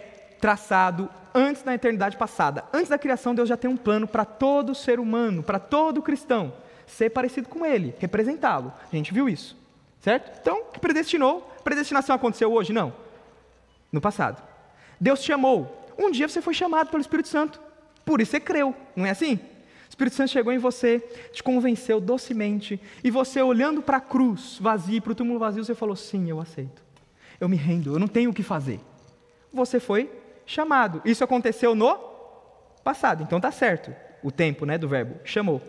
traçado 0.40 1.10
antes 1.34 1.62
da 1.62 1.74
eternidade 1.74 2.16
passada. 2.16 2.64
Antes 2.72 2.88
da 2.88 2.96
criação, 2.96 3.34
Deus 3.34 3.50
já 3.50 3.56
tem 3.56 3.70
um 3.70 3.76
plano 3.76 4.08
para 4.08 4.24
todo 4.24 4.74
ser 4.74 4.98
humano, 4.98 5.42
para 5.42 5.58
todo 5.58 6.00
cristão, 6.00 6.54
ser 6.86 7.10
parecido 7.10 7.50
com 7.50 7.66
Ele, 7.66 7.94
representá-lo. 7.98 8.72
A 8.90 8.96
gente 8.96 9.12
viu 9.12 9.28
isso, 9.28 9.54
certo? 10.00 10.38
Então, 10.40 10.64
que 10.72 10.80
predestinou? 10.80 11.52
Predestinação 11.62 12.16
aconteceu 12.16 12.50
hoje? 12.50 12.72
Não. 12.72 12.94
No 13.92 14.00
passado. 14.00 14.42
Deus 14.98 15.22
chamou. 15.22 15.86
Um 15.98 16.10
dia 16.10 16.26
você 16.26 16.40
foi 16.40 16.54
chamado 16.54 16.88
pelo 16.88 17.02
Espírito 17.02 17.28
Santo. 17.28 17.60
Por 18.04 18.20
isso 18.20 18.32
você 18.32 18.40
creu, 18.40 18.74
não 18.96 19.06
é 19.06 19.10
assim? 19.10 19.34
O 19.34 19.88
Espírito 19.88 20.16
Santo 20.16 20.30
chegou 20.30 20.52
em 20.52 20.58
você, 20.58 21.00
te 21.32 21.42
convenceu 21.42 22.00
docemente, 22.00 22.80
e 23.04 23.10
você 23.10 23.42
olhando 23.42 23.82
para 23.82 23.98
a 23.98 24.00
cruz 24.00 24.58
vazia, 24.60 25.00
para 25.00 25.12
o 25.12 25.14
túmulo 25.14 25.38
vazio, 25.38 25.64
você 25.64 25.74
falou: 25.74 25.94
Sim, 25.94 26.28
eu 26.28 26.40
aceito. 26.40 26.82
Eu 27.38 27.48
me 27.48 27.56
rendo, 27.56 27.94
eu 27.94 27.98
não 27.98 28.08
tenho 28.08 28.30
o 28.30 28.34
que 28.34 28.42
fazer. 28.42 28.80
Você 29.52 29.78
foi 29.78 30.10
chamado. 30.46 31.02
Isso 31.04 31.22
aconteceu 31.22 31.74
no 31.74 31.98
passado, 32.82 33.22
então 33.22 33.38
está 33.38 33.50
certo. 33.50 33.94
O 34.22 34.30
tempo 34.30 34.64
né, 34.64 34.78
do 34.78 34.88
verbo, 34.88 35.16
chamou. 35.24 35.60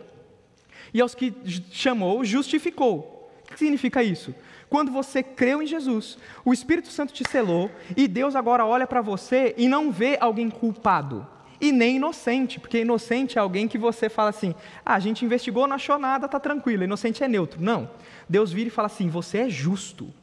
E 0.94 1.02
aos 1.02 1.16
que 1.16 1.34
chamou, 1.72 2.24
justificou. 2.24 3.30
O 3.44 3.52
que 3.52 3.60
significa 3.60 4.04
isso? 4.04 4.34
Quando 4.70 4.92
você 4.92 5.22
creu 5.22 5.62
em 5.62 5.68
Jesus, 5.68 6.18
o 6.46 6.54
Espírito 6.54 6.88
Santo 6.88 7.14
te 7.14 7.28
selou, 7.28 7.70
e 7.96 8.08
Deus 8.08 8.36
agora 8.36 8.66
olha 8.66 8.88
para 8.88 9.02
você 9.02 9.54
e 9.58 9.68
não 9.68 9.92
vê 9.92 10.18
alguém 10.20 10.50
culpado 10.50 11.28
e 11.64 11.72
nem 11.72 11.96
inocente, 11.96 12.60
porque 12.60 12.82
inocente 12.82 13.38
é 13.38 13.42
alguém 13.42 13.70
que 13.70 13.78
você 13.78 14.10
fala 14.10 14.32
assim: 14.32 14.54
ah, 14.86 14.96
a 14.96 15.00
gente 15.00 15.24
investigou, 15.24 15.66
não 15.66 15.78
achou 15.78 15.98
nada, 15.98 16.26
está 16.26 16.38
tranquilo. 16.38 16.84
Inocente 16.84 17.24
é 17.24 17.28
neutro. 17.28 17.62
Não. 17.62 17.90
Deus 18.28 18.52
vira 18.52 18.68
e 18.68 18.70
fala 18.70 18.88
assim: 18.88 19.08
você 19.08 19.38
é 19.38 19.50
justo. 19.50 20.14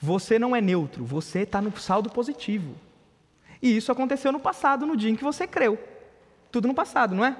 Você 0.00 0.38
não 0.38 0.54
é 0.54 0.60
neutro, 0.60 1.04
você 1.04 1.40
está 1.40 1.60
no 1.60 1.76
saldo 1.76 2.10
positivo. 2.10 2.76
E 3.60 3.76
isso 3.76 3.90
aconteceu 3.90 4.30
no 4.30 4.38
passado, 4.38 4.86
no 4.86 4.96
dia 4.96 5.10
em 5.10 5.16
que 5.16 5.24
você 5.24 5.48
creu. 5.48 5.76
Tudo 6.52 6.68
no 6.68 6.74
passado, 6.74 7.12
não 7.12 7.24
é? 7.24 7.36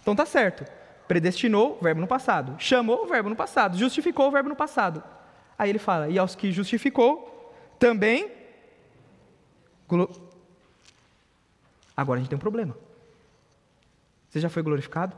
Então 0.00 0.16
tá 0.16 0.24
certo. 0.24 0.64
Predestinou, 1.06 1.78
verbo 1.82 2.00
no 2.00 2.06
passado. 2.06 2.56
Chamou, 2.58 3.06
verbo 3.06 3.28
no 3.28 3.36
passado. 3.36 3.76
Justificou, 3.76 4.30
verbo 4.30 4.48
no 4.48 4.56
passado. 4.56 5.04
Aí 5.58 5.68
ele 5.68 5.78
fala: 5.78 6.08
e 6.08 6.18
aos 6.18 6.34
que 6.34 6.50
justificou, 6.50 7.52
também 7.78 8.30
Agora 11.96 12.18
a 12.18 12.22
gente 12.22 12.30
tem 12.30 12.36
um 12.36 12.40
problema. 12.40 12.76
Você 14.28 14.40
já 14.40 14.48
foi 14.48 14.62
glorificado? 14.62 15.16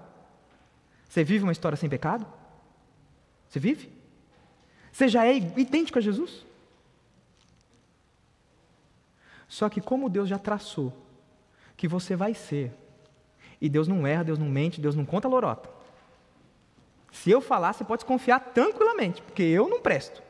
Você 1.08 1.24
vive 1.24 1.44
uma 1.44 1.52
história 1.52 1.76
sem 1.76 1.88
pecado? 1.88 2.26
Você 3.48 3.58
vive? 3.58 3.90
Você 4.92 5.08
já 5.08 5.26
é 5.26 5.36
idêntico 5.36 5.98
a 5.98 6.02
Jesus? 6.02 6.44
Só 9.48 9.68
que 9.68 9.80
como 9.80 10.10
Deus 10.10 10.28
já 10.28 10.38
traçou 10.38 10.92
que 11.76 11.86
você 11.86 12.16
vai 12.16 12.34
ser, 12.34 12.72
e 13.60 13.68
Deus 13.68 13.86
não 13.86 14.06
erra, 14.06 14.24
Deus 14.24 14.38
não 14.38 14.48
mente, 14.48 14.80
Deus 14.80 14.94
não 14.94 15.04
conta 15.04 15.28
lorota. 15.28 15.70
Se 17.12 17.30
eu 17.30 17.40
falar, 17.40 17.72
você 17.72 17.84
pode 17.84 18.04
confiar 18.04 18.40
tranquilamente, 18.40 19.22
porque 19.22 19.42
eu 19.42 19.68
não 19.68 19.80
presto. 19.80 20.22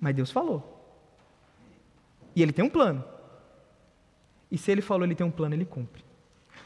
Mas 0.00 0.14
Deus 0.14 0.30
falou. 0.30 0.72
E 2.34 2.42
Ele 2.42 2.52
tem 2.52 2.64
um 2.64 2.70
plano. 2.70 3.04
E 4.50 4.56
se 4.58 4.70
ele 4.70 4.82
falou 4.82 5.04
ele 5.04 5.14
tem 5.14 5.26
um 5.26 5.30
plano, 5.30 5.54
ele 5.54 5.64
cumpre. 5.64 6.04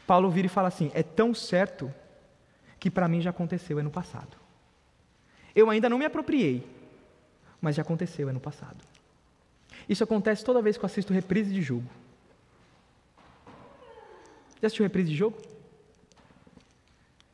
Paulo 0.05 0.29
vira 0.29 0.47
e 0.47 0.49
fala 0.49 0.67
assim: 0.67 0.91
é 0.93 1.03
tão 1.03 1.33
certo 1.33 1.93
que 2.79 2.89
para 2.89 3.07
mim 3.07 3.21
já 3.21 3.29
aconteceu 3.29 3.79
é 3.79 3.83
no 3.83 3.91
passado. 3.91 4.37
Eu 5.55 5.69
ainda 5.69 5.89
não 5.89 5.97
me 5.97 6.05
apropriei, 6.05 6.65
mas 7.59 7.75
já 7.75 7.81
aconteceu 7.81 8.29
é 8.29 8.31
no 8.31 8.39
passado. 8.39 8.83
Isso 9.87 10.03
acontece 10.03 10.43
toda 10.43 10.61
vez 10.61 10.77
que 10.77 10.83
eu 10.83 10.87
assisto 10.87 11.13
reprise 11.13 11.53
de 11.53 11.61
jogo. 11.61 11.89
Já 14.61 14.67
assistiu 14.67 14.83
reprise 14.83 15.09
de 15.09 15.15
jogo? 15.15 15.37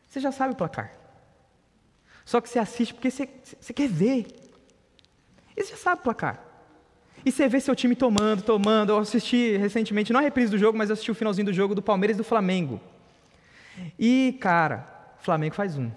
Você 0.07 0.19
já 0.19 0.31
sabe 0.31 0.53
o 0.53 0.57
placar. 0.57 0.93
Só 2.25 2.41
que 2.41 2.49
você 2.49 2.59
assiste 2.59 2.93
porque 2.93 3.11
você, 3.11 3.29
você 3.59 3.73
quer 3.73 3.87
ver. 3.87 4.27
E 5.55 5.63
você 5.63 5.71
já 5.71 5.77
sabe 5.77 6.01
o 6.01 6.03
placar. 6.03 6.46
E 7.27 7.31
você 7.31 7.45
vê 7.49 7.59
seu 7.59 7.75
time 7.75 7.93
tomando, 7.93 8.41
tomando. 8.41 8.93
Eu 8.93 8.99
assisti 8.99 9.57
recentemente, 9.57 10.13
não 10.13 10.21
a 10.21 10.23
reprise 10.23 10.49
do 10.49 10.57
jogo, 10.57 10.77
mas 10.77 10.89
assisti 10.89 11.11
o 11.11 11.13
finalzinho 11.13 11.47
do 11.47 11.51
jogo 11.51 11.75
do 11.75 11.81
Palmeiras 11.81 12.15
e 12.15 12.19
do 12.19 12.23
Flamengo. 12.23 12.79
E, 13.99 14.37
cara, 14.39 14.87
Flamengo 15.19 15.53
faz 15.53 15.77
um. 15.77 15.91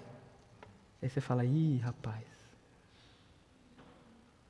Aí 1.01 1.09
você 1.09 1.21
fala, 1.21 1.45
ih, 1.45 1.77
rapaz. 1.77 2.25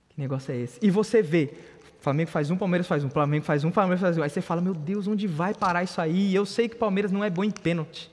Que 0.10 0.20
negócio 0.20 0.52
é 0.52 0.58
esse? 0.58 0.80
E 0.82 0.90
você 0.90 1.22
vê, 1.22 1.54
Flamengo 2.00 2.32
faz 2.32 2.50
um, 2.50 2.58
Palmeiras 2.58 2.88
faz 2.88 3.04
um, 3.04 3.12
Flamengo 3.12 3.46
faz 3.46 3.64
um, 3.64 3.70
Palmeiras 3.70 4.02
faz 4.02 4.18
um. 4.18 4.24
Aí 4.24 4.30
você 4.32 4.42
fala, 4.42 4.60
meu 4.60 4.74
Deus, 4.74 5.08
onde 5.08 5.28
vai 5.28 5.54
parar 5.54 5.84
isso 5.84 6.02
aí? 6.02 6.34
Eu 6.34 6.48
sei 6.48 6.68
que 6.68 6.76
Palmeiras 6.76 7.12
não 7.12 7.24
é 7.24 7.30
bom 7.30 7.44
em 7.44 7.52
pênalti. 7.52 8.10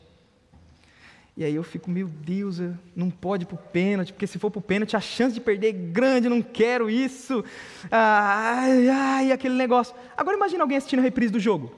E 1.38 1.44
aí 1.44 1.54
eu 1.54 1.62
fico, 1.62 1.88
meu 1.88 2.08
Deus, 2.08 2.58
não 2.96 3.08
pode 3.08 3.44
ir 3.44 3.46
para 3.46 3.54
o 3.54 3.58
pênalti, 3.58 4.12
porque 4.12 4.26
se 4.26 4.40
for 4.40 4.50
para 4.50 4.58
o 4.58 4.60
pênalti 4.60 4.96
a 4.96 5.00
chance 5.00 5.32
de 5.32 5.40
perder 5.40 5.68
é 5.68 5.72
grande, 5.72 6.28
não 6.28 6.42
quero 6.42 6.90
isso. 6.90 7.44
Ai, 7.92 8.88
ai, 8.88 9.30
aquele 9.30 9.54
negócio. 9.54 9.94
Agora 10.16 10.36
imagina 10.36 10.64
alguém 10.64 10.76
assistindo 10.76 10.98
a 10.98 11.02
reprise 11.02 11.32
do 11.32 11.38
jogo. 11.38 11.72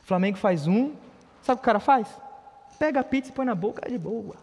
Flamengo 0.00 0.38
faz 0.38 0.66
um, 0.66 0.94
sabe 1.42 1.56
o 1.56 1.60
que 1.60 1.62
o 1.62 1.66
cara 1.66 1.78
faz? 1.78 2.08
Pega 2.78 3.00
a 3.00 3.04
pizza 3.04 3.28
e 3.28 3.34
põe 3.34 3.44
na 3.44 3.54
boca, 3.54 3.86
de 3.86 3.98
boa. 3.98 4.36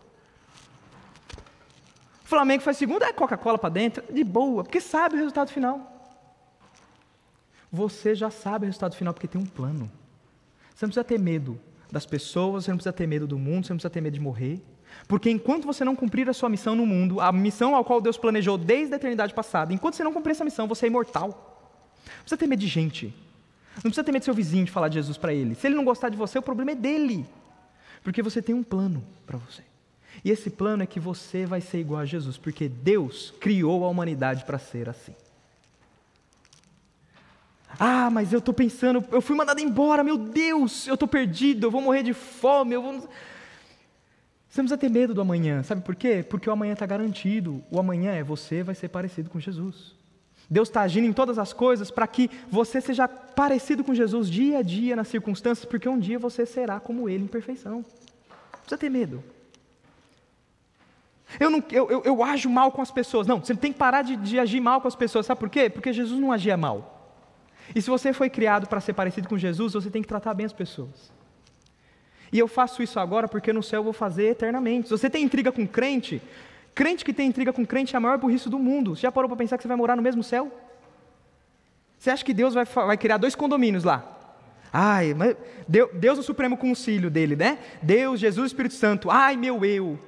Flamengo 2.24 2.62
faz 2.62 2.78
segundo, 2.78 3.02
é 3.02 3.12
Coca-Cola 3.12 3.58
para 3.58 3.70
dentro, 3.70 4.04
de 4.14 4.24
boa, 4.24 4.64
porque 4.64 4.80
sabe 4.80 5.16
o 5.16 5.18
resultado 5.18 5.50
final. 5.50 6.14
Você 7.72 8.14
já 8.14 8.30
sabe 8.30 8.66
o 8.66 8.68
resultado 8.68 8.96
final 8.96 9.16
porque 9.16 9.28
tem 9.28 9.42
um 9.42 9.48
plano. 9.48 9.90
Você 10.76 10.86
não 10.86 10.90
precisa 10.92 11.04
ter 11.04 11.18
medo 11.18 11.60
das 11.94 12.06
pessoas, 12.06 12.66
você 12.66 12.72
não 12.72 12.78
precisa 12.78 12.92
ter 12.92 13.08
medo 13.08 13.28
do 13.28 13.38
mundo, 13.38 13.66
você 13.66 13.74
não 13.74 13.78
precisa 13.78 13.90
ter 13.90 14.02
medo 14.02 14.16
de 14.16 14.20
morrer. 14.20 14.60
Porque 15.08 15.30
enquanto 15.30 15.66
você 15.66 15.86
não 15.86 15.96
cumprir 15.96 16.28
a 16.28 16.34
sua 16.34 16.50
missão 16.50 16.76
no 16.76 16.86
mundo, 16.86 17.22
a 17.22 17.32
missão 17.32 17.76
ao 17.76 17.86
qual 17.86 18.02
Deus 18.02 18.18
planejou 18.18 18.58
desde 18.58 18.94
a 18.94 18.98
eternidade 18.98 19.34
passada, 19.34 19.72
enquanto 19.72 19.96
você 19.96 20.04
não 20.04 20.12
cumprir 20.12 20.32
essa 20.32 20.44
missão, 20.44 20.68
você 20.68 20.88
é 20.88 20.90
imortal. 20.90 21.30
Não 22.06 22.22
precisa 22.22 22.38
ter 22.38 22.48
medo 22.48 22.60
de 22.60 22.68
gente. 22.68 23.14
Não 23.76 23.84
precisa 23.84 24.04
ter 24.04 24.12
medo 24.12 24.24
do 24.24 24.26
seu 24.26 24.34
vizinho 24.34 24.66
de 24.66 24.72
falar 24.72 24.88
de 24.88 24.96
Jesus 24.96 25.18
para 25.18 25.34
ele. 25.34 25.56
Se 25.56 25.68
ele 25.68 25.76
não 25.76 25.86
gostar 25.86 26.10
de 26.10 26.18
você, 26.18 26.38
o 26.40 26.42
problema 26.42 26.72
é 26.72 26.76
dele. 26.76 27.26
Porque 28.04 28.22
você 28.22 28.42
tem 28.42 28.56
um 28.56 28.64
plano 28.64 29.04
para 29.26 29.38
você. 29.38 29.62
E 30.26 30.32
esse 30.32 30.50
plano 30.50 30.84
é 30.84 30.86
que 30.86 31.00
você 31.00 31.46
vai 31.46 31.62
ser 31.62 31.80
igual 31.80 32.02
a 32.02 32.06
Jesus, 32.06 32.38
porque 32.38 32.68
Deus 32.68 33.34
criou 33.40 33.86
a 33.86 33.90
humanidade 33.90 34.46
para 34.46 34.58
ser 34.58 34.90
assim. 34.90 35.16
Ah, 37.80 38.10
mas 38.10 38.32
eu 38.32 38.40
estou 38.40 38.54
pensando, 38.54 39.04
eu 39.12 39.22
fui 39.22 39.36
mandado 39.36 39.60
embora, 39.60 40.04
meu 40.04 40.18
Deus, 40.18 40.88
eu 40.88 40.94
estou 40.94 41.08
perdido, 41.08 41.68
eu 41.68 41.72
vou 41.72 41.82
morrer 41.82 42.04
de 42.04 42.14
fome, 42.14 42.76
eu 42.76 42.82
vou. 42.82 42.94
Você 42.94 44.62
não 44.62 44.66
precisa 44.66 44.78
ter 44.78 44.90
medo 44.90 45.14
do 45.14 45.22
amanhã, 45.22 45.64
sabe 45.64 45.82
por 45.82 45.96
quê? 45.96 46.24
Porque 46.28 46.48
o 46.48 46.54
amanhã 46.54 46.74
está 46.74 46.86
garantido. 46.86 47.64
O 47.72 47.80
amanhã 47.80 48.12
é 48.12 48.24
você 48.24 48.62
vai 48.62 48.76
ser 48.76 48.90
parecido 48.90 49.30
com 49.30 49.40
Jesus. 49.40 49.96
Deus 50.50 50.70
está 50.70 50.82
agindo 50.82 51.08
em 51.08 51.14
todas 51.14 51.40
as 51.40 51.52
coisas 51.52 51.90
para 51.90 52.06
que 52.06 52.30
você 52.50 52.80
seja 52.80 53.08
parecido 53.08 53.84
com 53.84 53.96
Jesus 53.96 54.30
dia 54.30 54.60
a 54.60 54.62
dia 54.62 54.96
nas 54.96 55.08
circunstâncias, 55.08 55.66
porque 55.66 55.90
um 55.90 55.98
dia 55.98 56.20
você 56.20 56.46
será 56.46 56.80
como 56.80 57.10
Ele 57.10 57.24
em 57.24 57.28
perfeição. 57.28 57.78
Não 57.78 58.60
precisa 58.60 58.78
ter 58.78 58.90
medo. 58.90 59.24
Eu, 61.40 61.50
não, 61.50 61.64
eu, 61.72 61.90
eu, 61.90 62.04
eu 62.04 62.24
ajo 62.24 62.50
mal 62.50 62.72
com 62.72 62.82
as 62.82 62.92
pessoas. 62.92 63.26
Não, 63.26 63.40
você 63.40 63.56
tem 63.56 63.74
que 63.74 63.80
parar 63.80 64.04
de, 64.04 64.16
de 64.16 64.38
agir 64.38 64.60
mal 64.60 64.80
com 64.80 64.88
as 64.88 64.96
pessoas. 64.96 65.26
Sabe 65.26 65.40
por 65.40 65.50
quê? 65.50 65.70
Porque 65.70 65.92
Jesus 65.92 66.20
não 66.20 66.32
agia 66.32 66.56
mal. 66.56 66.93
E 67.76 67.82
se 67.82 67.90
você 67.90 68.14
foi 68.14 68.30
criado 68.30 68.68
para 68.68 68.80
ser 68.80 68.94
parecido 68.94 69.28
com 69.28 69.38
Jesus, 69.38 69.74
você 69.74 69.90
tem 69.90 70.02
que 70.02 70.08
tratar 70.08 70.34
bem 70.34 70.46
as 70.46 70.54
pessoas. 70.54 71.12
E 72.32 72.40
eu 72.40 72.48
faço 72.48 72.82
isso 72.82 73.00
agora 73.00 73.28
porque 73.28 73.54
no 73.54 73.62
céu 73.62 73.80
eu 73.80 73.84
vou 73.84 73.94
fazer 73.94 74.26
eternamente. 74.26 74.88
Se 74.88 74.92
você 74.92 75.10
tem 75.10 75.24
intriga 75.24 75.52
com 75.52 75.68
crente, 75.68 76.22
crente 76.74 77.06
que 77.06 77.14
tem 77.14 77.28
intriga 77.28 77.54
com 77.54 77.66
crente 77.66 77.96
é 77.96 77.98
a 77.98 78.00
maior 78.00 78.18
burrice 78.18 78.50
do 78.50 78.58
mundo. 78.58 78.96
Você 78.96 79.04
já 79.04 79.12
parou 79.12 79.30
para 79.30 79.38
pensar 79.38 79.58
que 79.58 79.62
você 79.62 79.68
vai 79.68 79.78
morar 79.78 79.96
no 79.96 80.02
mesmo 80.02 80.24
céu? 80.24 80.52
Você 81.98 82.10
acha 82.10 82.26
que 82.26 82.34
Deus 82.34 82.54
vai, 82.54 82.66
vai 82.66 82.98
criar 82.98 83.18
dois 83.18 83.36
condomínios 83.36 83.84
lá? 83.84 84.14
Ai, 84.74 85.16
Deus, 85.68 85.92
Deus 85.94 86.18
o 86.18 86.24
Supremo 86.24 86.58
Concílio 86.58 87.12
dele, 87.12 87.36
né? 87.36 87.60
Deus, 87.82 88.20
Jesus, 88.20 88.48
Espírito 88.48 88.74
Santo. 88.74 89.12
Ai, 89.12 89.38
meu 89.38 89.64
eu. 89.64 90.00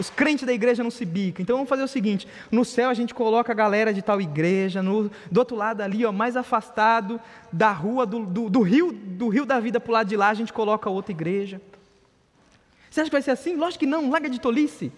Os 0.00 0.08
crentes 0.08 0.46
da 0.46 0.52
igreja 0.54 0.82
não 0.82 0.90
se 0.90 1.04
bicam. 1.04 1.42
Então 1.42 1.56
vamos 1.56 1.68
fazer 1.68 1.82
o 1.82 1.88
seguinte: 1.88 2.26
no 2.50 2.64
céu 2.64 2.88
a 2.88 2.94
gente 2.94 3.12
coloca 3.12 3.52
a 3.52 3.54
galera 3.54 3.92
de 3.92 4.00
tal 4.00 4.18
igreja, 4.18 4.82
no, 4.82 5.10
do 5.30 5.38
outro 5.38 5.54
lado 5.54 5.82
ali, 5.82 6.06
ó, 6.06 6.10
mais 6.10 6.38
afastado 6.38 7.20
da 7.52 7.70
rua, 7.70 8.06
do, 8.06 8.24
do, 8.24 8.48
do 8.48 8.62
rio, 8.62 8.92
do 8.92 9.28
rio 9.28 9.44
da 9.44 9.60
vida 9.60 9.78
para 9.78 9.90
o 9.90 9.92
lado 9.92 10.08
de 10.08 10.16
lá, 10.16 10.30
a 10.30 10.34
gente 10.34 10.54
coloca 10.54 10.88
outra 10.88 11.12
igreja. 11.12 11.60
Você 12.90 13.02
acha 13.02 13.10
que 13.10 13.14
vai 13.14 13.20
ser 13.20 13.32
assim? 13.32 13.56
Lógico 13.56 13.80
que 13.80 13.86
não, 13.86 14.08
larga 14.08 14.30
de 14.30 14.40
tolice. 14.40 14.90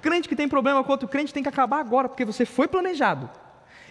Crente 0.00 0.26
que 0.26 0.34
tem 0.34 0.48
problema 0.48 0.82
com 0.82 0.90
outro 0.90 1.06
crente 1.06 1.32
tem 1.32 1.42
que 1.42 1.48
acabar 1.50 1.78
agora, 1.78 2.08
porque 2.08 2.24
você 2.24 2.46
foi 2.46 2.66
planejado. 2.66 3.28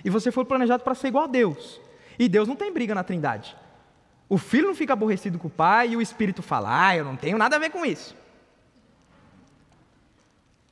E 0.03 0.09
você 0.09 0.31
foi 0.31 0.43
planejado 0.43 0.83
para 0.83 0.95
ser 0.95 1.09
igual 1.09 1.25
a 1.25 1.27
Deus. 1.27 1.79
E 2.17 2.27
Deus 2.27 2.47
não 2.47 2.55
tem 2.55 2.73
briga 2.73 2.95
na 2.95 3.03
trindade. 3.03 3.55
O 4.27 4.39
filho 4.39 4.67
não 4.67 4.75
fica 4.75 4.93
aborrecido 4.93 5.37
com 5.37 5.47
o 5.47 5.51
pai 5.51 5.89
e 5.89 5.95
o 5.95 6.01
espírito 6.01 6.41
fala: 6.41 6.87
Ah, 6.87 6.97
eu 6.97 7.05
não 7.05 7.15
tenho 7.15 7.37
nada 7.37 7.57
a 7.57 7.59
ver 7.59 7.69
com 7.69 7.85
isso. 7.85 8.19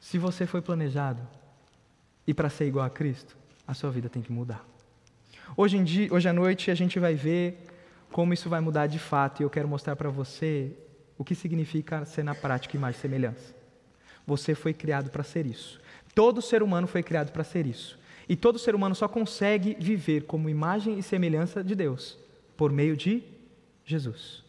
Se 0.10 0.18
você 0.18 0.48
foi 0.48 0.60
planejado 0.60 1.22
e 2.26 2.34
para 2.34 2.50
ser 2.50 2.66
igual 2.66 2.84
a 2.84 2.90
Cristo, 2.90 3.38
a 3.68 3.76
sua 3.76 3.92
vida 3.92 4.10
tem 4.10 4.24
que 4.24 4.32
mudar. 4.32 4.68
Hoje, 5.56 5.78
em 5.78 5.84
dia, 5.84 6.12
hoje 6.12 6.28
à 6.28 6.34
noite 6.34 6.72
a 6.72 6.74
gente 6.74 6.98
vai 6.98 7.14
ver 7.14 7.68
como 8.12 8.34
isso 8.34 8.50
vai 8.50 8.60
mudar 8.60 8.88
de 8.88 8.98
fato 8.98 9.40
e 9.40 9.44
eu 9.44 9.52
quero 9.52 9.68
mostrar 9.68 9.96
para 9.96 10.10
você 10.10 10.76
o 11.16 11.24
que 11.24 11.36
significa 11.36 12.06
ser 12.06 12.24
na 12.24 12.34
prática 12.34 12.76
imagem 12.76 12.98
e 12.98 13.02
semelhança. 13.04 13.56
Você 14.26 14.56
foi 14.56 14.74
criado 14.74 15.12
para 15.12 15.22
ser 15.22 15.46
isso. 15.46 15.80
Todo 16.16 16.42
ser 16.42 16.64
humano 16.64 16.88
foi 16.88 17.04
criado 17.04 17.32
para 17.32 17.44
ser 17.44 17.68
isso. 17.68 18.00
E 18.28 18.36
todo 18.36 18.58
ser 18.58 18.74
humano 18.74 18.96
só 18.96 19.08
consegue 19.08 19.78
viver 19.80 20.24
como 20.24 20.50
imagem 20.50 20.98
e 20.98 21.04
semelhança 21.04 21.64
de 21.64 21.76
Deus 21.76 22.18
por 22.58 22.72
meio 22.72 22.98
de 22.98 23.22
Jesus. 23.86 24.44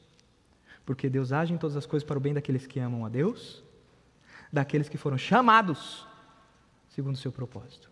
Porque 0.86 1.10
Deus 1.10 1.32
age 1.32 1.52
em 1.52 1.58
todas 1.58 1.76
as 1.76 1.84
coisas 1.84 2.06
para 2.06 2.16
o 2.16 2.20
bem 2.20 2.32
daqueles 2.32 2.66
que 2.66 2.80
amam 2.80 3.04
a 3.04 3.10
Deus 3.10 3.62
daqueles 4.52 4.88
que 4.88 4.98
foram 4.98 5.18
chamados 5.18 6.06
segundo 6.88 7.14
o 7.14 7.18
seu 7.18 7.32
propósito. 7.32 7.90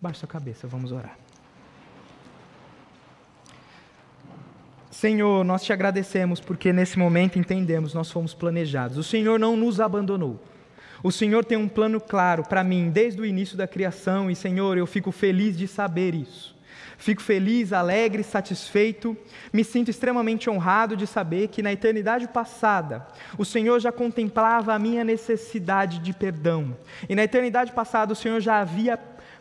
Baixe 0.00 0.20
sua 0.20 0.28
cabeça, 0.28 0.66
vamos 0.66 0.92
orar. 0.92 1.18
Senhor, 4.90 5.44
nós 5.44 5.62
te 5.62 5.72
agradecemos 5.72 6.40
porque 6.40 6.72
nesse 6.72 6.98
momento 6.98 7.38
entendemos, 7.38 7.94
nós 7.94 8.10
fomos 8.10 8.34
planejados. 8.34 8.96
O 8.96 9.02
Senhor 9.04 9.38
não 9.38 9.56
nos 9.56 9.80
abandonou. 9.80 10.42
O 11.02 11.12
Senhor 11.12 11.44
tem 11.44 11.56
um 11.56 11.68
plano 11.68 12.00
claro 12.00 12.42
para 12.42 12.64
mim 12.64 12.90
desde 12.90 13.20
o 13.20 13.26
início 13.26 13.56
da 13.56 13.68
criação 13.68 14.28
e, 14.28 14.34
Senhor, 14.34 14.76
eu 14.76 14.86
fico 14.86 15.12
feliz 15.12 15.56
de 15.56 15.68
saber 15.68 16.14
isso. 16.14 16.57
Fico 17.00 17.22
feliz, 17.22 17.72
alegre, 17.72 18.24
satisfeito, 18.24 19.16
me 19.52 19.62
sinto 19.62 19.88
extremamente 19.88 20.50
honrado 20.50 20.96
de 20.96 21.06
saber 21.06 21.46
que 21.46 21.62
na 21.62 21.72
eternidade 21.72 22.26
passada 22.26 23.06
o 23.38 23.44
Senhor 23.44 23.78
já 23.78 23.92
contemplava 23.92 24.74
a 24.74 24.78
minha 24.80 25.04
necessidade 25.04 26.00
de 26.00 26.12
perdão. 26.12 26.76
E 27.08 27.14
na 27.14 27.22
eternidade 27.22 27.70
passada 27.70 28.12
o 28.12 28.16
Senhor 28.16 28.40
já 28.40 28.58
havia 28.58 28.98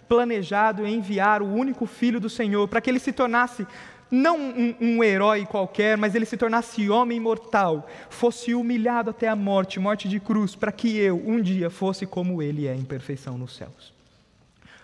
planejado 0.08 0.86
enviar 0.86 1.42
o 1.42 1.52
único 1.52 1.88
filho 1.88 2.20
do 2.20 2.30
Senhor 2.30 2.68
para 2.68 2.80
que 2.80 2.92
ele 2.92 3.00
se 3.00 3.12
tornasse 3.12 3.66
não 4.10 4.38
um, 4.38 4.76
um, 4.80 5.04
herói 5.04 5.44
qualquer, 5.46 5.98
mas 5.98 6.14
ele 6.14 6.26
se 6.26 6.38
tornasse 6.38 6.90
homem 6.90 7.20
mortal, 7.20 7.88
fosse 8.08 8.54
humilhado 8.54 9.10
até 9.10 9.28
a 9.28 9.36
morte, 9.36 9.80
morte 9.80 10.08
de 10.08 10.20
cruz, 10.20 10.56
para 10.56 10.72
que 10.72 10.96
eu 10.96 11.22
um 11.26 11.42
dia 11.42 11.72
fosse 11.72 12.06
como 12.06 12.42
ele 12.42 12.68
é 12.68 12.76
em 12.76 12.86
perfeição 12.86 13.36
nos 13.36 13.56
céus. 13.56 13.97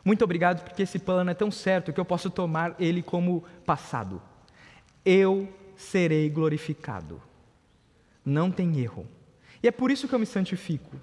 Muito 0.03 0.23
obrigado, 0.23 0.63
porque 0.63 0.83
esse 0.83 0.99
plano 0.99 1.31
é 1.31 1.33
tão 1.33 1.49
certo 1.49 1.93
que 1.93 1.99
eu 1.99 2.05
posso 2.05 2.29
tomar 2.29 2.75
ele 2.79 3.01
como 3.01 3.43
passado. 3.65 4.21
Eu 5.05 5.47
serei 5.75 6.29
glorificado. 6.29 7.21
Não 8.25 8.51
tem 8.51 8.79
erro. 8.79 9.07
E 9.61 9.67
é 9.67 9.71
por 9.71 9.91
isso 9.91 10.07
que 10.07 10.15
eu 10.15 10.19
me 10.19 10.25
santifico, 10.25 10.97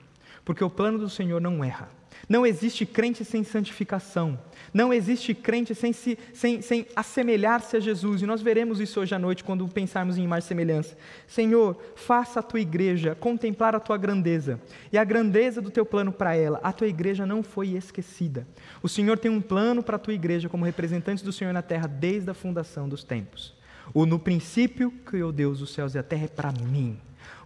porque 0.45 0.63
o 0.63 0.71
plano 0.71 0.99
do 0.99 1.09
Senhor 1.09 1.41
não 1.41 1.65
erra. 1.65 1.89
Não 2.29 2.45
existe 2.45 2.85
crente 2.85 3.25
sem 3.25 3.43
santificação. 3.43 4.39
Não 4.73 4.93
existe 4.93 5.35
crente 5.35 5.75
sem, 5.75 5.93
se, 5.93 6.19
sem, 6.33 6.63
sem 6.63 6.87
assemelhar-se 6.95 7.77
a 7.77 7.81
Jesus. 7.81 8.23
E 8.23 8.27
nós 8.27 8.41
veremos 8.41 8.81
isso 8.81 9.01
hoje 9.01 9.15
à 9.15 9.19
noite 9.19 9.43
quando 9.43 9.67
pensarmos 9.69 10.17
em 10.17 10.27
mais 10.27 10.45
semelhança. 10.45 10.97
Senhor, 11.27 11.77
faça 11.97 12.41
a 12.41 12.43
tua 12.43 12.61
igreja 12.61 13.15
contemplar 13.15 13.75
a 13.75 13.81
tua 13.81 13.97
grandeza 13.97 14.61
e 14.93 14.99
a 14.99 15.05
grandeza 15.05 15.61
do 15.61 15.71
teu 15.71 15.85
plano 15.85 16.13
para 16.13 16.35
ela. 16.37 16.61
A 16.63 16.73
tua 16.73 16.87
igreja 16.87 17.27
não 17.27 17.43
foi 17.43 17.71
esquecida. 17.71 18.47
O 18.83 18.89
Senhor 18.89 19.19
tem 19.19 19.31
um 19.31 19.41
plano 19.41 19.83
para 19.83 19.97
a 19.97 19.99
tua 19.99 20.15
igreja 20.15 20.49
como 20.49 20.65
representante 20.65 21.25
do 21.25 21.33
Senhor 21.33 21.53
na 21.53 21.63
terra 21.63 21.87
desde 21.87 22.31
a 22.31 22.35
fundação 22.35 22.89
dos 22.89 23.03
tempos. 23.03 23.55
O 23.93 24.07
no 24.07 24.19
princípio 24.19 24.93
criou 25.05 25.33
Deus 25.33 25.61
os 25.61 25.73
céus 25.73 25.95
e 25.95 25.99
a 25.99 26.03
terra 26.03 26.25
é 26.25 26.29
para 26.29 26.53
mim. 26.53 26.97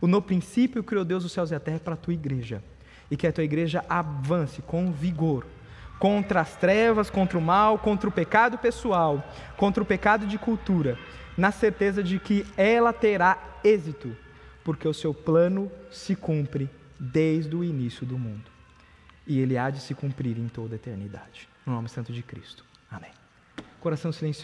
O 0.00 0.06
no 0.06 0.20
princípio 0.20 0.84
criou 0.84 1.04
Deus 1.04 1.24
os 1.24 1.32
céus 1.32 1.50
e 1.50 1.54
a 1.54 1.60
terra 1.60 1.76
é 1.76 1.80
para 1.80 1.94
a 1.94 1.96
tua 1.96 2.12
igreja 2.12 2.62
e 3.10 3.16
que 3.16 3.26
a 3.26 3.32
tua 3.32 3.44
igreja 3.44 3.84
avance 3.88 4.60
com 4.62 4.92
vigor 4.92 5.46
contra 5.98 6.40
as 6.40 6.56
trevas, 6.56 7.10
contra 7.10 7.38
o 7.38 7.42
mal, 7.42 7.78
contra 7.78 8.08
o 8.08 8.12
pecado 8.12 8.58
pessoal, 8.58 9.24
contra 9.56 9.82
o 9.82 9.86
pecado 9.86 10.26
de 10.26 10.38
cultura, 10.38 10.98
na 11.36 11.50
certeza 11.50 12.02
de 12.02 12.18
que 12.18 12.46
ela 12.56 12.92
terá 12.92 13.38
êxito, 13.62 14.16
porque 14.62 14.86
o 14.86 14.94
seu 14.94 15.12
plano 15.14 15.70
se 15.90 16.14
cumpre 16.14 16.68
desde 16.98 17.54
o 17.54 17.64
início 17.64 18.06
do 18.06 18.18
mundo. 18.18 18.50
E 19.26 19.40
ele 19.40 19.56
há 19.56 19.70
de 19.70 19.80
se 19.80 19.94
cumprir 19.94 20.38
em 20.38 20.48
toda 20.48 20.74
a 20.74 20.76
eternidade. 20.76 21.48
No 21.64 21.72
nome 21.72 21.88
santo 21.88 22.12
de 22.12 22.22
Cristo. 22.22 22.64
Amém. 22.90 23.10
Coração 23.80 24.12
silencioso. 24.12 24.42